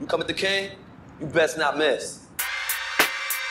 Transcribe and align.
You 0.00 0.06
come 0.06 0.20
at 0.20 0.26
the 0.26 0.34
king, 0.34 0.72
you 1.20 1.26
best 1.26 1.56
not 1.56 1.78
miss. 1.78 2.26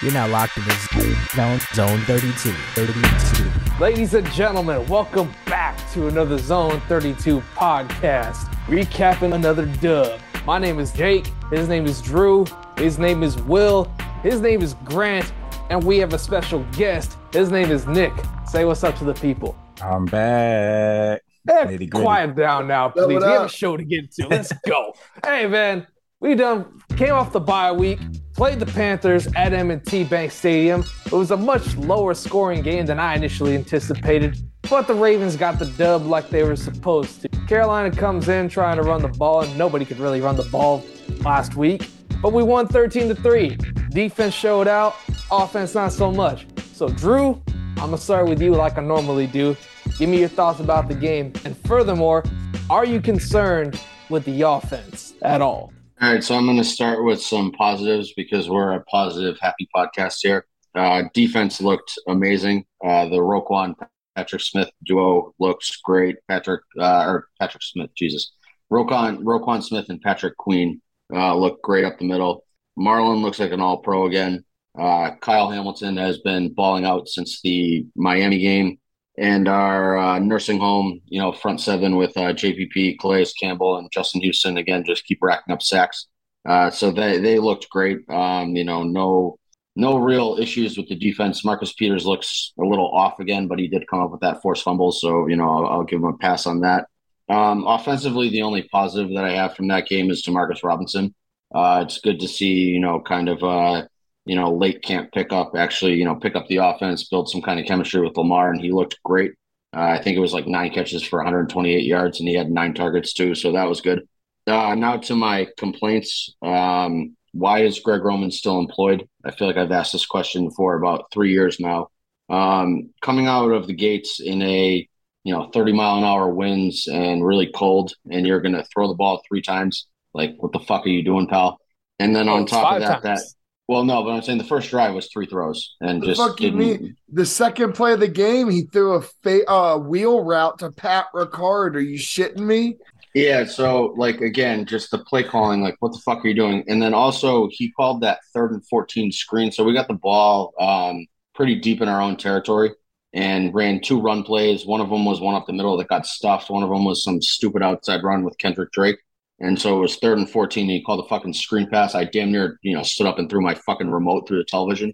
You're 0.01 0.11
now 0.11 0.27
locked 0.27 0.57
in 0.57 0.65
the 0.65 1.17
zone, 1.33 1.59
zone 1.73 1.99
32. 2.01 2.51
32. 2.51 3.81
Ladies 3.81 4.13
and 4.13 4.29
gentlemen, 4.31 4.85
welcome 4.87 5.33
back 5.45 5.79
to 5.93 6.07
another 6.09 6.37
Zone 6.37 6.81
32 6.89 7.39
podcast, 7.55 8.53
recapping 8.65 9.33
another 9.33 9.65
dub. 9.65 10.19
My 10.45 10.59
name 10.59 10.79
is 10.79 10.91
Jake, 10.91 11.27
his 11.49 11.69
name 11.69 11.85
is 11.85 12.01
Drew, 12.01 12.45
his 12.77 12.99
name 12.99 13.23
is 13.23 13.41
Will, 13.43 13.89
his 14.21 14.41
name 14.41 14.61
is 14.61 14.73
Grant, 14.83 15.31
and 15.69 15.81
we 15.81 15.97
have 15.99 16.13
a 16.13 16.19
special 16.19 16.65
guest. 16.73 17.17
His 17.31 17.51
name 17.51 17.71
is 17.71 17.87
Nick. 17.87 18.11
Say 18.45 18.65
what's 18.65 18.83
up 18.83 18.97
to 18.97 19.05
the 19.05 19.13
people. 19.13 19.55
I'm 19.81 20.05
back. 20.05 21.21
Eh, 21.49 21.77
hey, 21.77 21.87
quiet 21.87 22.35
down 22.35 22.67
now, 22.67 22.89
please. 22.89 23.07
We 23.07 23.13
have 23.15 23.43
a 23.43 23.49
show 23.49 23.77
to 23.77 23.83
get 23.83 24.11
to. 24.13 24.27
Let's 24.27 24.51
go. 24.65 24.93
hey, 25.25 25.45
man, 25.47 25.87
we 26.23 26.35
done 26.35 26.65
came 26.95 27.11
off 27.11 27.33
the 27.33 27.39
bye 27.39 27.69
week, 27.69 27.99
played 28.33 28.57
the 28.57 28.65
Panthers 28.65 29.27
at 29.35 29.51
M&T 29.51 30.05
Bank 30.05 30.31
Stadium. 30.31 30.85
It 31.05 31.11
was 31.11 31.31
a 31.31 31.37
much 31.37 31.75
lower 31.75 32.13
scoring 32.13 32.61
game 32.61 32.85
than 32.85 32.97
I 32.97 33.15
initially 33.15 33.55
anticipated, 33.55 34.37
but 34.69 34.87
the 34.87 34.93
Ravens 34.93 35.35
got 35.35 35.59
the 35.59 35.65
dub 35.65 36.05
like 36.05 36.29
they 36.29 36.43
were 36.43 36.55
supposed 36.55 37.23
to. 37.23 37.29
Carolina 37.49 37.93
comes 37.93 38.29
in 38.29 38.47
trying 38.47 38.77
to 38.77 38.83
run 38.83 39.01
the 39.01 39.09
ball, 39.09 39.41
and 39.41 39.57
nobody 39.57 39.83
could 39.83 39.99
really 39.99 40.21
run 40.21 40.37
the 40.37 40.43
ball 40.43 40.81
last 41.25 41.57
week. 41.57 41.89
But 42.21 42.31
we 42.31 42.41
won 42.41 42.69
13 42.69 43.09
to 43.09 43.15
3. 43.15 43.57
Defense 43.89 44.33
showed 44.33 44.69
out, 44.69 44.95
offense 45.29 45.75
not 45.75 45.91
so 45.91 46.09
much. 46.09 46.47
So 46.73 46.87
Drew, 46.87 47.41
I'm 47.49 47.75
gonna 47.75 47.97
start 47.97 48.29
with 48.29 48.41
you 48.41 48.51
like 48.51 48.77
I 48.77 48.81
normally 48.81 49.27
do. 49.27 49.57
Give 49.99 50.07
me 50.09 50.21
your 50.21 50.29
thoughts 50.29 50.61
about 50.61 50.87
the 50.87 50.95
game. 50.95 51.33
And 51.43 51.57
furthermore, 51.67 52.23
are 52.69 52.85
you 52.85 53.01
concerned 53.01 53.77
with 54.09 54.23
the 54.23 54.43
offense 54.43 55.15
at 55.21 55.41
all? 55.41 55.72
All 56.03 56.11
right, 56.11 56.21
so 56.21 56.35
I'm 56.35 56.43
going 56.43 56.57
to 56.57 56.65
start 56.65 57.05
with 57.05 57.21
some 57.21 57.53
positives 57.53 58.11
because 58.11 58.49
we're 58.49 58.73
a 58.73 58.83
positive, 58.83 59.37
happy 59.39 59.69
podcast 59.73 60.17
here. 60.21 60.45
Uh, 60.75 61.03
defense 61.13 61.61
looked 61.61 61.93
amazing. 62.09 62.65
Uh, 62.85 63.05
the 63.05 63.19
Roquan 63.19 63.73
Patrick 64.13 64.41
Smith 64.41 64.69
duo 64.85 65.33
looks 65.39 65.77
great. 65.77 66.17
Patrick 66.27 66.59
uh, 66.77 67.05
or 67.05 67.29
Patrick 67.39 67.63
Smith, 67.63 67.89
Jesus, 67.95 68.33
Roquan 68.69 69.23
Roquan 69.23 69.63
Smith 69.63 69.85
and 69.87 70.01
Patrick 70.01 70.35
Queen 70.35 70.81
uh, 71.13 71.37
look 71.37 71.61
great 71.61 71.85
up 71.85 71.99
the 71.99 72.05
middle. 72.05 72.43
Marlon 72.77 73.21
looks 73.21 73.39
like 73.39 73.53
an 73.53 73.61
All 73.61 73.77
Pro 73.77 74.05
again. 74.05 74.43
Uh, 74.77 75.11
Kyle 75.21 75.49
Hamilton 75.49 75.95
has 75.95 76.17
been 76.17 76.53
balling 76.53 76.83
out 76.83 77.07
since 77.07 77.39
the 77.43 77.85
Miami 77.95 78.39
game 78.39 78.77
and 79.17 79.47
our 79.47 79.97
uh, 79.97 80.19
nursing 80.19 80.59
home, 80.59 81.01
you 81.05 81.21
know, 81.21 81.31
front 81.31 81.61
seven 81.61 81.95
with 81.95 82.15
uh, 82.17 82.33
JPP, 82.33 82.99
Calais 82.99 83.25
Campbell, 83.39 83.77
and 83.77 83.91
Justin 83.91 84.21
Houston 84.21 84.57
again 84.57 84.83
just 84.85 85.05
keep 85.05 85.19
racking 85.21 85.53
up 85.53 85.61
sacks. 85.61 86.07
Uh, 86.47 86.69
so 86.69 86.91
they 86.91 87.19
they 87.19 87.39
looked 87.39 87.69
great. 87.69 87.99
Um, 88.09 88.55
you 88.55 88.63
know, 88.63 88.83
no 88.83 89.37
no 89.75 89.97
real 89.97 90.37
issues 90.39 90.77
with 90.77 90.87
the 90.89 90.95
defense. 90.95 91.45
Marcus 91.45 91.73
Peters 91.73 92.05
looks 92.05 92.53
a 92.59 92.63
little 92.63 92.89
off 92.91 93.19
again, 93.19 93.47
but 93.47 93.59
he 93.59 93.67
did 93.67 93.87
come 93.87 94.01
up 94.01 94.11
with 94.11 94.21
that 94.21 94.41
forced 94.41 94.63
fumble, 94.63 94.91
so 94.91 95.27
you 95.27 95.35
know 95.35 95.49
I'll, 95.49 95.67
I'll 95.67 95.83
give 95.83 95.99
him 95.99 96.05
a 96.05 96.17
pass 96.17 96.45
on 96.45 96.61
that. 96.61 96.87
Um, 97.29 97.65
offensively, 97.65 98.29
the 98.29 98.41
only 98.41 98.63
positive 98.63 99.13
that 99.15 99.23
I 99.23 99.31
have 99.31 99.55
from 99.55 99.67
that 99.69 99.87
game 99.87 100.11
is 100.11 100.23
Demarcus 100.23 100.63
Robinson. 100.63 101.15
Uh, 101.53 101.83
it's 101.85 101.99
good 101.99 102.19
to 102.19 102.27
see, 102.27 102.53
you 102.53 102.79
know, 102.79 102.99
kind 102.99 103.29
of 103.29 103.43
uh, 103.43 103.83
you 104.25 104.35
know, 104.35 104.53
late 104.53 104.81
camp 104.83 105.11
pickup, 105.11 105.53
actually, 105.55 105.95
you 105.95 106.05
know, 106.05 106.15
pick 106.15 106.35
up 106.35 106.47
the 106.47 106.57
offense, 106.57 107.09
build 107.09 107.29
some 107.29 107.41
kind 107.41 107.59
of 107.59 107.65
chemistry 107.65 108.01
with 108.01 108.17
Lamar, 108.17 108.51
and 108.51 108.61
he 108.61 108.71
looked 108.71 109.01
great. 109.03 109.33
Uh, 109.75 109.81
I 109.81 110.01
think 110.01 110.15
it 110.15 110.21
was 110.21 110.33
like 110.33 110.47
nine 110.47 110.71
catches 110.71 111.03
for 111.03 111.17
128 111.19 111.83
yards, 111.83 112.19
and 112.19 112.29
he 112.29 112.35
had 112.35 112.51
nine 112.51 112.73
targets 112.73 113.13
too, 113.13 113.35
so 113.35 113.51
that 113.51 113.67
was 113.67 113.81
good. 113.81 114.07
Uh, 114.45 114.75
now 114.75 114.97
to 114.97 115.15
my 115.15 115.47
complaints. 115.57 116.33
Um, 116.41 117.15
why 117.33 117.63
is 117.63 117.79
Greg 117.79 118.03
Roman 118.03 118.29
still 118.29 118.59
employed? 118.59 119.07
I 119.25 119.31
feel 119.31 119.47
like 119.47 119.57
I've 119.57 119.71
asked 119.71 119.93
this 119.93 120.05
question 120.05 120.51
for 120.51 120.75
about 120.75 121.11
three 121.11 121.31
years 121.31 121.59
now. 121.59 121.89
Um, 122.29 122.91
coming 123.01 123.27
out 123.27 123.51
of 123.51 123.67
the 123.67 123.73
gates 123.73 124.19
in 124.19 124.41
a 124.41 124.87
you 125.23 125.33
know 125.33 125.49
30 125.53 125.73
mile 125.73 125.97
an 125.97 126.03
hour 126.03 126.29
winds 126.29 126.87
and 126.87 127.25
really 127.25 127.51
cold, 127.53 127.93
and 128.09 128.27
you're 128.27 128.41
going 128.41 128.55
to 128.55 128.65
throw 128.65 128.87
the 128.87 128.93
ball 128.93 129.21
three 129.27 129.41
times. 129.41 129.87
Like, 130.13 130.35
what 130.37 130.51
the 130.51 130.59
fuck 130.59 130.85
are 130.85 130.89
you 130.89 131.03
doing, 131.03 131.27
pal? 131.27 131.59
And 131.99 132.15
then 132.15 132.29
oh, 132.29 132.35
on 132.35 132.45
top 132.45 132.73
of 132.73 132.81
that, 132.81 133.01
times. 133.01 133.03
that 133.03 133.33
well, 133.73 133.83
no, 133.83 134.03
but 134.03 134.11
I'm 134.11 134.21
saying 134.21 134.37
the 134.37 134.43
first 134.43 134.69
drive 134.69 134.93
was 134.93 135.09
three 135.11 135.25
throws 135.25 135.75
and 135.81 135.99
the 135.99 136.07
just 136.07 136.21
fuck 136.21 136.39
you 136.39 136.51
mean? 136.51 136.95
The 137.11 137.25
second 137.25 137.73
play 137.73 137.93
of 137.93 137.99
the 137.99 138.07
game, 138.07 138.49
he 138.51 138.63
threw 138.63 138.93
a 138.93 139.01
fa- 139.01 139.49
uh, 139.51 139.77
wheel 139.77 140.23
route 140.23 140.59
to 140.59 140.71
Pat 140.71 141.07
Ricard. 141.13 141.73
Are 141.73 141.79
you 141.79 141.97
shitting 141.97 142.39
me? 142.39 142.77
Yeah. 143.15 143.45
So, 143.45 143.95
like 143.97 144.21
again, 144.21 144.65
just 144.67 144.91
the 144.91 144.99
play 144.99 145.23
calling, 145.23 145.61
like 145.61 145.75
what 145.79 145.91
the 145.91 145.99
fuck 145.99 146.23
are 146.23 146.27
you 146.27 146.35
doing? 146.35 146.63
And 146.67 146.81
then 146.81 146.93
also 146.93 147.49
he 147.51 147.71
called 147.71 148.01
that 148.01 148.19
third 148.31 148.51
and 148.51 148.63
fourteen 148.67 149.11
screen. 149.11 149.51
So 149.51 149.63
we 149.63 149.73
got 149.73 149.87
the 149.87 149.95
ball 149.95 150.53
um, 150.59 151.07
pretty 151.33 151.55
deep 151.55 151.81
in 151.81 151.89
our 151.89 152.01
own 152.01 152.15
territory 152.15 152.71
and 153.13 153.53
ran 153.53 153.81
two 153.81 153.99
run 153.99 154.21
plays. 154.23 154.67
One 154.67 154.81
of 154.81 154.89
them 154.89 155.03
was 155.03 155.19
one 155.19 155.33
up 155.35 155.47
the 155.47 155.53
middle 155.53 155.77
that 155.77 155.87
got 155.87 156.05
stuffed. 156.05 156.49
One 156.51 156.61
of 156.61 156.69
them 156.69 156.85
was 156.85 157.03
some 157.03 157.21
stupid 157.21 157.63
outside 157.63 158.03
run 158.03 158.23
with 158.23 158.37
Kenyan 158.37 158.69
Drake. 158.71 158.97
And 159.43 159.59
so 159.59 159.77
it 159.77 159.81
was 159.81 159.97
third 159.97 160.17
and 160.17 160.29
14. 160.29 160.63
And 160.63 160.71
he 160.71 160.81
called 160.81 161.03
a 161.03 161.09
fucking 161.09 161.33
screen 161.33 161.69
pass. 161.69 161.95
I 161.95 162.05
damn 162.05 162.31
near, 162.31 162.57
you 162.61 162.75
know, 162.75 162.81
stood 162.81 163.07
up 163.07 163.19
and 163.19 163.29
threw 163.29 163.41
my 163.41 163.53
fucking 163.53 163.91
remote 163.91 164.25
through 164.25 164.37
the 164.37 164.45
television. 164.45 164.93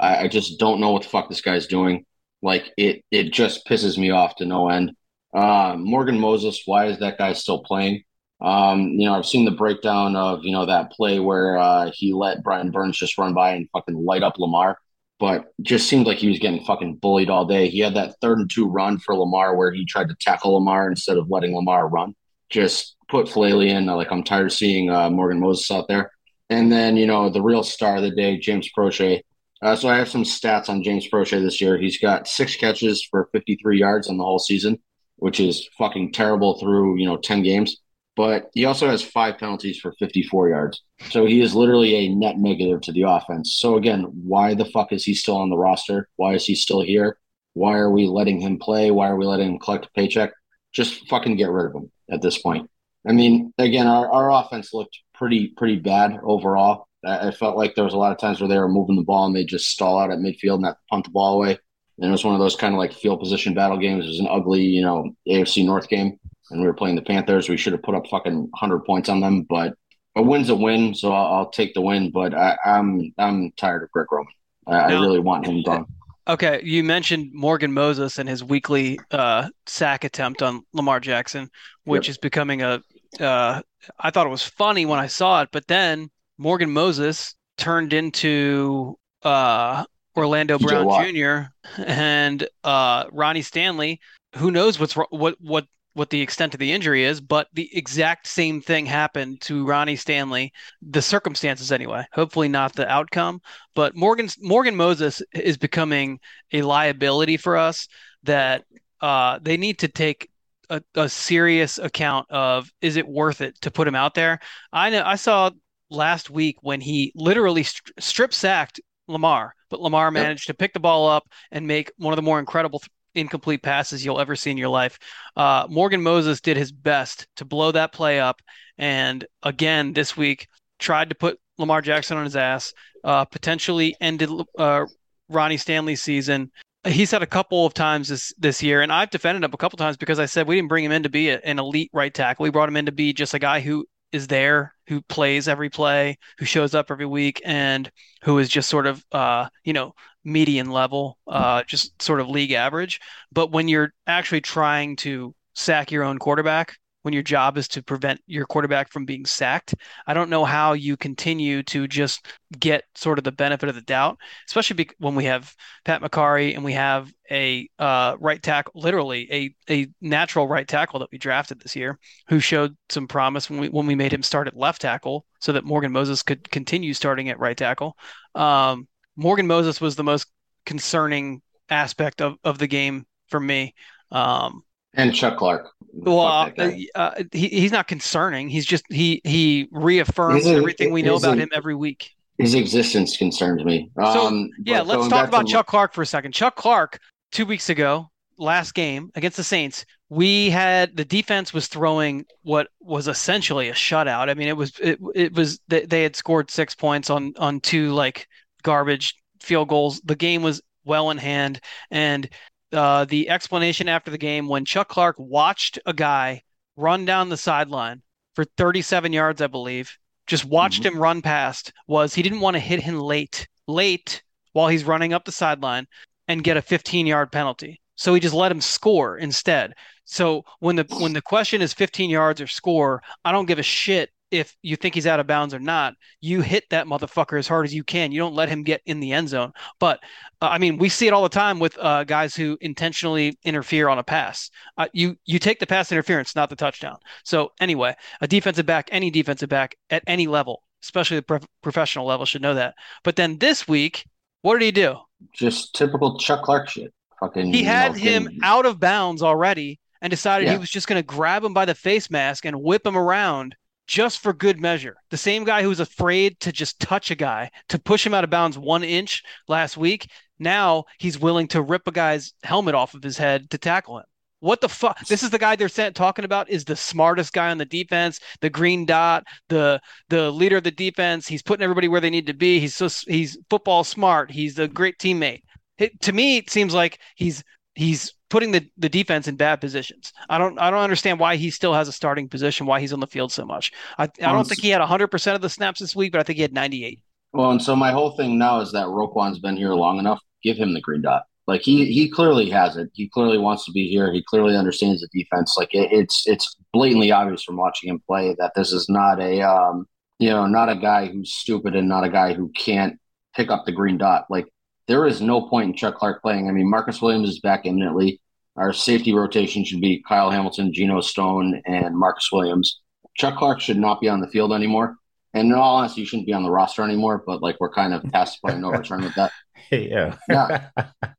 I, 0.00 0.24
I, 0.24 0.28
just 0.28 0.58
don't 0.58 0.80
know 0.80 0.90
what 0.90 1.02
the 1.02 1.08
fuck 1.08 1.28
this 1.28 1.42
guy's 1.42 1.66
doing. 1.66 2.06
Like 2.40 2.72
it, 2.78 3.04
it 3.10 3.32
just 3.32 3.66
pisses 3.66 3.98
me 3.98 4.10
off 4.10 4.36
to 4.36 4.46
no 4.46 4.70
end. 4.70 4.92
Uh, 5.34 5.76
Morgan 5.78 6.18
Moses, 6.18 6.62
why 6.64 6.86
is 6.86 7.00
that 7.00 7.18
guy 7.18 7.34
still 7.34 7.62
playing? 7.62 8.02
Um, 8.40 8.88
you 8.88 9.06
know, 9.06 9.14
I've 9.14 9.26
seen 9.26 9.44
the 9.44 9.50
breakdown 9.50 10.16
of, 10.16 10.42
you 10.42 10.52
know, 10.52 10.66
that 10.66 10.90
play 10.92 11.20
where 11.20 11.58
uh, 11.58 11.90
he 11.94 12.14
let 12.14 12.42
Brian 12.42 12.70
Burns 12.70 12.96
just 12.96 13.18
run 13.18 13.34
by 13.34 13.52
and 13.52 13.68
fucking 13.72 13.94
light 13.94 14.22
up 14.22 14.38
Lamar, 14.38 14.78
but 15.20 15.52
just 15.60 15.88
seemed 15.88 16.06
like 16.06 16.18
he 16.18 16.28
was 16.28 16.38
getting 16.38 16.64
fucking 16.64 16.96
bullied 16.96 17.30
all 17.30 17.44
day. 17.44 17.68
He 17.68 17.80
had 17.80 17.94
that 17.94 18.16
third 18.22 18.38
and 18.38 18.50
two 18.50 18.66
run 18.66 18.98
for 18.98 19.14
Lamar 19.14 19.54
where 19.54 19.70
he 19.70 19.84
tried 19.84 20.08
to 20.08 20.16
tackle 20.18 20.54
Lamar 20.54 20.88
instead 20.88 21.18
of 21.18 21.30
letting 21.30 21.54
Lamar 21.54 21.86
run. 21.86 22.14
Just 22.50 22.96
put 23.12 23.26
Faalele 23.26 23.68
in. 23.68 23.86
Like 23.86 24.10
I'm 24.10 24.24
tired 24.24 24.46
of 24.46 24.52
seeing 24.52 24.90
uh, 24.90 25.10
Morgan 25.10 25.38
Moses 25.38 25.70
out 25.70 25.86
there. 25.86 26.10
And 26.50 26.72
then 26.72 26.96
you 26.96 27.06
know 27.06 27.30
the 27.30 27.42
real 27.42 27.62
star 27.62 27.96
of 27.96 28.02
the 28.02 28.10
day, 28.10 28.38
James 28.38 28.68
Proche. 28.76 29.20
Uh, 29.62 29.76
so 29.76 29.88
I 29.88 29.96
have 29.98 30.08
some 30.08 30.24
stats 30.24 30.68
on 30.68 30.82
James 30.82 31.08
Proche 31.08 31.40
this 31.40 31.60
year. 31.60 31.78
He's 31.78 31.98
got 31.98 32.26
six 32.26 32.56
catches 32.56 33.06
for 33.08 33.28
53 33.30 33.78
yards 33.78 34.08
on 34.08 34.16
the 34.16 34.24
whole 34.24 34.40
season, 34.40 34.80
which 35.16 35.38
is 35.38 35.68
fucking 35.78 36.12
terrible 36.12 36.58
through 36.58 36.98
you 36.98 37.06
know 37.06 37.18
10 37.18 37.42
games. 37.42 37.76
But 38.16 38.50
he 38.52 38.64
also 38.64 38.88
has 38.88 39.02
five 39.02 39.38
penalties 39.38 39.78
for 39.78 39.94
54 39.98 40.50
yards. 40.50 40.82
So 41.10 41.24
he 41.24 41.40
is 41.40 41.54
literally 41.54 41.94
a 41.94 42.14
net 42.14 42.38
negative 42.38 42.82
to 42.82 42.92
the 42.92 43.02
offense. 43.02 43.56
So 43.58 43.76
again, 43.76 44.02
why 44.02 44.54
the 44.54 44.66
fuck 44.66 44.92
is 44.92 45.04
he 45.04 45.14
still 45.14 45.36
on 45.36 45.48
the 45.48 45.56
roster? 45.56 46.08
Why 46.16 46.34
is 46.34 46.44
he 46.44 46.54
still 46.54 46.82
here? 46.82 47.18
Why 47.54 47.78
are 47.78 47.90
we 47.90 48.06
letting 48.06 48.40
him 48.40 48.58
play? 48.58 48.90
Why 48.90 49.08
are 49.08 49.16
we 49.16 49.24
letting 49.24 49.52
him 49.52 49.58
collect 49.58 49.86
a 49.86 49.90
paycheck? 49.94 50.32
Just 50.72 51.08
fucking 51.08 51.36
get 51.36 51.50
rid 51.50 51.66
of 51.66 51.74
him 51.74 51.90
at 52.10 52.20
this 52.20 52.38
point. 52.38 52.68
I 53.06 53.12
mean, 53.12 53.52
again, 53.58 53.86
our, 53.86 54.10
our 54.10 54.30
offense 54.30 54.72
looked 54.72 54.98
pretty 55.14 55.48
pretty 55.48 55.76
bad 55.76 56.18
overall. 56.22 56.86
I, 57.04 57.28
I 57.28 57.30
felt 57.30 57.56
like 57.56 57.74
there 57.74 57.84
was 57.84 57.94
a 57.94 57.98
lot 57.98 58.12
of 58.12 58.18
times 58.18 58.40
where 58.40 58.48
they 58.48 58.58
were 58.58 58.68
moving 58.68 58.96
the 58.96 59.02
ball 59.02 59.26
and 59.26 59.34
they 59.34 59.44
just 59.44 59.68
stall 59.70 59.98
out 59.98 60.10
at 60.10 60.18
midfield 60.18 60.56
and 60.56 60.64
that 60.64 60.78
punt 60.90 61.04
the 61.04 61.10
ball 61.10 61.34
away. 61.34 61.58
And 61.98 62.08
it 62.08 62.12
was 62.12 62.24
one 62.24 62.34
of 62.34 62.40
those 62.40 62.56
kind 62.56 62.74
of 62.74 62.78
like 62.78 62.92
field 62.92 63.20
position 63.20 63.54
battle 63.54 63.76
games. 63.76 64.04
It 64.04 64.08
was 64.08 64.20
an 64.20 64.28
ugly, 64.30 64.62
you 64.62 64.82
know, 64.82 65.14
AFC 65.28 65.64
North 65.64 65.88
game, 65.88 66.18
and 66.50 66.60
we 66.60 66.66
were 66.66 66.74
playing 66.74 66.96
the 66.96 67.02
Panthers. 67.02 67.48
We 67.48 67.56
should 67.56 67.74
have 67.74 67.82
put 67.82 67.94
up 67.94 68.06
fucking 68.08 68.50
hundred 68.54 68.80
points 68.80 69.08
on 69.08 69.20
them, 69.20 69.42
but 69.42 69.74
a 70.16 70.22
win's 70.22 70.48
a 70.48 70.54
win, 70.54 70.94
so 70.94 71.12
I'll, 71.12 71.34
I'll 71.34 71.50
take 71.50 71.74
the 71.74 71.80
win. 71.80 72.10
But 72.10 72.34
I, 72.34 72.56
am 72.64 73.12
I'm, 73.18 73.34
I'm 73.34 73.52
tired 73.56 73.82
of 73.82 73.90
Greg 73.90 74.10
Roman. 74.10 74.32
I, 74.66 74.72
I 74.72 75.00
really 75.00 75.20
want 75.20 75.46
him 75.46 75.62
done. 75.62 75.86
Okay, 76.28 76.60
you 76.62 76.84
mentioned 76.84 77.32
Morgan 77.34 77.72
Moses 77.72 78.18
and 78.18 78.28
his 78.28 78.44
weekly 78.44 78.98
uh, 79.10 79.48
sack 79.66 80.04
attempt 80.04 80.40
on 80.40 80.62
Lamar 80.72 81.00
Jackson, 81.00 81.50
which 81.84 82.06
yep. 82.06 82.12
is 82.12 82.18
becoming 82.18 82.62
a 82.62 82.80
uh, 83.20 83.62
I 83.98 84.10
thought 84.10 84.26
it 84.26 84.30
was 84.30 84.44
funny 84.44 84.86
when 84.86 84.98
I 84.98 85.06
saw 85.06 85.42
it, 85.42 85.48
but 85.52 85.66
then 85.66 86.10
Morgan 86.38 86.70
Moses 86.70 87.34
turned 87.58 87.92
into 87.92 88.98
uh, 89.22 89.84
Orlando 90.16 90.58
Brown 90.58 91.12
Jr. 91.12 91.82
and 91.84 92.46
uh, 92.64 93.04
Ronnie 93.12 93.42
Stanley. 93.42 94.00
Who 94.36 94.50
knows 94.50 94.80
what's 94.80 94.94
what 94.94 95.40
what 95.40 95.66
what 95.94 96.10
the 96.10 96.20
extent 96.20 96.54
of 96.54 96.60
the 96.60 96.72
injury 96.72 97.04
is, 97.04 97.20
but 97.20 97.48
the 97.52 97.68
exact 97.76 98.26
same 98.26 98.60
thing 98.60 98.86
happened 98.86 99.40
to 99.42 99.66
Ronnie 99.66 99.96
Stanley. 99.96 100.52
The 100.80 101.02
circumstances, 101.02 101.70
anyway. 101.70 102.04
Hopefully, 102.12 102.48
not 102.48 102.74
the 102.74 102.88
outcome. 102.90 103.40
But 103.74 103.94
Morgan 103.94 104.28
Morgan 104.40 104.76
Moses 104.76 105.22
is 105.32 105.56
becoming 105.56 106.18
a 106.52 106.62
liability 106.62 107.36
for 107.36 107.56
us 107.56 107.88
that 108.22 108.64
uh, 109.00 109.38
they 109.42 109.56
need 109.56 109.78
to 109.80 109.88
take 109.88 110.30
a, 110.70 110.82
a 110.94 111.08
serious 111.08 111.78
account 111.78 112.30
of 112.30 112.72
is 112.80 112.96
it 112.96 113.06
worth 113.06 113.40
it 113.40 113.60
to 113.62 113.70
put 113.70 113.88
him 113.88 113.94
out 113.94 114.14
there. 114.14 114.40
I 114.72 114.90
know 114.90 115.02
I 115.04 115.16
saw 115.16 115.50
last 115.90 116.30
week 116.30 116.56
when 116.62 116.80
he 116.80 117.12
literally 117.14 117.62
st- 117.62 117.92
strip 117.98 118.32
sacked 118.32 118.80
Lamar, 119.08 119.54
but 119.68 119.80
Lamar 119.80 120.10
managed 120.10 120.48
yep. 120.48 120.56
to 120.56 120.58
pick 120.58 120.72
the 120.72 120.80
ball 120.80 121.08
up 121.08 121.28
and 121.50 121.66
make 121.66 121.92
one 121.96 122.12
of 122.12 122.16
the 122.16 122.22
more 122.22 122.38
incredible 122.38 122.78
th- 122.78 122.90
incomplete 123.14 123.62
passes 123.62 124.04
you'll 124.04 124.20
ever 124.20 124.34
see 124.34 124.50
in 124.50 124.56
your 124.56 124.68
life. 124.68 124.98
Uh, 125.36 125.66
Morgan 125.68 126.02
Moses 126.02 126.40
did 126.40 126.56
his 126.56 126.72
best 126.72 127.26
to 127.36 127.44
blow 127.44 127.72
that 127.72 127.92
play 127.92 128.20
up, 128.20 128.40
and 128.78 129.24
again 129.42 129.92
this 129.92 130.16
week 130.16 130.48
tried 130.78 131.10
to 131.10 131.14
put 131.14 131.38
Lamar 131.58 131.82
Jackson 131.82 132.16
on 132.16 132.24
his 132.24 132.36
ass, 132.36 132.72
uh, 133.04 133.24
potentially 133.24 133.94
ended 134.00 134.30
uh, 134.58 134.86
Ronnie 135.28 135.56
Stanley's 135.56 136.02
season. 136.02 136.50
He's 136.84 137.12
had 137.12 137.22
a 137.22 137.26
couple 137.26 137.64
of 137.64 137.74
times 137.74 138.08
this 138.08 138.32
this 138.38 138.62
year, 138.62 138.82
and 138.82 138.92
I've 138.92 139.10
defended 139.10 139.44
him 139.44 139.52
a 139.54 139.56
couple 139.56 139.76
times 139.76 139.96
because 139.96 140.18
I 140.18 140.26
said 140.26 140.48
we 140.48 140.56
didn't 140.56 140.68
bring 140.68 140.84
him 140.84 140.90
in 140.92 141.04
to 141.04 141.08
be 141.08 141.30
a, 141.30 141.38
an 141.40 141.58
elite 141.60 141.90
right 141.92 142.12
tackle. 142.12 142.42
We 142.42 142.50
brought 142.50 142.68
him 142.68 142.76
in 142.76 142.86
to 142.86 142.92
be 142.92 143.12
just 143.12 143.34
a 143.34 143.38
guy 143.38 143.60
who 143.60 143.86
is 144.10 144.26
there, 144.26 144.74
who 144.88 145.00
plays 145.02 145.46
every 145.48 145.70
play, 145.70 146.18
who 146.38 146.44
shows 146.44 146.74
up 146.74 146.90
every 146.90 147.06
week, 147.06 147.40
and 147.44 147.90
who 148.24 148.38
is 148.38 148.48
just 148.48 148.68
sort 148.68 148.86
of, 148.86 149.04
uh, 149.12 149.48
you 149.64 149.72
know, 149.72 149.94
median 150.24 150.70
level, 150.70 151.18
uh, 151.28 151.62
just 151.64 152.00
sort 152.02 152.20
of 152.20 152.28
league 152.28 152.52
average. 152.52 153.00
But 153.30 153.52
when 153.52 153.68
you're 153.68 153.92
actually 154.06 154.40
trying 154.40 154.96
to 154.96 155.34
sack 155.54 155.92
your 155.92 156.02
own 156.02 156.18
quarterback, 156.18 156.76
when 157.02 157.14
your 157.14 157.22
job 157.22 157.58
is 157.58 157.68
to 157.68 157.82
prevent 157.82 158.20
your 158.26 158.46
quarterback 158.46 158.90
from 158.90 159.04
being 159.04 159.26
sacked. 159.26 159.74
I 160.06 160.14
don't 160.14 160.30
know 160.30 160.44
how 160.44 160.72
you 160.72 160.96
continue 160.96 161.62
to 161.64 161.86
just 161.86 162.26
get 162.58 162.84
sort 162.94 163.18
of 163.18 163.24
the 163.24 163.32
benefit 163.32 163.68
of 163.68 163.74
the 163.74 163.82
doubt, 163.82 164.18
especially 164.48 164.88
when 164.98 165.14
we 165.14 165.24
have 165.24 165.54
Pat 165.84 166.02
Mekari 166.02 166.54
and 166.54 166.64
we 166.64 166.72
have 166.72 167.12
a 167.30 167.68
uh, 167.78 168.16
right 168.20 168.42
tackle, 168.42 168.72
literally 168.74 169.28
a 169.32 169.54
a 169.72 169.88
natural 170.00 170.46
right 170.46 170.66
tackle 170.66 171.00
that 171.00 171.10
we 171.12 171.18
drafted 171.18 171.60
this 171.60 171.76
year, 171.76 171.98
who 172.28 172.40
showed 172.40 172.76
some 172.88 173.08
promise 173.08 173.48
when 173.48 173.60
we 173.60 173.68
when 173.68 173.86
we 173.86 173.94
made 173.94 174.12
him 174.12 174.22
start 174.22 174.48
at 174.48 174.56
left 174.56 174.80
tackle, 174.80 175.26
so 175.40 175.52
that 175.52 175.64
Morgan 175.64 175.92
Moses 175.92 176.22
could 176.22 176.50
continue 176.50 176.94
starting 176.94 177.28
at 177.28 177.38
right 177.38 177.56
tackle. 177.56 177.96
Um, 178.34 178.88
Morgan 179.16 179.46
Moses 179.46 179.80
was 179.80 179.96
the 179.96 180.04
most 180.04 180.26
concerning 180.64 181.42
aspect 181.68 182.20
of, 182.20 182.36
of 182.44 182.58
the 182.58 182.66
game 182.66 183.06
for 183.28 183.40
me. 183.40 183.74
Um, 184.10 184.62
and 184.94 185.14
Chuck 185.14 185.38
Clark. 185.38 185.70
Well, 185.92 186.20
uh, 186.20 186.70
uh, 186.94 187.22
he, 187.32 187.48
he's 187.48 187.72
not 187.72 187.86
concerning. 187.86 188.48
He's 188.48 188.64
just 188.64 188.84
he 188.88 189.20
he 189.24 189.68
reaffirms 189.70 190.46
everything 190.46 190.92
we 190.92 191.02
know 191.02 191.16
about 191.16 191.38
him 191.38 191.50
every 191.54 191.74
week. 191.74 192.10
His 192.38 192.54
existence 192.54 193.16
concerns 193.16 193.64
me. 193.64 193.90
So 193.96 194.26
um, 194.26 194.50
yeah, 194.64 194.80
let's 194.80 195.08
talk 195.08 195.28
about 195.28 195.46
Chuck 195.46 195.66
Clark 195.66 195.92
for 195.92 196.02
a 196.02 196.06
second. 196.06 196.32
Chuck 196.32 196.56
Clark, 196.56 196.98
two 197.30 197.44
weeks 197.44 197.68
ago, 197.68 198.10
last 198.38 198.72
game 198.74 199.10
against 199.14 199.36
the 199.36 199.44
Saints, 199.44 199.84
we 200.08 200.50
had 200.50 200.96
the 200.96 201.04
defense 201.04 201.54
was 201.54 201.68
throwing 201.68 202.24
what 202.42 202.68
was 202.80 203.08
essentially 203.08 203.68
a 203.68 203.74
shutout. 203.74 204.28
I 204.28 204.34
mean, 204.34 204.48
it 204.48 204.56
was 204.56 204.78
it, 204.78 204.98
it 205.14 205.34
was 205.34 205.60
they 205.68 206.02
had 206.02 206.16
scored 206.16 206.50
six 206.50 206.74
points 206.74 207.10
on 207.10 207.32
on 207.38 207.60
two 207.60 207.92
like 207.92 208.28
garbage 208.62 209.14
field 209.40 209.68
goals. 209.68 210.00
The 210.04 210.16
game 210.16 210.42
was 210.42 210.62
well 210.84 211.10
in 211.10 211.18
hand, 211.18 211.60
and 211.90 212.28
uh, 212.72 213.04
the 213.04 213.28
explanation 213.28 213.88
after 213.88 214.10
the 214.10 214.18
game 214.18 214.48
when 214.48 214.64
Chuck 214.64 214.88
Clark 214.88 215.16
watched 215.18 215.78
a 215.86 215.92
guy 215.92 216.42
run 216.76 217.04
down 217.04 217.28
the 217.28 217.36
sideline 217.36 218.02
for 218.34 218.44
37 218.56 219.12
yards, 219.12 219.40
I 219.42 219.46
believe, 219.46 219.96
just 220.26 220.44
watched 220.44 220.82
mm-hmm. 220.82 220.96
him 220.96 221.02
run 221.02 221.22
past 221.22 221.72
was 221.86 222.14
he 222.14 222.22
didn't 222.22 222.40
want 222.40 222.54
to 222.54 222.60
hit 222.60 222.80
him 222.80 222.98
late, 222.98 223.48
late 223.66 224.22
while 224.52 224.68
he's 224.68 224.84
running 224.84 225.12
up 225.12 225.24
the 225.24 225.32
sideline 225.32 225.86
and 226.28 226.44
get 226.44 226.56
a 226.56 226.62
15 226.62 227.06
yard 227.06 227.32
penalty. 227.32 227.80
So 227.96 228.14
he 228.14 228.20
just 228.20 228.34
let 228.34 228.52
him 228.52 228.60
score 228.60 229.18
instead. 229.18 229.74
So 230.04 230.44
when 230.60 230.76
the 230.76 230.84
when 230.98 231.12
the 231.12 231.22
question 231.22 231.62
is 231.62 231.72
15 231.72 232.10
yards 232.10 232.40
or 232.40 232.46
score, 232.46 233.02
I 233.24 233.32
don't 233.32 233.46
give 233.46 233.58
a 233.58 233.62
shit 233.62 234.10
if 234.32 234.56
you 234.62 234.76
think 234.76 234.94
he's 234.94 235.06
out 235.06 235.20
of 235.20 235.26
bounds 235.26 235.52
or 235.52 235.60
not, 235.60 235.94
you 236.20 236.40
hit 236.40 236.64
that 236.70 236.86
motherfucker 236.86 237.38
as 237.38 237.46
hard 237.46 237.66
as 237.66 237.74
you 237.74 237.84
can. 237.84 238.10
You 238.10 238.18
don't 238.18 238.34
let 238.34 238.48
him 238.48 238.62
get 238.62 238.80
in 238.86 238.98
the 238.98 239.12
end 239.12 239.28
zone. 239.28 239.52
But 239.78 240.00
uh, 240.40 240.48
I 240.48 240.58
mean, 240.58 240.78
we 240.78 240.88
see 240.88 241.06
it 241.06 241.12
all 241.12 241.22
the 241.22 241.28
time 241.28 241.58
with 241.58 241.78
uh, 241.78 242.04
guys 242.04 242.34
who 242.34 242.56
intentionally 242.62 243.38
interfere 243.44 243.88
on 243.88 243.98
a 243.98 244.02
pass. 244.02 244.50
Uh, 244.78 244.88
you 244.94 245.16
you 245.26 245.38
take 245.38 245.60
the 245.60 245.66
pass 245.66 245.92
interference, 245.92 246.34
not 246.34 246.48
the 246.48 246.56
touchdown. 246.56 246.96
So 247.24 247.52
anyway, 247.60 247.94
a 248.22 248.26
defensive 248.26 248.64
back, 248.64 248.88
any 248.90 249.10
defensive 249.10 249.50
back 249.50 249.76
at 249.90 250.02
any 250.06 250.26
level, 250.26 250.62
especially 250.82 251.18
the 251.18 251.22
pro- 251.22 251.40
professional 251.62 252.06
level, 252.06 252.24
should 252.24 252.42
know 252.42 252.54
that. 252.54 252.74
But 253.04 253.16
then 253.16 253.38
this 253.38 253.68
week, 253.68 254.06
what 254.40 254.54
did 254.58 254.64
he 254.64 254.72
do? 254.72 254.96
Just 255.34 255.74
typical 255.74 256.18
Chuck 256.18 256.42
Clark 256.42 256.70
shit. 256.70 256.92
Fucking. 257.20 257.52
He 257.52 257.62
had 257.62 257.96
him 257.96 258.40
out 258.42 258.64
of 258.64 258.80
bounds 258.80 259.22
already 259.22 259.78
and 260.00 260.10
decided 260.10 260.46
yeah. 260.46 260.52
he 260.52 260.58
was 260.58 260.70
just 260.70 260.88
going 260.88 260.98
to 260.98 261.06
grab 261.06 261.44
him 261.44 261.54
by 261.54 261.66
the 261.66 261.74
face 261.74 262.10
mask 262.10 262.46
and 262.46 262.60
whip 262.60 262.84
him 262.86 262.96
around 262.96 263.54
just 263.86 264.20
for 264.20 264.32
good 264.32 264.60
measure. 264.60 264.96
The 265.10 265.16
same 265.16 265.44
guy 265.44 265.62
who 265.62 265.68
was 265.68 265.80
afraid 265.80 266.38
to 266.40 266.52
just 266.52 266.80
touch 266.80 267.10
a 267.10 267.14
guy 267.14 267.50
to 267.68 267.78
push 267.78 268.06
him 268.06 268.14
out 268.14 268.24
of 268.24 268.30
bounds 268.30 268.58
one 268.58 268.84
inch 268.84 269.22
last 269.48 269.76
week, 269.76 270.08
now 270.38 270.84
he's 270.98 271.18
willing 271.18 271.48
to 271.48 271.62
rip 271.62 271.86
a 271.86 271.92
guy's 271.92 272.32
helmet 272.42 272.74
off 272.74 272.94
of 272.94 273.02
his 273.02 273.16
head 273.16 273.50
to 273.50 273.58
tackle 273.58 273.98
him. 273.98 274.04
What 274.40 274.60
the 274.60 274.68
fuck? 274.68 274.98
This 275.06 275.22
is 275.22 275.30
the 275.30 275.38
guy 275.38 275.54
they're 275.54 275.68
talking 275.68 276.24
about 276.24 276.50
is 276.50 276.64
the 276.64 276.74
smartest 276.74 277.32
guy 277.32 277.52
on 277.52 277.58
the 277.58 277.64
defense, 277.64 278.18
the 278.40 278.50
green 278.50 278.84
dot, 278.84 279.22
the 279.48 279.80
the 280.08 280.32
leader 280.32 280.56
of 280.56 280.64
the 280.64 280.72
defense. 280.72 281.28
He's 281.28 281.42
putting 281.42 281.62
everybody 281.62 281.86
where 281.86 282.00
they 282.00 282.10
need 282.10 282.26
to 282.26 282.34
be. 282.34 282.58
He's 282.58 282.74
so 282.74 282.88
he's 283.06 283.38
football 283.48 283.84
smart. 283.84 284.32
He's 284.32 284.58
a 284.58 284.66
great 284.66 284.98
teammate. 284.98 285.42
It, 285.78 286.00
to 286.00 286.12
me, 286.12 286.38
it 286.38 286.50
seems 286.50 286.74
like 286.74 286.98
he's 287.14 287.44
he's 287.76 288.12
putting 288.32 288.50
the, 288.50 288.66
the 288.78 288.88
defense 288.88 289.28
in 289.28 289.36
bad 289.36 289.60
positions. 289.60 290.10
I 290.30 290.38
don't 290.38 290.58
I 290.58 290.70
don't 290.70 290.80
understand 290.80 291.20
why 291.20 291.36
he 291.36 291.50
still 291.50 291.74
has 291.74 291.86
a 291.86 291.92
starting 291.92 292.30
position, 292.30 292.64
why 292.64 292.80
he's 292.80 292.94
on 292.94 293.00
the 293.00 293.06
field 293.06 293.30
so 293.30 293.44
much. 293.44 293.72
I, 293.98 294.04
I 294.04 294.32
don't 294.32 294.48
think 294.48 294.62
he 294.62 294.70
had 294.70 294.80
100% 294.80 295.34
of 295.34 295.42
the 295.42 295.50
snaps 295.50 295.80
this 295.80 295.94
week, 295.94 296.12
but 296.12 296.20
I 296.20 296.24
think 296.24 296.36
he 296.36 296.42
had 296.42 296.54
98. 296.54 296.98
Well, 297.34 297.50
and 297.50 297.62
so 297.62 297.76
my 297.76 297.92
whole 297.92 298.12
thing 298.12 298.38
now 298.38 298.60
is 298.60 298.72
that 298.72 298.88
Roquan's 298.88 299.38
been 299.38 299.56
here 299.56 299.74
long 299.74 299.98
enough. 299.98 300.18
Give 300.42 300.56
him 300.56 300.72
the 300.72 300.80
green 300.80 301.02
dot. 301.02 301.24
Like 301.46 301.60
he 301.60 301.92
he 301.92 302.08
clearly 302.08 302.48
has 302.48 302.78
it. 302.78 302.88
He 302.94 303.10
clearly 303.10 303.36
wants 303.36 303.66
to 303.66 303.72
be 303.72 303.86
here. 303.86 304.10
He 304.10 304.24
clearly 304.26 304.56
understands 304.56 305.02
the 305.02 305.08
defense. 305.12 305.54
Like 305.58 305.74
it, 305.74 305.92
it's 305.92 306.26
it's 306.26 306.56
blatantly 306.72 307.12
obvious 307.12 307.42
from 307.42 307.58
watching 307.58 307.90
him 307.90 308.02
play 308.06 308.34
that 308.38 308.52
this 308.56 308.72
is 308.72 308.88
not 308.88 309.20
a 309.20 309.42
um 309.42 309.86
you 310.18 310.30
know 310.30 310.46
not 310.46 310.70
a 310.70 310.76
guy 310.76 311.06
who's 311.06 311.34
stupid 311.34 311.76
and 311.76 311.88
not 311.88 312.04
a 312.04 312.08
guy 312.08 312.32
who 312.32 312.50
can't 312.56 312.98
pick 313.36 313.50
up 313.50 313.66
the 313.66 313.72
green 313.72 313.98
dot. 313.98 314.24
Like 314.30 314.46
there 314.88 315.06
is 315.06 315.20
no 315.20 315.48
point 315.48 315.70
in 315.70 315.76
Chuck 315.76 315.96
Clark 315.96 316.22
playing. 316.22 316.48
I 316.48 316.52
mean, 316.52 316.68
Marcus 316.68 317.00
Williams 317.00 317.28
is 317.28 317.40
back 317.40 317.66
imminently. 317.66 318.20
Our 318.56 318.72
safety 318.72 319.14
rotation 319.14 319.64
should 319.64 319.80
be 319.80 320.02
Kyle 320.06 320.30
Hamilton, 320.30 320.72
Geno 320.72 321.00
Stone, 321.00 321.62
and 321.66 321.96
Marcus 321.96 322.30
Williams. 322.30 322.80
Chuck 323.16 323.36
Clark 323.36 323.60
should 323.60 323.78
not 323.78 324.00
be 324.00 324.08
on 324.08 324.20
the 324.20 324.28
field 324.28 324.52
anymore. 324.52 324.96
And 325.34 325.48
in 325.48 325.54
all 325.54 325.76
honesty, 325.76 326.02
you 326.02 326.06
shouldn't 326.06 326.26
be 326.26 326.34
on 326.34 326.42
the 326.42 326.50
roster 326.50 326.82
anymore. 326.82 327.22
But 327.26 327.42
like 327.42 327.56
we're 327.60 327.70
kind 327.72 327.94
of 327.94 328.02
past 328.12 328.38
the 328.42 328.48
point 328.48 328.60
no 328.60 328.70
return 328.70 329.02
with 329.02 329.14
that. 329.14 329.32
yeah. 329.70 330.16
yeah. 330.28 330.68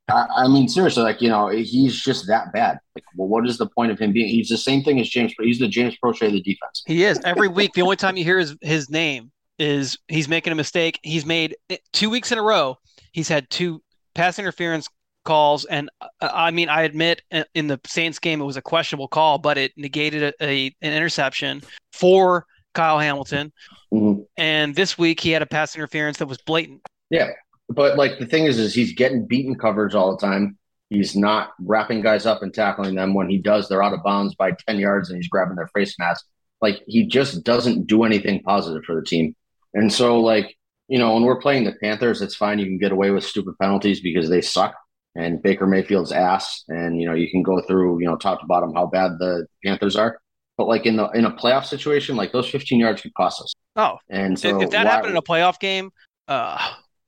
I, 0.10 0.28
I, 0.36 0.48
mean, 0.48 0.68
seriously, 0.68 1.02
like 1.02 1.22
you 1.22 1.30
know, 1.30 1.48
he's 1.48 2.00
just 2.00 2.28
that 2.28 2.54
bad. 2.54 2.78
Like, 2.94 3.04
well, 3.16 3.28
what 3.28 3.48
is 3.48 3.58
the 3.58 3.68
point 3.68 3.92
of 3.92 3.98
him 3.98 4.12
being? 4.12 4.28
He's 4.28 4.50
the 4.50 4.58
same 4.58 4.84
thing 4.84 5.00
as 5.00 5.10
James. 5.10 5.34
He's 5.40 5.60
the 5.60 5.68
James 5.68 5.98
Proche 6.04 6.26
of 6.28 6.34
the 6.34 6.42
defense. 6.42 6.84
He 6.86 7.04
is 7.04 7.20
every 7.24 7.48
week. 7.48 7.74
The 7.74 7.82
only 7.82 7.96
time 7.96 8.18
you 8.18 8.24
hear 8.24 8.38
his 8.38 8.56
his 8.62 8.90
name 8.90 9.32
is 9.58 9.98
he's 10.08 10.28
making 10.28 10.54
a 10.54 10.56
mistake. 10.56 11.00
He's 11.02 11.26
made 11.26 11.56
two 11.92 12.10
weeks 12.10 12.32
in 12.32 12.38
a 12.38 12.44
row. 12.44 12.78
He's 13.14 13.30
had 13.30 13.50
two 13.50 13.82
pass 14.14 14.38
interference 14.38 14.90
calls, 15.24 15.64
and 15.66 15.90
uh, 16.02 16.08
I 16.22 16.52
mean, 16.52 16.68
I 16.68 16.82
admit 16.82 17.22
in 17.54 17.68
the 17.68 17.80
Saints 17.86 18.20
game 18.20 18.42
it 18.42 18.46
was 18.46 18.58
a 18.58 18.62
questionable 18.62 19.08
call, 19.08 19.38
but 19.38 19.58
it 19.58 19.72
negated 19.78 20.24
a, 20.24 20.34
a 20.44 20.76
an 20.82 20.94
interception 20.94 21.62
for 21.94 22.46
Kyle 22.74 23.00
Hamilton. 23.00 23.54
Mm-hmm. 23.94 24.24
And 24.36 24.76
this 24.76 24.98
week 24.98 25.20
he 25.20 25.32
had 25.32 25.42
a 25.42 25.46
pass 25.46 25.76
interference 25.76 26.18
that 26.18 26.28
was 26.28 26.40
blatant. 26.40 26.82
Yeah, 27.10 27.30
but 27.70 27.98
like 27.98 28.20
the 28.20 28.26
thing 28.26 28.46
is, 28.46 28.60
is 28.60 28.74
he's 28.74 28.94
getting 28.94 29.26
beaten 29.26 29.56
covers 29.56 29.96
all 29.96 30.12
the 30.12 30.18
time. 30.18 30.58
He's 30.90 31.16
not 31.16 31.54
wrapping 31.60 32.02
guys 32.02 32.26
up 32.26 32.44
and 32.44 32.54
tackling 32.54 32.96
them. 32.96 33.14
When 33.14 33.30
he 33.30 33.38
does, 33.38 33.68
they're 33.70 33.84
out 33.84 33.94
of 33.94 34.04
bounds 34.04 34.36
by 34.36 34.52
ten 34.68 34.78
yards, 34.80 35.10
and 35.10 35.18
he's 35.18 35.30
grabbing 35.30 35.56
their 35.56 35.70
face 35.74 35.96
mask. 35.98 36.26
Like 36.62 36.82
he 36.88 37.06
just 37.06 37.44
doesn't 37.44 37.88
do 37.88 38.04
anything 38.04 38.42
positive 38.44 38.84
for 38.84 38.96
the 38.96 39.06
team. 39.06 39.36
And 39.74 39.92
so, 39.92 40.20
like 40.20 40.56
you 40.94 41.00
know, 41.00 41.16
when 41.16 41.24
we're 41.24 41.40
playing 41.40 41.64
the 41.64 41.74
Panthers, 41.82 42.22
it's 42.22 42.36
fine. 42.36 42.60
You 42.60 42.68
can 42.68 42.78
get 42.78 42.92
away 42.92 43.10
with 43.10 43.24
stupid 43.24 43.56
penalties 43.60 44.00
because 44.00 44.30
they 44.30 44.42
suck 44.42 44.76
and 45.16 45.42
Baker 45.42 45.66
Mayfield's 45.66 46.12
ass. 46.12 46.66
And, 46.68 47.02
you 47.02 47.08
know, 47.08 47.16
you 47.16 47.32
can 47.32 47.42
go 47.42 47.60
through, 47.64 48.00
you 48.00 48.06
know, 48.06 48.16
top 48.16 48.42
to 48.42 48.46
bottom 48.46 48.76
how 48.76 48.86
bad 48.86 49.14
the 49.18 49.48
Panthers 49.66 49.96
are. 49.96 50.20
But 50.56 50.68
like 50.68 50.86
in 50.86 50.96
the 50.96 51.10
in 51.10 51.26
a 51.26 51.32
playoff 51.32 51.66
situation, 51.66 52.16
like 52.16 52.32
those 52.32 52.48
15 52.48 52.80
yards 52.80 53.02
could 53.02 53.14
cost 53.16 53.42
us. 53.42 53.54
Oh, 53.76 53.98
and 54.08 54.40
so 54.40 54.62
if 54.62 54.70
that 54.70 54.86
why, 54.86 54.92
happened 54.92 55.10
in 55.14 55.18
a 55.18 55.24
playoff 55.24 55.60
game, 55.60 55.90
uh, 56.28 56.60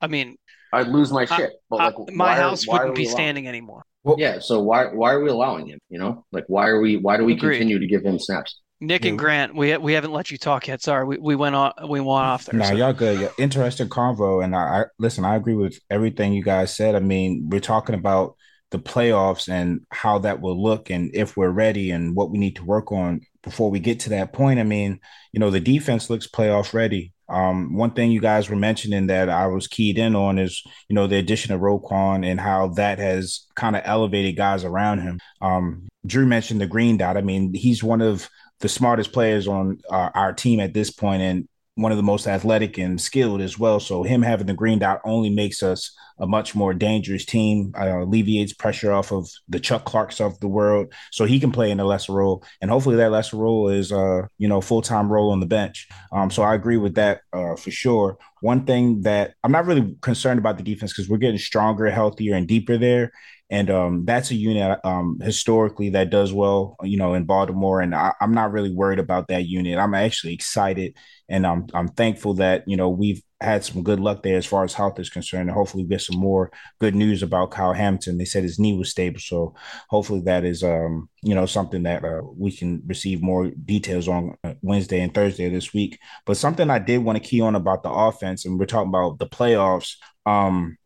I 0.02 0.08
mean, 0.08 0.36
I'd 0.74 0.88
lose 0.88 1.12
my 1.12 1.26
shit. 1.26 1.52
But 1.70 1.78
like, 1.78 1.94
I, 2.10 2.12
my 2.12 2.36
house 2.36 2.68
wouldn't 2.68 2.96
be 2.96 3.06
standing 3.06 3.48
anymore. 3.48 3.84
Well, 4.04 4.16
yeah. 4.18 4.40
So 4.40 4.64
why 4.64 4.86
why 4.86 5.12
are 5.12 5.22
we 5.22 5.30
allowing 5.30 5.68
him? 5.68 5.78
You 5.90 6.00
know, 6.00 6.26
like 6.32 6.46
why 6.48 6.70
are 6.70 6.82
we 6.82 6.98
why 6.98 7.18
do 7.18 7.24
we 7.24 7.34
Agreed. 7.34 7.60
continue 7.60 7.78
to 7.78 7.86
give 7.86 8.04
him 8.04 8.18
snaps? 8.18 8.60
Nick 8.86 9.06
and 9.06 9.18
Grant, 9.18 9.56
we 9.56 9.76
we 9.78 9.94
haven't 9.94 10.12
let 10.12 10.32
you 10.32 10.38
talk 10.38 10.68
yet. 10.68 10.82
Sorry, 10.82 11.06
we, 11.06 11.18
we 11.18 11.36
went 11.36 11.56
on 11.56 11.74
we 11.88 12.00
went 12.00 12.26
off 12.26 12.46
there. 12.46 12.60
Nah, 12.60 12.66
so. 12.66 12.74
y'all 12.74 12.94
good. 12.94 13.32
Interesting 13.38 13.90
convo, 13.90 14.44
and 14.44 14.56
I, 14.56 14.60
I 14.60 14.84
listen. 15.00 15.26
I 15.26 15.36
agree 15.36 15.56
with 15.56 15.80
everything 15.90 16.34
you 16.34 16.44
guys 16.44 16.76
said. 16.76 16.96
I 16.96 17.00
mean, 17.00 17.50
we're 17.50 17.60
talking 17.60 17.96
about 17.96 18.36
the 18.72 18.80
playoffs 18.80 19.48
and 19.48 19.82
how 19.92 20.20
that 20.20 20.42
will 20.42 20.62
look, 20.62 20.90
and 20.90 21.12
if 21.14 21.38
we're 21.38 21.50
ready, 21.50 21.92
and 21.92 22.16
what 22.16 22.32
we 22.32 22.38
need 22.38 22.56
to 22.58 22.66
work 22.66 22.92
on 22.92 23.22
before 23.44 23.70
we 23.70 23.80
get 23.80 24.00
to 24.02 24.10
that 24.10 24.34
point. 24.34 24.60
I 24.60 24.64
mean, 24.64 25.00
you 25.32 25.40
know, 25.40 25.50
the 25.50 25.60
defense 25.60 26.10
looks 26.10 26.28
playoff 26.28 26.74
ready. 26.74 27.14
Um, 27.28 27.76
one 27.76 27.92
thing 27.92 28.12
you 28.12 28.22
guys 28.22 28.50
were 28.50 28.56
mentioning 28.56 29.08
that 29.08 29.30
I 29.30 29.48
was 29.48 29.68
keyed 29.68 29.98
in 29.98 30.16
on 30.16 30.38
is, 30.38 30.62
you 30.90 30.96
know, 30.96 31.08
the 31.08 31.18
addition 31.18 31.54
of 31.54 31.62
Roquan 31.62 32.26
and 32.26 32.40
how 32.40 32.68
that 32.76 33.00
has 33.00 33.48
kind 33.56 33.76
of 33.76 33.82
elevated 33.86 34.36
guys 34.36 34.64
around 34.64 35.00
him. 35.00 35.20
Um, 35.42 35.88
Drew 36.06 36.28
mentioned 36.28 36.62
the 36.62 36.68
green 36.68 36.98
dot. 36.98 37.18
I 37.18 37.22
mean, 37.22 37.54
he's 37.54 37.84
one 37.84 38.02
of 38.02 38.30
the 38.60 38.70
smartest 38.70 39.12
players 39.12 39.48
on 39.48 39.80
uh, 39.90 40.10
our 40.14 40.34
team 40.34 40.60
at 40.60 40.74
this 40.74 40.90
point, 40.92 41.22
and 41.22 41.48
one 41.76 41.92
of 41.92 41.98
the 41.98 42.04
most 42.04 42.26
athletic 42.26 42.78
and 42.78 43.00
skilled 43.00 43.42
as 43.42 43.60
well. 43.60 43.82
So 43.82 44.04
him 44.04 44.22
having 44.22 44.48
the 44.48 44.54
green 44.54 44.80
dot 44.80 45.02
only 45.04 45.30
makes 45.30 45.62
us 45.62 45.94
a 46.18 46.26
much 46.26 46.56
more 46.56 46.74
dangerous 46.74 47.26
team. 47.26 47.74
Uh, 47.78 48.04
alleviates 48.04 48.54
pressure 48.54 48.94
off 48.94 49.12
of 49.12 49.30
the 49.50 49.60
Chuck 49.60 49.84
Clarks 49.84 50.22
of 50.22 50.40
the 50.40 50.48
world, 50.48 50.94
so 51.12 51.26
he 51.26 51.40
can 51.40 51.52
play 51.52 51.72
in 51.72 51.82
a 51.82 51.86
lesser 51.86 52.14
role. 52.14 52.44
And 52.62 52.72
hopefully 52.72 52.96
that 52.96 53.12
lesser 53.12 53.36
role 53.36 53.68
is, 53.68 53.92
uh, 53.92 54.22
you 54.38 54.48
know, 54.48 54.62
full 54.62 54.82
time 54.82 55.12
role 55.12 55.32
on 55.32 55.42
the 55.42 55.46
bench. 55.46 55.88
Um, 56.14 56.32
so 56.32 56.44
I 56.44 56.56
agree 56.56 56.78
with 56.78 56.96
that 56.96 57.22
uh, 57.34 57.58
for 57.58 57.72
sure. 57.72 58.18
One 58.40 58.66
thing 58.66 59.02
that 59.02 59.34
I'm 59.44 59.52
not 59.52 59.66
really 59.66 59.98
concerned 60.02 60.40
about 60.40 60.58
the 60.58 60.64
defense 60.64 60.94
because 60.94 61.10
we're 61.10 61.18
getting 61.18 61.40
stronger, 61.40 61.90
healthier, 61.90 62.36
and 62.36 62.48
deeper 62.48 62.78
there. 62.78 63.12
And 63.50 63.70
um, 63.70 64.06
that's 64.06 64.32
a 64.32 64.36
unit 64.36 64.80
um, 64.84 65.20
historically 65.22 65.90
that 65.92 66.10
does 66.10 66.34
well, 66.34 66.76
you 66.82 66.98
know, 66.98 67.14
in 67.14 67.26
Baltimore. 67.26 67.80
And 67.80 67.94
I, 67.94 68.12
am 68.20 68.34
not 68.34 68.52
really 68.52 68.74
worried 68.74 68.98
about 68.98 69.28
that 69.28 69.46
unit. 69.46 69.78
I'm 69.78 69.94
actually 69.94 70.34
excited, 70.34 70.96
and 71.30 71.46
I'm 71.46 71.68
I'm 71.76 71.90
thankful 71.90 72.34
that 72.36 72.64
you 72.66 72.76
know 72.76 72.90
we've 72.90 73.22
had 73.42 73.64
some 73.64 73.84
good 73.84 74.00
luck 74.00 74.24
there 74.24 74.38
as 74.38 74.48
far 74.48 74.64
as 74.64 74.74
health 74.74 75.00
is 75.00 75.12
concerned. 75.12 75.50
And 75.50 75.52
hopefully, 75.52 75.84
we 75.84 75.90
get 75.90 76.02
some 76.02 76.18
more 76.18 76.52
good 76.80 76.96
news 76.96 77.22
about 77.22 77.52
Kyle 77.52 77.74
Hamilton. 77.74 78.18
They 78.18 78.26
said 78.26 78.42
his 78.42 78.58
knee 78.58 78.76
was 78.76 78.90
stable, 78.90 79.20
so 79.20 79.54
hopefully 79.90 80.22
that 80.22 80.44
is 80.44 80.64
um, 80.64 81.08
you 81.22 81.36
know 81.36 81.46
something 81.46 81.84
that 81.84 82.04
uh, 82.04 82.22
we 82.36 82.52
can 82.52 82.82
receive 82.88 83.22
more 83.22 83.52
details 83.52 84.08
on 84.08 84.36
uh, 84.44 84.56
Wednesday 84.64 85.02
and 85.02 85.14
Thursday 85.14 85.50
this 85.50 85.72
week. 85.72 86.00
But 86.26 86.38
something 86.38 86.72
I 86.72 86.80
did 86.80 86.98
want 86.98 87.22
to 87.22 87.30
key 87.30 87.42
on 87.42 87.56
about 87.56 87.84
the 87.84 87.92
offense, 87.92 88.46
and 88.46 88.58
we're 88.58 88.66
talking 88.66 88.90
about 88.90 89.20
the 89.20 89.28
playoffs. 89.28 89.98
Um, 90.26 90.78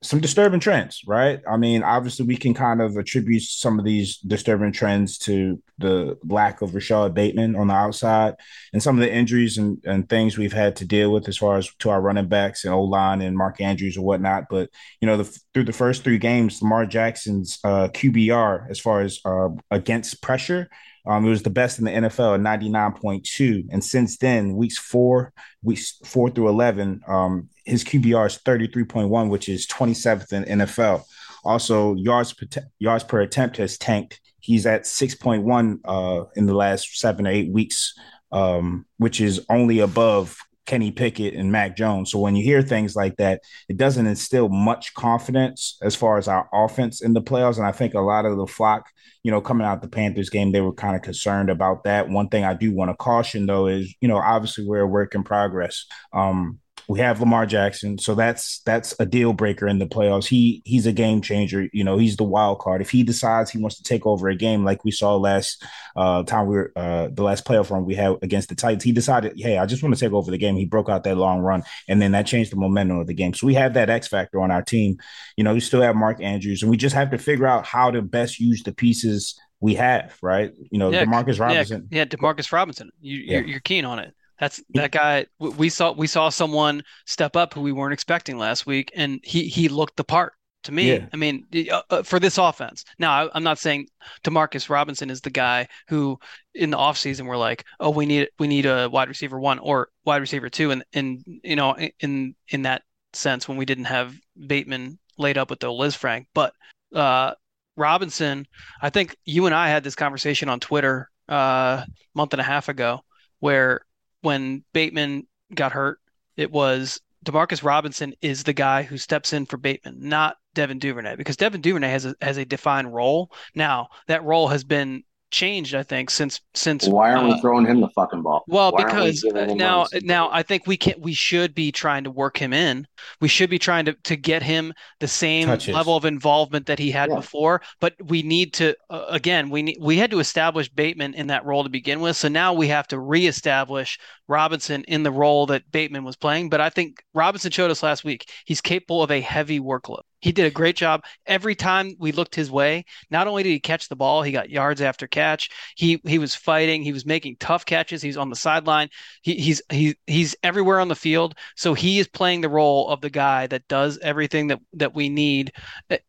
some 0.00 0.20
disturbing 0.20 0.60
trends, 0.60 1.02
right? 1.06 1.40
I 1.50 1.56
mean, 1.56 1.82
obviously, 1.82 2.24
we 2.24 2.36
can 2.36 2.54
kind 2.54 2.80
of 2.80 2.96
attribute 2.96 3.42
some 3.42 3.80
of 3.80 3.84
these 3.84 4.18
disturbing 4.18 4.70
trends 4.70 5.18
to 5.18 5.60
the 5.78 6.16
lack 6.24 6.62
of 6.62 6.74
Rashod 6.74 7.14
Bateman 7.14 7.56
on 7.56 7.66
the 7.66 7.74
outside 7.74 8.34
and 8.72 8.80
some 8.80 8.96
of 8.96 9.00
the 9.00 9.12
injuries 9.12 9.58
and, 9.58 9.78
and 9.84 10.08
things 10.08 10.38
we've 10.38 10.52
had 10.52 10.76
to 10.76 10.84
deal 10.84 11.12
with 11.12 11.28
as 11.28 11.36
far 11.36 11.56
as 11.56 11.68
to 11.80 11.90
our 11.90 12.00
running 12.00 12.28
backs 12.28 12.64
and 12.64 12.72
O 12.72 12.82
line 12.82 13.22
and 13.22 13.36
Mark 13.36 13.60
Andrews 13.60 13.96
or 13.96 14.02
whatnot. 14.02 14.44
But, 14.48 14.70
you 15.00 15.06
know, 15.06 15.16
the, 15.16 15.40
through 15.52 15.64
the 15.64 15.72
first 15.72 16.04
three 16.04 16.18
games, 16.18 16.62
Lamar 16.62 16.86
Jackson's 16.86 17.58
uh, 17.64 17.88
QBR 17.88 18.70
as 18.70 18.78
far 18.78 19.00
as 19.00 19.20
uh, 19.24 19.48
against 19.70 20.22
pressure 20.22 20.68
um, 21.08 21.24
it 21.24 21.30
was 21.30 21.42
the 21.42 21.50
best 21.50 21.78
in 21.78 21.86
the 21.86 21.90
NFL 21.90 22.34
at 22.34 22.60
99.2. 22.60 23.68
And 23.70 23.82
since 23.82 24.18
then, 24.18 24.54
weeks 24.54 24.76
four, 24.76 25.32
weeks 25.62 25.98
four 26.04 26.28
through 26.28 26.48
11, 26.48 27.00
um, 27.08 27.48
his 27.64 27.82
QBR 27.82 28.26
is 28.26 28.38
33.1, 28.38 29.30
which 29.30 29.48
is 29.48 29.66
27th 29.66 30.32
in 30.34 30.58
NFL. 30.58 31.04
Also, 31.44 31.94
yards 31.94 32.34
per, 32.34 32.44
t- 32.44 32.60
yards 32.78 33.04
per 33.04 33.22
attempt 33.22 33.56
has 33.56 33.78
tanked. 33.78 34.20
He's 34.40 34.66
at 34.66 34.82
6.1 34.82 35.80
uh, 35.86 36.26
in 36.36 36.44
the 36.44 36.54
last 36.54 36.98
seven 36.98 37.26
or 37.26 37.30
eight 37.30 37.50
weeks, 37.50 37.98
um, 38.30 38.84
which 38.98 39.22
is 39.22 39.46
only 39.48 39.78
above 39.78 40.38
Kenny 40.68 40.90
Pickett 40.90 41.32
and 41.32 41.50
Mac 41.50 41.76
Jones. 41.78 42.12
So 42.12 42.18
when 42.18 42.36
you 42.36 42.44
hear 42.44 42.60
things 42.60 42.94
like 42.94 43.16
that, 43.16 43.42
it 43.70 43.78
doesn't 43.78 44.06
instill 44.06 44.50
much 44.50 44.92
confidence 44.92 45.78
as 45.80 45.96
far 45.96 46.18
as 46.18 46.28
our 46.28 46.46
offense 46.52 47.00
in 47.00 47.14
the 47.14 47.22
playoffs. 47.22 47.56
And 47.56 47.66
I 47.66 47.72
think 47.72 47.94
a 47.94 48.00
lot 48.00 48.26
of 48.26 48.36
the 48.36 48.46
flock, 48.46 48.90
you 49.22 49.30
know, 49.30 49.40
coming 49.40 49.66
out 49.66 49.80
the 49.80 49.88
Panthers 49.88 50.28
game, 50.28 50.52
they 50.52 50.60
were 50.60 50.74
kind 50.74 50.94
of 50.94 51.00
concerned 51.00 51.48
about 51.48 51.84
that. 51.84 52.10
One 52.10 52.28
thing 52.28 52.44
I 52.44 52.52
do 52.52 52.74
want 52.74 52.90
to 52.90 52.96
caution 52.96 53.46
though 53.46 53.66
is, 53.66 53.94
you 54.02 54.08
know, 54.08 54.18
obviously 54.18 54.66
we're 54.66 54.80
a 54.80 54.86
work 54.86 55.14
in 55.14 55.24
progress. 55.24 55.86
Um, 56.12 56.58
we 56.88 57.00
have 57.00 57.20
Lamar 57.20 57.44
Jackson, 57.44 57.98
so 57.98 58.14
that's 58.14 58.60
that's 58.60 58.94
a 58.98 59.04
deal 59.04 59.34
breaker 59.34 59.68
in 59.68 59.78
the 59.78 59.86
playoffs. 59.86 60.26
He 60.26 60.62
he's 60.64 60.86
a 60.86 60.92
game 60.92 61.20
changer. 61.20 61.68
You 61.74 61.84
know, 61.84 61.98
he's 61.98 62.16
the 62.16 62.24
wild 62.24 62.60
card. 62.60 62.80
If 62.80 62.88
he 62.88 63.02
decides 63.02 63.50
he 63.50 63.58
wants 63.58 63.76
to 63.76 63.82
take 63.82 64.06
over 64.06 64.28
a 64.30 64.34
game, 64.34 64.64
like 64.64 64.84
we 64.84 64.90
saw 64.90 65.14
last 65.16 65.62
uh, 65.96 66.22
time 66.22 66.46
we 66.46 66.56
were 66.56 66.72
uh, 66.74 67.08
the 67.12 67.22
last 67.22 67.44
playoff 67.44 67.70
run 67.70 67.84
we 67.84 67.94
had 67.94 68.16
against 68.22 68.48
the 68.48 68.54
Titans, 68.54 68.84
he 68.84 68.92
decided, 68.92 69.34
hey, 69.36 69.58
I 69.58 69.66
just 69.66 69.82
want 69.82 69.94
to 69.94 70.00
take 70.00 70.14
over 70.14 70.30
the 70.30 70.38
game. 70.38 70.56
He 70.56 70.64
broke 70.64 70.88
out 70.88 71.04
that 71.04 71.18
long 71.18 71.40
run, 71.40 71.62
and 71.88 72.00
then 72.00 72.12
that 72.12 72.26
changed 72.26 72.52
the 72.52 72.56
momentum 72.56 72.98
of 72.98 73.06
the 73.06 73.14
game. 73.14 73.34
So 73.34 73.46
we 73.46 73.54
have 73.54 73.74
that 73.74 73.90
X 73.90 74.08
factor 74.08 74.40
on 74.40 74.50
our 74.50 74.62
team. 74.62 74.96
You 75.36 75.44
know, 75.44 75.52
we 75.52 75.60
still 75.60 75.82
have 75.82 75.94
Mark 75.94 76.22
Andrews, 76.22 76.62
and 76.62 76.70
we 76.70 76.78
just 76.78 76.94
have 76.94 77.10
to 77.10 77.18
figure 77.18 77.46
out 77.46 77.66
how 77.66 77.90
to 77.90 78.00
best 78.00 78.40
use 78.40 78.62
the 78.62 78.72
pieces 78.72 79.38
we 79.60 79.74
have, 79.74 80.16
right? 80.22 80.52
You 80.70 80.78
know, 80.78 80.90
yeah, 80.90 81.04
Demarcus 81.04 81.38
Robinson. 81.38 81.88
Yeah, 81.90 81.98
yeah 81.98 82.04
Demarcus 82.06 82.50
Robinson. 82.50 82.90
You, 83.00 83.18
yeah. 83.18 83.40
you're 83.40 83.60
keen 83.60 83.84
on 83.84 83.98
it. 83.98 84.14
That's 84.40 84.62
that 84.70 84.92
guy. 84.92 85.26
We 85.38 85.68
saw 85.68 85.92
we 85.92 86.06
saw 86.06 86.28
someone 86.28 86.82
step 87.06 87.36
up 87.36 87.54
who 87.54 87.60
we 87.60 87.72
weren't 87.72 87.92
expecting 87.92 88.38
last 88.38 88.66
week, 88.66 88.92
and 88.94 89.20
he 89.22 89.48
he 89.48 89.68
looked 89.68 89.96
the 89.96 90.04
part 90.04 90.34
to 90.64 90.72
me. 90.72 90.92
Yeah. 90.92 91.06
I 91.12 91.16
mean, 91.16 91.46
uh, 91.70 91.82
uh, 91.90 92.02
for 92.02 92.20
this 92.20 92.38
offense. 92.38 92.84
Now, 92.98 93.26
I, 93.26 93.36
am 93.36 93.42
not 93.42 93.58
saying 93.58 93.88
Demarcus 94.24 94.68
Robinson 94.68 95.10
is 95.10 95.20
the 95.20 95.30
guy 95.30 95.66
who 95.88 96.18
in 96.54 96.70
the 96.70 96.76
offseason 96.76 97.26
we're 97.26 97.36
like, 97.36 97.64
oh, 97.80 97.90
we 97.90 98.06
need 98.06 98.28
we 98.38 98.46
need 98.46 98.66
a 98.66 98.88
wide 98.88 99.08
receiver 99.08 99.40
one 99.40 99.58
or 99.58 99.88
wide 100.04 100.20
receiver 100.20 100.48
two, 100.48 100.70
and 100.70 100.84
and 100.92 101.22
you 101.42 101.56
know 101.56 101.76
in 102.00 102.34
in 102.48 102.62
that 102.62 102.82
sense 103.12 103.48
when 103.48 103.56
we 103.56 103.64
didn't 103.64 103.84
have 103.84 104.14
Bateman 104.46 104.98
laid 105.16 105.38
up 105.38 105.50
with 105.50 105.60
the 105.60 105.66
Lisfranc, 105.66 106.26
but 106.34 106.54
uh, 106.94 107.34
Robinson, 107.76 108.46
I 108.80 108.90
think 108.90 109.16
you 109.24 109.46
and 109.46 109.54
I 109.54 109.68
had 109.68 109.84
this 109.84 109.94
conversation 109.94 110.48
on 110.48 110.60
Twitter 110.60 111.10
uh, 111.30 111.84
a 111.84 111.86
month 112.14 112.34
and 112.34 112.40
a 112.40 112.44
half 112.44 112.68
ago 112.68 113.00
where 113.40 113.80
when 114.22 114.64
Bateman 114.72 115.26
got 115.54 115.72
hurt, 115.72 116.00
it 116.36 116.50
was 116.50 117.00
Demarcus 117.24 117.64
Robinson 117.64 118.14
is 118.22 118.44
the 118.44 118.52
guy 118.52 118.82
who 118.82 118.96
steps 118.96 119.32
in 119.32 119.46
for 119.46 119.56
Bateman, 119.56 119.96
not 120.00 120.36
Devin 120.54 120.78
Duvernay, 120.78 121.16
because 121.16 121.36
Devin 121.36 121.60
Duvernay 121.60 121.90
has 121.90 122.06
a, 122.06 122.14
has 122.20 122.36
a 122.36 122.44
defined 122.44 122.94
role. 122.94 123.32
Now 123.54 123.88
that 124.06 124.24
role 124.24 124.48
has 124.48 124.64
been 124.64 125.04
changed, 125.30 125.74
I 125.74 125.82
think, 125.82 126.10
since 126.10 126.40
since. 126.54 126.86
Why 126.86 127.12
aren't 127.12 127.30
uh, 127.30 127.34
we 127.34 127.40
throwing 127.40 127.66
him 127.66 127.80
the 127.80 127.88
fucking 127.90 128.22
ball? 128.22 128.44
Well, 128.46 128.72
Why 128.72 128.84
because 128.84 129.24
now 129.24 129.86
now 130.02 130.30
I 130.30 130.42
think 130.42 130.66
we 130.66 130.76
can 130.76 130.94
we 130.98 131.12
should 131.12 131.54
be 131.54 131.72
trying 131.72 132.04
to 132.04 132.10
work 132.10 132.36
him 132.36 132.52
in. 132.52 132.86
We 133.20 133.28
should 133.28 133.50
be 133.50 133.58
trying 133.58 133.84
to 133.86 133.94
to 134.04 134.16
get 134.16 134.42
him 134.42 134.72
the 135.00 135.08
same 135.08 135.46
Touches. 135.46 135.74
level 135.74 135.96
of 135.96 136.04
involvement 136.04 136.66
that 136.66 136.78
he 136.78 136.90
had 136.90 137.10
yeah. 137.10 137.16
before. 137.16 137.62
But 137.80 137.94
we 138.04 138.22
need 138.22 138.54
to 138.54 138.76
uh, 138.90 139.06
again 139.08 139.50
we 139.50 139.62
need 139.62 139.78
we 139.80 139.98
had 139.98 140.10
to 140.10 140.20
establish 140.20 140.68
Bateman 140.68 141.14
in 141.14 141.28
that 141.28 141.44
role 141.44 141.64
to 141.64 141.70
begin 141.70 142.00
with. 142.00 142.16
So 142.16 142.28
now 142.28 142.52
we 142.52 142.68
have 142.68 142.88
to 142.88 142.98
reestablish 142.98 143.98
Robinson 144.28 144.84
in 144.84 145.02
the 145.02 145.12
role 145.12 145.46
that 145.46 145.70
Bateman 145.70 146.04
was 146.04 146.16
playing. 146.16 146.50
But 146.50 146.60
I 146.60 146.70
think 146.70 147.02
Robinson 147.14 147.50
showed 147.50 147.70
us 147.70 147.82
last 147.82 148.04
week 148.04 148.30
he's 148.44 148.60
capable 148.60 149.02
of 149.02 149.10
a 149.10 149.20
heavy 149.20 149.60
workload. 149.60 150.02
He 150.20 150.32
did 150.32 150.46
a 150.46 150.50
great 150.50 150.76
job 150.76 151.04
every 151.26 151.54
time 151.54 151.94
we 151.98 152.12
looked 152.12 152.34
his 152.34 152.50
way. 152.50 152.84
Not 153.10 153.28
only 153.28 153.42
did 153.42 153.50
he 153.50 153.60
catch 153.60 153.88
the 153.88 153.96
ball, 153.96 154.22
he 154.22 154.32
got 154.32 154.50
yards 154.50 154.80
after 154.80 155.06
catch. 155.06 155.50
He 155.76 156.00
he 156.04 156.18
was 156.18 156.34
fighting. 156.34 156.82
He 156.82 156.92
was 156.92 157.06
making 157.06 157.36
tough 157.38 157.64
catches. 157.64 158.02
He's 158.02 158.16
on 158.16 158.30
the 158.30 158.36
sideline. 158.36 158.88
He, 159.22 159.34
he's 159.36 159.62
he 159.70 159.96
he's 160.06 160.34
everywhere 160.42 160.80
on 160.80 160.88
the 160.88 160.96
field. 160.96 161.34
So 161.56 161.74
he 161.74 161.98
is 161.98 162.08
playing 162.08 162.40
the 162.40 162.48
role 162.48 162.88
of 162.88 163.00
the 163.00 163.10
guy 163.10 163.46
that 163.46 163.68
does 163.68 163.98
everything 163.98 164.48
that 164.48 164.60
that 164.74 164.94
we 164.94 165.08
need, 165.08 165.52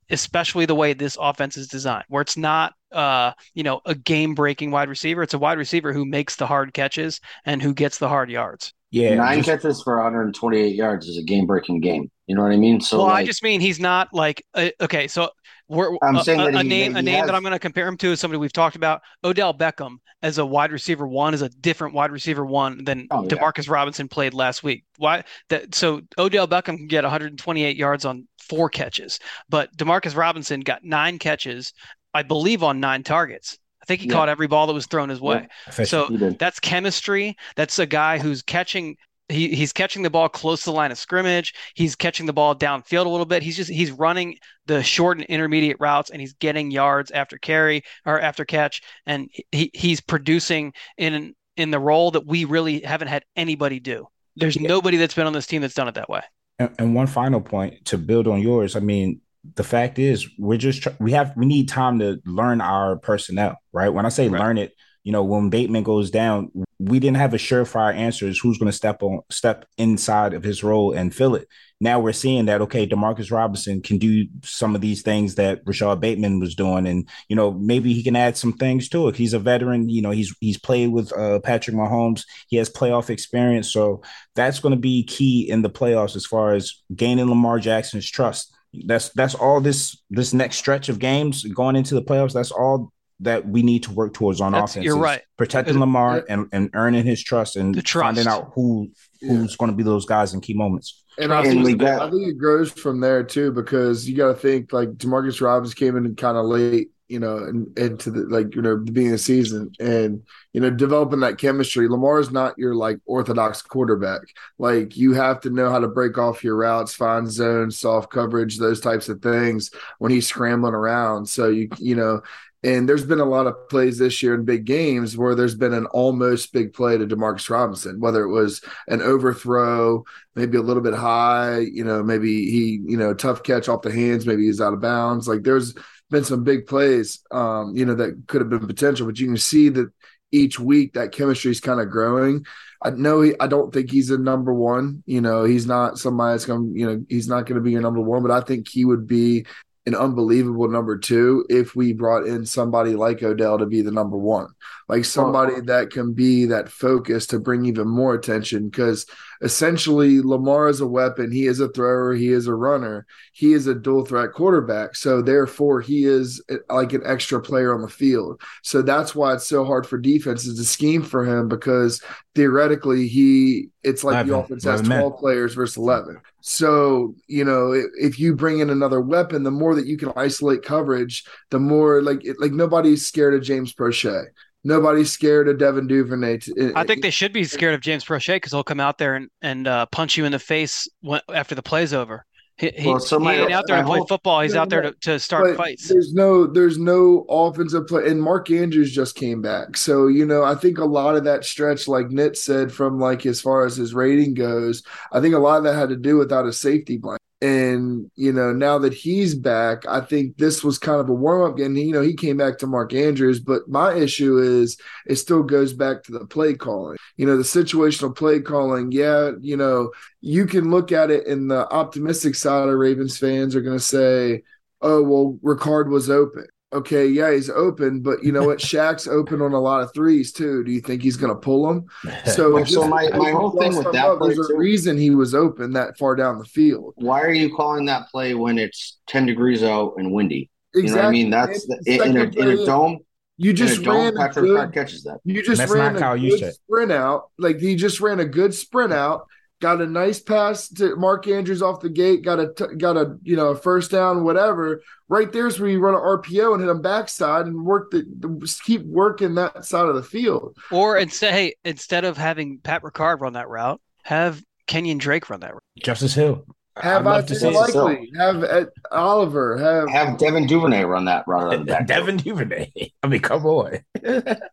especially 0.10 0.66
the 0.66 0.76
way 0.76 0.94
this 0.94 1.18
offense 1.20 1.58
is 1.58 1.68
designed, 1.68 2.06
where 2.08 2.22
it's 2.22 2.38
not 2.38 2.74
uh, 2.92 3.34
you 3.54 3.64
know, 3.64 3.82
a 3.86 3.96
game 3.96 4.34
breaking 4.34 4.72
wide 4.72 4.90
receiver. 4.90 5.22
It's 5.22 5.34
a 5.34 5.40
wide 5.40 5.58
receiver 5.58 5.94
who 5.94 6.06
makes 6.06 6.36
the 6.36 6.48
hard 6.48 6.74
catches 6.74 7.20
and 7.46 7.62
who 7.62 7.74
gets 7.74 8.00
the 8.00 8.10
hard 8.10 8.30
yards. 8.32 8.74
Yeah, 8.92 9.16
nine 9.16 9.44
just, 9.44 9.50
catches 9.50 9.84
for 9.84 9.96
128 9.98 10.76
yards 10.76 11.08
is 11.08 11.18
a 11.18 11.24
game 11.24 11.46
breaking 11.46 11.80
game. 11.80 12.10
You 12.26 12.36
know 12.36 12.42
what 12.42 12.52
I 12.52 12.58
mean? 12.58 12.82
So, 12.82 12.98
well, 12.98 13.08
like, 13.08 13.24
I 13.24 13.26
just 13.26 13.44
mean 13.44 13.62
he's 13.62 13.80
not 13.80 14.10
like 14.14 14.44
uh, 14.56 14.70
okay. 14.82 15.08
So 15.08 15.30
we're 15.68 15.96
I'm 16.02 16.18
uh, 16.18 16.24
saying 16.24 16.40
a, 16.40 16.46
a 16.46 16.64
he, 16.64 16.70
name 16.70 16.96
a 16.96 17.02
name 17.02 17.20
has... 17.20 17.28
that 17.28 17.36
I'm 17.36 17.44
going 17.44 17.54
to 17.54 17.60
compare 17.60 17.88
him 17.88 17.98
to 17.98 18.12
is 18.12 18.20
somebody 18.20 18.40
we've 18.40 18.54
talked 18.54 18.76
about. 18.76 19.02
Odell 19.24 19.54
Beckham 19.54 19.98
as 20.24 20.40
a 20.40 20.46
wide 20.46 20.72
receiver 20.72 21.08
one 21.08 21.36
is 21.36 21.44
a 21.44 21.50
different 21.50 21.94
wide 21.94 22.12
receiver 22.12 22.44
one 22.44 22.84
than 22.84 23.08
oh, 23.12 23.24
yeah. 23.24 23.30
Demarcus 23.30 23.70
Robinson 23.70 24.08
played 24.08 24.34
last 24.34 24.64
week. 24.64 24.86
Why 24.98 25.24
that? 25.50 25.76
So 25.76 26.02
Odell 26.18 26.48
Beckham 26.48 26.78
can 26.78 26.88
get 26.88 27.04
128 27.04 27.78
yards 27.78 28.06
on 28.06 28.28
four 28.40 28.70
catches, 28.70 29.20
but 29.50 29.76
Demarcus 29.78 30.16
Robinson 30.16 30.62
got 30.62 30.84
nine 30.84 31.20
catches, 31.20 31.74
I 32.16 32.24
believe, 32.24 32.64
on 32.64 32.80
nine 32.80 33.04
targets 33.04 33.60
think 33.90 34.02
he 34.02 34.08
yeah. 34.08 34.14
caught 34.14 34.30
every 34.30 34.48
ball 34.48 34.68
that 34.68 34.74
was 34.74 34.86
thrown 34.86 35.10
his 35.10 35.20
way. 35.20 35.48
Yeah, 35.78 35.84
so 35.84 36.08
that's 36.40 36.60
chemistry. 36.60 37.36
That's 37.56 37.80
a 37.80 37.86
guy 37.86 38.20
who's 38.20 38.42
catching 38.44 38.96
he, 39.30 39.50
he's 39.50 39.74
catching 39.74 40.02
the 40.02 40.10
ball 40.10 40.28
close 40.28 40.62
to 40.62 40.66
the 40.66 40.76
line 40.76 40.92
of 40.92 40.98
scrimmage. 40.98 41.54
He's 41.76 41.96
catching 41.96 42.26
the 42.26 42.34
ball 42.34 42.56
downfield 42.56 43.06
a 43.06 43.10
little 43.10 43.26
bit. 43.26 43.44
He's 43.44 43.56
just 43.56 43.70
he's 43.70 43.92
running 43.92 44.38
the 44.66 44.84
short 44.84 45.18
and 45.18 45.26
intermediate 45.28 45.78
routes, 45.80 46.10
and 46.10 46.22
he's 46.22 46.34
getting 46.34 46.72
yards 46.72 47.12
after 47.12 47.38
carry 47.38 47.84
or 48.06 48.20
after 48.20 48.46
catch, 48.46 48.82
and 49.06 49.30
he, 49.52 49.72
he's 49.74 50.02
producing 50.02 50.74
in 50.98 51.34
in 51.58 51.72
the 51.72 51.80
role 51.80 52.12
that 52.12 52.26
we 52.26 52.46
really 52.46 52.82
haven't 52.82 53.08
had 53.08 53.24
anybody 53.36 53.80
do. 53.80 54.08
There's 54.36 54.56
yeah. 54.56 54.68
nobody 54.68 54.98
that's 54.98 55.14
been 55.14 55.28
on 55.28 55.34
this 55.34 55.48
team 55.48 55.62
that's 55.62 55.74
done 55.74 55.88
it 55.88 55.96
that 55.96 56.10
way. 56.10 56.22
And, 56.58 56.70
and 56.80 56.96
one 56.96 57.08
final 57.08 57.42
point 57.42 57.86
to 57.86 57.98
build 57.98 58.28
on 58.28 58.42
yours. 58.42 58.76
I 58.76 58.80
mean, 58.80 59.22
the 59.56 59.64
fact 59.64 60.00
is 60.00 60.28
we're 60.38 60.58
just 60.58 60.88
we 61.00 61.12
have 61.12 61.34
we 61.36 61.46
need 61.46 61.70
time 61.70 62.00
to 62.00 62.20
learn 62.26 62.62
our 62.62 62.98
personnel 62.98 63.58
right 63.72 63.90
when 63.90 64.06
i 64.06 64.10
say 64.10 64.28
right. 64.28 64.42
learn 64.42 64.58
it 64.58 64.74
you 65.04 65.12
know 65.12 65.24
when 65.24 65.50
bateman 65.50 65.84
goes 65.84 66.12
down 66.12 66.52
we 66.80 66.98
didn't 66.98 67.18
have 67.18 67.34
a 67.34 67.38
surefire 67.38 67.94
answers 67.94 68.40
who's 68.40 68.58
going 68.58 68.72
to 68.72 68.76
step 68.76 69.04
on 69.04 69.20
step 69.30 69.66
inside 69.78 70.34
of 70.34 70.44
his 70.44 70.64
role 70.64 70.94
and 70.94 71.14
fill 71.14 71.36
it. 71.36 71.48
Now 71.82 72.00
we're 72.00 72.14
seeing 72.14 72.46
that 72.46 72.62
okay, 72.62 72.88
Demarcus 72.88 73.32
Robinson 73.32 73.82
can 73.82 73.98
do 73.98 74.28
some 74.44 74.76
of 74.76 74.82
these 74.82 75.02
things 75.02 75.36
that 75.36 75.60
Rashod 75.66 76.00
Bateman 76.00 76.40
was 76.40 76.56
doing, 76.56 76.88
and 76.88 77.08
you 77.28 77.36
know 77.36 77.52
maybe 77.52 77.94
he 77.94 78.02
can 78.02 78.16
add 78.16 78.38
some 78.38 78.54
things 78.54 78.88
to 78.90 79.10
it. 79.10 79.18
He's 79.18 79.34
a 79.34 79.40
veteran, 79.40 79.90
you 79.90 80.02
know 80.02 80.12
he's 80.12 80.34
he's 80.40 80.58
played 80.58 80.92
with 80.92 81.12
uh, 81.18 81.40
Patrick 81.42 81.76
Mahomes, 81.76 82.24
he 82.48 82.56
has 82.58 82.70
playoff 82.70 83.10
experience, 83.10 83.72
so 83.72 84.02
that's 84.36 84.60
going 84.60 84.74
to 84.74 84.80
be 84.80 85.04
key 85.04 85.50
in 85.50 85.62
the 85.62 85.70
playoffs 85.70 86.16
as 86.16 86.26
far 86.26 86.54
as 86.54 86.82
gaining 86.96 87.30
Lamar 87.30 87.60
Jackson's 87.60 88.10
trust. 88.10 88.54
That's 88.86 89.10
that's 89.10 89.36
all 89.36 89.62
this 89.62 89.98
this 90.10 90.34
next 90.34 90.58
stretch 90.58 90.90
of 90.90 91.00
games 91.00 91.44
going 91.44 91.76
into 91.76 91.96
the 91.96 92.02
playoffs. 92.04 92.34
That's 92.34 92.52
all 92.52 92.92
that 93.22 93.46
we 93.48 93.64
need 93.64 93.84
to 93.84 93.92
work 93.92 94.14
towards 94.14 94.40
on 94.40 94.52
That's- 94.54 94.72
offense. 94.72 94.86
you're 94.86 94.98
right. 94.98 95.22
Protecting 95.38 95.76
It- 95.76 95.80
Lamar 95.80 96.24
and, 96.30 96.48
and 96.54 96.70
earning 96.74 97.04
his 97.06 97.22
trust 97.22 97.56
and 97.58 97.74
trust. 97.84 98.06
finding 98.06 98.28
out 98.28 98.52
who 98.56 98.90
who's 99.22 99.56
going 99.58 99.72
to 99.72 99.76
be 99.76 99.84
those 99.84 100.06
guys 100.06 100.34
in 100.34 100.40
key 100.40 100.54
moments. 100.54 101.04
And 101.18 101.34
I 101.34 101.40
And 101.42 101.50
think, 101.52 101.66
we 101.66 101.74
got- 101.74 102.02
I 102.02 102.10
think 102.12 102.28
it 102.30 102.38
grows 102.38 102.72
from 102.72 103.02
there 103.02 103.24
too, 103.24 103.52
because 103.52 104.08
you 104.08 104.16
got 104.16 104.28
to 104.30 104.36
think 104.36 104.72
like 104.72 104.90
Demarcus 104.92 105.42
Robbins 105.42 105.74
came 105.74 105.98
in 105.98 106.16
kind 106.16 106.38
of 106.38 106.46
late, 106.46 106.92
you 107.10 107.20
know, 107.20 107.38
and 107.38 107.78
into 107.78 108.12
the 108.12 108.22
like 108.22 108.56
you 108.56 108.62
know 108.62 108.78
the 108.78 108.84
beginning 108.84 109.10
of 109.10 109.14
the 109.14 109.18
season, 109.24 109.72
and 109.80 110.22
you 110.54 110.62
know 110.62 110.70
developing 110.70 111.20
that 111.22 111.40
chemistry. 111.40 111.90
Lamar 111.90 112.20
is 112.20 112.32
not 112.32 112.58
your 112.58 112.76
like 112.76 113.00
orthodox 113.06 113.62
quarterback. 113.62 114.22
Like 114.60 114.96
you 114.96 115.14
have 115.14 115.42
to 115.42 115.50
know 115.50 115.72
how 115.72 115.80
to 115.80 115.88
break 115.88 116.18
off 116.18 116.44
your 116.44 116.56
routes, 116.56 116.94
find 116.94 117.30
zones, 117.30 117.78
soft 117.78 118.12
coverage, 118.12 118.58
those 118.58 118.80
types 118.80 119.10
of 119.10 119.22
things 119.22 119.72
when 119.98 120.12
he's 120.12 120.28
scrambling 120.28 120.76
around. 120.76 121.28
So 121.28 121.50
you 121.50 121.70
you 121.78 121.96
know. 121.96 122.22
And 122.62 122.90
there's 122.90 123.06
been 123.06 123.22
a 123.22 123.26
lot 123.26 123.48
of 123.48 123.70
plays 123.70 124.00
this 124.00 124.22
year 124.22 124.36
in 124.36 124.44
big 124.44 124.66
games 124.66 125.16
where 125.16 125.34
there's 125.34 125.56
been 125.56 125.74
an 125.74 125.86
almost 125.86 126.52
big 126.52 126.74
play 126.74 126.98
to 126.98 127.08
Demarcus 127.08 127.50
Robinson, 127.50 128.02
whether 128.02 128.22
it 128.22 128.34
was 128.34 128.62
an 128.90 129.02
overthrow, 129.02 130.04
maybe 130.36 130.58
a 130.58 130.62
little 130.62 130.84
bit 130.84 130.94
high, 130.94 131.60
you 131.60 131.86
know, 131.86 132.04
maybe 132.04 132.52
he, 132.52 132.82
you 132.86 132.98
know, 132.98 133.14
tough 133.14 133.44
catch 133.44 133.70
off 133.70 133.84
the 133.84 133.94
hands, 133.94 134.26
maybe 134.26 134.44
he's 134.46 134.60
out 134.60 134.74
of 134.74 134.82
bounds. 134.82 135.26
Like 135.26 135.44
there's 135.44 135.74
been 136.10 136.24
some 136.24 136.44
big 136.44 136.66
plays, 136.66 137.24
um, 137.32 137.76
you 137.76 137.86
know, 137.86 137.96
that 137.96 138.24
could 138.28 138.42
have 138.42 138.50
been 138.50 138.66
potential, 138.66 139.06
but 139.06 139.20
you 139.20 139.28
can 139.28 139.38
see 139.38 139.70
that 139.70 139.92
each 140.32 140.60
week 140.60 140.94
that 140.94 141.12
chemistry 141.12 141.52
is 141.52 141.60
kind 141.60 141.80
of 141.80 141.90
growing. 141.90 142.46
I 142.82 142.92
know 142.92 143.22
he, 143.22 143.34
I 143.40 143.48
don't 143.48 143.74
think 143.74 143.92
he's 143.92 144.10
a 144.10 144.18
number 144.18 144.54
one, 144.54 145.04
you 145.06 145.22
know, 145.22 145.44
he's 145.44 145.66
not 145.66 145.98
somebody 145.98 146.34
that's 146.34 146.46
going 146.46 146.74
you 146.76 146.86
know, 146.86 147.06
he's 147.10 147.28
not 147.28 147.46
going 147.46 147.56
to 147.56 147.62
be 147.62 147.72
your 147.72 147.82
number 147.82 148.02
one, 148.02 148.22
but 148.22 148.32
I 148.32 148.42
think 148.42 148.68
he 148.68 148.86
would 148.86 149.08
be 149.08 149.46
an 149.86 149.96
unbelievable 149.96 150.68
number 150.68 150.98
two 150.98 151.46
if 151.50 151.76
we 151.76 151.94
brought 151.94 152.28
in 152.28 152.46
somebody 152.46 152.96
like 152.96 153.24
Odell 153.24 153.58
to 153.58 153.66
be 153.66 153.82
the 153.82 153.92
number 153.92 154.18
one, 154.18 154.48
like 154.88 155.06
somebody 155.06 155.62
that 155.62 155.90
can 155.90 156.14
be 156.14 156.46
that 156.46 156.70
focus 156.70 157.28
to 157.28 157.40
bring 157.40 157.66
even 157.66 157.88
more 157.88 158.14
attention. 158.14 158.70
Because 158.70 159.06
essentially, 159.42 160.22
Lamar 160.22 160.68
is 160.68 160.82
a 160.82 160.88
weapon. 160.88 161.32
He 161.32 161.48
is 161.48 161.60
a 161.60 161.70
thrower. 161.70 162.14
He 162.14 162.30
is 162.30 162.48
a 162.48 162.54
runner. 162.54 163.06
He 163.34 163.54
is 163.54 163.68
a 163.68 163.76
dual 163.76 164.06
threat 164.06 164.34
quarterback. 164.34 164.96
So 164.96 165.22
therefore, 165.22 165.82
he 165.82 166.04
is 166.04 166.44
uh, 166.52 166.58
like 166.70 166.94
an 166.94 167.02
extra 167.06 167.42
player 167.42 167.74
on 167.74 167.82
the 167.82 167.90
field. 167.90 168.42
So 168.64 168.82
that's 168.82 169.16
why 169.16 169.34
it's 169.34 169.48
so 169.48 169.64
hard 169.66 169.88
for 169.88 169.98
defenses 169.98 170.58
to 170.58 170.66
scheme 170.66 171.04
for 171.04 171.26
him 171.26 171.48
because 171.48 172.04
theoretically 172.36 173.08
he 173.08 173.70
it's 173.84 174.04
like 174.04 174.26
the 174.26 174.34
11, 174.34 174.46
offense 174.46 174.64
has 174.64 174.82
11 174.82 174.90
men. 174.90 175.00
12 175.02 175.20
players 175.20 175.54
versus 175.54 175.78
11 175.78 176.20
so 176.42 177.16
you 177.28 177.44
know 177.44 177.72
if, 177.72 177.86
if 178.00 178.20
you 178.20 178.36
bring 178.36 178.60
in 178.60 178.70
another 178.70 179.02
weapon 179.02 179.44
the 179.44 179.52
more 179.52 179.76
that 179.76 179.86
you 179.86 179.98
can 179.98 180.12
isolate 180.16 180.64
coverage 180.64 181.26
the 181.50 181.60
more 181.60 182.02
like 182.02 182.24
it, 182.26 182.38
like 182.40 182.52
nobody's 182.52 183.06
scared 183.06 183.34
of 183.34 183.42
james 183.42 183.74
proche 183.74 184.26
nobody's 184.64 185.12
scared 185.12 185.48
of 185.48 185.58
devin 185.58 185.88
duvernay 185.88 186.38
to, 186.38 186.74
I 186.76 186.84
think 186.84 187.02
they 187.02 187.10
should 187.10 187.34
be 187.34 187.44
scared 187.44 187.74
of 187.74 187.82
James 187.82 188.04
Proche 188.04 188.36
because 188.36 188.52
he'll 188.52 188.64
come 188.64 188.80
out 188.80 188.98
there 188.98 189.16
and, 189.16 189.30
and 189.42 189.68
uh, 189.68 189.86
punch 189.88 190.18
you 190.18 190.26
in 190.26 190.32
the 190.32 190.40
face 190.40 190.88
when, 191.02 191.22
after 191.34 191.56
the 191.56 191.64
play's 191.64 191.94
over. 191.94 192.26
He, 192.60 192.72
he, 192.76 192.88
Well, 192.88 193.00
he 193.00 193.30
ain't 193.30 193.54
out 193.54 193.68
there 193.68 193.78
to 193.78 193.86
play 193.86 194.02
football. 194.08 194.42
He's 194.42 194.56
out 194.56 194.70
there 194.70 194.82
to, 194.82 194.92
to 194.92 195.20
start 195.20 195.56
fights. 195.56 195.88
There's 195.88 196.14
no, 196.14 196.46
there's 196.46 196.78
no 196.78 197.26
offensive 197.30 197.88
play, 197.88 198.10
and 198.10 198.22
Mark 198.22 198.52
Andrews 198.52 198.92
just 198.92 199.16
came 199.16 199.42
back. 199.42 199.78
So 199.78 200.08
you 200.08 200.26
know, 200.26 200.44
I 200.44 200.56
think 200.56 200.78
a 200.78 200.86
lot 200.86 201.16
of 201.16 201.24
that 201.24 201.46
stretch, 201.46 201.88
like 201.88 202.10
Nit 202.10 202.38
said, 202.38 202.72
from 202.72 203.00
like 203.00 203.26
as 203.26 203.40
far 203.40 203.66
as 203.66 203.78
his 203.78 203.94
rating 203.94 204.34
goes, 204.34 204.84
I 205.12 205.22
think 205.22 205.36
a 205.36 205.40
lot 205.40 205.60
of 205.60 205.64
that 205.64 205.76
had 205.76 205.90
to 205.90 205.96
do 205.96 206.18
without 206.18 206.46
a 206.46 206.54
safety 206.54 206.98
blanket. 206.98 207.20
And 207.42 208.12
you 208.16 208.34
know, 208.34 208.52
now 208.52 208.80
that 208.80 208.94
he's 208.94 209.34
back, 209.34 209.86
I 209.88 210.02
think 210.02 210.38
this 210.38 210.62
was 210.62 210.78
kind 210.78 211.00
of 211.00 211.08
a 211.08 211.14
warm 211.14 211.50
up 211.50 211.58
game. 211.58 211.76
You 211.78 211.94
know, 211.94 212.02
he 212.02 212.14
came 212.14 212.36
back 212.36 212.58
to 212.58 212.68
Mark 212.68 212.94
Andrews, 212.94 213.40
but 213.40 213.68
my 213.70 213.94
issue 213.94 214.38
is 214.40 214.78
it 215.08 215.16
still 215.16 215.44
goes 215.44 215.72
back 215.72 216.04
to 216.04 216.12
the 216.12 216.26
play 216.26 216.54
calling. 216.54 216.98
You 217.16 217.26
know, 217.26 217.38
the 217.38 217.44
situational 217.44 218.14
play 218.14 218.42
calling. 218.42 218.92
Yeah, 218.92 219.32
you 219.40 219.56
know, 219.56 219.92
you 220.20 220.46
can 220.48 220.70
look 220.70 220.92
at 220.92 221.12
it 221.12 221.28
in 221.28 221.48
the 221.48 221.72
optimistic 221.72 222.36
side 222.36 222.68
of 222.68 222.76
Ravens 222.76 223.18
fans 223.18 223.56
are 223.56 223.62
going 223.62 223.78
to 223.78 223.84
say, 223.84 224.44
oh, 224.82 225.02
well, 225.04 225.40
Ricard 225.42 225.90
was 225.90 226.10
open. 226.10 226.46
Okay, 226.72 227.08
yeah, 227.08 227.34
he's 227.34 227.50
open, 227.50 228.02
but 228.02 228.24
you 228.24 228.32
know 228.32 228.44
what? 228.44 228.60
Shaq's 228.70 229.08
open 229.08 229.42
on 229.42 229.54
a 229.54 229.60
lot 229.60 229.82
of 229.82 229.92
threes 229.94 230.32
too. 230.32 230.64
Do 230.64 230.72
you 230.72 230.82
think 230.82 231.02
he's 231.02 231.18
going 231.18 231.34
to 231.34 231.40
pull 231.40 231.68
them? 231.68 231.86
So, 232.26 232.54
Well, 232.54 232.66
so 232.66 232.88
my- 232.88 233.10
my 233.10 233.32
whole 233.32 233.52
thing 233.52 233.76
with 233.76 233.92
that 233.92 234.06
up, 234.06 234.20
play, 234.20 234.36
there's 234.36 234.50
a 234.50 234.56
reason 234.56 234.98
he 234.98 235.10
was 235.10 235.34
open 235.34 235.74
that 235.74 235.98
far 235.98 236.16
down 236.16 236.38
the 236.38 236.46
field. 236.46 236.94
Why 236.98 237.22
are 237.22 237.34
you 237.34 237.56
calling 237.56 237.86
that 237.86 238.10
play 238.10 238.36
when 238.36 238.60
it's 238.60 239.00
10 239.08 239.26
degrees 239.26 239.64
out 239.64 239.96
and 239.98 240.12
windy? 240.12 240.50
You 240.76 240.84
know 240.84 240.96
what 240.98 241.06
I 241.06 241.10
mean? 241.10 241.32
That's 241.32 241.66
the, 241.66 241.82
man. 241.88 242.10
in, 242.10 242.18
a, 242.18 242.52
in 242.52 242.60
a 242.60 242.66
dome. 242.66 243.00
You 243.38 243.54
just 243.54 243.80
a 243.80 243.84
dome, 243.84 243.96
ran 243.96 244.14
a 244.14 244.18
Patrick 244.18 244.46
good, 244.46 244.74
catches 244.74 245.04
that. 245.04 245.20
You 245.24 245.42
just 245.42 245.60
That's 245.60 245.72
ran 245.72 245.94
not 245.94 246.02
a 246.02 246.06
how 246.06 246.16
good 246.18 246.54
sprint 246.54 246.92
out. 246.92 247.32
Like 247.40 247.58
he 247.60 247.76
just 247.76 248.02
ran 248.02 248.20
a 248.20 248.26
good 248.26 248.54
sprint 248.54 248.94
out. 248.94 249.26
Got 249.62 249.82
a 249.82 249.88
nice 249.88 250.20
pass 250.22 250.70
to 250.70 250.96
Mark 250.96 251.28
Andrews 251.28 251.62
off 251.62 251.82
the 251.82 251.90
gate. 251.90 252.24
Got 252.24 252.40
a 252.40 252.54
t- 252.54 252.76
got 252.78 252.96
a 252.96 253.18
you 253.24 253.36
know 253.36 253.50
a 253.50 253.58
first 253.58 253.92
down, 253.92 254.24
whatever. 254.24 254.82
Right 255.10 255.32
there's 255.32 255.60
where 255.60 255.70
you 255.70 255.80
run 255.80 255.96
an 255.96 256.00
RPO 256.00 256.54
and 256.54 256.64
hit 256.64 256.70
him 256.70 256.82
backside 256.82 257.46
and 257.46 257.66
work 257.66 257.92
the, 257.92 258.06
the 258.20 258.60
keep 258.64 258.86
working 258.86 259.36
that 259.36 259.66
side 259.66 259.88
of 259.88 259.96
the 259.96 260.04
field. 260.04 260.56
Or 260.72 260.98
instead, 260.98 261.34
hey, 261.34 261.56
instead 261.66 262.06
of 262.06 262.18
having 262.18 262.60
Pat 262.60 262.84
Ricard 262.84 263.20
run 263.20 263.34
that 263.34 263.50
route, 263.50 263.82
have 264.04 264.42
Kenyan 264.68 264.98
Drake 264.98 265.30
run 265.30 265.42
that 265.42 265.54
route. 265.54 265.64
Justice 265.84 266.14
Hill. 266.14 266.46
Have 266.82 267.08
I'd 267.08 267.10
love 267.12 267.26
to 267.28 267.36
Isaiah 267.36 267.66
see 267.66 267.72
so. 267.72 267.86
Likely, 267.86 268.12
have 268.18 268.44
Ed 268.44 268.68
Oliver, 268.92 269.58
have 269.58 269.90
Have 269.90 270.18
Devin 270.18 270.48
Duvernay 270.48 270.84
run 270.84 271.06
that 271.06 271.28
route 271.28 271.48
out 271.48 271.54
of 271.54 271.60
the 271.60 271.66
back. 271.66 271.88
Devin 271.88 272.18
Duvernay. 272.18 272.72
I 273.04 273.08
mean, 273.08 273.20
come 273.22 273.46
on. 273.46 273.80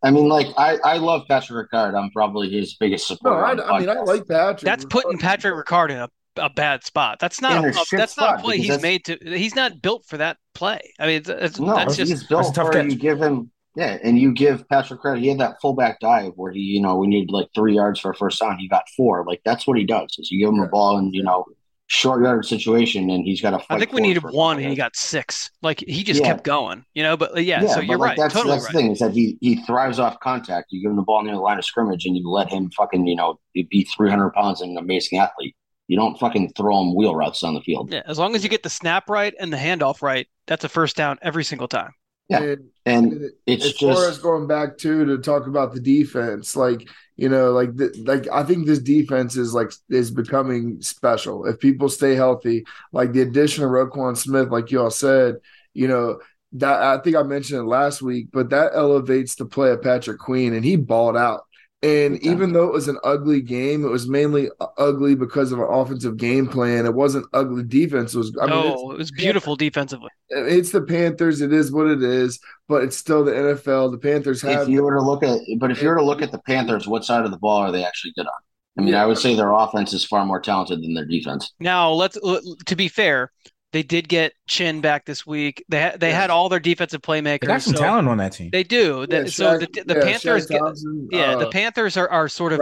I 0.02 0.10
mean, 0.10 0.28
like 0.28 0.48
I, 0.56 0.76
I 0.84 0.96
love 0.98 1.22
Patrick 1.28 1.70
Ricard. 1.70 1.94
I'm 2.00 2.10
probably 2.10 2.50
his 2.50 2.74
biggest 2.74 3.10
no. 3.10 3.16
supporter. 3.16 3.44
I, 3.44 3.76
I 3.76 3.80
mean, 3.80 3.88
I 3.88 4.00
like 4.00 4.26
Patrick. 4.26 4.60
That's 4.60 4.84
putting 4.84 5.18
Patrick 5.18 5.54
Ricard 5.54 5.90
in 5.90 5.98
a, 5.98 6.08
a 6.36 6.50
bad 6.50 6.84
spot. 6.84 7.18
That's 7.20 7.40
not 7.40 7.64
a, 7.64 7.68
a 7.68 7.84
that's 7.92 8.16
not 8.16 8.40
a 8.40 8.42
play 8.42 8.58
he's 8.58 8.68
that's- 8.68 8.82
made 8.82 9.04
to. 9.06 9.18
He's 9.22 9.54
not 9.54 9.80
built 9.82 10.04
for 10.06 10.16
that 10.18 10.38
play. 10.54 10.80
I 10.98 11.06
mean, 11.06 11.16
it's, 11.16 11.28
it's, 11.28 11.60
No, 11.60 11.74
that's 11.76 11.96
he's 11.96 12.10
just 12.10 12.28
built 12.28 12.44
that's 12.44 12.56
tough 12.56 12.66
for 12.68 12.72
catch. 12.72 12.90
you 12.90 12.96
give 12.96 13.20
him 13.20 13.50
yeah, 13.76 13.98
and 14.02 14.18
you 14.18 14.32
give 14.32 14.66
Patrick 14.70 15.00
credit. 15.00 15.20
He 15.20 15.28
had 15.28 15.38
that 15.40 15.60
fullback 15.60 16.00
dive 16.00 16.32
where 16.36 16.50
he, 16.50 16.60
you 16.60 16.80
know, 16.80 16.96
we 16.96 17.06
needed 17.08 17.30
like 17.30 17.48
three 17.54 17.74
yards 17.74 18.00
for 18.00 18.10
a 18.10 18.14
first 18.14 18.40
down. 18.40 18.58
He 18.58 18.68
got 18.68 18.88
four. 18.96 19.22
Like 19.26 19.42
that's 19.44 19.66
what 19.66 19.76
he 19.76 19.84
does. 19.84 20.16
Is 20.18 20.30
you 20.30 20.38
give 20.40 20.48
him 20.48 20.56
Yeah. 20.56 20.62
the 20.64 20.70
ball 20.70 20.96
and 20.96 21.14
you 21.14 21.22
know 21.22 21.44
short 21.88 22.22
yard 22.22 22.44
situation, 22.44 23.10
and 23.10 23.24
he's 23.24 23.40
got 23.40 23.50
to. 23.50 23.64
I 23.70 23.78
think 23.78 23.92
we 23.92 24.00
needed 24.00 24.22
one, 24.24 24.58
and 24.58 24.68
he 24.68 24.74
got 24.74 24.96
six. 24.96 25.50
Like 25.62 25.80
he 25.80 26.02
just 26.02 26.20
Yeah. 26.20 26.28
kept 26.28 26.44
going, 26.44 26.84
you 26.94 27.02
know. 27.02 27.16
But 27.16 27.36
uh, 27.36 27.40
yeah, 27.40 27.66
so 27.66 27.76
but, 27.76 27.86
you're 27.86 27.98
like, 27.98 28.08
right, 28.10 28.16
That's, 28.16 28.34
totally 28.34 28.54
that's 28.54 28.64
right. 28.64 28.72
the 28.72 28.78
thing 28.78 28.90
is 28.92 28.98
that 28.98 29.12
he 29.12 29.38
he 29.40 29.56
thrives 29.62 29.98
off 29.98 30.18
contact. 30.20 30.66
You 30.70 30.82
give 30.82 30.90
him 30.90 30.96
the 30.96 31.02
ball 31.02 31.22
near 31.22 31.34
the 31.34 31.40
line 31.40 31.58
of 31.58 31.64
scrimmage, 31.64 32.06
and 32.06 32.16
you 32.16 32.28
let 32.28 32.48
him 32.50 32.70
fucking, 32.76 33.06
you 33.06 33.16
know, 33.16 33.38
be 33.54 33.86
three 33.96 34.10
hundred 34.10 34.30
pounds 34.30 34.60
and 34.60 34.72
an 34.72 34.78
amazing 34.78 35.18
athlete. 35.18 35.54
You 35.88 35.96
don't 35.96 36.18
fucking 36.18 36.52
throw 36.56 36.80
him 36.82 36.96
wheel 36.96 37.14
routes 37.14 37.44
on 37.44 37.54
the 37.54 37.60
field. 37.60 37.92
Yeah, 37.92 38.02
as 38.06 38.18
long 38.18 38.34
as 38.34 38.42
you 38.42 38.50
get 38.50 38.64
the 38.64 38.70
snap 38.70 39.08
right 39.08 39.32
and 39.38 39.52
the 39.52 39.56
handoff 39.56 40.02
right, 40.02 40.26
that's 40.46 40.64
a 40.64 40.68
first 40.68 40.96
down 40.96 41.18
every 41.22 41.44
single 41.44 41.68
time. 41.68 41.92
Yeah. 42.28 42.38
And, 42.42 42.70
And 42.86 43.12
and 43.12 43.30
it's 43.46 43.64
as 43.66 43.72
far 43.78 43.92
just 43.92 44.08
as 44.10 44.18
going 44.18 44.48
back 44.48 44.78
to 44.78 45.04
to 45.04 45.18
talk 45.18 45.46
about 45.46 45.72
the 45.74 45.80
defense, 45.80 46.56
like 46.56 46.88
you 47.16 47.28
know, 47.28 47.52
like 47.52 47.74
the, 47.76 47.92
like 48.06 48.28
I 48.32 48.42
think 48.42 48.66
this 48.66 48.78
defense 48.78 49.36
is 49.36 49.54
like 49.54 49.72
is 49.88 50.10
becoming 50.10 50.80
special. 50.82 51.46
If 51.46 51.58
people 51.60 51.88
stay 51.88 52.14
healthy, 52.14 52.66
like 52.92 53.12
the 53.12 53.22
addition 53.22 53.64
of 53.64 53.70
Roquan 53.70 54.16
Smith, 54.16 54.50
like 54.50 54.70
y'all 54.70 54.90
said, 54.90 55.36
you 55.74 55.88
know. 55.88 56.20
That 56.52 56.80
I 56.80 57.02
think 57.02 57.16
I 57.16 57.22
mentioned 57.22 57.60
it 57.60 57.64
last 57.64 58.00
week, 58.00 58.28
but 58.32 58.50
that 58.50 58.70
elevates 58.72 59.34
the 59.34 59.44
play 59.44 59.72
of 59.72 59.82
Patrick 59.82 60.18
Queen, 60.18 60.54
and 60.54 60.64
he 60.64 60.76
balled 60.76 61.16
out. 61.16 61.45
And 61.82 62.14
Big 62.14 62.26
even 62.26 62.52
though 62.52 62.64
it 62.66 62.72
was 62.72 62.88
an 62.88 62.98
ugly 63.04 63.42
game, 63.42 63.84
it 63.84 63.88
was 63.90 64.08
mainly 64.08 64.48
uh, 64.60 64.66
ugly 64.78 65.14
because 65.14 65.52
of 65.52 65.58
an 65.58 65.66
offensive 65.68 66.16
game 66.16 66.48
plan. 66.48 66.86
It 66.86 66.94
wasn't 66.94 67.26
ugly 67.34 67.62
defense. 67.64 68.14
It 68.14 68.18
was 68.18 68.36
I 68.40 68.46
mean, 68.46 68.58
it's- 68.58 68.74
oh, 68.78 68.92
it 68.92 68.98
was 68.98 69.10
beautiful 69.10 69.56
defensively. 69.56 70.08
it's 70.30 70.72
the 70.72 70.80
Panthers. 70.80 71.42
It 71.42 71.52
is 71.52 71.70
what 71.70 71.86
it 71.88 72.02
is, 72.02 72.40
but 72.66 72.82
it's 72.82 72.96
still 72.96 73.24
the 73.24 73.32
NFL. 73.32 73.90
The 73.92 73.98
Panthers 73.98 74.40
have 74.42 74.62
if 74.62 74.68
you 74.68 74.82
were 74.82 74.94
to 74.94 75.02
look 75.02 75.22
at 75.22 75.38
but 75.58 75.70
if 75.70 75.82
you 75.82 75.88
were 75.88 75.96
to 75.96 76.04
look 76.04 76.22
at 76.22 76.32
the 76.32 76.40
Panthers, 76.40 76.88
what 76.88 77.04
side 77.04 77.24
of 77.24 77.30
the 77.30 77.38
ball 77.38 77.58
are 77.58 77.70
they 77.72 77.84
actually 77.84 78.12
good 78.16 78.26
on? 78.26 78.32
I 78.78 78.82
mean, 78.82 78.94
Yeah. 78.94 79.02
I 79.02 79.06
would 79.06 79.18
say 79.18 79.34
their 79.34 79.52
offense 79.52 79.92
is 79.92 80.04
far 80.04 80.24
more 80.24 80.40
talented 80.40 80.82
than 80.82 80.94
their 80.94 81.06
defense. 81.06 81.52
Now, 81.60 81.90
let's 81.92 82.18
to 82.66 82.76
be 82.76 82.88
fair, 82.88 83.30
They 83.76 83.82
did 83.82 84.08
get 84.08 84.32
Chinn 84.48 84.80
back 84.80 85.04
this 85.04 85.26
week. 85.26 85.62
They 85.68 85.82
ha- 85.82 85.96
they 86.00 86.10
had 86.10 86.30
all 86.30 86.48
their 86.48 86.60
defensive 86.60 87.02
playmakers. 87.02 87.40
They 87.42 87.46
got 87.48 87.60
some 87.60 87.74
so 87.74 87.82
talent 87.82 88.08
on 88.08 88.16
that 88.16 88.32
team. 88.32 88.48
They 88.50 88.62
do. 88.62 89.00
Yeah, 89.00 89.24
That- 89.24 89.30
so 89.30 89.58
the, 89.58 89.66
the 89.84 89.96
yeah, 89.96 90.02
Panthers, 90.02 90.46
Shaq 90.46 90.48
get, 90.48 90.58
Thompson, 90.60 91.08
yeah, 91.12 91.36
the 91.36 91.48
uh, 91.48 91.50
Panthers 91.50 91.98
are, 91.98 92.08
are 92.08 92.26
sort 92.26 92.54
of 92.54 92.60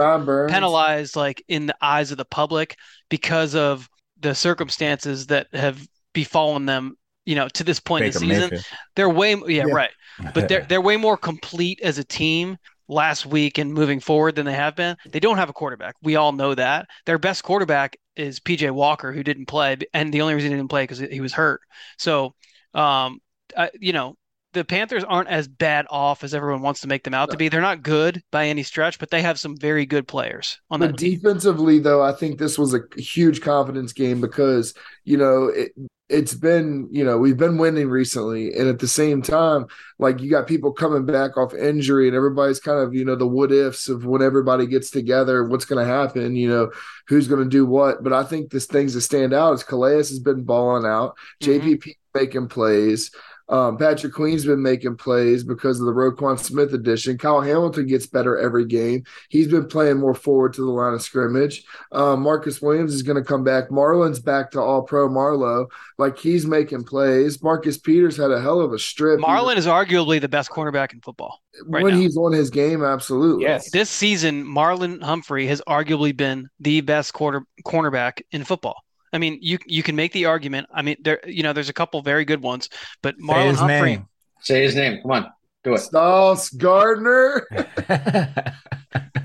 penalized 0.49 1.15
like 1.15 1.41
in 1.47 1.67
the 1.67 1.75
eyes 1.81 2.11
of 2.11 2.17
the 2.17 2.25
public 2.25 2.75
because 3.07 3.55
of 3.55 3.87
the 4.19 4.35
circumstances 4.35 5.27
that 5.27 5.47
have 5.53 5.87
befallen 6.11 6.65
them. 6.65 6.97
You 7.25 7.35
know, 7.35 7.47
to 7.53 7.63
this 7.63 7.79
point 7.79 8.03
in 8.03 8.11
the 8.11 8.19
season, 8.19 8.41
Mayfield. 8.41 8.65
they're 8.97 9.09
way 9.09 9.35
yeah, 9.47 9.63
Yeah. 9.67 9.73
right, 9.73 9.91
but 10.33 10.49
they're 10.49 10.65
they're 10.67 10.81
way 10.81 10.97
more 10.97 11.15
complete 11.15 11.79
as 11.81 11.97
a 11.97 12.03
team 12.03 12.57
last 12.89 13.25
week 13.25 13.57
and 13.57 13.73
moving 13.73 14.01
forward 14.01 14.35
than 14.35 14.45
they 14.45 14.53
have 14.53 14.75
been. 14.75 14.97
They 15.09 15.21
don't 15.21 15.37
have 15.37 15.47
a 15.49 15.53
quarterback. 15.53 15.95
We 16.03 16.17
all 16.17 16.33
know 16.33 16.53
that. 16.55 16.87
Their 17.05 17.17
best 17.17 17.45
quarterback 17.45 17.95
is 18.15 18.39
PJ 18.39 18.71
Walker, 18.71 19.11
who 19.11 19.23
didn't 19.23 19.47
play, 19.47 19.77
and 19.93 20.13
the 20.13 20.21
only 20.21 20.33
reason 20.33 20.51
he 20.51 20.57
didn't 20.57 20.69
play 20.69 20.83
because 20.83 20.99
he 20.99 21.21
was 21.21 21.33
hurt. 21.33 21.61
So, 21.97 22.35
um, 22.73 23.19
I, 23.57 23.71
you 23.79 23.93
know, 23.93 24.17
the 24.55 24.65
Panthers 24.65 25.03
aren't 25.03 25.29
as 25.29 25.47
bad 25.47 25.85
off 25.91 26.23
as 26.23 26.33
everyone 26.33 26.63
wants 26.63 26.81
to 26.81 26.87
make 26.87 27.03
them 27.03 27.13
out 27.13 27.31
to 27.31 27.37
be. 27.37 27.49
They're 27.49 27.61
not 27.61 27.83
good 27.83 28.23
by 28.31 28.47
any 28.47 28.63
stretch, 28.63 28.99
but 28.99 29.11
they 29.11 29.21
have 29.21 29.39
some 29.39 29.55
very 29.57 29.85
good 29.85 30.07
players 30.07 30.59
on 30.71 30.79
But 30.79 30.87
that 30.87 30.97
team. 30.97 31.21
defensively, 31.21 31.79
though, 31.79 32.01
I 32.03 32.11
think 32.11 32.37
this 32.37 32.57
was 32.59 32.73
a 32.73 32.81
huge 32.97 33.41
confidence 33.41 33.93
game 33.93 34.19
because 34.19 34.73
you 35.05 35.17
know 35.17 35.45
it, 35.47 35.71
it's 36.09 36.33
been 36.33 36.87
you 36.91 37.03
know 37.05 37.17
we've 37.17 37.37
been 37.37 37.57
winning 37.57 37.87
recently, 37.89 38.53
and 38.53 38.67
at 38.67 38.79
the 38.79 38.87
same 38.87 39.21
time, 39.21 39.65
like 39.99 40.19
you 40.21 40.29
got 40.29 40.47
people 40.47 40.73
coming 40.73 41.05
back 41.05 41.37
off 41.37 41.53
injury, 41.53 42.07
and 42.07 42.15
everybody's 42.15 42.59
kind 42.59 42.79
of 42.79 42.93
you 42.93 43.05
know 43.05 43.15
the 43.15 43.25
what 43.27 43.53
ifs 43.53 43.87
of 43.87 44.05
when 44.05 44.21
everybody 44.21 44.67
gets 44.67 44.91
together, 44.91 45.45
what's 45.45 45.65
going 45.65 45.83
to 45.83 45.91
happen, 45.91 46.35
you 46.35 46.49
know, 46.49 46.71
who's 47.07 47.27
going 47.29 47.43
to 47.43 47.49
do 47.49 47.65
what. 47.65 48.03
But 48.03 48.11
I 48.13 48.23
think 48.25 48.51
this 48.51 48.65
things 48.65 48.93
that 48.95 49.01
stand 49.01 49.33
out 49.33 49.53
is 49.53 49.63
Calais 49.63 49.95
has 49.97 50.19
been 50.19 50.43
balling 50.43 50.85
out, 50.85 51.15
Mhm. 51.41 51.77
JPP 51.77 51.95
making 52.13 52.47
plays. 52.49 53.11
Um, 53.47 53.77
Patrick 53.77 54.13
Queen's 54.13 54.45
been 54.45 54.61
making 54.61 54.97
plays 54.97 55.43
because 55.43 55.79
of 55.79 55.85
the 55.85 55.93
Roquan 55.93 56.39
Smith 56.39 56.73
addition. 56.73 57.17
Kyle 57.17 57.41
Hamilton 57.41 57.85
gets 57.85 58.07
better 58.07 58.37
every 58.37 58.65
game. 58.65 59.03
He's 59.29 59.47
been 59.47 59.67
playing 59.67 59.99
more 59.99 60.15
forward 60.15 60.53
to 60.53 60.61
the 60.61 60.71
line 60.71 60.93
of 60.93 61.01
scrimmage. 61.01 61.63
Um, 61.91 62.21
Marcus 62.21 62.61
Williams 62.61 62.93
is 62.93 63.03
going 63.03 63.21
to 63.21 63.27
come 63.27 63.43
back. 63.43 63.69
Marlon's 63.69 64.19
back 64.19 64.51
to 64.51 64.61
all 64.61 64.81
pro 64.81 65.07
Marlowe. 65.07 65.67
Like 65.97 66.17
he's 66.17 66.45
making 66.45 66.85
plays. 66.85 67.41
Marcus 67.43 67.77
Peters 67.77 68.17
had 68.17 68.31
a 68.31 68.41
hell 68.41 68.61
of 68.61 68.73
a 68.73 68.79
strip. 68.79 69.19
Marlon 69.19 69.57
is 69.57 69.67
arguably 69.67 70.19
the 70.19 70.29
best 70.29 70.49
cornerback 70.49 70.93
in 70.93 71.01
football. 71.01 71.41
right 71.67 71.83
when 71.83 71.93
now. 71.93 71.99
he's 71.99 72.17
on 72.17 72.31
his 72.31 72.49
game, 72.49 72.83
absolutely. 72.83 73.43
Yes. 73.43 73.69
This 73.71 73.89
season, 73.89 74.43
Marlon 74.43 75.01
Humphrey 75.03 75.45
has 75.47 75.61
arguably 75.67 76.15
been 76.15 76.49
the 76.59 76.81
best 76.81 77.13
quarter 77.13 77.43
cornerback 77.65 78.21
in 78.31 78.43
football. 78.43 78.84
I 79.15 79.17
mean, 79.17 79.39
you 79.41 79.57
you 79.65 79.81
can 79.81 79.95
make 79.95 80.11
the 80.11 80.25
argument. 80.25 80.67
I 80.73 80.81
mean, 80.81 80.97
there 81.01 81.19
you 81.27 81.41
know, 81.43 81.53
there's 81.53 81.69
a 81.69 81.73
couple 81.73 82.01
very 82.01 82.25
good 82.25 82.41
ones, 82.41 82.69
but 83.01 83.15
Say 83.17 83.23
Marlon 83.23 83.47
his 83.49 83.59
Humphrey. 83.59 83.89
name. 83.91 84.07
Say 84.41 84.61
his 84.63 84.75
name. 84.75 85.01
Come 85.01 85.11
on, 85.11 85.29
do 85.63 85.73
it. 85.73 85.79
Sauce 85.79 86.49
Gardner. 86.51 87.47
I, 87.89 88.43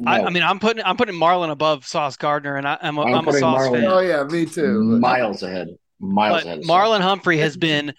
No. 0.01 0.11
I 0.27 0.31
mean, 0.31 0.43
I'm 0.43 0.59
putting 0.59 0.83
I'm 0.85 0.97
putting 0.97 1.15
Marlon 1.15 1.51
above 1.51 1.85
Sauce 1.87 2.17
Gardner, 2.17 2.57
and 2.57 2.67
I, 2.67 2.79
I'm 2.81 2.97
a, 2.97 3.03
I'm 3.03 3.15
I'm 3.17 3.29
a 3.29 3.33
Sauce 3.33 3.61
Marlon- 3.69 3.73
fan. 3.81 3.85
Oh 3.85 4.01
yeah, 4.01 4.25
me 4.25 4.47
too. 4.47 4.83
miles 4.99 5.43
ahead. 5.43 5.69
Miles 5.99 6.43
But 6.43 6.47
ahead. 6.47 6.63
Marlon 6.63 7.01
Humphrey 7.01 7.39
has 7.39 7.57
been 7.57 7.93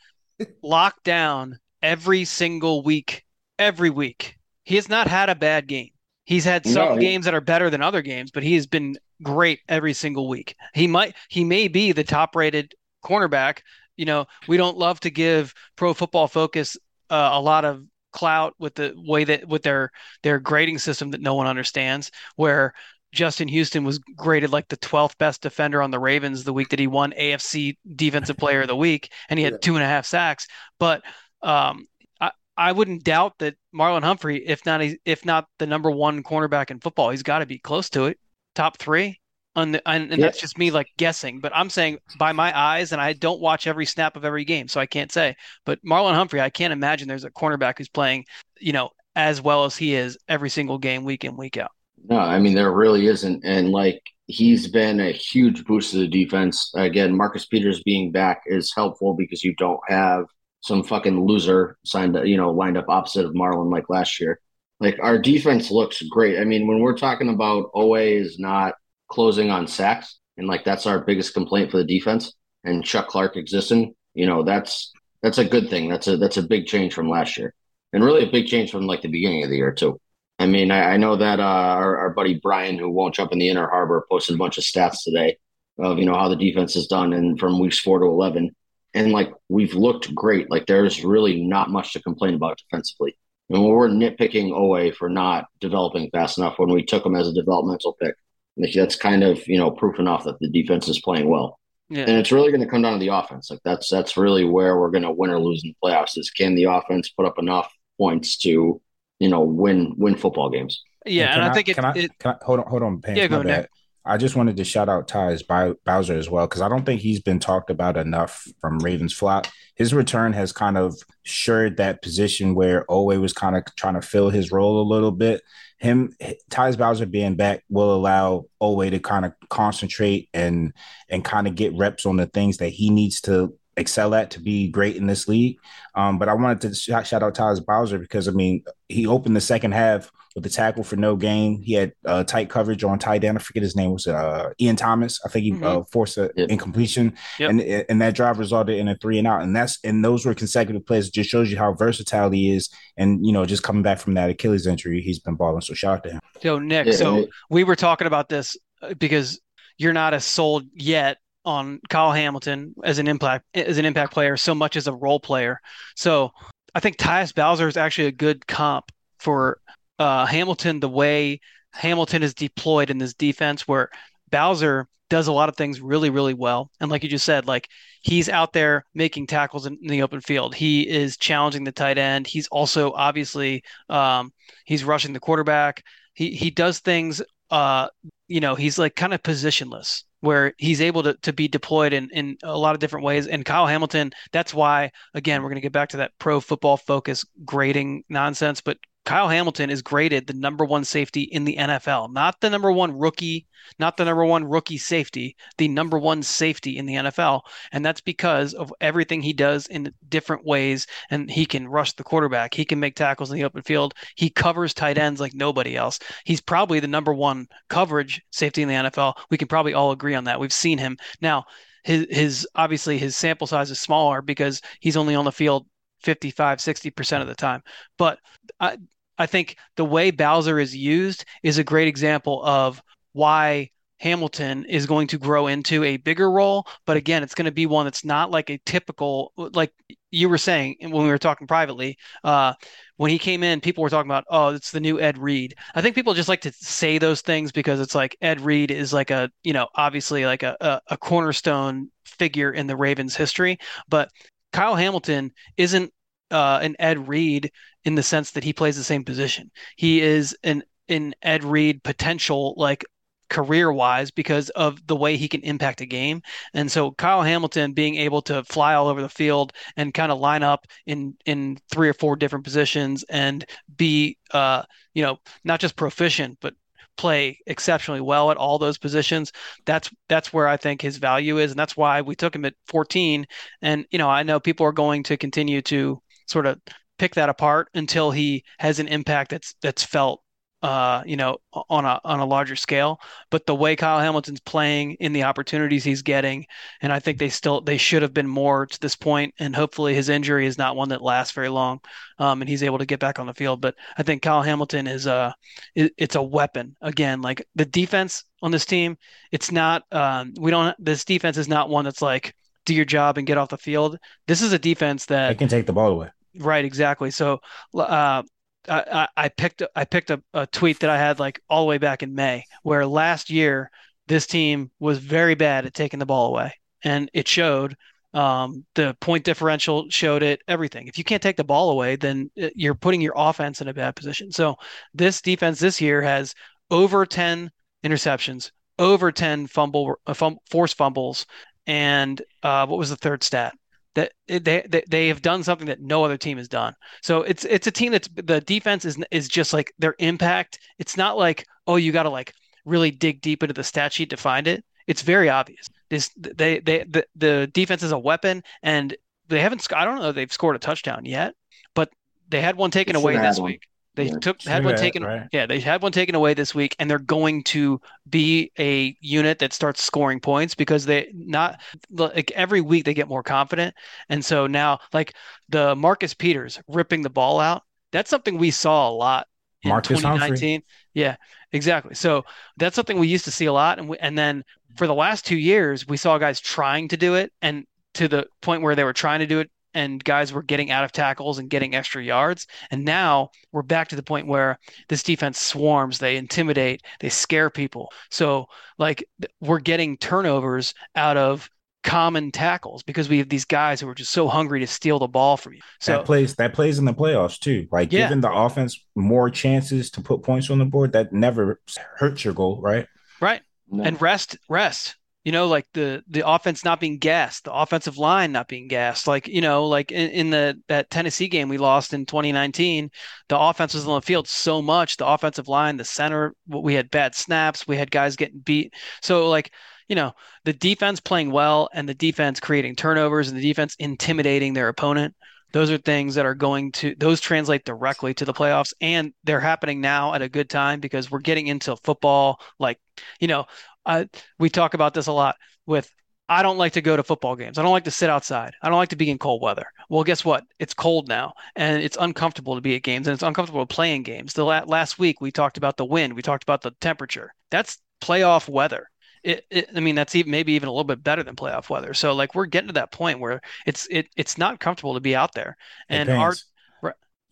locked 0.63 1.03
down 1.03 1.59
every 1.83 2.25
single 2.25 2.83
week, 2.83 3.23
every 3.59 3.89
week. 3.91 4.37
He 4.63 4.75
has 4.75 4.89
not 4.89 5.07
had 5.07 5.29
a 5.29 5.35
bad 5.35 5.67
game. 5.67 5.89
He's 6.25 6.43
had 6.45 6.65
some 6.65 6.73
No, 6.73 6.93
he- 6.95 7.01
games 7.01 7.25
that 7.25 7.33
are 7.35 7.41
better 7.41 7.69
than 7.69 7.81
other 7.83 8.01
games, 8.01 8.31
but 8.31 8.41
he 8.43 8.55
has 8.55 8.65
been 8.65 8.97
great 9.21 9.59
every 9.67 9.93
single 9.93 10.27
week. 10.27 10.55
He 10.73 10.87
might 10.87 11.15
he 11.29 11.43
may 11.43 11.67
be 11.67 11.91
the 11.91 12.03
top 12.03 12.35
rated 12.35 12.73
cornerback. 13.03 13.59
You 13.97 14.05
know, 14.05 14.25
we 14.47 14.57
don't 14.57 14.77
love 14.77 14.99
to 15.01 15.09
give 15.09 15.53
Pro 15.75 15.93
Football 15.93 16.27
Focus 16.27 16.77
uh, 17.09 17.29
a 17.33 17.41
lot 17.41 17.65
of 17.65 17.83
clout 18.13 18.53
with 18.59 18.75
the 18.75 18.93
way 18.95 19.23
that 19.23 19.47
with 19.47 19.63
their 19.63 19.91
their 20.23 20.39
grading 20.39 20.79
system 20.79 21.11
that 21.11 21.21
no 21.21 21.35
one 21.35 21.47
understands, 21.47 22.11
where 22.35 22.73
Justin 23.13 23.47
Houston 23.49 23.83
was 23.83 23.99
graded 24.15 24.51
like 24.51 24.69
the 24.69 24.77
12th 24.77 25.17
best 25.17 25.41
defender 25.41 25.81
on 25.81 25.91
the 25.91 25.99
Ravens 25.99 26.43
the 26.43 26.53
week 26.53 26.69
that 26.69 26.79
he 26.79 26.87
won 26.87 27.11
AFC 27.11 27.77
Defensive 27.95 28.37
Player 28.37 28.61
of 28.61 28.67
the 28.69 28.75
Week, 28.75 29.11
and 29.29 29.37
he 29.37 29.43
had 29.43 29.53
Yeah. 29.53 29.59
two 29.61 29.75
and 29.75 29.83
a 29.83 29.87
half 29.87 30.05
sacks. 30.05 30.47
But 30.79 31.03
um, 31.41 31.87
I, 32.21 32.31
I 32.55 32.71
wouldn't 32.71 33.03
doubt 33.03 33.37
that 33.39 33.55
Marlon 33.75 34.03
Humphrey, 34.03 34.37
if 34.47 34.65
not 34.65 34.81
if 35.05 35.25
not 35.25 35.47
the 35.59 35.67
number 35.67 35.91
one 35.91 36.23
cornerback 36.23 36.71
in 36.71 36.79
football, 36.79 37.09
he's 37.09 37.23
got 37.23 37.39
to 37.39 37.45
be 37.45 37.59
close 37.59 37.89
to 37.91 38.05
it, 38.05 38.17
top 38.55 38.77
three. 38.77 39.17
On 39.53 39.73
the, 39.73 39.85
and, 39.85 40.13
and 40.13 40.23
that's 40.23 40.39
just 40.39 40.57
me 40.57 40.71
like 40.71 40.87
guessing, 40.97 41.41
but 41.41 41.51
I'm 41.53 41.69
saying 41.69 41.97
by 42.17 42.31
my 42.31 42.57
eyes, 42.57 42.93
and 42.93 43.01
I 43.01 43.11
don't 43.11 43.41
watch 43.41 43.67
every 43.67 43.85
snap 43.85 44.15
of 44.15 44.23
every 44.23 44.45
game, 44.45 44.69
so 44.69 44.79
I 44.79 44.85
can't 44.85 45.11
say. 45.11 45.35
But 45.65 45.83
Marlon 45.83 46.13
Humphrey, 46.13 46.39
I 46.39 46.49
can't 46.49 46.71
imagine 46.71 47.09
there's 47.09 47.25
a 47.25 47.31
cornerback 47.31 47.77
who's 47.77 47.89
playing, 47.89 48.23
you 48.61 48.71
know, 48.71 48.91
as 49.13 49.41
well 49.41 49.65
as 49.65 49.75
he 49.75 49.93
is 49.93 50.17
every 50.29 50.49
single 50.49 50.77
game, 50.77 51.03
week 51.03 51.25
in, 51.25 51.35
week 51.35 51.57
out. 51.57 51.71
No, 52.05 52.17
I 52.17 52.39
mean 52.39 52.55
there 52.55 52.71
really 52.71 53.07
isn't, 53.07 53.43
and 53.43 53.71
like 53.71 54.01
he's 54.27 54.69
been 54.69 55.01
a 55.01 55.11
huge 55.11 55.65
boost 55.65 55.91
to 55.91 55.97
the 55.97 56.07
defense. 56.07 56.71
Again, 56.73 57.15
Marcus 57.15 57.45
Peters 57.45 57.83
being 57.83 58.09
back 58.09 58.43
is 58.45 58.73
helpful 58.73 59.15
because 59.15 59.43
you 59.43 59.53
don't 59.55 59.81
have 59.87 60.27
some 60.61 60.81
fucking 60.81 61.25
loser 61.25 61.77
signed, 61.83 62.17
you 62.23 62.37
know, 62.37 62.51
lined 62.51 62.77
up 62.77 62.85
opposite 62.87 63.25
of 63.25 63.33
Marlon 63.33 63.69
like 63.69 63.89
last 63.89 64.19
year. 64.21 64.39
Like 64.81 64.97
our 64.99 65.19
defense 65.19 65.69
looks 65.69 66.01
great. 66.01 66.39
I 66.39 66.43
mean, 66.43 66.67
when 66.67 66.79
we're 66.79 66.97
talking 66.97 67.29
about 67.29 67.71
Oweh 67.73 68.19
is 68.19 68.39
not 68.39 68.73
closing 69.09 69.51
on 69.51 69.67
sacks, 69.67 70.17
and 70.37 70.47
like 70.47 70.65
that's 70.65 70.87
our 70.87 70.99
biggest 70.99 71.35
complaint 71.35 71.69
for 71.69 71.77
the 71.77 71.83
defense, 71.83 72.33
and 72.63 72.83
Chuck 72.83 73.07
Clark 73.07 73.37
existing, 73.37 73.93
you 74.15 74.25
know, 74.25 74.41
that's 74.41 74.91
that's 75.21 75.37
a 75.37 75.45
good 75.45 75.69
thing. 75.69 75.87
That's 75.87 76.07
a 76.07 76.17
that's 76.17 76.37
a 76.37 76.43
big 76.43 76.65
change 76.65 76.95
from 76.95 77.09
last 77.09 77.37
year, 77.37 77.53
and 77.93 78.03
really 78.03 78.27
a 78.27 78.31
big 78.31 78.47
change 78.47 78.71
from 78.71 78.87
like 78.87 79.03
the 79.03 79.07
beginning 79.07 79.43
of 79.43 79.51
the 79.51 79.57
year 79.57 79.71
too. 79.71 80.01
I 80.39 80.47
mean, 80.47 80.71
I, 80.71 80.93
I 80.93 80.97
know 80.97 81.15
that 81.15 81.39
uh, 81.39 81.43
our, 81.43 81.97
our 81.97 82.09
buddy 82.09 82.39
Brian, 82.41 82.79
who 82.79 82.89
won't 82.89 83.13
jump 83.13 83.31
in 83.31 83.37
the 83.37 83.49
Inner 83.49 83.69
Harbor, 83.69 84.07
posted 84.09 84.33
a 84.33 84.39
bunch 84.39 84.57
of 84.57 84.63
stats 84.63 85.03
today 85.03 85.37
of 85.77 85.99
you 85.99 86.05
know 86.05 86.15
how 86.15 86.27
the 86.27 86.35
defense 86.35 86.75
is 86.75 86.87
done 86.87 87.13
and 87.13 87.39
from 87.39 87.59
weeks 87.59 87.79
four 87.79 87.99
to 87.99 88.05
eleven, 88.05 88.49
and 88.95 89.11
like 89.11 89.31
we've 89.47 89.75
looked 89.75 90.13
great. 90.15 90.49
Like 90.49 90.65
there's 90.65 91.03
really 91.03 91.43
not 91.43 91.69
much 91.69 91.93
to 91.93 92.01
complain 92.01 92.33
about 92.33 92.57
defensively. 92.57 93.15
And 93.51 93.61
when 93.61 93.71
we're 93.71 93.89
nitpicking 93.89 94.51
Oweh 94.51 94.95
for 94.95 95.09
not 95.09 95.47
developing 95.59 96.09
fast 96.11 96.37
enough 96.37 96.57
when 96.57 96.69
we 96.69 96.85
took 96.85 97.05
him 97.05 97.15
as 97.15 97.27
a 97.27 97.33
developmental 97.33 97.97
pick, 98.01 98.15
like 98.57 98.73
that's 98.73 98.95
kind 98.95 99.23
of 99.23 99.45
you 99.47 99.57
know 99.57 99.71
proof 99.71 99.99
enough 99.99 100.23
that 100.23 100.39
the 100.39 100.49
defense 100.49 100.87
is 100.87 101.01
playing 101.01 101.29
well. 101.29 101.59
Yeah. 101.89 102.05
And 102.07 102.11
it's 102.11 102.31
really 102.31 102.51
going 102.51 102.61
to 102.61 102.67
come 102.67 102.81
down 102.81 102.93
to 102.93 102.99
the 102.99 103.13
offense. 103.13 103.51
Like 103.51 103.59
that's 103.65 103.89
that's 103.89 104.15
really 104.15 104.45
where 104.45 104.79
we're 104.79 104.91
going 104.91 105.03
to 105.03 105.11
win 105.11 105.31
or 105.31 105.39
lose 105.39 105.63
in 105.65 105.71
the 105.71 105.87
playoffs. 105.87 106.17
Is 106.17 106.29
can 106.29 106.55
the 106.55 106.63
offense 106.65 107.09
put 107.09 107.25
up 107.25 107.37
enough 107.37 107.69
points 107.97 108.37
to 108.39 108.81
you 109.19 109.29
know 109.29 109.41
win 109.41 109.93
win 109.97 110.15
football 110.15 110.49
games? 110.49 110.81
Yeah, 111.05 111.33
Can 111.33 111.41
and 111.41 111.51
I, 111.51 111.53
think 111.53 111.67
it, 111.67 111.75
can 111.75 111.85
I, 111.85 111.93
it 111.95 112.11
can 112.19 112.31
I 112.31 112.45
hold 112.45 112.59
on, 112.59 112.67
hold 112.67 112.83
on, 112.83 113.01
Pants, 113.01 113.19
Yeah, 113.19 113.27
go, 113.27 113.39
my 113.39 113.43
bad. 113.43 113.61
Nick. 113.61 113.69
I 114.03 114.17
just 114.17 114.35
wanted 114.35 114.57
to 114.57 114.63
shout 114.63 114.89
out 114.89 115.11
Bow- 115.47 115.75
Bowser 115.85 116.17
as 116.17 116.29
well 116.29 116.47
because 116.47 116.61
I 116.61 116.69
don't 116.69 116.85
think 116.85 117.01
he's 117.01 117.21
been 117.21 117.39
talked 117.39 117.69
about 117.69 117.97
enough 117.97 118.45
from 118.59 118.79
Ravens 118.79 119.13
Flock. 119.13 119.47
His 119.75 119.93
return 119.93 120.33
has 120.33 120.51
kind 120.51 120.77
of 120.77 120.95
assured 121.25 121.77
that 121.77 122.01
position 122.01 122.55
where 122.55 122.85
Oweh 122.85 123.21
was 123.21 123.33
kind 123.33 123.55
of 123.55 123.63
trying 123.75 123.93
to 123.93 124.01
fill 124.01 124.29
his 124.29 124.51
role 124.51 124.81
a 124.81 124.89
little 124.91 125.11
bit. 125.11 125.41
Him, 125.77 126.13
Tyus 126.49 126.77
Bowser 126.77 127.05
being 127.05 127.35
back 127.35 127.63
will 127.69 127.93
allow 127.93 128.45
Oweh 128.61 128.91
to 128.91 128.99
kind 128.99 129.25
of 129.25 129.33
concentrate 129.49 130.29
and 130.33 130.73
and 131.09 131.23
kind 131.23 131.47
of 131.47 131.55
get 131.55 131.75
reps 131.75 132.05
on 132.05 132.17
the 132.17 132.27
things 132.27 132.57
that 132.57 132.69
he 132.69 132.89
needs 132.89 133.21
to 133.21 133.55
excel 133.77 134.13
at 134.13 134.31
to 134.31 134.39
be 134.39 134.67
great 134.67 134.95
in 134.95 135.07
this 135.07 135.27
league. 135.27 135.57
Um, 135.95 136.19
but 136.19 136.29
I 136.29 136.33
wanted 136.33 136.61
to 136.61 136.75
shout, 136.75 137.07
shout 137.07 137.23
out 137.23 137.35
Tyus 137.35 137.65
Bowser 137.65 137.99
because 137.99 138.27
I 138.27 138.31
mean 138.31 138.63
he 138.89 139.07
opened 139.07 139.35
the 139.35 139.41
second 139.41 139.73
half 139.73 140.11
with 140.35 140.43
the 140.43 140.49
tackle 140.49 140.83
for 140.83 140.95
no 140.95 141.15
gain. 141.15 141.61
He 141.61 141.73
had 141.73 141.93
uh, 142.05 142.23
tight 142.23 142.49
coverage 142.49 142.83
on 142.83 142.99
tight 142.99 143.23
end. 143.23 143.37
I 143.37 143.41
forget 143.41 143.63
his 143.63 143.75
name 143.75 143.91
was 143.91 144.07
uh, 144.07 144.51
Ian 144.59 144.75
Thomas. 144.75 145.19
I 145.25 145.29
think 145.29 145.43
he 145.43 145.51
Mhm. 145.53 145.63
uh, 145.63 145.83
forced 145.91 146.17
an 146.17 146.29
Yep. 146.35 146.49
incompletion, 146.49 147.13
Yep. 147.39 147.49
and 147.49 147.61
and 147.61 148.01
that 148.01 148.15
drive 148.15 148.39
resulted 148.39 148.77
in 148.77 148.87
a 148.87 148.95
three 148.97 149.17
and 149.17 149.27
out. 149.27 149.41
And 149.41 149.55
that's 149.55 149.77
and 149.83 150.03
those 150.03 150.25
were 150.25 150.33
consecutive 150.33 150.85
plays. 150.85 151.07
It 151.07 151.13
just 151.13 151.29
shows 151.29 151.51
you 151.51 151.57
how 151.57 151.73
versatile 151.73 152.29
he 152.31 152.55
is. 152.55 152.69
And 152.97 153.25
you 153.25 153.33
know, 153.33 153.45
just 153.45 153.63
coming 153.63 153.83
back 153.83 153.99
from 153.99 154.13
that 154.13 154.29
Achilles 154.29 154.67
injury, 154.67 155.01
he's 155.01 155.19
been 155.19 155.35
balling. 155.35 155.61
So 155.61 155.73
shout 155.73 155.97
out 155.97 156.03
to 156.03 156.11
him. 156.11 156.19
Yo, 156.41 156.59
Nick. 156.59 156.87
Yeah, 156.87 156.91
so 156.93 157.17
it- 157.17 157.29
we 157.49 157.63
were 157.63 157.75
talking 157.75 158.07
about 158.07 158.29
this 158.29 158.55
uh, 158.81 158.93
because 158.95 159.39
you're 159.77 159.93
not 159.93 160.13
as 160.13 160.23
sold 160.25 160.63
yet 160.75 161.17
on 161.43 161.79
Kyle 161.89 162.11
Hamilton 162.11 162.73
as 162.83 162.99
an 162.99 163.07
impact 163.07 163.45
as 163.55 163.77
an 163.79 163.85
impact 163.85 164.13
player 164.13 164.37
so 164.37 164.53
much 164.55 164.75
as 164.77 164.87
a 164.87 164.93
role 164.93 165.19
player. 165.19 165.59
So 165.95 166.31
I 166.73 166.79
think 166.79 166.97
Tyus 166.97 167.33
Bowser 167.35 167.67
is 167.67 167.75
actually 167.77 168.07
a 168.07 168.11
good 168.13 168.47
comp 168.47 168.91
for 169.19 169.59
uh, 170.01 170.25
Hamilton. 170.25 170.79
The 170.79 170.95
way 171.03 171.39
Hamilton 171.73 172.23
is 172.23 172.33
deployed 172.33 172.89
in 172.89 172.97
this 172.99 173.13
defense, 173.13 173.67
where 173.67 173.89
Bowser 174.29 174.87
does 175.09 175.27
a 175.27 175.33
lot 175.33 175.49
of 175.49 175.55
things 175.55 175.81
really, 175.81 176.09
really 176.09 176.33
well, 176.33 176.69
and 176.79 176.91
like 176.91 177.03
you 177.03 177.09
just 177.09 177.25
said, 177.25 177.45
like 177.47 177.67
he's 178.01 178.29
out 178.29 178.51
there 178.53 178.83
making 178.93 179.27
tackles 179.27 179.65
in, 179.65 179.77
in 179.81 179.89
the 179.89 180.03
open 180.03 180.21
field. 180.21 180.55
He 180.55 180.87
is 180.87 181.17
challenging 181.17 181.65
the 181.65 181.71
tight 181.73 181.97
end. 181.97 182.27
He's 182.27 182.47
also 182.49 182.91
obviously 182.93 183.61
um, 183.89 184.31
he's 184.65 184.83
rushing 184.83 185.13
the 185.13 185.19
quarterback. 185.19 185.83
He 186.13 186.31
he 186.43 186.49
does 186.51 186.79
things. 186.79 187.21
Uh, 187.49 187.87
you 188.27 188.39
know, 188.39 188.55
he's 188.55 188.79
like 188.79 188.95
kind 188.95 189.13
of 189.13 189.21
positionless. 189.21 190.03
where 190.21 190.53
he's 190.57 190.81
able 190.81 191.03
to, 191.03 191.15
to 191.21 191.33
be 191.33 191.47
deployed 191.47 191.93
in, 191.93 192.09
in 192.11 192.37
a 192.43 192.57
lot 192.57 192.75
of 192.75 192.79
different 192.79 193.05
ways. 193.05 193.27
And 193.27 193.43
Kyle 193.43 193.67
Hamilton, 193.67 194.11
that's 194.31 194.53
why, 194.53 194.91
again, 195.13 195.41
we're 195.41 195.49
going 195.49 195.55
to 195.55 195.61
get 195.61 195.73
back 195.73 195.89
to 195.89 195.97
that 195.97 196.11
pro 196.19 196.39
football 196.39 196.77
focus 196.77 197.25
grading 197.43 198.03
nonsense. 198.07 198.61
But 198.61 198.77
Kyle 199.03 199.29
Hamilton 199.29 199.71
is 199.71 199.81
graded 199.81 200.27
the 200.27 200.33
number 200.33 200.63
one 200.63 200.85
safety 200.85 201.23
in 201.23 201.43
the 201.43 201.55
NFL, 201.55 202.13
not 202.13 202.39
the 202.39 202.51
number 202.51 202.71
one 202.71 202.97
rookie, 202.97 203.47
not 203.79 203.97
the 203.97 204.05
number 204.05 204.23
one 204.23 204.43
rookie 204.43 204.77
safety, 204.77 205.35
the 205.57 205.67
number 205.67 205.97
one 205.97 206.21
safety 206.21 206.77
in 206.77 206.85
the 206.85 206.93
NFL. 206.93 207.41
And 207.71 207.83
that's 207.83 208.01
because 208.01 208.53
of 208.53 208.71
everything 208.79 209.21
he 209.23 209.33
does 209.33 209.65
in 209.67 209.91
different 210.07 210.45
ways. 210.45 210.85
And 211.09 211.31
he 211.31 211.47
can 211.47 211.67
rush 211.67 211.93
the 211.93 212.03
quarterback, 212.03 212.53
he 212.53 212.63
can 212.63 212.79
make 212.79 212.95
tackles 212.95 213.31
in 213.31 213.37
the 213.37 213.43
open 213.43 213.63
field, 213.63 213.95
he 214.15 214.29
covers 214.29 214.73
tight 214.73 214.99
ends 214.99 215.19
like 215.19 215.33
nobody 215.33 215.75
else. 215.75 215.97
He's 216.23 216.41
probably 216.41 216.79
the 216.79 216.87
number 216.87 217.13
one 217.13 217.47
coverage 217.69 218.21
safety 218.31 218.61
in 218.61 218.67
the 218.67 218.75
NFL. 218.75 219.15
We 219.31 219.37
can 219.37 219.47
probably 219.47 219.73
all 219.73 219.91
agree 219.91 220.13
on 220.13 220.25
that. 220.25 220.39
We've 220.39 220.53
seen 220.53 220.77
him. 220.77 220.97
Now, 221.21 221.45
his, 221.83 222.05
his 222.11 222.47
obviously 222.53 222.99
his 222.99 223.15
sample 223.15 223.47
size 223.47 223.71
is 223.71 223.79
smaller 223.79 224.21
because 224.21 224.61
he's 224.79 224.97
only 224.97 225.15
on 225.15 225.25
the 225.25 225.31
field 225.31 225.65
55, 226.01 226.59
60% 226.59 227.21
of 227.21 227.27
the 227.27 227.35
time. 227.35 227.61
But 227.97 228.19
I, 228.59 228.77
I 229.17 229.25
think 229.25 229.57
the 229.75 229.85
way 229.85 230.11
Bowser 230.11 230.59
is 230.59 230.75
used 230.75 231.25
is 231.43 231.57
a 231.57 231.63
great 231.63 231.87
example 231.87 232.43
of 232.43 232.81
why 233.13 233.69
Hamilton 234.01 234.65
is 234.65 234.87
going 234.87 235.05
to 235.07 235.19
grow 235.19 235.45
into 235.45 235.83
a 235.83 235.97
bigger 235.97 236.31
role. 236.31 236.65
But 236.87 236.97
again, 236.97 237.21
it's 237.21 237.35
going 237.35 237.45
to 237.45 237.51
be 237.51 237.67
one 237.67 237.85
that's 237.85 238.03
not 238.03 238.31
like 238.31 238.49
a 238.49 238.59
typical, 238.65 239.31
like 239.35 239.71
you 240.09 240.27
were 240.27 240.39
saying 240.39 240.77
when 240.81 241.03
we 241.03 241.09
were 241.09 241.19
talking 241.19 241.45
privately. 241.45 241.99
Uh, 242.23 242.53
when 242.97 243.11
he 243.11 243.19
came 243.19 243.43
in, 243.43 243.61
people 243.61 243.83
were 243.83 243.91
talking 243.91 244.09
about, 244.09 244.25
oh, 244.27 244.55
it's 244.55 244.71
the 244.71 244.79
new 244.79 244.99
Ed 244.99 245.19
Reed. 245.19 245.53
I 245.75 245.81
think 245.81 245.93
people 245.93 246.15
just 246.15 246.29
like 246.29 246.41
to 246.41 246.51
say 246.53 246.97
those 246.97 247.21
things 247.21 247.51
because 247.51 247.79
it's 247.79 247.93
like 247.93 248.17
Ed 248.21 248.41
Reed 248.41 248.71
is 248.71 248.91
like 248.91 249.11
a, 249.11 249.29
you 249.43 249.53
know, 249.53 249.67
obviously 249.75 250.25
like 250.25 250.41
a, 250.41 250.57
a, 250.59 250.81
a 250.87 250.97
cornerstone 250.97 251.91
figure 252.03 252.51
in 252.51 252.65
the 252.65 252.75
Ravens 252.75 253.15
history. 253.15 253.59
But 253.87 254.09
Kyle 254.51 254.75
Hamilton 254.75 255.31
isn't 255.57 255.93
uh, 256.29 256.59
an 256.61 256.75
Ed 256.79 257.07
Reed 257.07 257.51
in 257.83 257.95
the 257.95 258.03
sense 258.03 258.31
that 258.31 258.43
he 258.43 258.53
plays 258.53 258.77
the 258.77 258.83
same 258.83 259.03
position. 259.03 259.51
He 259.75 260.01
is 260.01 260.35
an 260.43 260.63
an 260.89 261.13
Ed 261.21 261.43
Reed 261.43 261.83
potential 261.83 262.53
like 262.57 262.85
career 263.29 263.71
wise 263.71 264.11
because 264.11 264.49
of 264.49 264.85
the 264.87 264.95
way 264.95 265.15
he 265.15 265.29
can 265.29 265.41
impact 265.41 265.79
a 265.79 265.85
game. 265.85 266.21
And 266.53 266.69
so 266.69 266.91
Kyle 266.91 267.23
Hamilton 267.23 267.71
being 267.71 267.95
able 267.95 268.21
to 268.23 268.43
fly 268.43 268.73
all 268.73 268.89
over 268.89 269.01
the 269.01 269.07
field 269.07 269.53
and 269.77 269.93
kind 269.93 270.11
of 270.11 270.19
line 270.19 270.43
up 270.43 270.67
in 270.85 271.15
in 271.25 271.57
three 271.71 271.87
or 271.87 271.93
four 271.93 272.17
different 272.17 272.43
positions 272.43 273.03
and 273.09 273.45
be 273.77 274.17
uh 274.31 274.63
you 274.93 275.01
know 275.01 275.17
not 275.45 275.61
just 275.61 275.77
proficient 275.77 276.37
but 276.41 276.55
play 277.01 277.39
exceptionally 277.47 277.99
well 277.99 278.29
at 278.29 278.37
all 278.37 278.59
those 278.59 278.77
positions. 278.77 279.31
That's 279.65 279.89
that's 280.07 280.31
where 280.31 280.47
I 280.47 280.55
think 280.55 280.81
his 280.81 280.97
value 280.97 281.39
is, 281.39 281.51
and 281.51 281.59
that's 281.59 281.75
why 281.75 282.01
we 282.01 282.15
took 282.15 282.35
him 282.35 282.45
at 282.45 282.53
14. 282.67 283.25
And 283.63 283.85
you 283.91 283.97
know, 283.97 284.07
I 284.09 284.21
know 284.21 284.39
people 284.39 284.67
are 284.67 284.71
going 284.71 285.01
to 285.03 285.17
continue 285.17 285.63
to 285.63 285.99
sort 286.27 286.45
of 286.45 286.59
pick 286.99 287.15
that 287.15 287.29
apart 287.29 287.69
until 287.73 288.11
he 288.11 288.43
has 288.59 288.77
an 288.79 288.87
impact 288.87 289.31
that's 289.31 289.55
that's 289.63 289.83
felt 289.83 290.21
uh, 290.61 291.03
you 291.05 291.15
know, 291.15 291.37
on 291.69 291.85
a 291.85 291.99
on 292.03 292.19
a 292.19 292.25
larger 292.25 292.55
scale. 292.55 292.99
But 293.29 293.45
the 293.45 293.55
way 293.55 293.75
Kyle 293.75 293.99
Hamilton's 293.99 294.39
playing 294.39 294.93
in 294.93 295.13
the 295.13 295.23
opportunities 295.23 295.83
he's 295.83 296.01
getting, 296.01 296.45
and 296.81 296.93
I 296.93 296.99
think 296.99 297.17
they 297.17 297.29
still 297.29 297.61
they 297.61 297.77
should 297.77 298.01
have 298.01 298.13
been 298.13 298.27
more 298.27 298.65
to 298.65 298.79
this 298.79 298.95
point. 298.95 299.33
And 299.39 299.55
hopefully 299.55 299.95
his 299.95 300.09
injury 300.09 300.45
is 300.45 300.57
not 300.57 300.75
one 300.75 300.89
that 300.89 301.01
lasts 301.01 301.33
very 301.33 301.49
long, 301.49 301.79
um, 302.19 302.41
and 302.41 302.49
he's 302.49 302.63
able 302.63 302.77
to 302.77 302.85
get 302.85 302.99
back 302.99 303.19
on 303.19 303.27
the 303.27 303.33
field. 303.33 303.61
But 303.61 303.75
I 303.97 304.03
think 304.03 304.21
Kyle 304.21 304.41
Hamilton 304.41 304.87
is 304.87 305.05
a 305.07 305.33
it, 305.75 305.93
it's 305.97 306.15
a 306.15 306.21
weapon 306.21 306.75
again. 306.81 307.21
Like 307.21 307.45
the 307.55 307.65
defense 307.65 308.23
on 308.41 308.51
this 308.51 308.65
team, 308.65 308.97
it's 309.31 309.51
not 309.51 309.83
um, 309.91 310.33
we 310.39 310.51
don't 310.51 310.75
this 310.83 311.05
defense 311.05 311.37
is 311.37 311.47
not 311.47 311.69
one 311.69 311.85
that's 311.85 312.01
like 312.01 312.35
do 312.65 312.75
your 312.75 312.85
job 312.85 313.17
and 313.17 313.25
get 313.25 313.37
off 313.37 313.49
the 313.49 313.57
field. 313.57 313.97
This 314.27 314.41
is 314.41 314.53
a 314.53 314.59
defense 314.59 315.05
that 315.07 315.29
They 315.29 315.35
can 315.35 315.47
take 315.47 315.65
the 315.65 315.73
ball 315.73 315.91
away. 315.91 316.09
Right, 316.37 316.63
exactly. 316.63 317.11
So 317.11 317.39
uh, 317.75 318.23
I, 318.69 319.07
I 319.17 319.29
picked 319.29 319.63
I 319.75 319.85
picked 319.85 320.09
a, 320.09 320.21
a 320.33 320.47
tweet 320.47 320.79
that 320.79 320.89
I 320.89 320.97
had 320.97 321.19
like 321.19 321.41
all 321.49 321.63
the 321.63 321.69
way 321.69 321.77
back 321.77 322.03
in 322.03 322.13
May, 322.13 322.45
where 322.63 322.85
last 322.85 323.29
year 323.29 323.71
this 324.07 324.27
team 324.27 324.71
was 324.79 324.97
very 324.99 325.35
bad 325.35 325.65
at 325.65 325.73
taking 325.73 325.99
the 325.99 326.05
ball 326.05 326.27
away, 326.27 326.53
and 326.83 327.09
it 327.13 327.27
showed. 327.27 327.75
Um, 328.13 328.65
the 328.75 328.93
point 328.99 329.23
differential 329.23 329.89
showed 329.89 330.21
it. 330.21 330.41
Everything. 330.45 330.87
If 330.87 330.97
you 330.97 331.05
can't 331.05 331.23
take 331.23 331.37
the 331.37 331.45
ball 331.45 331.71
away, 331.71 331.95
then 331.95 332.29
uh, 332.41 332.49
you're 332.55 332.75
putting 332.75 332.99
your 332.99 333.13
offense 333.15 333.61
in 333.61 333.69
a 333.69 333.73
bad 333.73 333.95
position. 333.95 334.33
So 334.33 334.57
this 334.93 335.21
defense 335.21 335.59
this 335.59 335.79
year 335.79 336.01
has 336.01 336.35
over 336.69 337.05
ten 337.05 337.51
interceptions, 337.85 338.51
over 338.77 339.13
ten 339.13 339.47
fumble, 339.47 339.95
uh, 340.05 340.13
fum, 340.13 340.39
forced 340.49 340.75
fumbles, 340.75 341.25
and 341.65 342.21
uh, 342.43 342.65
what 342.65 342.77
was 342.77 342.89
the 342.89 342.97
third 342.97 343.23
stat? 343.23 343.53
That 343.95 344.13
they, 344.27 344.63
they 344.67 344.83
they 344.87 345.07
have 345.09 345.21
done 345.21 345.43
something 345.43 345.67
that 345.67 345.81
no 345.81 346.03
other 346.03 346.17
team 346.17 346.37
has 346.37 346.47
done. 346.47 346.73
So 347.01 347.23
it's 347.23 347.45
it's 347.45 347.67
a 347.67 347.71
team 347.71 347.91
that's 347.91 348.09
the 348.15 348.41
defense 348.41 348.85
is 348.85 348.97
is 349.11 349.27
just 349.27 349.53
like 349.53 349.73
their 349.79 349.95
impact. 349.99 350.59
It's 350.79 350.97
not 350.97 351.17
like 351.17 351.45
oh 351.67 351.75
you 351.75 351.91
got 351.91 352.03
to 352.03 352.09
like 352.09 352.33
really 352.65 352.91
dig 352.91 353.21
deep 353.21 353.43
into 353.43 353.53
the 353.53 353.63
stat 353.63 353.93
sheet 353.93 354.09
to 354.11 354.17
find 354.17 354.47
it. 354.47 354.63
It's 354.87 355.01
very 355.01 355.29
obvious. 355.29 355.67
This 355.89 356.09
they 356.17 356.59
they 356.59 356.83
the, 356.83 357.05
the 357.15 357.49
defense 357.53 357.83
is 357.83 357.91
a 357.91 357.99
weapon 357.99 358.43
and 358.63 358.95
they 359.27 359.41
haven't 359.41 359.65
I 359.73 359.85
don't 359.85 359.99
know 359.99 360.11
they've 360.11 360.31
scored 360.31 360.55
a 360.55 360.59
touchdown 360.59 361.05
yet, 361.05 361.35
but 361.75 361.89
they 362.29 362.41
had 362.41 362.55
one 362.55 362.71
taken 362.71 362.95
away 362.95 363.17
this 363.17 363.39
week. 363.39 363.67
They 363.95 364.05
yeah. 364.05 364.19
took 364.19 364.41
had 364.43 364.63
one 364.63 364.77
taken. 364.77 365.03
Right. 365.03 365.27
Yeah, 365.33 365.45
they 365.45 365.59
had 365.59 365.81
one 365.81 365.91
taken 365.91 366.15
away 366.15 366.33
this 366.33 366.55
week, 366.55 366.75
and 366.79 366.89
they're 366.89 366.99
going 366.99 367.43
to 367.45 367.81
be 368.09 368.51
a 368.57 368.95
unit 369.01 369.39
that 369.39 369.51
starts 369.51 369.83
scoring 369.83 370.21
points 370.21 370.55
because 370.55 370.85
they 370.85 371.11
not 371.13 371.59
like 371.89 372.31
every 372.31 372.61
week 372.61 372.85
they 372.85 372.93
get 372.93 373.09
more 373.09 373.23
confident, 373.23 373.75
and 374.07 374.23
so 374.23 374.47
now 374.47 374.79
like 374.93 375.13
the 375.49 375.75
Marcus 375.75 376.13
Peters 376.13 376.59
ripping 376.69 377.01
the 377.01 377.09
ball 377.09 377.39
out. 377.39 377.63
That's 377.91 378.09
something 378.09 378.37
we 378.37 378.51
saw 378.51 378.89
a 378.89 378.93
lot 378.93 379.27
in 379.63 379.69
Marcus 379.69 379.97
2019. 379.97 380.29
Humphrey. 380.31 380.65
Yeah, 380.93 381.17
exactly. 381.51 381.95
So 381.95 382.23
that's 382.55 382.77
something 382.77 382.97
we 382.97 383.07
used 383.07 383.25
to 383.25 383.31
see 383.31 383.45
a 383.45 383.53
lot, 383.53 383.77
and 383.77 383.89
we, 383.89 383.97
and 383.97 384.17
then 384.17 384.45
for 384.77 384.87
the 384.87 384.95
last 384.95 385.25
two 385.25 385.37
years 385.37 385.85
we 385.85 385.97
saw 385.97 386.17
guys 386.17 386.39
trying 386.39 386.87
to 386.89 386.97
do 386.97 387.15
it, 387.15 387.33
and 387.41 387.65
to 387.95 388.07
the 388.07 388.25
point 388.41 388.61
where 388.61 388.75
they 388.75 388.85
were 388.85 388.93
trying 388.93 389.19
to 389.19 389.27
do 389.27 389.41
it 389.41 389.51
and 389.73 390.03
guys 390.03 390.33
were 390.33 390.43
getting 390.43 390.71
out 390.71 390.83
of 390.83 390.91
tackles 390.91 391.39
and 391.39 391.49
getting 391.49 391.75
extra 391.75 392.03
yards. 392.03 392.47
And 392.69 392.85
now 392.85 393.31
we're 393.51 393.61
back 393.61 393.89
to 393.89 393.95
the 393.95 394.03
point 394.03 394.27
where 394.27 394.59
this 394.89 395.03
defense 395.03 395.39
swarms, 395.39 395.99
they 395.99 396.17
intimidate, 396.17 396.83
they 396.99 397.09
scare 397.09 397.49
people. 397.49 397.91
So, 398.09 398.47
like, 398.77 399.03
we're 399.39 399.59
getting 399.59 399.97
turnovers 399.97 400.73
out 400.95 401.17
of 401.17 401.49
common 401.83 402.31
tackles 402.31 402.83
because 402.83 403.09
we 403.09 403.17
have 403.17 403.29
these 403.29 403.45
guys 403.45 403.81
who 403.81 403.89
are 403.89 403.95
just 403.95 404.11
so 404.11 404.27
hungry 404.27 404.59
to 404.59 404.67
steal 404.67 404.99
the 404.99 405.07
ball 405.07 405.37
from 405.37 405.53
you. 405.53 405.61
So 405.79 405.93
that 405.93 406.05
plays 406.05 406.35
that 406.35 406.53
plays 406.53 406.77
in 406.77 406.85
the 406.85 406.93
playoffs 406.93 407.39
too. 407.39 407.67
Like 407.71 407.91
yeah. 407.91 408.07
giving 408.07 408.21
the 408.21 408.31
offense 408.31 408.79
more 408.95 409.29
chances 409.31 409.89
to 409.91 410.01
put 410.01 410.21
points 410.21 410.49
on 410.51 410.59
the 410.59 410.65
board 410.65 410.91
that 410.93 411.11
never 411.11 411.59
hurts 411.97 412.23
your 412.23 412.35
goal, 412.35 412.61
right? 412.61 412.87
Right. 413.19 413.41
No. 413.67 413.83
And 413.83 413.99
rest, 414.01 414.37
rest 414.49 414.95
you 415.23 415.31
know, 415.31 415.47
like 415.47 415.67
the 415.73 416.03
the 416.07 416.27
offense 416.27 416.65
not 416.65 416.79
being 416.79 416.97
gassed, 416.97 417.43
the 417.43 417.53
offensive 417.53 417.97
line 417.97 418.31
not 418.31 418.47
being 418.47 418.67
gassed. 418.67 419.07
Like 419.07 419.27
you 419.27 419.41
know, 419.41 419.67
like 419.67 419.91
in, 419.91 420.09
in, 420.09 420.29
the 420.31 420.59
that 420.67 420.89
Tennessee 420.89 421.27
game 421.27 421.47
we 421.47 421.59
lost 421.59 421.93
in 421.93 422.05
2019, 422.05 422.89
the 423.29 423.39
offense 423.39 423.73
was 423.75 423.87
on 423.87 423.95
the 423.95 424.01
field 424.01 424.27
so 424.27 424.61
much. 424.61 424.97
The 424.97 425.05
offensive 425.05 425.47
line, 425.47 425.77
the 425.77 425.85
center, 425.85 426.33
we 426.47 426.73
had 426.73 426.89
bad 426.89 427.13
snaps, 427.13 427.67
we 427.67 427.77
had 427.77 427.91
guys 427.91 428.15
getting 428.15 428.39
beat. 428.39 428.73
So 429.01 429.29
like 429.29 429.51
you 429.87 429.95
know, 429.95 430.13
the 430.45 430.53
defense 430.53 431.01
playing 431.01 431.31
well 431.31 431.69
and 431.73 431.87
the 431.87 431.93
defense 431.93 432.39
creating 432.39 432.77
turnovers 432.77 433.27
and 433.27 433.37
the 433.37 433.41
defense 433.41 433.75
intimidating 433.77 434.53
their 434.53 434.69
opponent. 434.69 435.13
Those 435.51 435.69
are 435.69 435.77
things 435.77 436.15
that 436.15 436.25
are 436.25 436.33
going 436.33 436.71
to 436.73 436.95
those 436.97 437.19
translate 437.19 437.65
directly 437.65 438.13
to 438.13 438.23
the 438.23 438.33
playoffs, 438.33 438.73
and 438.79 439.13
they're 439.25 439.41
happening 439.41 439.81
now 439.81 440.13
at 440.13 440.21
a 440.21 440.29
good 440.29 440.49
time 440.49 440.79
because 440.79 441.11
we're 441.11 441.19
getting 441.19 441.47
into 441.47 441.75
football. 441.83 442.39
Like 442.57 442.79
you 443.19 443.27
know, 443.27 443.45
I, 443.85 444.09
we 444.39 444.49
talk 444.49 444.73
about 444.73 444.93
this 444.93 445.07
a 445.07 445.11
lot 445.11 445.35
with 445.65 445.91
I 446.29 446.43
don't 446.43 446.57
like 446.57 446.73
to 446.73 446.81
go 446.81 446.95
to 446.95 447.03
football 447.03 447.35
games. 447.35 447.57
I 447.57 447.61
don't 447.61 447.73
like 447.73 447.83
to 447.83 447.91
sit 447.91 448.09
outside. 448.09 448.53
I 448.61 448.69
don't 448.69 448.77
like 448.77 448.89
to 448.89 448.95
be 448.95 449.09
in 449.09 449.17
cold 449.17 449.41
weather. 449.41 449.65
Well, 449.89 450.05
guess 450.05 450.23
what? 450.23 450.45
It's 450.59 450.73
cold 450.73 451.09
now, 451.09 451.33
and 451.57 451.83
it's 451.83 451.97
uncomfortable 451.99 452.55
to 452.55 452.61
be 452.61 452.75
at 452.75 452.83
games, 452.83 453.07
and 453.07 453.13
it's 453.13 453.23
uncomfortable 453.23 453.65
playing 453.65 454.03
games. 454.03 454.31
The 454.31 454.45
la- 454.45 454.63
last 454.65 454.97
week 454.97 455.19
we 455.19 455.29
talked 455.29 455.57
about 455.57 455.75
the 455.75 455.83
wind. 455.83 456.13
We 456.13 456.21
talked 456.21 456.43
about 456.43 456.61
the 456.61 456.71
temperature. 456.79 457.33
That's 457.49 457.79
playoff 457.99 458.47
weather. 458.47 458.89
It, 459.23 459.45
it, 459.51 459.69
I 459.75 459.81
mean, 459.81 459.95
that's 459.95 460.15
even, 460.15 460.31
maybe 460.31 460.53
even 460.53 460.69
a 460.69 460.71
little 460.71 460.85
bit 460.85 461.03
better 461.03 461.21
than 461.21 461.35
playoff 461.35 461.69
weather. 461.69 461.93
So, 461.93 462.13
like, 462.13 462.33
we're 462.33 462.45
getting 462.45 462.69
to 462.69 462.73
that 462.73 462.93
point 462.93 463.19
where 463.19 463.41
it's 463.65 463.87
it 463.91 464.07
it's 464.15 464.37
not 464.37 464.61
comfortable 464.61 464.93
to 464.93 465.01
be 465.01 465.15
out 465.15 465.33
there. 465.33 465.57
And 465.89 466.09
our 466.09 466.33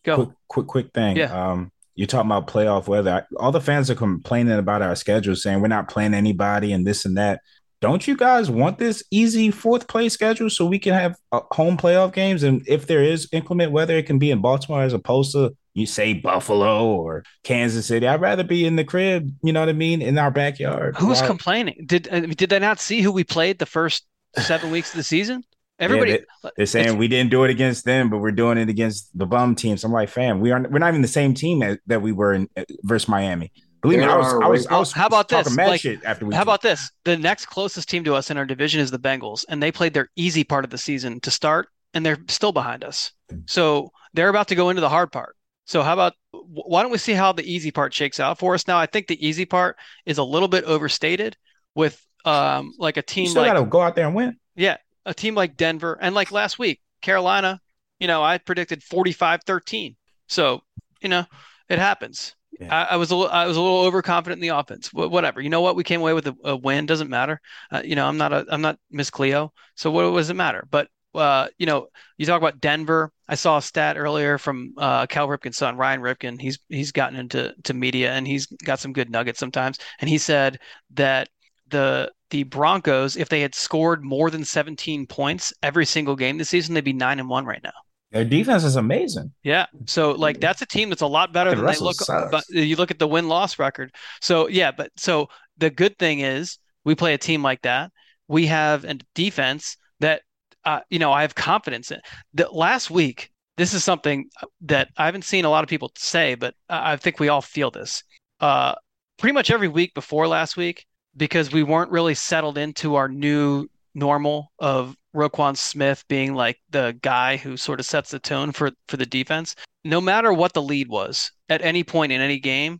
go 0.03 0.15
quick, 0.25 0.29
quick, 0.47 0.67
quick 0.67 0.93
thing. 0.93 1.15
Yeah. 1.15 1.51
Um, 1.51 1.71
you're 1.99 2.07
talking 2.07 2.31
about 2.31 2.47
playoff 2.47 2.87
weather. 2.87 3.27
All 3.35 3.51
the 3.51 3.59
fans 3.59 3.91
are 3.91 3.95
complaining 3.95 4.57
about 4.57 4.81
our 4.81 4.95
schedule, 4.95 5.35
saying 5.35 5.59
we're 5.59 5.67
not 5.67 5.89
playing 5.89 6.13
anybody 6.13 6.71
and 6.71 6.87
this 6.87 7.03
and 7.03 7.17
that. 7.17 7.41
Don't 7.81 8.07
you 8.07 8.15
guys 8.15 8.49
want 8.49 8.77
this 8.77 9.03
easy 9.11 9.51
fourth 9.51 9.89
place 9.89 10.13
schedule 10.13 10.49
so 10.49 10.65
we 10.65 10.79
can 10.79 10.93
have 10.93 11.17
uh, 11.33 11.41
home 11.51 11.75
playoff 11.75 12.13
games? 12.13 12.43
And 12.43 12.65
if 12.69 12.87
there 12.87 13.03
is 13.03 13.27
inclement 13.33 13.73
weather, 13.73 13.97
it 13.97 14.05
can 14.05 14.17
be 14.17 14.31
in 14.31 14.39
Baltimore 14.39 14.81
as 14.81 14.93
opposed 14.93 15.33
to 15.33 15.53
you 15.73 15.85
say 15.85 16.13
Buffalo 16.13 16.87
or 16.87 17.25
Kansas 17.43 17.87
City. 17.87 18.07
I'd 18.07 18.21
rather 18.21 18.45
be 18.45 18.65
in 18.65 18.77
the 18.77 18.85
crib. 18.85 19.29
You 19.43 19.51
know 19.51 19.59
what 19.59 19.67
I 19.67 19.73
mean? 19.73 20.01
In 20.01 20.17
our 20.17 20.31
backyard. 20.31 20.95
Who's 20.95 21.21
complaining? 21.21 21.83
Did 21.85 22.07
uh, 22.09 22.21
did 22.21 22.49
they 22.49 22.59
not 22.59 22.79
see 22.79 23.01
who 23.01 23.11
we 23.11 23.25
played 23.25 23.59
the 23.59 23.65
first 23.65 24.05
seven 24.37 24.71
weeks 24.71 24.91
of 24.91 24.95
the 24.95 25.03
season? 25.03 25.43
Everybody, 25.79 26.11
yeah, 26.11 26.49
they, 26.57 26.63
are 26.63 26.65
saying 26.65 26.97
we 26.97 27.07
didn't 27.07 27.31
do 27.31 27.45
it 27.45 27.49
against 27.49 27.85
them, 27.85 28.09
but 28.09 28.17
we're 28.17 28.31
doing 28.31 28.57
it 28.57 28.67
against 28.67 29.17
the 29.17 29.25
bum 29.25 29.55
teams. 29.55 29.83
I'm 29.83 29.93
like, 29.93 30.09
fam, 30.09 30.41
we 30.41 30.51
aren't. 30.51 30.69
We're 30.71 30.79
not 30.79 30.89
even 30.89 31.01
the 31.01 31.07
same 31.07 31.33
team 31.33 31.63
as, 31.63 31.77
that 31.87 32.01
we 32.01 32.11
were 32.11 32.33
in 32.33 32.49
versus 32.83 33.07
Miami. 33.07 33.51
Believe 33.81 33.99
me, 33.99 34.05
I 34.05 34.17
was, 34.17 34.33
I 34.33 34.47
was, 34.47 34.67
I 34.67 34.77
was, 34.77 34.91
How 34.91 35.07
about 35.07 35.29
this? 35.29 35.55
Like, 35.55 35.85
after 36.03 36.25
we 36.25 36.35
how 36.35 36.41
about 36.41 36.61
this? 36.61 36.91
The 37.05 37.15
next 37.15 37.45
closest 37.45 37.87
team 37.87 38.03
to 38.03 38.13
us 38.13 38.29
in 38.29 38.37
our 38.37 38.45
division 38.45 38.81
is 38.81 38.91
the 38.91 38.99
Bengals, 38.99 39.45
and 39.47 39.63
they 39.63 39.71
played 39.71 39.93
their 39.93 40.09
easy 40.17 40.43
part 40.43 40.65
of 40.65 40.69
the 40.69 40.77
season 40.77 41.21
to 41.21 41.31
start, 41.31 41.69
and 41.93 42.05
they're 42.05 42.17
still 42.27 42.51
behind 42.51 42.83
us. 42.83 43.13
So 43.45 43.91
they're 44.13 44.27
about 44.27 44.49
to 44.49 44.55
go 44.55 44.69
into 44.69 44.81
the 44.81 44.89
hard 44.89 45.13
part. 45.13 45.35
So 45.65 45.81
how 45.81 45.93
about 45.93 46.13
why 46.31 46.81
don't 46.81 46.91
we 46.91 46.97
see 46.97 47.13
how 47.13 47.31
the 47.31 47.43
easy 47.43 47.71
part 47.71 47.93
shakes 47.93 48.19
out 48.19 48.39
for 48.39 48.53
us? 48.53 48.67
Now 48.67 48.79
I 48.79 48.85
think 48.85 49.07
the 49.07 49.25
easy 49.25 49.45
part 49.45 49.77
is 50.05 50.17
a 50.17 50.23
little 50.23 50.47
bit 50.47 50.63
overstated 50.65 51.37
with 51.75 52.03
um 52.25 52.73
like 52.79 52.97
a 52.97 53.01
team. 53.01 53.25
You 53.25 53.29
still 53.29 53.43
like, 53.43 53.53
got 53.53 53.59
to 53.59 53.65
go 53.65 53.79
out 53.79 53.95
there 53.95 54.07
and 54.07 54.15
win. 54.15 54.37
Yeah, 54.55 54.77
a 55.05 55.13
team 55.13 55.35
like 55.35 55.57
Denver 55.57 55.97
and 56.01 56.15
like 56.15 56.31
last 56.31 56.59
week, 56.59 56.81
Carolina. 57.01 57.61
You 57.99 58.07
know, 58.07 58.23
I 58.23 58.37
predicted 58.37 58.81
45-13. 58.81 59.95
So 60.27 60.61
you 61.01 61.09
know, 61.09 61.25
it 61.67 61.79
happens. 61.79 62.35
Yeah. 62.59 62.75
I, 62.75 62.93
I, 62.93 62.95
was 62.97 63.11
a 63.11 63.15
little, 63.15 63.31
I 63.31 63.45
was 63.45 63.57
a 63.57 63.61
little 63.61 63.81
overconfident 63.81 64.41
in 64.41 64.47
the 64.47 64.57
offense. 64.57 64.91
whatever. 64.91 65.39
You 65.39 65.49
know 65.49 65.61
what? 65.61 65.75
We 65.75 65.83
came 65.83 66.01
away 66.01 66.13
with 66.13 66.27
a, 66.27 66.35
a 66.43 66.55
win. 66.55 66.85
Doesn't 66.85 67.09
matter. 67.09 67.39
Uh, 67.71 67.81
you 67.85 67.95
know, 67.95 68.05
I'm 68.07 68.17
not 68.17 68.33
a 68.33 68.45
I'm 68.49 68.61
not 68.61 68.77
Miss 68.91 69.09
Cleo. 69.09 69.53
So 69.75 69.91
what 69.91 70.11
does 70.11 70.29
it 70.29 70.35
matter? 70.35 70.67
But 70.69 70.89
uh, 71.15 71.47
you 71.57 71.65
know, 71.65 71.87
you 72.17 72.25
talk 72.25 72.41
about 72.41 72.59
Denver. 72.59 73.11
I 73.27 73.35
saw 73.35 73.57
a 73.57 73.61
stat 73.61 73.97
earlier 73.97 74.37
from 74.37 74.73
uh, 74.77 75.05
Cal 75.07 75.27
Ripken's 75.27 75.57
son, 75.57 75.77
Ryan 75.77 76.01
Ripken. 76.01 76.41
He's 76.41 76.59
he's 76.69 76.91
gotten 76.91 77.17
into 77.17 77.53
to 77.63 77.73
media 77.73 78.11
and 78.11 78.27
he's 78.27 78.45
got 78.47 78.79
some 78.79 78.93
good 78.93 79.09
nuggets 79.09 79.39
sometimes. 79.39 79.79
And 79.99 80.09
he 80.09 80.17
said 80.17 80.59
that 80.95 81.29
the 81.69 82.11
the 82.29 82.43
Broncos, 82.43 83.15
if 83.17 83.29
they 83.29 83.41
had 83.41 83.55
scored 83.55 84.03
more 84.03 84.29
than 84.29 84.45
17 84.45 85.07
points 85.07 85.53
every 85.63 85.85
single 85.85 86.15
game 86.15 86.37
this 86.37 86.49
season, 86.49 86.73
they'd 86.73 86.83
be 86.83 86.93
nine 86.93 87.19
and 87.19 87.29
one 87.29 87.45
right 87.45 87.61
now. 87.63 87.71
Their 88.11 88.25
defense 88.25 88.63
is 88.63 88.75
amazing. 88.75 89.31
Yeah. 89.43 89.67
So 89.85 90.11
like 90.11 90.39
that's 90.39 90.61
a 90.61 90.65
team 90.65 90.89
that's 90.89 91.01
a 91.01 91.07
lot 91.07 91.31
better 91.31 91.53
than 91.53 91.65
they 91.65 91.77
look. 91.77 91.97
But 92.07 92.43
you 92.49 92.75
look 92.75 92.91
at 92.91 92.97
the 92.97 93.07
win 93.07 93.27
loss 93.27 93.59
record. 93.59 93.93
So 94.21 94.47
yeah, 94.47 94.71
but 94.71 94.91
so 94.97 95.27
the 95.57 95.69
good 95.69 95.97
thing 95.99 96.21
is 96.21 96.57
we 96.83 96.95
play 96.95 97.13
a 97.13 97.19
team 97.19 97.43
like 97.43 97.61
that. 97.63 97.91
We 98.27 98.47
have 98.47 98.83
a 98.83 98.95
defense 99.13 99.77
that 99.99 100.23
uh, 100.65 100.79
you 100.89 100.97
know 100.97 101.11
I 101.11 101.21
have 101.21 101.35
confidence 101.35 101.91
in. 101.91 101.99
The 102.33 102.49
last 102.49 102.89
week, 102.89 103.31
this 103.57 103.75
is 103.75 103.83
something 103.83 104.29
that 104.61 104.89
I 104.97 105.05
haven't 105.05 105.25
seen 105.25 105.45
a 105.45 105.49
lot 105.49 105.63
of 105.63 105.69
people 105.69 105.91
say, 105.95 106.33
but 106.33 106.55
I 106.67 106.95
think 106.95 107.19
we 107.19 107.29
all 107.29 107.41
feel 107.41 107.69
this. 107.69 108.03
Uh, 108.39 108.73
pretty 109.17 109.33
much 109.33 109.51
every 109.51 109.67
week 109.67 109.93
before 109.93 110.27
last 110.27 110.57
week, 110.57 110.85
because 111.15 111.51
we 111.51 111.63
weren't 111.63 111.91
really 111.91 112.15
settled 112.15 112.57
into 112.57 112.95
our 112.95 113.07
new 113.07 113.67
normal 113.93 114.51
of 114.59 114.95
Roquan 115.15 115.57
Smith 115.57 116.03
being 116.07 116.33
like 116.33 116.59
the 116.69 116.97
guy 117.01 117.37
who 117.37 117.57
sort 117.57 117.79
of 117.79 117.85
sets 117.85 118.11
the 118.11 118.19
tone 118.19 118.51
for 118.51 118.71
for 118.87 118.97
the 118.97 119.05
defense. 119.05 119.55
No 119.83 119.99
matter 120.01 120.31
what 120.33 120.53
the 120.53 120.61
lead 120.61 120.87
was 120.87 121.31
at 121.49 121.61
any 121.61 121.83
point 121.83 122.11
in 122.11 122.21
any 122.21 122.39
game, 122.39 122.79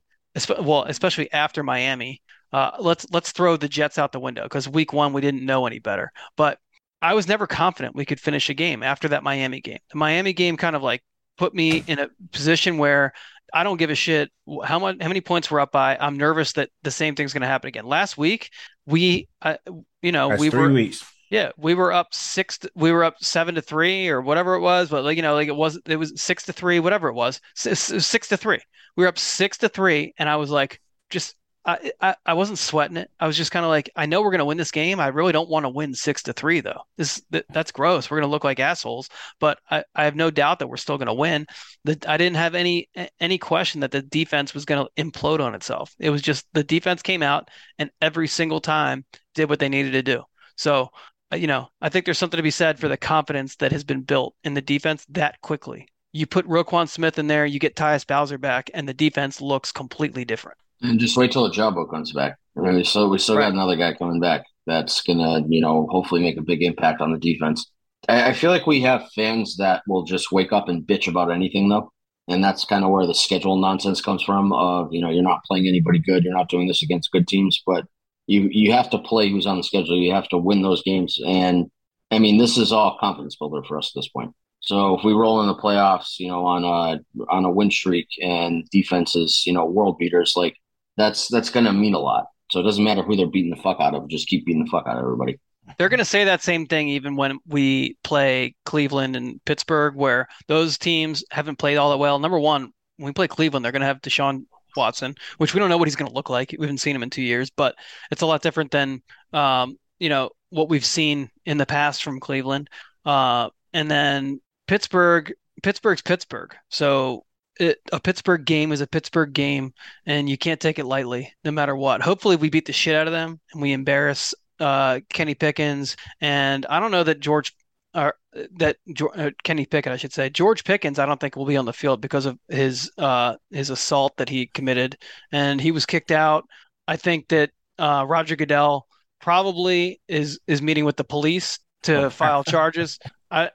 well, 0.62 0.84
especially 0.84 1.32
after 1.32 1.63
Miami, 1.63 2.22
uh, 2.54 2.72
let's 2.80 3.06
let's 3.12 3.32
throw 3.32 3.58
the 3.58 3.70
Jets 3.70 3.98
out 3.98 4.12
the 4.12 4.20
window 4.20 4.44
because 4.44 4.68
week 4.70 4.94
one 4.94 5.13
we 5.13 5.22
didn't 5.22 5.46
know 5.46 5.65
any 5.65 5.80
better. 5.80 6.12
But 6.38 6.60
I 7.02 7.13
was 7.13 7.28
never 7.28 7.48
confident 7.48 7.96
we 7.96 8.06
could 8.06 8.20
finish 8.20 8.50
a 8.50 8.54
game 8.54 8.84
after 8.84 9.08
that 9.10 9.24
Miami 9.24 9.62
game. 9.62 9.80
The 9.92 9.98
Miami 9.98 10.34
game 10.34 10.58
kind 10.58 10.76
of 10.76 10.84
like 10.84 11.02
put 11.38 11.54
me 11.54 11.84
in 11.88 12.00
a 12.00 12.10
position 12.32 12.78
where 12.78 13.13
I 13.53 13.63
don't 13.63 13.77
give 13.77 13.89
a 13.89 13.95
shit 13.95 14.29
how 14.63 14.79
much 14.79 14.97
how 15.01 15.07
many 15.07 15.21
points 15.21 15.49
we're 15.49 15.59
up 15.59 15.71
by. 15.71 15.97
I'm 15.97 16.17
nervous 16.17 16.53
that 16.53 16.69
the 16.83 16.91
same 16.91 17.15
thing's 17.15 17.33
going 17.33 17.41
to 17.41 17.47
happen 17.47 17.67
again. 17.67 17.85
Last 17.85 18.17
week 18.17 18.49
we, 18.85 19.27
uh, 19.41 19.57
you 20.01 20.12
know, 20.12 20.29
That's 20.29 20.41
we 20.41 20.49
were 20.49 20.71
weeks. 20.71 21.03
Yeah, 21.29 21.51
we 21.57 21.75
were 21.75 21.93
up 21.93 22.07
six. 22.12 22.57
To, 22.59 22.71
we 22.75 22.91
were 22.91 23.03
up 23.03 23.15
seven 23.21 23.55
to 23.55 23.62
three 23.62 24.09
or 24.09 24.19
whatever 24.19 24.55
it 24.55 24.62
was, 24.62 24.89
but 24.89 25.03
like 25.03 25.15
you 25.15 25.21
know, 25.21 25.35
like 25.35 25.47
it 25.47 25.55
was 25.55 25.79
it 25.85 25.97
was 25.97 26.19
six 26.19 26.43
to 26.43 26.53
three, 26.53 26.79
whatever 26.79 27.07
it 27.07 27.13
was, 27.13 27.39
six, 27.55 27.79
six 27.79 28.27
to 28.29 28.38
three. 28.38 28.59
We 28.95 29.03
were 29.03 29.09
up 29.09 29.19
six 29.19 29.59
to 29.59 29.69
three, 29.69 30.13
and 30.17 30.27
I 30.27 30.38
was 30.38 30.49
like, 30.49 30.81
just 31.09 31.35
I 31.69 31.91
I, 32.01 32.15
I 32.25 32.34
wasn't 32.34 32.60
sweating 32.60 32.97
it. 32.97 33.10
I 33.19 33.27
was 33.27 33.38
just 33.38 33.51
kind 33.51 33.65
of 33.65 33.69
like, 33.69 33.89
I 33.95 34.05
know 34.05 34.21
we're 34.21 34.32
gonna 34.32 34.45
win 34.45 34.58
this 34.58 34.71
game. 34.71 34.99
I 34.99 35.08
really 35.08 35.32
don't 35.32 35.49
want 35.49 35.65
to 35.65 35.69
win 35.69 35.93
six 35.93 36.23
to 36.23 36.34
three 36.34 36.62
though. 36.62 36.82
This 36.97 37.21
that, 37.32 37.45
that's 37.49 37.71
gross. 37.71 38.10
We're 38.10 38.19
gonna 38.19 38.32
look 38.32 38.43
like 38.43 38.60
assholes, 38.60 39.10
but 39.39 39.60
I, 39.69 39.84
I 39.95 40.05
have 40.05 40.15
no 40.15 40.32
doubt 40.32 40.60
that 40.60 40.67
we're 40.67 40.77
still 40.77 40.97
gonna 40.97 41.13
win. 41.13 41.45
That 41.86 42.08
I 42.08 42.17
didn't 42.17 42.38
have 42.38 42.55
any 42.55 42.89
any 43.19 43.38
question 43.38 43.82
that 43.82 43.91
the 43.91 44.01
defense 44.01 44.53
was 44.53 44.65
gonna 44.65 44.88
implode 44.97 45.41
on 45.41 45.55
itself. 45.55 45.95
It 45.99 46.10
was 46.10 46.21
just 46.21 46.45
the 46.53 46.63
defense 46.63 47.01
came 47.01 47.23
out 47.23 47.49
and 47.77 47.91
every 48.01 48.27
single 48.27 48.62
time 48.62 49.05
did 49.36 49.49
what 49.49 49.60
they 49.60 49.69
needed 49.69 49.91
to 49.91 50.03
do. 50.03 50.23
So 50.55 50.89
uh, 51.32 51.36
you 51.36 51.47
know, 51.47 51.69
I 51.82 51.89
think 51.89 52.05
there's 52.05 52.17
something 52.17 52.38
to 52.38 52.43
be 52.43 52.51
said 52.51 52.79
for 52.79 52.88
the 52.88 52.97
confidence 52.97 53.55
that 53.58 53.71
has 53.71 53.84
been 53.84 54.01
built 54.01 54.36
in 54.43 54.53
the 54.53 54.62
defense 54.62 55.05
that 55.10 55.39
quickly. 55.41 55.88
You 56.12 56.25
put 56.25 56.47
Roquan 56.47 56.89
Smith 56.89 57.19
in 57.19 57.27
there, 57.27 57.45
you 57.45 57.60
get 57.60 57.75
Tyus 57.75 58.05
Bowser 58.05 58.39
back, 58.39 58.71
and 58.73 58.89
the 58.89 58.95
defense 58.95 59.39
looks 59.41 59.71
completely 59.71 60.25
different. 60.25 60.58
And 60.82 61.00
just 61.00 61.18
wait 61.18 61.32
till 61.32 61.50
Ojabo 61.50 61.89
comes 61.89 62.12
back. 62.13 62.38
I 62.58 62.62
mean, 62.62 62.76
we 62.76 62.84
still 62.84 63.10
we 63.10 63.18
still 63.18 63.36
right. 63.36 63.44
got 63.44 63.54
another 63.54 63.76
guy 63.76 63.94
coming 63.94 64.20
back 64.20 64.46
that's 64.65 65.02
gonna, 65.02 65.42
you 65.48 65.62
know, 65.62 65.88
hopefully 65.89 66.22
make 66.22 66.38
a 66.38 66.42
big 66.42 66.62
impact 66.63 67.02
on 67.02 67.12
the 67.12 67.18
defense. 67.20 67.70
I, 68.08 68.30
I 68.30 68.34
feel 68.34 68.52
like 68.52 68.68
we 68.68 68.82
have 68.82 69.10
fans 69.13 69.58
that 69.58 69.84
will 69.88 70.04
just 70.04 70.32
wake 70.32 70.54
up 70.54 70.70
and 70.70 70.86
bitch 70.86 71.08
about 71.08 71.32
anything 71.32 71.70
though. 71.70 71.92
And 72.28 72.44
that's 72.44 72.63
kind 72.63 72.86
of 72.86 72.92
where 72.92 73.08
the 73.08 73.15
schedule 73.15 73.58
nonsense 73.58 74.02
comes 74.02 74.24
from. 74.24 74.54
Of 74.54 74.89
you 74.92 75.02
know, 75.02 75.10
you're 75.10 75.24
not 75.24 75.44
playing 75.46 75.68
anybody 75.68 76.00
good, 76.00 76.24
you're 76.24 76.34
not 76.34 76.50
doing 76.50 76.68
this 76.68 76.84
against 76.84 77.12
good 77.12 77.28
teams, 77.28 77.62
but 77.65 77.86
you 78.28 78.48
you 78.52 78.72
have 78.72 78.89
to 78.92 79.00
play 79.00 79.30
who's 79.30 79.48
on 79.48 79.58
the 79.58 79.63
schedule. 79.63 79.98
You 79.98 80.13
have 80.13 80.30
to 80.30 80.38
win 80.38 80.62
those 80.62 80.84
games, 80.84 81.20
and 81.26 81.70
I 82.12 82.20
mean 82.20 82.38
this 82.38 82.58
is 82.58 82.72
all 82.72 82.98
confidence 83.00 83.36
builder 83.36 83.63
for 83.68 83.78
us 83.78 83.92
at 83.94 84.00
this 84.00 84.10
point. 84.10 84.34
So 84.62 84.98
if 84.98 85.04
we 85.04 85.13
roll 85.13 85.42
in 85.42 85.48
the 85.48 85.56
playoffs, 85.56 86.20
you 86.20 86.28
know, 86.28 86.46
on 86.46 86.63
a 86.63 87.00
on 87.30 87.46
a 87.46 87.52
win 87.52 87.72
streak 87.72 88.08
and 88.22 88.63
defenses, 88.72 89.44
you 89.46 89.54
know, 89.54 89.65
world 89.65 89.98
beaters, 89.98 90.34
like 90.36 90.56
that's 90.99 91.27
that's 91.27 91.49
going 91.49 91.65
to 91.65 91.73
mean 91.73 91.93
a 91.93 91.99
lot. 91.99 92.25
So 92.51 92.59
it 92.59 92.63
doesn't 92.63 92.83
matter 92.83 93.03
who 93.03 93.15
they're 93.15 93.27
beating 93.27 93.51
the 93.51 93.62
fuck 93.62 93.79
out 93.79 93.95
of; 93.95 94.07
just 94.09 94.27
keep 94.27 94.45
beating 94.45 94.63
the 94.63 94.69
fuck 94.69 94.88
out 94.88 94.97
of 94.97 95.03
everybody. 95.03 95.39
They're 95.77 95.89
going 95.89 95.99
to 95.99 96.05
say 96.05 96.23
that 96.23 96.41
same 96.41 96.65
thing 96.65 96.89
even 96.89 97.15
when 97.15 97.38
we 97.47 97.95
play 98.03 98.55
Cleveland 98.65 99.15
and 99.15 99.43
Pittsburgh, 99.45 99.95
where 99.95 100.27
those 100.47 100.77
teams 100.77 101.23
haven't 101.29 101.57
played 101.57 101.77
all 101.77 101.91
that 101.91 101.97
well. 101.97 102.17
Number 102.17 102.39
one, 102.39 102.71
when 102.97 103.05
we 103.07 103.13
play 103.13 103.27
Cleveland, 103.27 103.63
they're 103.63 103.71
going 103.71 103.81
to 103.81 103.85
have 103.85 104.01
Deshaun 104.01 104.45
Watson, 104.75 105.15
which 105.38 105.53
we 105.53 105.59
don't 105.59 105.69
know 105.69 105.77
what 105.77 105.88
he's 105.88 105.95
going 105.95 106.09
to 106.09 106.15
look 106.15 106.29
like. 106.29 106.55
We 106.57 106.65
haven't 106.65 106.79
seen 106.79 106.95
him 106.95 107.03
in 107.03 107.12
two 107.12 107.21
years, 107.21 107.51
but 107.51 107.75
it's 108.12 108.23
a 108.23 108.25
lot 108.25 108.41
different 108.41 108.71
than 108.71 109.03
um, 109.31 109.77
you 109.99 110.09
know 110.09 110.31
what 110.49 110.69
we've 110.69 110.85
seen 110.85 111.29
in 111.45 111.57
the 111.57 111.65
past 111.65 112.03
from 112.03 112.19
Cleveland. 112.19 112.69
Uh, 113.05 113.49
and 113.73 113.89
then 113.89 114.41
Pittsburgh, 114.67 115.33
Pittsburgh's 115.62 116.01
Pittsburgh. 116.01 116.55
So 116.69 117.25
it, 117.60 117.80
a 117.91 118.00
Pittsburgh 118.00 118.45
game 118.45 118.72
is 118.72 118.82
a 118.82 118.88
Pittsburgh 118.88 119.34
game, 119.34 119.74
and 120.06 120.30
you 120.30 120.38
can't 120.38 120.60
take 120.60 120.80
it 120.80 120.86
lightly, 120.86 121.34
no 121.43 121.52
matter 121.52 121.76
what. 121.76 122.02
Hopefully, 122.02 122.36
we 122.36 122.50
beat 122.50 122.65
the 122.65 122.74
shit 122.74 122.95
out 122.95 123.08
of 123.08 123.13
them 123.13 123.39
and 123.52 123.62
we 123.62 123.74
embarrass 123.74 124.34
uh, 124.60 125.02
Kenny 125.10 125.36
Pickens. 125.36 125.95
And 126.22 126.65
I 126.67 126.80
don't 126.80 126.91
know 126.91 127.04
that 127.04 127.19
George 127.19 127.54
or 127.93 128.15
that 128.58 128.78
uh, 129.15 129.32
Kenny 129.43 129.65
Pickett, 129.65 129.91
I 129.91 129.98
should 129.98 130.13
say, 130.13 130.30
George 130.30 130.63
Pickens, 130.63 131.00
I 131.00 131.06
don't 131.06 131.19
think 131.19 131.36
will 131.36 131.45
be 131.45 131.58
on 131.58 131.65
the 131.65 131.74
field 131.74 132.02
because 132.02 132.26
of 132.26 132.38
his 132.48 132.91
uh, 132.98 133.36
his 133.50 133.69
assault 133.69 134.17
that 134.17 134.30
he 134.30 134.48
committed, 134.48 134.98
and 135.32 135.60
he 135.60 135.72
was 135.72 135.86
kicked 135.86 136.12
out. 136.12 136.45
I 136.88 136.95
think 136.95 137.28
that 137.30 137.52
uh, 137.78 138.06
Roger 138.08 138.36
Goodell 138.36 138.88
probably 139.19 140.02
is 140.08 140.39
is 140.48 140.62
meeting 140.62 140.86
with 140.86 140.98
the 140.98 141.04
police 141.04 141.60
to 141.84 142.10
file 142.12 142.43
charges. 142.43 143.00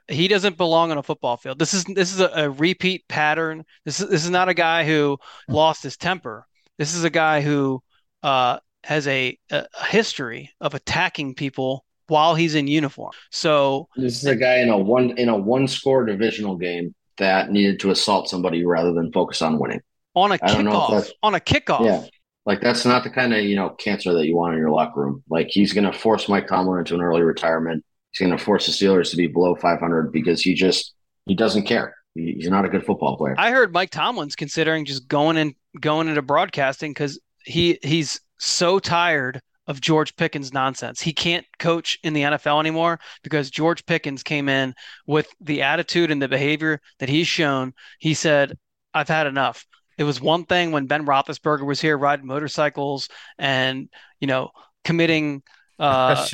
He 0.07 0.27
doesn't 0.27 0.57
belong 0.57 0.91
on 0.91 0.97
a 0.97 1.03
football 1.03 1.37
field. 1.37 1.59
This 1.59 1.73
is 1.73 1.83
this 1.85 2.13
is 2.13 2.19
a, 2.19 2.29
a 2.33 2.49
repeat 2.49 3.07
pattern. 3.07 3.65
This 3.83 3.99
is 3.99 4.09
this 4.09 4.23
is 4.23 4.29
not 4.29 4.49
a 4.49 4.53
guy 4.53 4.85
who 4.85 5.17
lost 5.47 5.83
his 5.83 5.97
temper. 5.97 6.45
This 6.77 6.95
is 6.95 7.03
a 7.03 7.09
guy 7.09 7.41
who 7.41 7.81
uh, 8.23 8.59
has 8.83 9.07
a, 9.07 9.37
a 9.51 9.65
history 9.87 10.51
of 10.61 10.73
attacking 10.73 11.35
people 11.35 11.85
while 12.07 12.35
he's 12.35 12.55
in 12.55 12.67
uniform. 12.67 13.11
So 13.31 13.89
this 13.95 14.17
is 14.17 14.25
a 14.25 14.35
guy 14.35 14.57
in 14.57 14.69
a 14.69 14.77
one 14.77 15.11
in 15.17 15.29
a 15.29 15.37
one 15.37 15.67
score 15.67 16.05
divisional 16.05 16.55
game 16.55 16.93
that 17.17 17.51
needed 17.51 17.79
to 17.81 17.91
assault 17.91 18.29
somebody 18.29 18.65
rather 18.65 18.93
than 18.93 19.11
focus 19.11 19.41
on 19.41 19.59
winning. 19.59 19.81
On 20.15 20.31
a 20.31 20.37
kickoff. 20.37 21.11
On 21.23 21.35
a 21.35 21.39
kickoff. 21.39 21.85
Yeah. 21.85 22.03
Like 22.45 22.61
that's 22.61 22.85
not 22.85 23.03
the 23.03 23.09
kind 23.09 23.33
of, 23.33 23.43
you 23.43 23.55
know, 23.55 23.69
cancer 23.69 24.13
that 24.13 24.25
you 24.25 24.35
want 24.35 24.53
in 24.53 24.59
your 24.59 24.69
locker 24.69 25.01
room. 25.01 25.23
Like 25.29 25.47
he's 25.49 25.73
gonna 25.73 25.93
force 25.93 26.29
Mike 26.29 26.47
Tomlin 26.47 26.79
into 26.79 26.95
an 26.95 27.01
early 27.01 27.21
retirement. 27.21 27.83
He's 28.15 28.25
gonna 28.25 28.37
force 28.37 28.65
the 28.65 28.71
Steelers 28.71 29.11
to 29.11 29.17
be 29.17 29.27
below 29.27 29.55
five 29.55 29.79
hundred 29.79 30.11
because 30.11 30.41
he 30.41 30.53
just 30.53 30.93
he 31.25 31.35
doesn't 31.35 31.63
care. 31.63 31.95
He's 32.13 32.49
not 32.49 32.63
a 32.63 32.69
good 32.69 32.85
football 32.85 33.17
player. 33.17 33.35
I 33.37 33.51
heard 33.51 33.73
Mike 33.73 33.89
Tomlin's 33.89 34.37
considering 34.37 34.85
just 34.85 35.07
going 35.07 35.35
and 35.35 35.53
going 35.81 36.07
into 36.07 36.21
broadcasting 36.21 36.91
because 36.91 37.19
he 37.43 37.77
he's 37.83 38.21
so 38.37 38.79
tired 38.79 39.41
of 39.67 39.81
George 39.81 40.15
Pickens 40.15 40.53
nonsense. 40.53 41.01
He 41.01 41.11
can't 41.11 41.45
coach 41.59 41.99
in 42.03 42.13
the 42.13 42.21
NFL 42.21 42.59
anymore 42.59 42.99
because 43.23 43.49
George 43.49 43.85
Pickens 43.85 44.23
came 44.23 44.47
in 44.47 44.75
with 45.07 45.27
the 45.41 45.63
attitude 45.63 46.11
and 46.11 46.21
the 46.21 46.27
behavior 46.27 46.79
that 46.99 47.09
he's 47.09 47.27
shown. 47.27 47.73
He 47.99 48.13
said, 48.13 48.57
I've 48.93 49.09
had 49.09 49.27
enough. 49.27 49.65
It 49.97 50.03
was 50.03 50.21
one 50.21 50.45
thing 50.45 50.71
when 50.71 50.85
Ben 50.85 51.05
Roethlisberger 51.05 51.65
was 51.65 51.81
here 51.81 51.97
riding 51.97 52.27
motorcycles 52.27 53.09
and 53.37 53.89
you 54.19 54.27
know 54.27 54.51
committing 54.83 55.41
uh, 55.79 56.25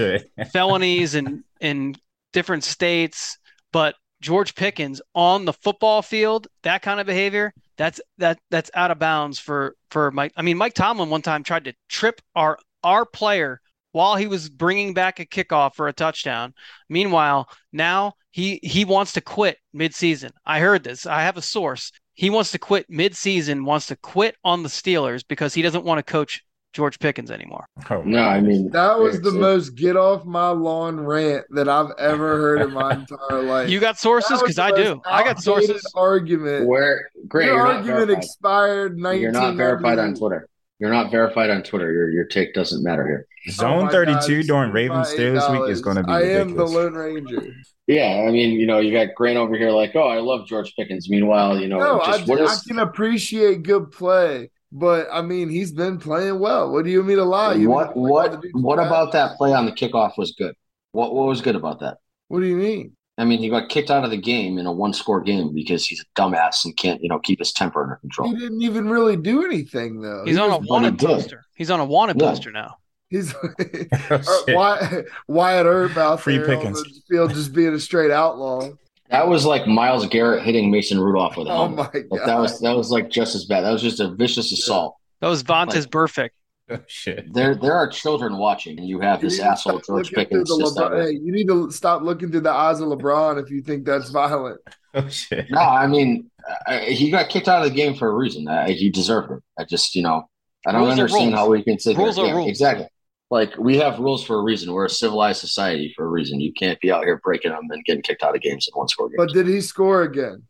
felonies 0.51 1.15
in 1.15 1.43
in 1.61 1.95
different 2.33 2.63
states, 2.63 3.37
but 3.71 3.95
George 4.21 4.53
Pickens 4.55 5.01
on 5.15 5.45
the 5.45 5.53
football 5.53 6.01
field, 6.01 6.47
that 6.63 6.81
kind 6.81 6.99
of 6.99 7.07
behavior, 7.07 7.53
that's 7.77 7.99
that 8.17 8.39
that's 8.51 8.69
out 8.75 8.91
of 8.91 8.99
bounds 8.99 9.39
for 9.39 9.75
for 9.89 10.11
Mike. 10.11 10.33
I 10.35 10.41
mean, 10.41 10.57
Mike 10.57 10.73
Tomlin 10.73 11.09
one 11.09 11.21
time 11.21 11.43
tried 11.43 11.65
to 11.65 11.73
trip 11.89 12.21
our 12.35 12.59
our 12.83 13.05
player 13.05 13.61
while 13.93 14.15
he 14.15 14.27
was 14.27 14.49
bringing 14.49 14.93
back 14.93 15.19
a 15.19 15.25
kickoff 15.25 15.75
for 15.75 15.87
a 15.87 15.93
touchdown. 15.93 16.53
Meanwhile, 16.89 17.49
now 17.73 18.13
he 18.31 18.59
he 18.63 18.85
wants 18.85 19.13
to 19.13 19.21
quit 19.21 19.57
midseason. 19.75 20.31
I 20.45 20.59
heard 20.59 20.83
this. 20.83 21.05
I 21.05 21.23
have 21.23 21.37
a 21.37 21.41
source. 21.41 21.91
He 22.13 22.29
wants 22.29 22.51
to 22.51 22.59
quit 22.59 22.89
midseason, 22.89 23.65
wants 23.65 23.87
to 23.87 23.95
quit 23.95 24.35
on 24.43 24.63
the 24.63 24.69
Steelers 24.69 25.23
because 25.27 25.53
he 25.53 25.61
doesn't 25.61 25.85
want 25.85 25.97
to 25.97 26.11
coach 26.11 26.43
George 26.73 26.99
Pickens 26.99 27.31
anymore. 27.31 27.65
Oh, 27.89 28.01
no, 28.03 28.19
I 28.19 28.39
mean 28.39 28.69
that 28.71 28.97
was 28.97 29.21
the 29.21 29.31
most 29.31 29.75
get 29.75 29.97
off 29.97 30.25
my 30.25 30.49
lawn 30.49 30.99
rant 30.99 31.45
that 31.51 31.67
I've 31.67 31.91
ever 31.97 32.37
heard 32.37 32.61
in 32.61 32.73
my 32.73 32.93
entire 32.95 33.43
life. 33.43 33.69
You 33.69 33.79
got 33.79 33.97
sources 33.99 34.39
because 34.39 34.59
I 34.59 34.71
do. 34.71 35.01
I 35.05 35.23
got 35.23 35.41
sources. 35.41 35.85
Argument 35.95 36.67
where 36.67 37.09
great 37.27 37.47
Your 37.47 37.65
argument 37.65 38.11
expired. 38.11 38.97
You're 38.97 39.31
not 39.31 39.55
verified 39.55 39.99
on 39.99 40.15
Twitter. 40.15 40.47
You're 40.79 40.91
not 40.91 41.11
verified 41.11 41.49
on 41.49 41.63
Twitter. 41.63 41.91
Your 41.91 42.09
your 42.09 42.25
take 42.25 42.53
doesn't 42.53 42.83
matter 42.83 43.05
here. 43.05 43.27
Zone 43.49 43.87
oh 43.87 43.91
32 43.91 44.37
God, 44.37 44.47
during 44.47 44.71
Ravens 44.71 45.09
Steelers 45.09 45.51
week 45.51 45.69
is 45.69 45.81
going 45.81 45.97
to 45.97 46.03
be. 46.03 46.11
I 46.11 46.21
ridiculous. 46.21 46.51
am 46.51 46.57
the 46.57 46.65
Lone 46.65 46.93
Ranger. 46.93 47.53
Yeah, 47.87 48.23
I 48.27 48.31
mean, 48.31 48.51
you 48.59 48.65
know, 48.65 48.79
you 48.79 48.93
got 48.93 49.13
Grant 49.15 49.37
over 49.37 49.55
here 49.55 49.71
like, 49.71 49.95
oh, 49.95 50.07
I 50.07 50.19
love 50.19 50.47
George 50.47 50.73
Pickens. 50.75 51.09
Meanwhile, 51.09 51.59
you 51.59 51.67
know, 51.67 51.79
no, 51.79 52.01
just, 52.05 52.29
I, 52.29 52.45
I 52.45 52.57
can 52.67 52.79
appreciate 52.79 53.63
good 53.63 53.91
play. 53.91 54.49
But 54.71 55.07
I 55.11 55.21
mean, 55.21 55.49
he's 55.49 55.71
been 55.71 55.97
playing 55.97 56.39
well. 56.39 56.71
What 56.71 56.85
do 56.85 56.91
you 56.91 57.03
mean 57.03 57.17
to 57.17 57.25
lie? 57.25 57.55
You 57.55 57.69
what 57.69 57.95
what 57.95 58.43
what 58.53 58.79
about 58.79 59.11
that 59.11 59.37
play 59.37 59.53
on 59.53 59.65
the 59.65 59.71
kickoff 59.71 60.17
was 60.17 60.31
good? 60.31 60.55
What 60.93 61.13
what 61.13 61.27
was 61.27 61.41
good 61.41 61.55
about 61.55 61.79
that? 61.81 61.97
What 62.29 62.39
do 62.39 62.45
you 62.45 62.55
mean? 62.55 62.95
I 63.17 63.25
mean, 63.25 63.39
he 63.39 63.49
got 63.49 63.69
kicked 63.69 63.91
out 63.91 64.05
of 64.05 64.09
the 64.09 64.17
game 64.17 64.57
in 64.57 64.65
a 64.65 64.71
one 64.71 64.93
score 64.93 65.21
game 65.21 65.53
because 65.53 65.85
he's 65.85 66.01
a 66.01 66.19
dumbass 66.19 66.63
and 66.65 66.75
can't, 66.75 67.03
you 67.03 67.09
know, 67.09 67.19
keep 67.19 67.39
his 67.39 67.51
temper 67.51 67.83
under 67.83 67.95
control. 67.97 68.33
He 68.33 68.39
didn't 68.39 68.61
even 68.61 68.89
really 68.89 69.17
do 69.17 69.43
anything 69.45 70.01
though. 70.01 70.23
He's 70.25 70.37
he 70.37 70.41
on 70.41 70.49
a 70.49 70.57
wanted 70.57 70.97
poster. 70.97 71.45
He's 71.55 71.69
on 71.69 71.79
a 71.79 71.85
wanted 71.85 72.19
yeah. 72.19 72.29
poster 72.29 72.51
now. 72.51 72.77
He's 73.09 73.35
oh, 74.09 74.43
Wyatt, 74.47 75.05
Wyatt 75.27 75.65
Earp 75.65 75.97
out 75.97 76.21
Free 76.21 76.37
there 76.37 76.45
Pickens. 76.45 76.77
on 76.77 76.83
the 76.83 77.01
field 77.09 77.33
just 77.33 77.53
being 77.53 77.73
a 77.73 77.79
straight 77.79 78.09
outlaw. 78.09 78.69
That 79.11 79.27
was 79.27 79.45
like 79.45 79.67
Myles 79.67 80.07
Garrett 80.07 80.43
hitting 80.43 80.71
Mason 80.71 80.99
Rudolph 80.99 81.35
with 81.35 81.47
a 81.47 81.51
helmet. 81.51 81.79
Oh 81.79 81.91
my 81.93 81.99
god! 81.99 82.11
Like 82.11 82.25
that 82.25 82.39
was 82.39 82.59
that 82.61 82.75
was 82.75 82.89
like 82.91 83.09
just 83.09 83.35
as 83.35 83.45
bad. 83.45 83.61
That 83.61 83.71
was 83.71 83.81
just 83.81 83.99
a 83.99 84.09
vicious 84.09 84.51
assault. 84.51 84.95
That 85.19 85.27
was 85.27 85.43
Vontaze 85.43 85.81
like, 85.81 85.91
perfect. 85.91 86.35
Oh, 86.69 86.79
shit. 86.87 87.33
There, 87.33 87.53
there 87.53 87.73
are 87.73 87.87
children 87.89 88.37
watching, 88.37 88.79
and 88.79 88.87
you 88.87 89.01
have 89.01 89.21
you 89.21 89.29
this 89.29 89.39
asshole 89.39 89.81
George 89.81 90.11
Pickens. 90.11 90.49
Hey, 90.49 91.11
you 91.11 91.31
need 91.33 91.47
to 91.49 91.69
stop 91.69 92.01
looking 92.01 92.31
through 92.31 92.41
the 92.41 92.51
eyes 92.51 92.79
of 92.79 92.87
LeBron 92.87 93.43
if 93.43 93.51
you 93.51 93.61
think 93.61 93.85
that's 93.85 94.09
violent. 94.09 94.59
Oh 94.93 95.07
shit! 95.07 95.49
No, 95.49 95.61
I 95.61 95.87
mean, 95.87 96.29
I, 96.67 96.79
he 96.79 97.11
got 97.11 97.29
kicked 97.29 97.47
out 97.47 97.63
of 97.63 97.69
the 97.69 97.73
game 97.73 97.95
for 97.95 98.09
a 98.09 98.13
reason. 98.13 98.49
I, 98.49 98.71
he 98.71 98.89
deserved 98.89 99.31
it. 99.31 99.39
I 99.57 99.63
just, 99.63 99.95
you 99.95 100.03
know, 100.03 100.27
I 100.67 100.73
don't 100.73 100.81
rules 100.81 100.91
understand 100.91 101.33
how 101.33 101.49
we 101.49 101.63
can 101.63 101.79
say 101.79 101.95
rules 101.95 102.17
that. 102.17 102.23
are 102.23 102.25
yeah, 102.25 102.33
rules. 102.33 102.49
Exactly 102.49 102.87
like 103.31 103.57
we 103.57 103.77
have 103.77 103.97
rules 103.97 104.23
for 104.23 104.37
a 104.37 104.43
reason. 104.43 104.71
We're 104.71 104.85
a 104.85 104.89
civilized 104.89 105.39
society 105.39 105.93
for 105.95 106.05
a 106.05 106.09
reason. 106.09 106.39
You 106.39 106.53
can't 106.53 106.79
be 106.81 106.91
out 106.91 107.05
here 107.05 107.19
breaking 107.23 107.51
them 107.51 107.67
and 107.71 107.83
getting 107.85 108.03
kicked 108.03 108.23
out 108.23 108.35
of 108.35 108.41
games 108.41 108.67
in 108.67 108.77
one 108.77 108.89
score 108.89 109.07
games. 109.07 109.17
But 109.17 109.33
did 109.33 109.47
he 109.47 109.61
score 109.61 110.03
again? 110.03 110.43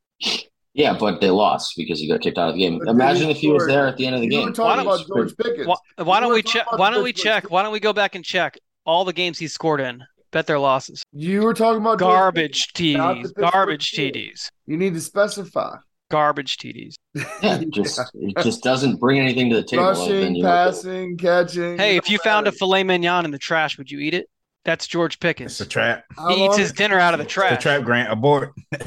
Yeah, 0.74 0.98
but 0.98 1.22
they 1.22 1.30
lost 1.30 1.74
because 1.78 2.00
he 2.00 2.08
got 2.08 2.22
kicked 2.22 2.38
out 2.38 2.50
of 2.50 2.56
the 2.56 2.62
game. 2.62 2.80
But 2.80 2.90
Imagine 2.90 3.26
he 3.26 3.32
if 3.32 3.38
he 3.38 3.52
was 3.52 3.68
there 3.68 3.88
at 3.88 3.98
the 3.98 4.08
end 4.08 4.16
of 4.16 4.22
the 4.22 4.28
you 4.28 4.32
game. 4.32 4.48
Were 4.48 4.54
talking 4.54 4.82
about 4.82 5.06
George 5.08 5.38
Pickens. 5.38 5.68
Why, 5.68 5.76
why 6.04 6.20
don't 6.20 6.34
we 6.34 6.42
check? 6.42 6.70
Why 6.72 6.90
don't 6.90 7.04
we 7.04 7.14
check? 7.14 7.52
Why 7.52 7.62
don't 7.62 7.72
we 7.72 7.80
go 7.80 7.94
back 7.94 8.16
and 8.16 8.26
check 8.26 8.58
all 8.86 9.06
the 9.06 9.14
games 9.14 9.38
he 9.38 9.48
scored 9.48 9.80
in? 9.80 10.04
Bet 10.32 10.48
their 10.48 10.60
losses. 10.60 11.04
You 11.12 11.42
were 11.42 11.54
talking 11.54 11.82
about 11.82 12.00
garbage 12.00 12.72
TDs. 12.74 13.34
Garbage 13.36 13.92
TDs. 13.92 14.50
You 14.66 14.78
need 14.78 14.94
to 14.94 15.02
specify 15.02 15.76
garbage 16.12 16.58
TDs. 16.58 16.96
Yeah, 17.16 17.24
it 17.62 17.72
just 17.72 18.00
it 18.14 18.38
just 18.44 18.64
doesn't 18.64 19.00
bring 19.00 19.20
anything 19.20 19.50
to 19.50 19.56
the 19.56 19.64
table. 19.64 19.84
Rushing, 19.84 20.42
passing, 20.42 21.18
catching. 21.18 21.78
Hey, 21.78 21.98
if 21.98 22.10
you 22.10 22.18
found 22.20 22.48
a 22.48 22.52
filet 22.52 22.84
mignon 22.84 23.26
in 23.26 23.32
the 23.32 23.40
trash, 23.40 23.78
would 23.78 23.90
you 23.90 24.00
eat 24.00 24.14
it? 24.14 24.28
That's 24.64 24.86
George 24.86 25.20
Pickens. 25.20 25.54
It's 25.54 25.62
a 25.62 25.66
trap. 25.66 26.06
He 26.30 26.46
eats 26.46 26.58
his 26.58 26.72
dinner 26.72 27.00
out 27.00 27.14
of 27.16 27.20
the 27.20 27.26
trash. 27.26 27.54
It's 27.54 27.66
a 27.66 27.70
trap, 27.70 27.84
Grant. 27.84 28.12
Abort. 28.12 28.54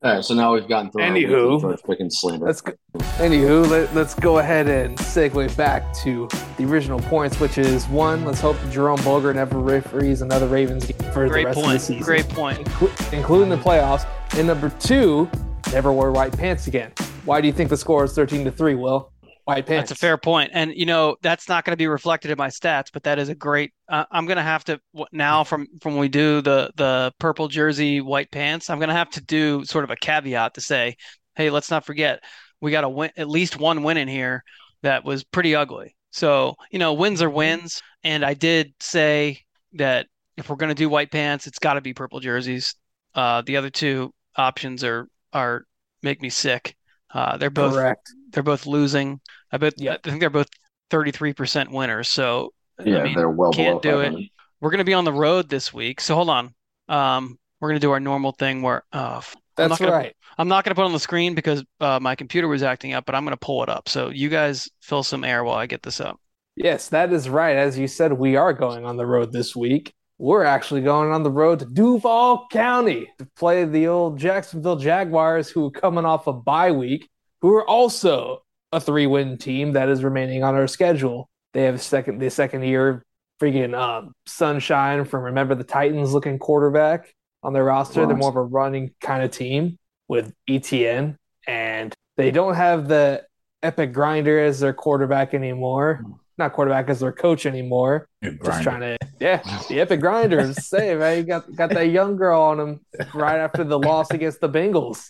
All 0.00 0.14
right, 0.14 0.24
so 0.24 0.32
now 0.32 0.54
we've 0.54 0.68
gotten 0.68 0.92
through 0.92 1.02
anywho, 1.02 1.60
George 1.60 1.82
Pickens 1.82 2.20
slander. 2.20 2.46
Let's 2.46 2.60
go, 2.60 2.72
anywho, 3.16 3.68
let, 3.68 3.92
let's 3.96 4.14
go 4.14 4.38
ahead 4.38 4.68
and 4.68 4.96
segue 4.96 5.56
back 5.56 5.92
to 6.04 6.28
the 6.56 6.66
original 6.66 7.00
points, 7.00 7.40
which 7.40 7.58
is 7.58 7.84
one. 7.88 8.24
Let's 8.24 8.40
hope 8.40 8.56
Jerome 8.70 9.02
Boger 9.02 9.34
never 9.34 9.58
referees 9.58 10.22
another 10.22 10.46
Ravens 10.46 10.86
game 10.86 11.10
for 11.10 11.26
Great 11.26 11.42
the 11.42 11.46
rest 11.46 11.56
point. 11.56 11.66
of 11.66 11.72
the 11.72 11.78
season. 11.80 12.02
Great 12.04 12.28
point. 12.28 12.58
Inclu- 12.64 13.12
including 13.12 13.48
the 13.48 13.56
playoffs. 13.56 14.06
And 14.38 14.46
number 14.46 14.70
two, 14.78 15.28
never 15.72 15.92
wear 15.92 16.10
white 16.10 16.36
pants 16.36 16.66
again. 16.66 16.92
Why 17.24 17.40
do 17.40 17.46
you 17.46 17.52
think 17.52 17.70
the 17.70 17.76
score 17.76 18.04
is 18.04 18.14
13 18.14 18.44
to 18.44 18.50
3, 18.50 18.74
Will? 18.74 19.12
White 19.44 19.66
pants. 19.66 19.90
That's 19.90 19.98
a 19.98 20.00
fair 20.00 20.18
point. 20.18 20.50
And, 20.52 20.72
you 20.74 20.86
know, 20.86 21.16
that's 21.22 21.48
not 21.48 21.64
going 21.64 21.72
to 21.72 21.76
be 21.78 21.86
reflected 21.86 22.30
in 22.30 22.36
my 22.36 22.48
stats, 22.48 22.86
but 22.92 23.02
that 23.04 23.18
is 23.18 23.28
a 23.28 23.34
great. 23.34 23.72
Uh, 23.88 24.04
I'm 24.10 24.26
going 24.26 24.36
to 24.36 24.42
have 24.42 24.64
to 24.64 24.78
now 25.10 25.42
from 25.44 25.66
from 25.80 25.94
when 25.94 26.00
we 26.00 26.08
do 26.08 26.42
the 26.42 26.70
the 26.76 27.12
purple 27.18 27.48
jersey, 27.48 28.02
white 28.02 28.30
pants, 28.30 28.68
I'm 28.68 28.78
going 28.78 28.90
to 28.90 28.94
have 28.94 29.08
to 29.10 29.22
do 29.22 29.64
sort 29.64 29.84
of 29.84 29.90
a 29.90 29.96
caveat 29.96 30.54
to 30.54 30.60
say, 30.60 30.96
hey, 31.34 31.48
let's 31.48 31.70
not 31.70 31.86
forget 31.86 32.20
we 32.60 32.70
got 32.70 32.84
a 32.84 32.88
win 32.88 33.10
at 33.16 33.28
least 33.28 33.58
one 33.58 33.82
win 33.82 33.96
in 33.96 34.08
here 34.08 34.42
that 34.82 35.04
was 35.04 35.24
pretty 35.24 35.54
ugly. 35.54 35.94
So, 36.10 36.54
you 36.70 36.78
know, 36.78 36.94
wins 36.94 37.22
are 37.22 37.30
wins. 37.30 37.82
And 38.02 38.24
I 38.24 38.34
did 38.34 38.74
say 38.80 39.40
that 39.74 40.06
if 40.36 40.48
we're 40.48 40.56
going 40.56 40.70
to 40.70 40.74
do 40.74 40.88
white 40.88 41.10
pants, 41.10 41.46
it's 41.46 41.58
got 41.58 41.74
to 41.74 41.80
be 41.80 41.94
purple 41.94 42.20
jerseys. 42.20 42.74
Uh, 43.14 43.42
the 43.42 43.56
other 43.56 43.70
two 43.70 44.12
options 44.36 44.84
are 44.84 45.08
are 45.32 45.64
make 46.02 46.20
me 46.20 46.30
sick. 46.30 46.76
Uh, 47.12 47.36
they're 47.36 47.50
both 47.50 47.74
Correct. 47.74 48.12
they're 48.30 48.42
both 48.42 48.66
losing. 48.66 49.20
I 49.50 49.56
bet. 49.56 49.74
Yeah. 49.76 49.94
I 49.94 49.98
think 49.98 50.20
they're 50.20 50.30
both 50.30 50.48
thirty 50.90 51.10
three 51.10 51.32
percent 51.32 51.70
winners. 51.70 52.08
So 52.08 52.52
yeah, 52.84 52.98
I 52.98 53.02
mean, 53.04 53.16
they're 53.16 53.30
well 53.30 53.52
can't 53.52 53.82
do 53.82 54.00
it. 54.00 54.14
We're 54.60 54.70
going 54.70 54.78
to 54.78 54.84
be 54.84 54.94
on 54.94 55.04
the 55.04 55.12
road 55.12 55.48
this 55.48 55.72
week. 55.72 56.00
So 56.00 56.14
hold 56.14 56.30
on. 56.30 56.54
Um, 56.88 57.38
we're 57.60 57.68
going 57.68 57.80
to 57.80 57.84
do 57.84 57.92
our 57.92 58.00
normal 58.00 58.32
thing 58.32 58.62
where. 58.62 58.82
Uh, 58.92 59.20
That's 59.56 59.72
I'm 59.72 59.78
gonna, 59.78 59.92
right. 59.92 60.16
I'm 60.36 60.48
not 60.48 60.64
going 60.64 60.70
to 60.70 60.74
put 60.74 60.84
on 60.84 60.92
the 60.92 61.00
screen 61.00 61.34
because 61.34 61.64
uh, 61.80 61.98
my 62.00 62.14
computer 62.14 62.48
was 62.48 62.62
acting 62.62 62.92
up, 62.92 63.06
but 63.06 63.14
I'm 63.14 63.24
going 63.24 63.36
to 63.36 63.44
pull 63.44 63.62
it 63.62 63.68
up. 63.68 63.88
So 63.88 64.08
you 64.08 64.28
guys 64.28 64.68
fill 64.80 65.02
some 65.02 65.24
air 65.24 65.44
while 65.44 65.56
I 65.56 65.66
get 65.66 65.82
this 65.82 66.00
up. 66.00 66.20
Yes, 66.56 66.88
that 66.88 67.12
is 67.12 67.28
right. 67.28 67.56
As 67.56 67.78
you 67.78 67.86
said, 67.86 68.12
we 68.12 68.34
are 68.34 68.52
going 68.52 68.84
on 68.84 68.96
the 68.96 69.06
road 69.06 69.32
this 69.32 69.54
week 69.54 69.94
we're 70.18 70.44
actually 70.44 70.80
going 70.80 71.12
on 71.12 71.22
the 71.22 71.30
road 71.30 71.60
to 71.60 71.64
Duval 71.64 72.48
County 72.50 73.08
to 73.18 73.26
play 73.36 73.64
the 73.64 73.86
old 73.86 74.18
Jacksonville 74.18 74.76
Jaguars, 74.76 75.48
who 75.48 75.66
are 75.66 75.70
coming 75.70 76.04
off 76.04 76.26
a 76.26 76.32
bye 76.32 76.72
week, 76.72 77.08
who 77.40 77.54
are 77.54 77.66
also 77.68 78.42
a 78.72 78.80
three-win 78.80 79.38
team 79.38 79.72
that 79.72 79.88
is 79.88 80.02
remaining 80.02 80.42
on 80.42 80.56
our 80.56 80.66
schedule. 80.66 81.28
They 81.54 81.62
have 81.62 81.80
second 81.80 82.18
the 82.18 82.30
second 82.30 82.64
year 82.64 83.04
freaking 83.40 83.74
uh, 83.74 84.10
sunshine 84.26 85.04
from 85.04 85.22
Remember 85.22 85.54
the 85.54 85.64
Titans 85.64 86.12
looking 86.12 86.38
quarterback 86.38 87.14
on 87.44 87.52
their 87.52 87.64
roster. 87.64 88.04
They're 88.04 88.16
more 88.16 88.30
of 88.30 88.36
a 88.36 88.42
running 88.42 88.92
kind 89.00 89.22
of 89.22 89.30
team 89.30 89.78
with 90.08 90.34
ETN, 90.50 91.16
and 91.46 91.94
they 92.16 92.32
don't 92.32 92.54
have 92.54 92.88
the 92.88 93.24
epic 93.62 93.92
grinder 93.92 94.40
as 94.40 94.58
their 94.58 94.72
quarterback 94.72 95.32
anymore 95.34 96.02
not 96.38 96.52
quarterback 96.52 96.88
as 96.88 97.00
their 97.00 97.12
coach 97.12 97.46
anymore. 97.46 98.08
Just 98.22 98.62
trying 98.62 98.80
to, 98.80 98.98
yeah, 99.20 99.42
the 99.68 99.80
epic 99.80 100.00
grinder. 100.00 100.52
say, 100.54 100.94
man, 100.94 101.18
you 101.18 101.24
got 101.24 101.54
got 101.54 101.70
that 101.70 101.88
young 101.88 102.16
girl 102.16 102.40
on 102.40 102.60
him 102.60 102.80
right 103.14 103.38
after 103.38 103.64
the 103.64 103.78
loss 103.78 104.10
against 104.10 104.40
the 104.40 104.48
Bengals. 104.48 105.06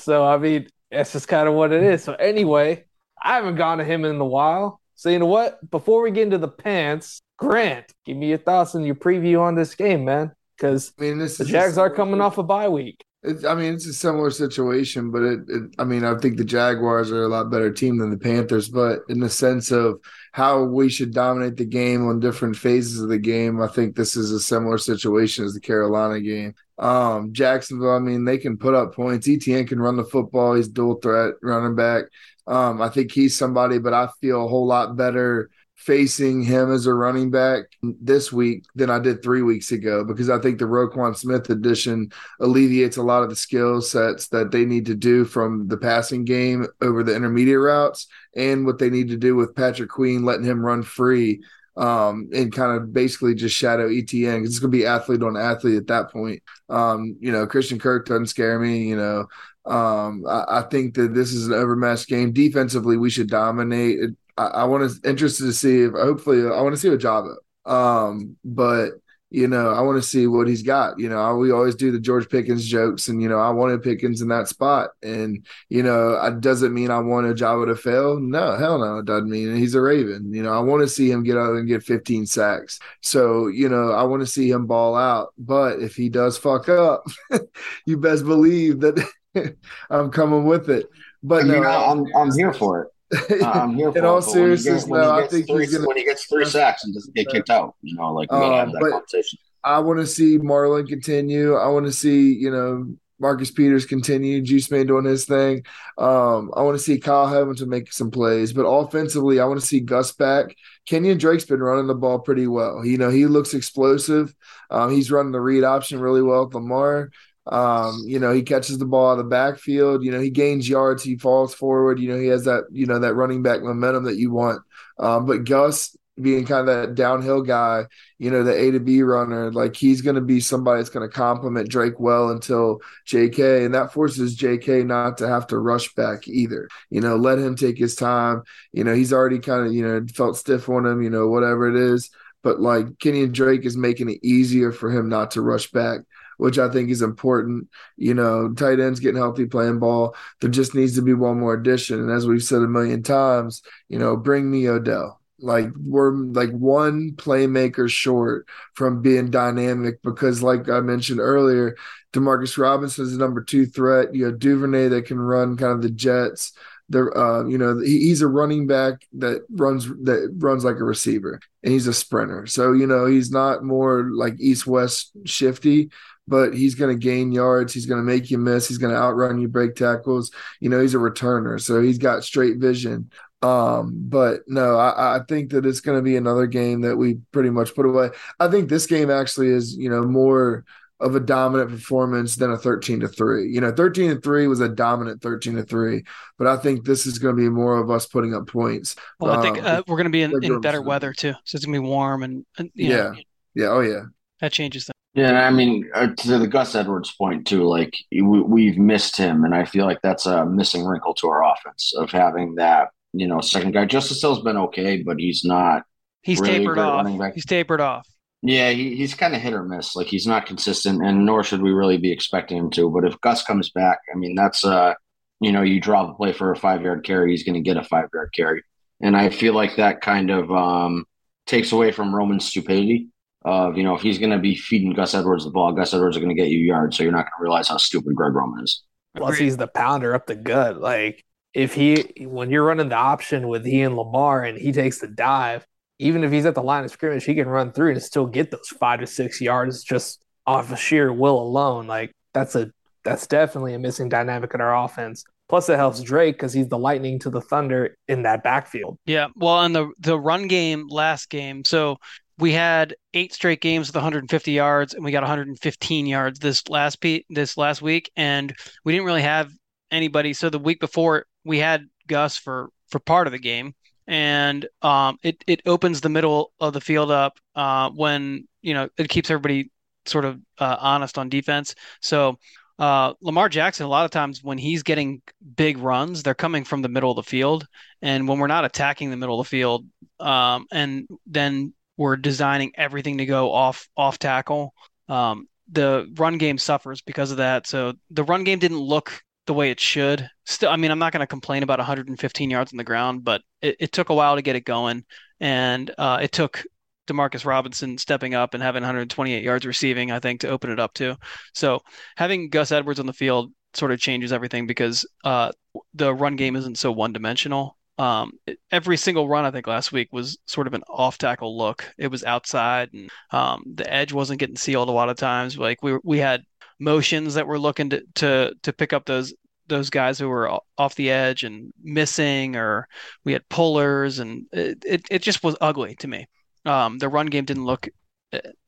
so 0.00 0.24
I 0.24 0.38
mean, 0.38 0.68
that's 0.90 1.12
just 1.12 1.28
kind 1.28 1.48
of 1.48 1.54
what 1.54 1.72
it 1.72 1.82
is. 1.82 2.02
So 2.02 2.14
anyway, 2.14 2.84
I 3.22 3.34
haven't 3.34 3.56
gone 3.56 3.78
to 3.78 3.84
him 3.84 4.04
in 4.04 4.20
a 4.20 4.24
while. 4.24 4.80
So 4.94 5.08
you 5.08 5.18
know 5.18 5.26
what? 5.26 5.58
Before 5.70 6.02
we 6.02 6.10
get 6.10 6.24
into 6.24 6.38
the 6.38 6.48
pants, 6.48 7.22
Grant, 7.38 7.86
give 8.04 8.16
me 8.16 8.28
your 8.28 8.38
thoughts 8.38 8.74
and 8.74 8.84
your 8.84 8.94
preview 8.94 9.40
on 9.40 9.54
this 9.54 9.74
game, 9.74 10.04
man. 10.04 10.32
Because 10.56 10.92
I 10.98 11.02
mean, 11.02 11.18
this 11.18 11.38
the 11.38 11.46
Jags 11.46 11.78
are 11.78 11.88
coming 11.88 12.20
off 12.20 12.36
a 12.36 12.42
bye 12.42 12.68
week. 12.68 13.02
It, 13.22 13.44
I 13.44 13.54
mean, 13.54 13.74
it's 13.74 13.86
a 13.86 13.92
similar 13.92 14.30
situation, 14.30 15.10
but 15.10 15.22
it, 15.22 15.40
it, 15.48 15.62
I 15.78 15.84
mean, 15.84 16.04
I 16.04 16.16
think 16.16 16.36
the 16.36 16.44
Jaguars 16.44 17.10
are 17.10 17.22
a 17.22 17.28
lot 17.28 17.50
better 17.50 17.72
team 17.72 17.98
than 17.98 18.10
the 18.10 18.18
Panthers. 18.18 18.68
But 18.68 19.00
in 19.08 19.20
the 19.20 19.30
sense 19.30 19.70
of 19.70 20.00
how 20.32 20.64
we 20.64 20.88
should 20.88 21.12
dominate 21.12 21.56
the 21.56 21.64
game 21.64 22.06
on 22.06 22.20
different 22.20 22.56
phases 22.56 23.00
of 23.00 23.08
the 23.08 23.18
game, 23.18 23.60
I 23.60 23.66
think 23.66 23.96
this 23.96 24.16
is 24.16 24.30
a 24.30 24.40
similar 24.40 24.78
situation 24.78 25.44
as 25.44 25.54
the 25.54 25.60
Carolina 25.60 26.20
game. 26.20 26.54
Um, 26.78 27.32
Jacksonville, 27.32 27.96
I 27.96 27.98
mean, 27.98 28.24
they 28.24 28.38
can 28.38 28.56
put 28.56 28.74
up 28.74 28.94
points. 28.94 29.26
ETN 29.26 29.68
can 29.68 29.80
run 29.80 29.96
the 29.96 30.04
football. 30.04 30.54
He's 30.54 30.68
dual 30.68 30.96
threat 30.96 31.34
running 31.42 31.74
back. 31.74 32.04
Um, 32.46 32.80
I 32.80 32.88
think 32.88 33.12
he's 33.12 33.36
somebody, 33.36 33.78
but 33.78 33.92
I 33.92 34.08
feel 34.20 34.44
a 34.44 34.48
whole 34.48 34.66
lot 34.66 34.96
better 34.96 35.50
facing 35.80 36.42
him 36.42 36.70
as 36.70 36.84
a 36.84 36.92
running 36.92 37.30
back 37.30 37.64
this 37.82 38.30
week 38.30 38.64
than 38.74 38.90
I 38.90 38.98
did 38.98 39.22
three 39.22 39.40
weeks 39.40 39.72
ago 39.72 40.04
because 40.04 40.28
I 40.28 40.38
think 40.38 40.58
the 40.58 40.66
Roquan 40.66 41.16
Smith 41.16 41.48
addition 41.48 42.12
alleviates 42.38 42.98
a 42.98 43.02
lot 43.02 43.22
of 43.22 43.30
the 43.30 43.36
skill 43.36 43.80
sets 43.80 44.28
that 44.28 44.50
they 44.50 44.66
need 44.66 44.84
to 44.86 44.94
do 44.94 45.24
from 45.24 45.68
the 45.68 45.78
passing 45.78 46.26
game 46.26 46.66
over 46.82 47.02
the 47.02 47.16
intermediate 47.16 47.60
routes 47.60 48.08
and 48.34 48.64
what 48.64 48.78
they 48.78 48.90
need 48.90 49.08
to 49.08 49.16
do 49.16 49.36
with 49.36 49.54
Patrick 49.54 49.90
Queen, 49.90 50.24
letting 50.24 50.44
him 50.44 50.64
run 50.64 50.82
free 50.82 51.42
um, 51.76 52.28
and 52.34 52.52
kind 52.52 52.76
of 52.76 52.92
basically 52.92 53.34
just 53.34 53.56
shadow 53.56 53.88
ETN 53.88 54.38
because 54.38 54.50
it's 54.50 54.58
going 54.58 54.70
to 54.70 54.76
be 54.76 54.86
athlete 54.86 55.22
on 55.22 55.36
athlete 55.36 55.76
at 55.76 55.86
that 55.86 56.10
point. 56.10 56.42
Um, 56.68 57.16
you 57.20 57.32
know, 57.32 57.46
Christian 57.46 57.78
Kirk 57.78 58.06
doesn't 58.06 58.26
scare 58.26 58.58
me. 58.58 58.88
You 58.88 58.96
know, 58.96 59.26
um, 59.64 60.24
I, 60.28 60.44
I, 60.48 60.62
think 60.62 60.94
that 60.94 61.14
this 61.14 61.32
is 61.32 61.46
an 61.46 61.54
overmatched 61.54 62.08
game. 62.08 62.32
Defensively, 62.32 62.96
we 62.96 63.10
should 63.10 63.28
dominate. 63.28 63.98
I, 64.36 64.46
I 64.46 64.64
want 64.64 64.90
to 64.90 65.08
interested 65.08 65.44
to 65.44 65.52
see 65.52 65.82
if 65.82 65.92
hopefully 65.92 66.42
I 66.42 66.60
want 66.60 66.74
to 66.74 66.80
see 66.80 66.88
Ojabo. 66.88 67.36
Um, 67.64 68.36
but 68.44 68.90
you 69.30 69.46
know, 69.46 69.70
I 69.70 69.80
want 69.82 70.02
to 70.02 70.08
see 70.08 70.26
what 70.26 70.48
he's 70.48 70.62
got. 70.62 70.98
You 70.98 71.08
know, 71.08 71.18
I, 71.18 71.32
we 71.32 71.52
always 71.52 71.76
do 71.76 71.92
the 71.92 72.00
George 72.00 72.28
Pickens 72.28 72.66
jokes, 72.66 73.06
and 73.06 73.22
you 73.22 73.28
know, 73.28 73.38
I 73.38 73.50
wanted 73.50 73.82
Pickens 73.82 74.20
in 74.20 74.28
that 74.28 74.48
spot, 74.48 74.90
and 75.02 75.46
you 75.68 75.84
know, 75.84 76.16
I, 76.16 76.30
doesn't 76.30 76.74
mean 76.74 76.90
I 76.90 76.98
want 76.98 77.28
Ojabo 77.28 77.66
to 77.66 77.76
fail. 77.76 78.18
No, 78.18 78.56
hell 78.56 78.78
no, 78.78 78.98
it 78.98 79.04
doesn't 79.04 79.30
mean 79.30 79.54
he's 79.56 79.76
a 79.76 79.80
Raven. 79.80 80.34
You 80.34 80.42
know, 80.42 80.52
I 80.52 80.58
want 80.58 80.82
to 80.82 80.88
see 80.88 81.10
him 81.10 81.22
get 81.22 81.36
out 81.36 81.54
and 81.54 81.68
get 81.68 81.84
15 81.84 82.26
sacks. 82.26 82.80
So 83.02 83.46
you 83.46 83.68
know, 83.68 83.92
I 83.92 84.02
want 84.02 84.20
to 84.20 84.26
see 84.26 84.50
him 84.50 84.66
ball 84.66 84.96
out. 84.96 85.32
But 85.38 85.80
if 85.80 85.94
he 85.94 86.08
does 86.08 86.36
fuck 86.36 86.68
up, 86.68 87.06
you 87.86 87.98
best 87.98 88.24
believe 88.24 88.80
that 88.80 89.08
I'm 89.90 90.10
coming 90.10 90.44
with 90.44 90.68
it. 90.68 90.88
But 91.22 91.44
mean, 91.44 91.62
no, 91.62 91.68
I'm 91.68 92.04
I'm 92.16 92.32
here 92.36 92.52
for 92.52 92.82
it. 92.82 92.88
I'm 93.44 93.74
here 93.74 93.92
in 93.94 94.04
all 94.04 94.22
seriousness, 94.22 94.86
no, 94.86 95.10
I 95.10 95.26
think 95.26 95.46
three, 95.48 95.64
he's 95.64 95.74
gonna 95.74 95.86
when 95.86 95.96
he 95.96 96.04
gets 96.04 96.26
three 96.26 96.44
sacks 96.44 96.84
and 96.84 96.94
doesn't 96.94 97.14
get 97.14 97.28
kicked 97.28 97.50
out. 97.50 97.74
You 97.82 97.96
know, 97.96 98.12
like 98.12 98.30
we 98.30 98.38
gotta 98.38 98.56
have 98.56 98.68
Um, 98.68 98.72
that 98.74 98.90
conversation. 98.90 99.38
I 99.64 99.78
want 99.80 99.98
to 100.00 100.06
see 100.06 100.38
Marlon 100.38 100.88
continue. 100.88 101.54
I 101.54 101.68
want 101.68 101.86
to 101.86 101.92
see, 101.92 102.32
you 102.32 102.50
know, 102.50 102.94
Marcus 103.18 103.50
Peters 103.50 103.84
continue, 103.84 104.40
Juice 104.40 104.70
Man 104.70 104.86
doing 104.86 105.04
his 105.04 105.26
thing. 105.26 105.64
Um, 105.98 106.50
I 106.56 106.62
want 106.62 106.78
to 106.78 106.82
see 106.82 106.98
Kyle 106.98 107.26
Hamilton 107.26 107.68
make 107.68 107.92
some 107.92 108.10
plays, 108.10 108.52
but 108.54 108.62
offensively, 108.62 109.38
I 109.40 109.44
want 109.44 109.60
to 109.60 109.66
see 109.66 109.80
Gus 109.80 110.12
back. 110.12 110.56
Kenyan 110.88 111.18
Drake's 111.18 111.44
been 111.44 111.60
running 111.60 111.86
the 111.86 111.94
ball 111.94 112.20
pretty 112.20 112.46
well. 112.46 112.84
You 112.84 112.96
know, 112.96 113.10
he 113.10 113.26
looks 113.26 113.52
explosive. 113.52 114.34
Um, 114.70 114.90
he's 114.90 115.10
running 115.10 115.32
the 115.32 115.40
read 115.40 115.64
option 115.64 116.00
really 116.00 116.22
well 116.22 116.46
with 116.46 116.54
Lamar. 116.54 117.10
Um, 117.50 118.04
you 118.06 118.20
know, 118.20 118.32
he 118.32 118.42
catches 118.42 118.78
the 118.78 118.86
ball 118.86 119.08
out 119.08 119.12
of 119.12 119.18
the 119.18 119.24
backfield. 119.24 120.04
You 120.04 120.12
know, 120.12 120.20
he 120.20 120.30
gains 120.30 120.68
yards. 120.68 121.02
He 121.02 121.16
falls 121.16 121.52
forward. 121.52 121.98
You 121.98 122.12
know, 122.12 122.18
he 122.18 122.28
has 122.28 122.44
that, 122.44 122.64
you 122.70 122.86
know, 122.86 123.00
that 123.00 123.14
running 123.14 123.42
back 123.42 123.62
momentum 123.62 124.04
that 124.04 124.16
you 124.16 124.30
want. 124.30 124.62
Um, 124.98 125.26
but 125.26 125.44
Gus 125.44 125.96
being 126.20 126.44
kind 126.44 126.60
of 126.60 126.66
that 126.66 126.94
downhill 126.94 127.42
guy, 127.42 127.86
you 128.18 128.30
know, 128.30 128.44
the 128.44 128.56
A 128.56 128.70
to 128.70 128.78
B 128.80 129.02
runner, 129.02 129.50
like 129.52 129.74
he's 129.74 130.02
going 130.02 130.16
to 130.16 130.20
be 130.20 130.38
somebody 130.38 130.80
that's 130.80 130.90
going 130.90 131.08
to 131.08 131.14
complement 131.14 131.68
Drake 131.68 131.98
well 131.98 132.30
until 132.30 132.80
JK. 133.08 133.64
And 133.64 133.74
that 133.74 133.92
forces 133.92 134.36
JK 134.36 134.86
not 134.86 135.18
to 135.18 135.28
have 135.28 135.46
to 135.48 135.58
rush 135.58 135.92
back 135.94 136.28
either. 136.28 136.68
You 136.90 137.00
know, 137.00 137.16
let 137.16 137.38
him 137.38 137.56
take 137.56 137.78
his 137.78 137.96
time. 137.96 138.42
You 138.72 138.84
know, 138.84 138.94
he's 138.94 139.12
already 139.12 139.38
kind 139.38 139.66
of, 139.66 139.72
you 139.72 139.82
know, 139.86 140.04
felt 140.14 140.36
stiff 140.36 140.68
on 140.68 140.86
him, 140.86 141.02
you 141.02 141.10
know, 141.10 141.28
whatever 141.28 141.68
it 141.68 141.76
is. 141.76 142.10
But 142.42 142.60
like 142.60 142.86
Kenyan 142.98 143.32
Drake 143.32 143.64
is 143.64 143.76
making 143.76 144.08
it 144.10 144.20
easier 144.22 144.72
for 144.72 144.90
him 144.90 145.08
not 145.08 145.32
to 145.32 145.42
rush 145.42 145.70
back 145.70 146.00
which 146.40 146.58
I 146.58 146.70
think 146.70 146.90
is 146.90 147.02
important. 147.02 147.68
You 147.96 148.14
know, 148.14 148.52
tight 148.54 148.80
ends 148.80 148.98
getting 148.98 149.18
healthy, 149.20 149.44
playing 149.44 149.78
ball. 149.78 150.16
There 150.40 150.50
just 150.50 150.74
needs 150.74 150.94
to 150.94 151.02
be 151.02 151.12
one 151.12 151.38
more 151.38 151.54
addition. 151.54 152.00
And 152.00 152.10
as 152.10 152.26
we've 152.26 152.42
said 152.42 152.62
a 152.62 152.66
million 152.66 153.02
times, 153.02 153.62
you 153.88 153.98
know, 153.98 154.16
bring 154.16 154.50
me 154.50 154.68
Odell. 154.68 155.20
Like 155.38 155.68
we're 155.76 156.12
like 156.12 156.50
one 156.50 157.12
playmaker 157.16 157.88
short 157.88 158.46
from 158.74 159.00
being 159.02 159.30
dynamic 159.30 160.02
because, 160.02 160.42
like 160.42 160.68
I 160.68 160.80
mentioned 160.80 161.20
earlier, 161.20 161.76
Demarcus 162.12 162.58
Robinson 162.58 163.04
is 163.04 163.12
the 163.12 163.18
number 163.18 163.42
two 163.42 163.66
threat. 163.66 164.14
You 164.14 164.26
have 164.26 164.38
Duvernay 164.38 164.88
that 164.88 165.06
can 165.06 165.18
run 165.18 165.56
kind 165.56 165.72
of 165.72 165.82
the 165.82 165.90
Jets. 165.90 166.52
There, 166.90 167.16
uh, 167.16 167.46
you 167.46 167.56
know, 167.56 167.78
he, 167.78 168.00
he's 168.00 168.20
a 168.20 168.26
running 168.26 168.66
back 168.66 169.06
that 169.14 169.42
runs 169.50 169.86
that 169.86 170.34
runs 170.38 170.64
like 170.64 170.76
a 170.76 170.84
receiver, 170.84 171.40
and 171.62 171.72
he's 171.72 171.86
a 171.86 171.94
sprinter. 171.94 172.46
So 172.46 172.72
you 172.72 172.86
know, 172.86 173.06
he's 173.06 173.30
not 173.30 173.62
more 173.62 174.10
like 174.12 174.34
east 174.40 174.66
west 174.66 175.12
shifty 175.24 175.90
but 176.30 176.54
he's 176.54 176.76
going 176.76 176.96
to 176.96 176.98
gain 176.98 177.32
yards. 177.32 177.74
He's 177.74 177.86
going 177.86 178.00
to 178.00 178.04
make 178.04 178.30
you 178.30 178.38
miss. 178.38 178.68
He's 178.68 178.78
going 178.78 178.94
to 178.94 178.98
outrun 178.98 179.40
you, 179.40 179.48
break 179.48 179.74
tackles. 179.74 180.30
You 180.60 180.68
know, 180.70 180.80
he's 180.80 180.94
a 180.94 180.98
returner, 180.98 181.60
so 181.60 181.82
he's 181.82 181.98
got 181.98 182.22
straight 182.22 182.58
vision. 182.58 183.10
Um, 183.42 183.94
but 183.96 184.42
no, 184.46 184.76
I, 184.78 185.16
I 185.16 185.20
think 185.28 185.50
that 185.50 185.66
it's 185.66 185.80
going 185.80 185.98
to 185.98 186.02
be 186.02 186.16
another 186.16 186.46
game 186.46 186.82
that 186.82 186.96
we 186.96 187.18
pretty 187.32 187.50
much 187.50 187.74
put 187.74 187.84
away. 187.84 188.10
I 188.38 188.46
think 188.46 188.68
this 188.68 188.86
game 188.86 189.10
actually 189.10 189.48
is, 189.48 189.76
you 189.76 189.90
know, 189.90 190.02
more 190.02 190.64
of 191.00 191.16
a 191.16 191.20
dominant 191.20 191.70
performance 191.70 192.36
than 192.36 192.52
a 192.52 192.56
13 192.56 193.00
to 193.00 193.08
3. 193.08 193.50
You 193.50 193.60
know, 193.60 193.72
13 193.72 194.14
to 194.14 194.20
3 194.20 194.46
was 194.46 194.60
a 194.60 194.68
dominant 194.68 195.22
13 195.22 195.56
to 195.56 195.64
3, 195.64 196.04
but 196.38 196.46
I 196.46 196.58
think 196.58 196.84
this 196.84 197.06
is 197.06 197.18
going 197.18 197.34
to 197.34 197.42
be 197.42 197.48
more 197.48 197.78
of 197.78 197.90
us 197.90 198.06
putting 198.06 198.34
up 198.34 198.46
points. 198.46 198.94
Well, 199.18 199.36
I 199.36 199.42
think 199.42 199.58
Um, 199.58 199.64
uh, 199.64 199.82
we're 199.88 199.96
going 199.96 200.04
to 200.04 200.10
be 200.10 200.22
in, 200.22 200.44
in 200.44 200.60
better 200.60 200.82
weather 200.82 201.12
too, 201.12 201.32
so 201.44 201.56
it's 201.56 201.64
going 201.64 201.74
to 201.74 201.80
be 201.80 201.88
warm 201.88 202.22
and, 202.22 202.46
and 202.56 202.70
you 202.74 202.90
yeah. 202.90 202.96
know, 202.96 203.14
Yeah. 203.54 203.66
Oh, 203.66 203.80
yeah. 203.80 204.02
that 204.40 204.52
changes 204.52 204.84
things. 204.84 204.99
Yeah, 205.14 205.46
I 205.46 205.50
mean 205.50 205.90
uh, 205.92 206.08
to 206.08 206.38
the 206.38 206.46
Gus 206.46 206.74
Edwards 206.74 207.12
point 207.16 207.46
too. 207.46 207.64
Like 207.64 207.94
we, 208.12 208.22
we've 208.22 208.78
missed 208.78 209.16
him, 209.16 209.44
and 209.44 209.54
I 209.54 209.64
feel 209.64 209.84
like 209.84 209.98
that's 210.02 210.26
a 210.26 210.46
missing 210.46 210.84
wrinkle 210.84 211.14
to 211.14 211.28
our 211.28 211.44
offense 211.52 211.92
of 211.96 212.10
having 212.10 212.54
that 212.56 212.90
you 213.12 213.26
know 213.26 213.40
second 213.40 213.72
guy. 213.72 213.86
Justice 213.86 214.20
Hill's 214.22 214.42
been 214.42 214.56
okay, 214.56 215.02
but 215.02 215.18
he's 215.18 215.44
not. 215.44 215.82
He's 216.22 216.40
Really 216.40 216.58
tapered 216.58 216.78
off. 216.78 217.34
He's 217.34 217.46
tapered 217.46 217.80
off. 217.80 218.06
Yeah, 218.42 218.70
he, 218.70 218.94
he's 218.94 219.14
kind 219.14 219.34
of 219.34 219.42
hit 219.42 219.52
or 219.52 219.64
miss. 219.64 219.96
Like 219.96 220.06
he's 220.06 220.26
not 220.26 220.46
consistent, 220.46 221.04
and 221.04 221.26
nor 221.26 221.42
should 221.44 221.62
we 221.62 221.72
really 221.72 221.98
be 221.98 222.12
expecting 222.12 222.56
him 222.58 222.70
to. 222.72 222.88
But 222.90 223.04
if 223.04 223.20
Gus 223.20 223.42
comes 223.42 223.70
back, 223.70 223.98
I 224.14 224.16
mean 224.16 224.34
that's 224.34 224.64
uh 224.64 224.94
you 225.40 225.50
know 225.52 225.62
you 225.62 225.80
draw 225.80 226.06
the 226.06 226.14
play 226.14 226.32
for 226.32 226.52
a 226.52 226.56
five 226.56 226.82
yard 226.82 227.04
carry, 227.04 227.32
he's 227.32 227.42
going 227.44 227.54
to 227.54 227.60
get 227.60 227.76
a 227.76 227.84
five 227.84 228.08
yard 228.14 228.30
carry, 228.34 228.62
and 229.02 229.16
I 229.16 229.30
feel 229.30 229.54
like 229.54 229.76
that 229.76 230.00
kind 230.02 230.30
of 230.30 230.50
um 230.52 231.04
takes 231.46 231.72
away 231.72 231.90
from 231.92 232.14
Roman's 232.14 232.46
stupidity. 232.46 233.08
Of 233.42 233.78
you 233.78 233.84
know, 233.84 233.94
if 233.94 234.02
he's 234.02 234.18
going 234.18 234.32
to 234.32 234.38
be 234.38 234.54
feeding 234.54 234.92
Gus 234.92 235.14
Edwards 235.14 235.44
the 235.44 235.50
ball, 235.50 235.72
Gus 235.72 235.94
Edwards 235.94 236.16
is 236.16 236.22
going 236.22 236.34
to 236.34 236.40
get 236.40 236.50
you 236.50 236.58
yards, 236.58 236.96
so 236.96 237.02
you're 237.02 237.12
not 237.12 237.24
going 237.24 237.38
to 237.38 237.42
realize 237.42 237.68
how 237.68 237.78
stupid 237.78 238.14
Greg 238.14 238.34
Roman 238.34 238.64
is. 238.64 238.82
Plus, 239.16 239.38
he's 239.38 239.56
the 239.56 239.66
pounder 239.66 240.14
up 240.14 240.26
the 240.26 240.34
gut. 240.34 240.80
Like 240.80 241.24
if 241.54 241.74
he, 241.74 242.26
when 242.26 242.50
you're 242.50 242.64
running 242.64 242.90
the 242.90 242.96
option 242.96 243.48
with 243.48 243.64
he 243.64 243.80
and 243.80 243.96
Lamar, 243.96 244.44
and 244.44 244.58
he 244.58 244.72
takes 244.72 244.98
the 244.98 245.08
dive, 245.08 245.66
even 245.98 246.22
if 246.22 246.30
he's 246.30 246.46
at 246.46 246.54
the 246.54 246.62
line 246.62 246.84
of 246.84 246.90
scrimmage, 246.90 247.24
he 247.24 247.34
can 247.34 247.48
run 247.48 247.72
through 247.72 247.92
and 247.92 248.02
still 248.02 248.26
get 248.26 248.50
those 248.50 248.68
five 248.78 249.00
to 249.00 249.06
six 249.06 249.40
yards 249.40 249.82
just 249.82 250.22
off 250.46 250.70
of 250.70 250.78
sheer 250.78 251.12
will 251.12 251.40
alone. 251.40 251.86
Like 251.86 252.14
that's 252.32 252.54
a 252.54 252.70
that's 253.04 253.26
definitely 253.26 253.74
a 253.74 253.78
missing 253.78 254.08
dynamic 254.08 254.52
in 254.54 254.60
our 254.60 254.84
offense. 254.84 255.24
Plus, 255.48 255.68
it 255.68 255.76
helps 255.76 256.00
Drake 256.00 256.36
because 256.36 256.52
he's 256.52 256.68
the 256.68 256.78
lightning 256.78 257.18
to 257.20 257.30
the 257.30 257.40
thunder 257.40 257.96
in 258.06 258.22
that 258.22 258.44
backfield. 258.44 258.98
Yeah. 259.04 259.28
Well, 259.34 259.62
and 259.62 259.74
the 259.74 259.90
the 259.98 260.18
run 260.18 260.46
game 260.46 260.86
last 260.88 261.28
game, 261.28 261.64
so 261.64 261.96
we 262.40 262.52
had 262.52 262.94
eight 263.14 263.32
straight 263.32 263.60
games 263.60 263.88
with 263.88 263.94
150 263.94 264.50
yards, 264.50 264.94
and 264.94 265.04
we 265.04 265.12
got 265.12 265.22
115 265.22 266.06
yards 266.06 266.38
this 266.38 266.66
last 266.68 267.00
pe- 267.00 267.24
this 267.28 267.56
last 267.56 267.82
week, 267.82 268.10
and 268.16 268.54
we 268.84 268.92
didn't 268.92 269.06
really 269.06 269.22
have 269.22 269.52
anybody. 269.90 270.32
So 270.32 270.48
the 270.48 270.58
week 270.58 270.80
before, 270.80 271.26
we 271.44 271.58
had 271.58 271.86
Gus 272.08 272.36
for 272.36 272.70
for 272.88 272.98
part 272.98 273.26
of 273.26 273.32
the 273.32 273.38
game, 273.38 273.74
and 274.06 274.66
um, 274.82 275.18
it 275.22 275.44
it 275.46 275.60
opens 275.66 276.00
the 276.00 276.08
middle 276.08 276.52
of 276.60 276.72
the 276.72 276.80
field 276.80 277.10
up 277.10 277.38
uh, 277.54 277.90
when 277.90 278.48
you 278.62 278.74
know 278.74 278.88
it 278.96 279.08
keeps 279.08 279.30
everybody 279.30 279.70
sort 280.06 280.24
of 280.24 280.40
uh, 280.58 280.76
honest 280.80 281.18
on 281.18 281.28
defense. 281.28 281.74
So. 282.00 282.38
Uh, 282.78 283.12
Lamar 283.20 283.50
Jackson, 283.50 283.84
a 283.84 283.88
lot 283.90 284.06
of 284.06 284.10
times 284.10 284.42
when 284.42 284.56
he's 284.56 284.82
getting 284.82 285.20
big 285.54 285.76
runs, 285.76 286.22
they're 286.22 286.32
coming 286.34 286.64
from 286.64 286.80
the 286.80 286.88
middle 286.88 287.10
of 287.10 287.16
the 287.16 287.22
field. 287.22 287.66
And 288.00 288.26
when 288.26 288.38
we're 288.38 288.46
not 288.46 288.64
attacking 288.64 289.10
the 289.10 289.18
middle 289.18 289.38
of 289.38 289.44
the 289.44 289.50
field, 289.50 289.84
um, 290.18 290.64
and 290.72 291.06
then 291.26 291.74
we're 292.00 292.16
designing 292.16 292.72
everything 292.76 293.18
to 293.18 293.26
go 293.26 293.52
off 293.52 293.86
off 293.94 294.18
tackle, 294.18 294.72
um, 295.10 295.46
the 295.70 296.10
run 296.16 296.38
game 296.38 296.56
suffers 296.56 297.02
because 297.02 297.30
of 297.30 297.36
that. 297.36 297.66
So 297.66 297.92
the 298.08 298.24
run 298.24 298.42
game 298.42 298.58
didn't 298.58 298.78
look 298.78 299.22
the 299.46 299.52
way 299.52 299.70
it 299.70 299.78
should. 299.78 300.26
Still, 300.46 300.70
I 300.70 300.76
mean, 300.76 300.90
I'm 300.90 300.98
not 300.98 301.12
going 301.12 301.20
to 301.20 301.26
complain 301.26 301.62
about 301.62 301.78
115 301.78 302.48
yards 302.48 302.72
on 302.72 302.78
the 302.78 302.84
ground, 302.84 303.22
but 303.22 303.42
it, 303.60 303.76
it 303.80 303.92
took 303.92 304.08
a 304.08 304.14
while 304.14 304.36
to 304.36 304.40
get 304.40 304.56
it 304.56 304.64
going, 304.64 305.04
and 305.40 305.94
uh, 305.98 306.20
it 306.22 306.32
took 306.32 306.64
Demarcus 307.06 307.44
Robinson 307.44 307.98
stepping 307.98 308.32
up 308.32 308.54
and 308.54 308.62
having 308.62 308.80
128 308.80 309.44
yards 309.44 309.66
receiving, 309.66 310.10
I 310.10 310.20
think, 310.20 310.40
to 310.40 310.48
open 310.48 310.70
it 310.70 310.80
up 310.80 310.94
too. 310.94 311.16
So 311.52 311.80
having 312.16 312.48
Gus 312.48 312.72
Edwards 312.72 312.98
on 312.98 313.04
the 313.04 313.12
field 313.12 313.52
sort 313.74 313.92
of 313.92 314.00
changes 314.00 314.32
everything 314.32 314.66
because 314.66 315.04
uh, 315.22 315.52
the 315.92 316.14
run 316.14 316.36
game 316.36 316.56
isn't 316.56 316.78
so 316.78 316.92
one 316.92 317.12
dimensional. 317.12 317.76
Um, 318.00 318.32
every 318.70 318.96
single 318.96 319.28
run 319.28 319.44
I 319.44 319.50
think 319.50 319.66
last 319.66 319.92
week 319.92 320.08
was 320.10 320.38
sort 320.46 320.66
of 320.66 320.72
an 320.72 320.82
off 320.88 321.18
tackle 321.18 321.58
look. 321.58 321.92
It 321.98 322.10
was 322.10 322.24
outside, 322.24 322.88
and 322.94 323.10
um, 323.30 323.62
the 323.74 323.92
edge 323.92 324.10
wasn't 324.12 324.40
getting 324.40 324.56
sealed 324.56 324.88
a 324.88 324.92
lot 324.92 325.10
of 325.10 325.18
times. 325.18 325.58
Like 325.58 325.82
we 325.82 325.98
we 326.02 326.18
had 326.18 326.42
motions 326.78 327.34
that 327.34 327.46
were 327.46 327.58
looking 327.58 327.90
to 327.90 328.02
to 328.14 328.54
to 328.62 328.72
pick 328.72 328.94
up 328.94 329.04
those 329.04 329.34
those 329.68 329.90
guys 329.90 330.18
who 330.18 330.28
were 330.28 330.50
off 330.78 330.94
the 330.94 331.10
edge 331.10 331.44
and 331.44 331.74
missing, 331.82 332.56
or 332.56 332.88
we 333.24 333.34
had 333.34 333.46
pullers, 333.50 334.18
and 334.18 334.46
it 334.50 334.82
it, 334.86 335.02
it 335.10 335.22
just 335.22 335.44
was 335.44 335.56
ugly 335.60 335.94
to 335.96 336.08
me. 336.08 336.26
Um, 336.64 336.96
the 336.98 337.08
run 337.10 337.26
game 337.26 337.44
didn't 337.44 337.66
look 337.66 337.86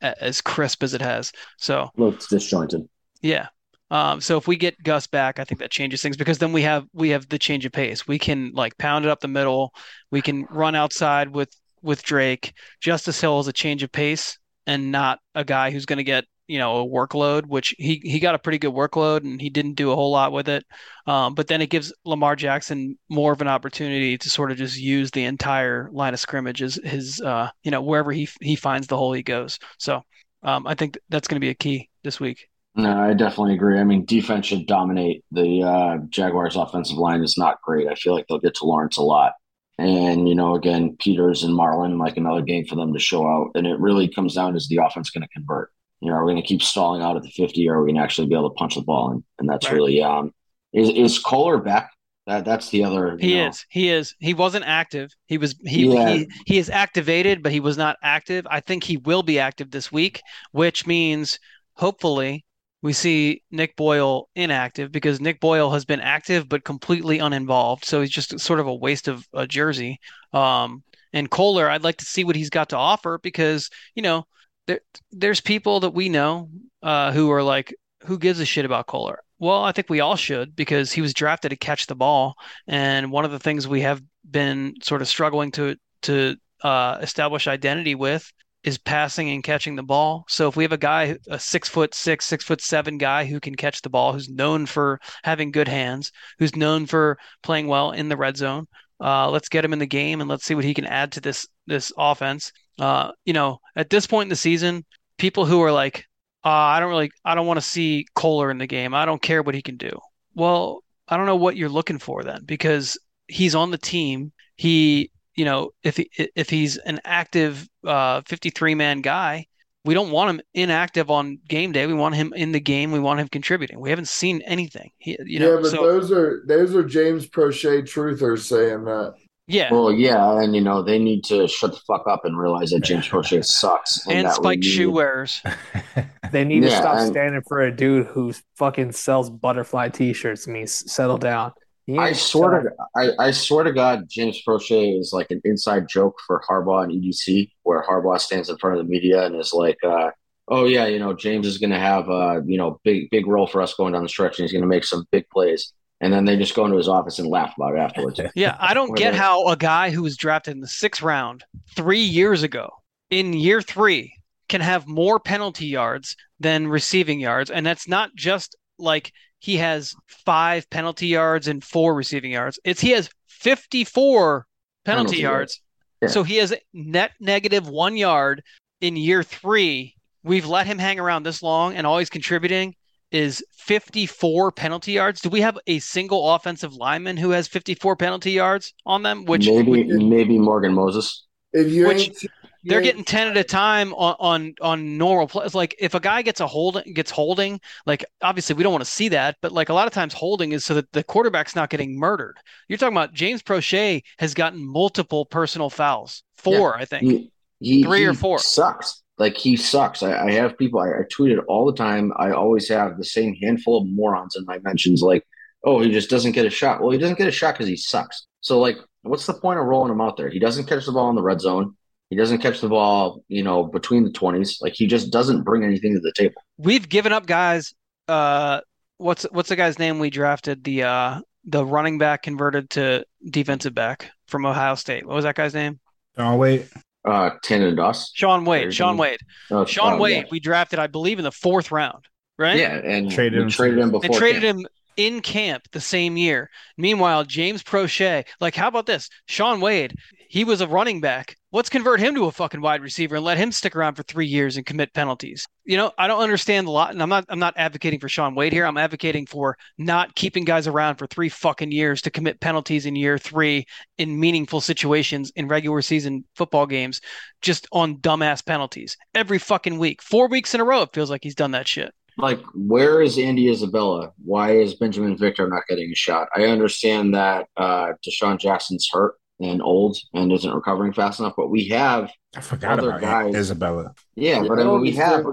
as 0.02 0.42
crisp 0.42 0.82
as 0.82 0.92
it 0.92 1.00
has. 1.00 1.32
So 1.56 1.88
looks 1.96 2.26
disjointed. 2.26 2.86
Yeah. 3.22 3.48
Um, 3.92 4.22
so 4.22 4.38
if 4.38 4.48
we 4.48 4.56
get 4.56 4.82
Gus 4.82 5.06
back, 5.06 5.38
I 5.38 5.44
think 5.44 5.60
that 5.60 5.70
changes 5.70 6.00
things 6.00 6.16
because 6.16 6.38
then 6.38 6.52
we 6.52 6.62
have 6.62 6.86
we 6.94 7.10
have 7.10 7.28
the 7.28 7.38
change 7.38 7.66
of 7.66 7.72
pace. 7.72 8.08
We 8.08 8.18
can 8.18 8.50
like 8.54 8.78
pound 8.78 9.04
it 9.04 9.10
up 9.10 9.20
the 9.20 9.28
middle. 9.28 9.74
We 10.10 10.22
can 10.22 10.46
run 10.50 10.74
outside 10.74 11.28
with 11.28 11.50
with 11.82 12.02
Drake. 12.02 12.54
Justice 12.80 13.20
Hill 13.20 13.38
is 13.40 13.48
a 13.48 13.52
change 13.52 13.82
of 13.82 13.92
pace 13.92 14.38
and 14.66 14.90
not 14.90 15.18
a 15.34 15.44
guy 15.44 15.70
who's 15.70 15.84
going 15.84 15.98
to 15.98 16.04
get 16.04 16.24
you 16.48 16.58
know 16.58 16.80
a 16.80 16.88
workload, 16.88 17.44
which 17.46 17.74
he 17.78 18.00
he 18.02 18.18
got 18.18 18.34
a 18.34 18.38
pretty 18.38 18.56
good 18.56 18.72
workload 18.72 19.24
and 19.24 19.42
he 19.42 19.50
didn't 19.50 19.74
do 19.74 19.92
a 19.92 19.94
whole 19.94 20.10
lot 20.10 20.32
with 20.32 20.48
it. 20.48 20.64
Um, 21.06 21.34
but 21.34 21.48
then 21.48 21.60
it 21.60 21.68
gives 21.68 21.92
Lamar 22.06 22.34
Jackson 22.34 22.96
more 23.10 23.34
of 23.34 23.42
an 23.42 23.48
opportunity 23.48 24.16
to 24.16 24.30
sort 24.30 24.50
of 24.50 24.56
just 24.56 24.78
use 24.78 25.10
the 25.10 25.24
entire 25.24 25.90
line 25.92 26.14
of 26.14 26.20
scrimmage 26.20 26.62
as 26.62 26.76
his 26.82 27.20
uh, 27.20 27.50
you 27.62 27.70
know 27.70 27.82
wherever 27.82 28.10
he 28.10 28.26
he 28.40 28.56
finds 28.56 28.86
the 28.86 28.96
hole 28.96 29.12
he 29.12 29.22
goes. 29.22 29.58
So 29.78 30.00
um, 30.42 30.66
I 30.66 30.74
think 30.76 30.96
that's 31.10 31.28
going 31.28 31.36
to 31.36 31.44
be 31.44 31.50
a 31.50 31.54
key 31.54 31.90
this 32.02 32.18
week. 32.18 32.48
No, 32.74 33.02
I 33.02 33.12
definitely 33.12 33.54
agree. 33.54 33.78
I 33.78 33.84
mean, 33.84 34.06
defense 34.06 34.46
should 34.46 34.66
dominate. 34.66 35.24
The 35.30 35.62
uh, 35.62 35.96
Jaguars' 36.08 36.56
offensive 36.56 36.96
line 36.96 37.22
is 37.22 37.36
not 37.36 37.60
great. 37.62 37.88
I 37.88 37.94
feel 37.94 38.14
like 38.14 38.26
they'll 38.28 38.38
get 38.38 38.54
to 38.56 38.64
Lawrence 38.64 38.96
a 38.96 39.02
lot. 39.02 39.34
And, 39.78 40.28
you 40.28 40.34
know, 40.34 40.54
again, 40.54 40.96
Peters 40.98 41.42
and 41.42 41.54
Marlon, 41.54 41.98
like 41.98 42.16
another 42.16 42.42
game 42.42 42.64
for 42.64 42.76
them 42.76 42.92
to 42.94 42.98
show 42.98 43.26
out. 43.26 43.50
And 43.54 43.66
it 43.66 43.78
really 43.78 44.08
comes 44.08 44.34
down 44.34 44.52
to 44.52 44.56
is 44.56 44.68
the 44.68 44.78
offense 44.78 45.10
going 45.10 45.22
to 45.22 45.28
convert? 45.28 45.70
you 46.02 46.08
know, 46.08 46.16
are 46.16 46.24
we 46.24 46.32
going 46.32 46.42
to 46.42 46.46
keep 46.46 46.62
stalling 46.62 47.00
out 47.00 47.16
at 47.16 47.22
the 47.22 47.30
50 47.30 47.68
or 47.68 47.76
are 47.76 47.82
we 47.84 47.90
going 47.90 47.96
to 47.96 48.02
actually 48.02 48.26
be 48.26 48.34
able 48.34 48.50
to 48.50 48.54
punch 48.54 48.74
the 48.74 48.82
ball 48.82 49.12
in? 49.12 49.24
And 49.38 49.48
that's 49.48 49.66
right. 49.66 49.74
really, 49.74 50.02
um, 50.02 50.34
is, 50.72 50.90
is 50.90 51.18
Kolar 51.20 51.58
back? 51.58 51.92
That, 52.26 52.44
that's 52.44 52.70
the 52.70 52.82
other. 52.82 53.16
He 53.18 53.36
know. 53.36 53.48
is. 53.48 53.64
He 53.68 53.88
is. 53.88 54.14
He 54.18 54.34
wasn't 54.34 54.64
active. 54.66 55.12
He 55.26 55.38
was. 55.38 55.56
He, 55.64 55.92
yeah. 55.92 56.08
he 56.08 56.28
he 56.46 56.58
is 56.58 56.70
activated, 56.70 57.42
but 57.42 57.50
he 57.50 57.58
was 57.58 57.76
not 57.76 57.96
active. 58.00 58.46
I 58.48 58.60
think 58.60 58.84
he 58.84 58.96
will 58.96 59.24
be 59.24 59.40
active 59.40 59.72
this 59.72 59.90
week, 59.90 60.22
which 60.52 60.86
means 60.86 61.40
hopefully 61.74 62.44
we 62.82 62.92
see 62.92 63.42
Nick 63.50 63.76
Boyle 63.76 64.28
inactive 64.34 64.90
because 64.90 65.20
Nick 65.20 65.40
Boyle 65.40 65.70
has 65.70 65.84
been 65.84 66.00
active 66.00 66.48
but 66.48 66.64
completely 66.64 67.20
uninvolved. 67.20 67.84
So 67.84 68.00
he's 68.00 68.10
just 68.10 68.38
sort 68.40 68.60
of 68.60 68.66
a 68.66 68.74
waste 68.74 69.08
of 69.08 69.26
a 69.32 69.46
jersey. 69.46 70.00
Um, 70.32 70.82
and 71.12 71.30
Kolar, 71.30 71.70
I'd 71.70 71.84
like 71.84 71.98
to 71.98 72.04
see 72.04 72.24
what 72.24 72.36
he's 72.36 72.50
got 72.50 72.70
to 72.70 72.76
offer 72.76 73.18
because 73.22 73.70
you 73.94 74.02
know 74.02 74.24
there 74.66 74.80
there's 75.12 75.40
people 75.40 75.80
that 75.80 75.94
we 75.94 76.08
know 76.08 76.48
uh, 76.82 77.12
who 77.12 77.30
are 77.30 77.42
like, 77.42 77.74
who 78.04 78.18
gives 78.18 78.40
a 78.40 78.44
shit 78.44 78.64
about 78.64 78.86
Kolar? 78.86 79.20
Well, 79.38 79.62
I 79.62 79.72
think 79.72 79.88
we 79.88 80.00
all 80.00 80.16
should 80.16 80.54
because 80.56 80.92
he 80.92 81.00
was 81.00 81.14
drafted 81.14 81.50
to 81.50 81.56
catch 81.56 81.86
the 81.86 81.94
ball, 81.94 82.34
and 82.66 83.12
one 83.12 83.24
of 83.24 83.30
the 83.30 83.38
things 83.38 83.68
we 83.68 83.82
have 83.82 84.02
been 84.28 84.74
sort 84.82 85.02
of 85.02 85.08
struggling 85.08 85.52
to 85.52 85.76
to 86.02 86.36
uh, 86.62 86.98
establish 87.00 87.46
identity 87.46 87.94
with 87.94 88.32
is 88.64 88.78
passing 88.78 89.30
and 89.30 89.42
catching 89.42 89.76
the 89.76 89.82
ball. 89.82 90.24
So 90.28 90.48
if 90.48 90.56
we 90.56 90.64
have 90.64 90.72
a 90.72 90.78
guy, 90.78 91.16
a 91.28 91.38
six 91.38 91.68
foot 91.68 91.94
six, 91.94 92.26
six 92.26 92.44
foot 92.44 92.60
seven 92.60 92.98
guy 92.98 93.24
who 93.24 93.40
can 93.40 93.54
catch 93.54 93.82
the 93.82 93.90
ball, 93.90 94.12
who's 94.12 94.28
known 94.28 94.66
for 94.66 95.00
having 95.24 95.50
good 95.50 95.68
hands, 95.68 96.12
who's 96.38 96.56
known 96.56 96.86
for 96.86 97.18
playing 97.42 97.66
well 97.66 97.92
in 97.92 98.08
the 98.08 98.16
red 98.16 98.36
zone, 98.36 98.66
uh, 99.00 99.30
let's 99.30 99.48
get 99.48 99.64
him 99.64 99.72
in 99.72 99.78
the 99.78 99.86
game 99.86 100.20
and 100.20 100.30
let's 100.30 100.44
see 100.44 100.54
what 100.54 100.64
he 100.64 100.74
can 100.74 100.86
add 100.86 101.12
to 101.12 101.20
this 101.20 101.46
this 101.66 101.92
offense. 101.96 102.52
Uh, 102.78 103.12
you 103.24 103.32
know, 103.32 103.58
at 103.76 103.90
this 103.90 104.06
point 104.06 104.26
in 104.26 104.30
the 104.30 104.36
season, 104.36 104.84
people 105.18 105.44
who 105.44 105.60
are 105.62 105.72
like, 105.72 106.04
uh, 106.44 106.48
I 106.48 106.80
don't 106.80 106.88
really, 106.88 107.10
I 107.24 107.34
don't 107.34 107.46
want 107.46 107.58
to 107.58 107.66
see 107.66 108.06
Kolar 108.14 108.50
in 108.50 108.58
the 108.58 108.66
game. 108.66 108.94
I 108.94 109.04
don't 109.04 109.22
care 109.22 109.42
what 109.42 109.54
he 109.54 109.62
can 109.62 109.76
do. 109.76 109.92
Well, 110.34 110.82
I 111.06 111.16
don't 111.16 111.26
know 111.26 111.36
what 111.36 111.56
you're 111.56 111.68
looking 111.68 111.98
for 111.98 112.24
then, 112.24 112.42
because 112.44 112.98
he's 113.28 113.54
on 113.54 113.70
the 113.70 113.78
team. 113.78 114.32
He, 114.56 115.11
you 115.34 115.44
know, 115.44 115.70
if 115.82 115.96
he, 115.96 116.10
if 116.36 116.50
he's 116.50 116.76
an 116.78 117.00
active 117.04 117.68
uh, 117.84 118.22
53 118.26 118.74
man 118.74 119.00
guy, 119.00 119.46
we 119.84 119.94
don't 119.94 120.10
want 120.10 120.30
him 120.30 120.40
inactive 120.54 121.10
on 121.10 121.38
game 121.48 121.72
day. 121.72 121.86
We 121.86 121.94
want 121.94 122.14
him 122.14 122.32
in 122.34 122.52
the 122.52 122.60
game. 122.60 122.92
We 122.92 123.00
want 123.00 123.20
him 123.20 123.28
contributing. 123.28 123.80
We 123.80 123.90
haven't 123.90 124.08
seen 124.08 124.42
anything. 124.42 124.90
He, 124.98 125.16
you 125.24 125.40
know, 125.40 125.54
yeah, 125.54 125.60
but 125.60 125.70
so, 125.70 125.82
those 125.82 126.12
are 126.12 126.42
those 126.46 126.74
are 126.74 126.84
James 126.84 127.26
Proche 127.26 127.82
truthers 127.82 128.40
saying 128.40 128.84
that. 128.84 129.14
Yeah. 129.48 129.72
Well, 129.72 129.92
yeah, 129.92 130.40
and 130.40 130.54
you 130.54 130.60
know 130.60 130.82
they 130.82 131.00
need 131.00 131.24
to 131.24 131.48
shut 131.48 131.72
the 131.72 131.80
fuck 131.80 132.06
up 132.06 132.24
and 132.24 132.38
realize 132.38 132.70
that 132.70 132.80
James 132.80 133.08
Proche 133.08 133.44
sucks 133.44 134.06
and, 134.06 134.26
and 134.26 134.30
spiked 134.30 134.64
shoe 134.64 134.90
wearers. 134.90 135.42
they 136.30 136.44
need 136.44 136.62
yeah, 136.62 136.70
to 136.70 136.76
stop 136.76 136.98
and, 136.98 137.10
standing 137.10 137.42
for 137.48 137.62
a 137.62 137.74
dude 137.74 138.06
who 138.06 138.32
fucking 138.54 138.92
sells 138.92 139.30
butterfly 139.30 139.88
T-shirts. 139.88 140.46
And 140.46 140.54
means 140.54 140.92
settle 140.92 141.18
down. 141.18 141.52
I 141.90 142.12
swear 142.12 142.62
to 142.62 142.70
I, 142.96 143.26
I 143.26 143.30
swear 143.32 143.64
to 143.64 143.72
God, 143.72 144.08
James 144.08 144.40
Proche 144.46 145.00
is 145.00 145.12
like 145.12 145.30
an 145.30 145.40
inside 145.44 145.88
joke 145.88 146.18
for 146.26 146.42
Harbaugh 146.48 146.84
and 146.84 146.92
EDC, 146.92 147.50
where 147.64 147.82
Harbaugh 147.82 148.20
stands 148.20 148.48
in 148.48 148.56
front 148.58 148.78
of 148.78 148.84
the 148.84 148.90
media 148.90 149.26
and 149.26 149.34
is 149.34 149.52
like, 149.52 149.78
uh, 149.82 150.10
"Oh 150.46 150.66
yeah, 150.66 150.86
you 150.86 151.00
know, 151.00 151.12
James 151.12 151.46
is 151.46 151.58
going 151.58 151.70
to 151.70 151.78
have 151.78 152.08
a 152.08 152.12
uh, 152.12 152.40
you 152.46 152.56
know 152.56 152.80
big 152.84 153.10
big 153.10 153.26
role 153.26 153.48
for 153.48 153.60
us 153.60 153.74
going 153.74 153.94
down 153.94 154.02
the 154.02 154.08
stretch, 154.08 154.38
and 154.38 154.44
he's 154.44 154.52
going 154.52 154.62
to 154.62 154.68
make 154.68 154.84
some 154.84 155.06
big 155.10 155.28
plays." 155.30 155.72
And 156.00 156.12
then 156.12 156.24
they 156.24 156.36
just 156.36 156.56
go 156.56 156.64
into 156.64 156.76
his 156.76 156.88
office 156.88 157.20
and 157.20 157.28
laugh 157.28 157.54
about 157.56 157.76
it 157.76 157.78
afterwards. 157.78 158.20
yeah, 158.34 158.56
I 158.58 158.74
don't 158.74 158.96
get 158.96 159.14
how 159.14 159.46
a 159.46 159.56
guy 159.56 159.90
who 159.90 160.02
was 160.02 160.16
drafted 160.16 160.54
in 160.54 160.60
the 160.60 160.66
sixth 160.66 161.00
round 161.00 161.44
three 161.76 162.00
years 162.00 162.42
ago, 162.42 162.70
in 163.10 163.32
year 163.32 163.62
three, 163.62 164.12
can 164.48 164.60
have 164.60 164.86
more 164.86 165.20
penalty 165.20 165.66
yards 165.66 166.16
than 166.40 166.66
receiving 166.66 167.20
yards, 167.20 167.50
and 167.50 167.66
that's 167.66 167.88
not 167.88 168.14
just 168.14 168.56
like 168.78 169.12
he 169.42 169.56
has 169.56 169.96
five 170.06 170.70
penalty 170.70 171.08
yards 171.08 171.48
and 171.48 171.64
four 171.64 171.94
receiving 171.94 172.30
yards. 172.30 172.60
It's 172.64 172.80
he 172.80 172.90
has 172.90 173.10
54 173.26 174.46
penalty, 174.84 175.06
penalty 175.06 175.20
yards. 175.20 175.60
Yeah. 176.00 176.08
So 176.08 176.22
he 176.22 176.36
has 176.36 176.54
net 176.72 177.10
negative 177.18 177.68
one 177.68 177.96
yard 177.96 178.44
in 178.80 178.94
year 178.94 179.24
three. 179.24 179.96
We've 180.22 180.46
let 180.46 180.68
him 180.68 180.78
hang 180.78 181.00
around 181.00 181.24
this 181.24 181.42
long 181.42 181.74
and 181.74 181.88
always 181.88 182.08
contributing 182.08 182.76
is 183.10 183.44
54 183.50 184.52
penalty 184.52 184.92
yards. 184.92 185.20
Do 185.20 185.28
we 185.28 185.40
have 185.40 185.58
a 185.66 185.80
single 185.80 186.34
offensive 186.34 186.74
lineman 186.74 187.16
who 187.16 187.30
has 187.30 187.48
54 187.48 187.96
penalty 187.96 188.30
yards 188.30 188.72
on 188.86 189.02
them? 189.02 189.24
Which 189.24 189.48
maybe 189.48 189.82
maybe 189.82 190.38
Morgan 190.38 190.72
Moses. 190.72 191.26
If 191.52 191.72
you 191.72 191.88
which, 191.88 192.24
they're 192.64 192.80
getting 192.80 193.04
10 193.04 193.28
at 193.28 193.36
a 193.36 193.44
time 193.44 193.92
on 193.94 194.14
on, 194.18 194.54
on 194.60 194.98
normal 194.98 195.26
plays 195.26 195.54
like 195.54 195.74
if 195.78 195.94
a 195.94 196.00
guy 196.00 196.22
gets 196.22 196.40
a 196.40 196.46
holding 196.46 196.92
gets 196.94 197.10
holding 197.10 197.60
like 197.86 198.04
obviously 198.22 198.54
we 198.54 198.62
don't 198.62 198.72
want 198.72 198.84
to 198.84 198.90
see 198.90 199.08
that 199.08 199.36
but 199.40 199.52
like 199.52 199.68
a 199.68 199.74
lot 199.74 199.86
of 199.86 199.92
times 199.92 200.14
holding 200.14 200.52
is 200.52 200.64
so 200.64 200.74
that 200.74 200.90
the 200.92 201.02
quarterback's 201.04 201.56
not 201.56 201.70
getting 201.70 201.98
murdered. 201.98 202.36
You're 202.68 202.78
talking 202.78 202.96
about 202.96 203.12
james 203.12 203.42
proche 203.42 204.02
has 204.18 204.34
gotten 204.34 204.64
multiple 204.64 205.26
personal 205.26 205.70
fouls. 205.70 206.22
Four 206.34 206.74
yeah. 206.76 206.82
i 206.82 206.84
think. 206.84 207.02
He, 207.02 207.32
he, 207.60 207.82
three 207.84 208.00
he 208.00 208.06
or 208.06 208.14
four. 208.14 208.38
sucks. 208.38 209.02
Like 209.18 209.36
he 209.36 209.56
sucks. 209.56 210.02
I, 210.02 210.26
I 210.26 210.32
have 210.32 210.58
people 210.58 210.80
I, 210.80 210.88
I 210.88 211.02
tweet 211.10 211.32
it 211.32 211.44
all 211.46 211.66
the 211.66 211.76
time. 211.76 212.12
I 212.16 212.32
always 212.32 212.68
have 212.68 212.96
the 212.96 213.04
same 213.04 213.34
handful 213.36 213.78
of 213.78 213.88
morons 213.88 214.36
in 214.36 214.44
my 214.44 214.58
mentions 214.60 215.02
like 215.02 215.26
oh 215.64 215.80
he 215.80 215.90
just 215.90 216.10
doesn't 216.10 216.32
get 216.32 216.46
a 216.46 216.50
shot. 216.50 216.80
Well 216.80 216.90
he 216.90 216.98
doesn't 216.98 217.18
get 217.18 217.28
a 217.28 217.32
shot 217.32 217.54
because 217.54 217.68
he 217.68 217.76
sucks. 217.76 218.26
So 218.40 218.60
like 218.60 218.78
what's 219.02 219.26
the 219.26 219.34
point 219.34 219.58
of 219.58 219.66
rolling 219.66 219.92
him 219.92 220.00
out 220.00 220.16
there? 220.16 220.30
He 220.30 220.38
doesn't 220.38 220.66
catch 220.66 220.86
the 220.86 220.92
ball 220.92 221.10
in 221.10 221.16
the 221.16 221.22
red 221.22 221.40
zone 221.40 221.76
he 222.12 222.18
doesn't 222.18 222.40
catch 222.40 222.60
the 222.60 222.68
ball, 222.68 223.24
you 223.28 223.42
know, 223.42 223.64
between 223.64 224.04
the 224.04 224.10
20s. 224.10 224.60
Like 224.60 224.74
he 224.74 224.86
just 224.86 225.10
doesn't 225.10 225.44
bring 225.44 225.64
anything 225.64 225.94
to 225.94 226.00
the 226.00 226.12
table. 226.12 226.42
We've 226.58 226.86
given 226.86 227.10
up 227.10 227.24
guys. 227.24 227.72
Uh, 228.06 228.60
what's 228.98 229.22
what's 229.30 229.48
the 229.48 229.56
guy's 229.56 229.78
name 229.78 229.98
we 229.98 230.10
drafted? 230.10 230.62
The 230.62 230.82
uh, 230.82 231.20
the 231.46 231.64
running 231.64 231.96
back 231.96 232.22
converted 232.22 232.68
to 232.70 233.06
defensive 233.30 233.74
back 233.74 234.10
from 234.26 234.44
Ohio 234.44 234.74
State. 234.74 235.06
What 235.06 235.14
was 235.14 235.24
that 235.24 235.36
guy's 235.36 235.54
name? 235.54 235.80
Oh 236.18 236.36
wait. 236.36 236.68
Uh, 237.02 237.30
Tannen 237.42 237.76
Doss. 237.76 238.12
Shaun 238.12 238.44
Wade. 238.44 238.74
Shaun 238.74 238.98
Wade. 238.98 239.20
Oh, 239.50 239.64
Shaun 239.64 239.98
Wade. 239.98 240.24
Yeah. 240.24 240.28
We 240.30 240.38
drafted, 240.38 240.78
I 240.78 240.88
believe, 240.88 241.18
in 241.18 241.24
the 241.24 241.32
fourth 241.32 241.72
round. 241.72 242.04
Right. 242.38 242.58
Yeah, 242.58 242.76
and 242.76 243.10
traded 243.10 243.40
him, 243.40 243.48
traded 243.48 243.78
him 243.78 243.90
before 243.90 244.04
and 244.04 244.14
traded 244.14 244.42
camp. 244.42 244.58
him 244.58 244.66
in 244.98 245.20
camp 245.20 245.64
the 245.72 245.80
same 245.80 246.18
year. 246.18 246.50
Meanwhile, 246.76 247.24
James 247.24 247.62
Proche, 247.62 248.24
like, 248.38 248.54
how 248.54 248.68
about 248.68 248.84
this? 248.84 249.08
Sean 249.26 249.62
Wade, 249.62 249.94
he 250.32 250.44
was 250.44 250.62
a 250.62 250.66
running 250.66 250.98
back. 250.98 251.36
Let's 251.52 251.68
convert 251.68 252.00
him 252.00 252.14
to 252.14 252.24
a 252.24 252.32
fucking 252.32 252.62
wide 252.62 252.80
receiver 252.80 253.16
and 253.16 253.24
let 253.24 253.36
him 253.36 253.52
stick 253.52 253.76
around 253.76 253.96
for 253.96 254.02
three 254.02 254.24
years 254.24 254.56
and 254.56 254.64
commit 254.64 254.94
penalties. 254.94 255.46
You 255.66 255.76
know, 255.76 255.92
I 255.98 256.06
don't 256.06 256.22
understand 256.22 256.66
a 256.66 256.70
lot, 256.70 256.90
and 256.90 257.02
I'm 257.02 257.10
not 257.10 257.26
I'm 257.28 257.38
not 257.38 257.52
advocating 257.58 258.00
for 258.00 258.08
Shaun 258.08 258.34
Wade 258.34 258.54
here. 258.54 258.64
I'm 258.64 258.78
advocating 258.78 259.26
for 259.26 259.58
not 259.76 260.14
keeping 260.14 260.46
guys 260.46 260.66
around 260.66 260.96
for 260.96 261.06
three 261.06 261.28
fucking 261.28 261.70
years 261.70 262.00
to 262.00 262.10
commit 262.10 262.40
penalties 262.40 262.86
in 262.86 262.96
year 262.96 263.18
three 263.18 263.66
in 263.98 264.18
meaningful 264.18 264.62
situations 264.62 265.30
in 265.36 265.48
regular 265.48 265.82
season 265.82 266.24
football 266.34 266.64
games, 266.64 267.02
just 267.42 267.66
on 267.70 267.98
dumbass 267.98 268.42
penalties 268.42 268.96
every 269.14 269.38
fucking 269.38 269.76
week. 269.76 270.00
Four 270.00 270.28
weeks 270.28 270.54
in 270.54 270.62
a 270.62 270.64
row, 270.64 270.80
it 270.80 270.94
feels 270.94 271.10
like 271.10 271.22
he's 271.22 271.34
done 271.34 271.50
that 271.50 271.68
shit 271.68 271.92
like 272.18 272.42
where 272.54 273.00
is 273.00 273.18
Andy 273.18 273.50
Isabella? 273.50 274.12
Why 274.22 274.52
is 274.52 274.78
Binjimen 274.78 275.18
Victor 275.18 275.48
not 275.48 275.62
getting 275.66 275.90
a 275.90 275.94
shot? 275.94 276.28
I 276.34 276.44
understand 276.44 277.14
that 277.14 277.48
uh 277.58 277.92
DeSean 278.06 278.38
Jackson's 278.38 278.88
hurt 278.90 279.14
and 279.42 279.60
old 279.62 279.96
and 280.14 280.32
isn't 280.32 280.54
recovering 280.54 280.92
fast 280.92 281.20
enough, 281.20 281.34
but 281.36 281.48
we 281.48 281.68
have 281.68 282.10
I 282.36 282.40
forgot 282.40 282.78
other 282.78 282.90
about 282.90 283.00
guys. 283.00 283.34
Isabella. 283.34 283.94
Yeah, 284.14 284.42
yeah 284.42 284.48
but 284.48 284.58
I 284.58 284.64
mean, 284.64 284.80
we 284.80 284.92
have 284.92 285.24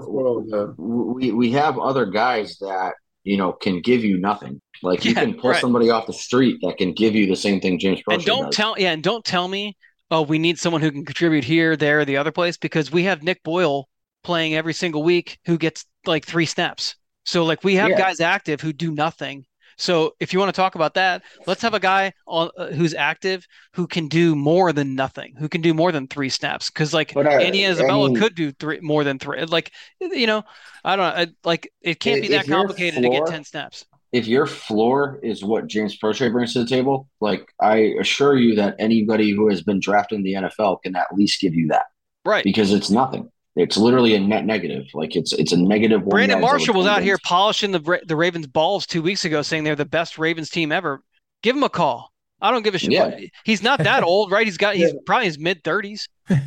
we 0.78 1.32
we 1.32 1.52
have 1.52 1.78
other 1.78 2.06
guys 2.06 2.58
that 2.58 2.94
you 3.24 3.36
know 3.36 3.52
can 3.52 3.80
give 3.80 4.04
you 4.04 4.18
nothing. 4.18 4.60
Like 4.82 5.04
you 5.04 5.14
can 5.14 5.34
pull 5.34 5.50
right. 5.50 5.60
somebody 5.60 5.90
off 5.90 6.06
the 6.06 6.12
street 6.12 6.58
that 6.62 6.78
can 6.78 6.92
give 6.92 7.14
you 7.14 7.26
the 7.26 7.36
same 7.36 7.60
thing 7.60 7.78
James 7.78 8.00
Proche 8.00 8.14
and 8.14 8.24
don't 8.24 8.44
does. 8.46 8.56
tell 8.56 8.74
yeah, 8.78 8.92
and 8.92 9.02
don't 9.02 9.24
tell 9.24 9.48
me, 9.48 9.76
oh, 10.10 10.22
we 10.22 10.38
need 10.38 10.58
someone 10.58 10.82
who 10.82 10.90
can 10.90 11.04
contribute 11.04 11.44
here, 11.44 11.76
there, 11.76 12.04
the 12.04 12.16
other 12.16 12.32
place, 12.32 12.56
because 12.56 12.90
we 12.90 13.04
have 13.04 13.22
Nick 13.22 13.42
Boyle 13.42 13.88
playing 14.22 14.54
every 14.54 14.74
single 14.74 15.02
week 15.02 15.38
who 15.46 15.56
gets 15.56 15.84
like 16.06 16.26
three 16.26 16.46
snaps. 16.46 16.96
So 17.24 17.44
like 17.44 17.62
we 17.64 17.76
have 17.76 17.90
Yeah. 17.90 17.98
guys 17.98 18.20
active 18.20 18.60
who 18.60 18.72
do 18.72 18.92
nothing. 18.92 19.44
So 19.80 20.14
if 20.20 20.32
you 20.32 20.38
want 20.38 20.54
to 20.54 20.60
talk 20.60 20.74
about 20.74 20.94
that, 20.94 21.22
let's 21.46 21.62
have 21.62 21.74
a 21.74 21.80
guy 21.80 22.12
on, 22.26 22.50
uh, 22.58 22.66
who's 22.68 22.92
active 22.94 23.46
who 23.72 23.86
can 23.86 24.08
do 24.08 24.36
more 24.36 24.72
than 24.72 24.94
nothing, 24.94 25.34
who 25.38 25.48
can 25.48 25.62
do 25.62 25.72
more 25.72 25.90
than 25.90 26.06
three 26.06 26.28
snaps. 26.28 26.68
Because 26.70 26.92
like 26.92 27.14
But 27.14 27.26
I- 27.26 27.42
Andy 27.42 27.66
I 27.66 27.70
Isabella 27.70 28.08
mean- 28.08 28.16
could 28.20 28.34
do 28.34 28.52
three 28.52 28.78
more 28.80 29.04
than 29.04 29.18
three. 29.18 29.42
Like 29.46 29.72
you 30.00 30.26
know, 30.26 30.44
I 30.84 30.96
don't 30.96 31.06
know. 31.16 31.22
I- 31.22 31.34
Like 31.48 31.72
it 31.80 31.98
can't 31.98 32.20
be 32.20 32.28
that 32.28 32.46
complicated 32.46 33.02
to 33.02 33.08
get 33.08 33.26
ten 33.26 33.42
snaps. 33.44 33.86
if 34.12 34.26
your 34.26 34.44
floor 34.46 35.18
is 35.22 35.42
what 35.44 35.66
James 35.68 35.96
Proche 35.98 36.30
brings 36.32 36.52
to 36.52 36.58
the 36.60 36.66
table, 36.66 37.08
like 37.20 37.46
I 37.60 37.94
assure 38.00 38.36
you 38.36 38.56
that 38.56 38.74
anybody 38.78 39.30
who 39.30 39.48
has 39.48 39.62
been 39.62 39.80
drafted 39.80 40.16
in 40.18 40.24
the 40.24 40.34
NFL 40.34 40.82
can 40.82 40.94
at 40.96 41.06
least 41.14 41.40
give 41.40 41.54
you 41.54 41.68
that 41.68 41.86
Right. 42.24 42.44
because 42.44 42.72
it's 42.72 42.90
nothing. 42.90 43.30
It's 43.56 43.76
literally 43.76 44.14
a 44.14 44.20
net 44.20 44.44
negative. 44.46 44.84
Like 44.94 45.16
it's 45.16 45.32
it's 45.32 45.52
a 45.52 45.56
negative. 45.56 46.02
one 46.02 46.10
Brandon 46.10 46.40
Marshall 46.40 46.74
was 46.74 46.86
out 46.86 47.02
here 47.02 47.18
polishing 47.24 47.72
the 47.72 48.00
the 48.06 48.16
Ravens 48.16 48.46
balls 48.46 48.86
two 48.86 49.02
weeks 49.02 49.24
ago, 49.24 49.42
saying 49.42 49.64
they're 49.64 49.76
the 49.76 49.84
best 49.84 50.18
Ravens 50.18 50.50
team 50.50 50.70
ever. 50.72 51.02
Give 51.42 51.56
him 51.56 51.62
a 51.62 51.68
call. 51.68 52.12
I 52.40 52.50
don't 52.50 52.62
give 52.62 52.74
a 52.74 52.78
shit. 52.78 52.92
Yeah. 52.92 53.18
He's 53.44 53.62
not 53.62 53.80
that 53.80 54.02
old, 54.02 54.30
right? 54.30 54.46
He's 54.46 54.56
got 54.56 54.76
he's 54.76 54.94
probably 55.04 55.26
his 55.26 55.38
mid 55.38 55.64
thirties. 55.64 56.08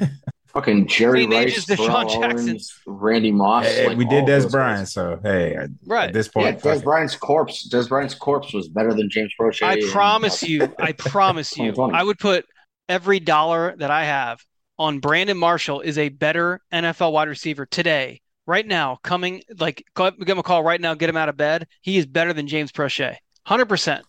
Fucking 0.53 0.87
Jerry 0.87 1.23
Same 1.23 1.33
age 1.33 1.45
Rice, 1.57 1.57
as 1.69 1.77
DeSean 1.79 2.21
Jackson. 2.21 2.49
Owens, 2.49 2.79
Randy 2.85 3.31
Moss. 3.31 3.65
Hey, 3.65 3.87
like, 3.87 3.97
we 3.97 4.05
did 4.05 4.21
all 4.21 4.27
Dez 4.29 4.51
Bryant, 4.51 4.87
so 4.87 5.19
hey, 5.23 5.55
at- 5.55 5.69
Right. 5.83 6.09
at 6.09 6.13
this 6.13 6.27
Yeah, 6.35 6.43
point, 6.43 6.61
Des. 6.61 6.79
Bryant's 6.81 7.15
corpse. 7.15 7.67
Dez 7.67 7.89
Bryant's 7.89 8.13
corpse 8.13 8.53
was 8.53 8.69
better 8.69 8.93
than 8.93 9.09
James 9.09 9.33
Proche. 9.39 9.63
I 9.63 9.81
promise 9.91 10.43
uh, 10.43 10.45
you, 10.45 10.73
I 10.77 10.91
promise 10.97 11.57
you, 11.57 11.73
I 11.75 12.03
would 12.03 12.19
put 12.19 12.45
every 12.87 13.19
dollar 13.19 13.75
that 13.77 13.89
I 13.89 14.05
have 14.05 14.45
on 14.83 14.99
Brandon 14.99 15.37
Marshall 15.37 15.79
is 15.81 15.97
a 15.97 16.09
better 16.09 16.59
NFL 16.73 17.13
wide 17.13 17.29
receiver 17.29 17.65
today, 17.65 18.19
right 18.45 18.67
now, 18.67 18.97
coming 19.01 19.41
like 19.59 19.83
call- 19.95 20.11
give 20.11 20.29
him 20.29 20.39
a 20.39 20.43
call 20.43 20.61
right 20.63 20.79
now, 20.81 20.93
get 20.93 21.09
him 21.09 21.15
out 21.17 21.29
of 21.29 21.37
bed. 21.37 21.67
He 21.81 21.97
is 21.97 22.05
better 22.05 22.33
than 22.33 22.47
James 22.47 22.71
Proche, 22.71 23.15
hundred 23.45 23.67
percent. 23.67 24.05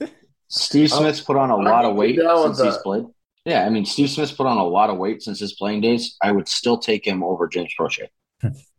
Steve 0.49 0.91
Oh, 0.93 1.01
Smith's 1.01 1.21
put 1.21 1.37
on 1.37 1.51
a 1.51 1.57
I 1.57 1.63
lot 1.71 1.85
of 1.85 1.95
weight 1.95 2.17
get 2.17 2.25
down 2.25 2.55
since 2.55 2.61
he's 2.75 2.83
played. 2.83 3.05
Yeah, 3.45 3.65
I 3.65 3.71
mean, 3.71 3.85
Steve 3.85 4.11
Smith's 4.11 4.33
put 4.33 4.47
on 4.47 4.57
a 4.59 4.65
lot 4.67 4.91
of 4.91 4.97
weight 4.99 5.23
since 5.23 5.39
his 5.39 5.55
playing 5.55 5.81
days. 5.83 6.17
I 6.23 6.33
would 6.33 6.49
still 6.49 6.79
take 6.79 7.07
him 7.07 7.23
over 7.23 7.47
James 7.47 7.73
Proche. 7.79 8.07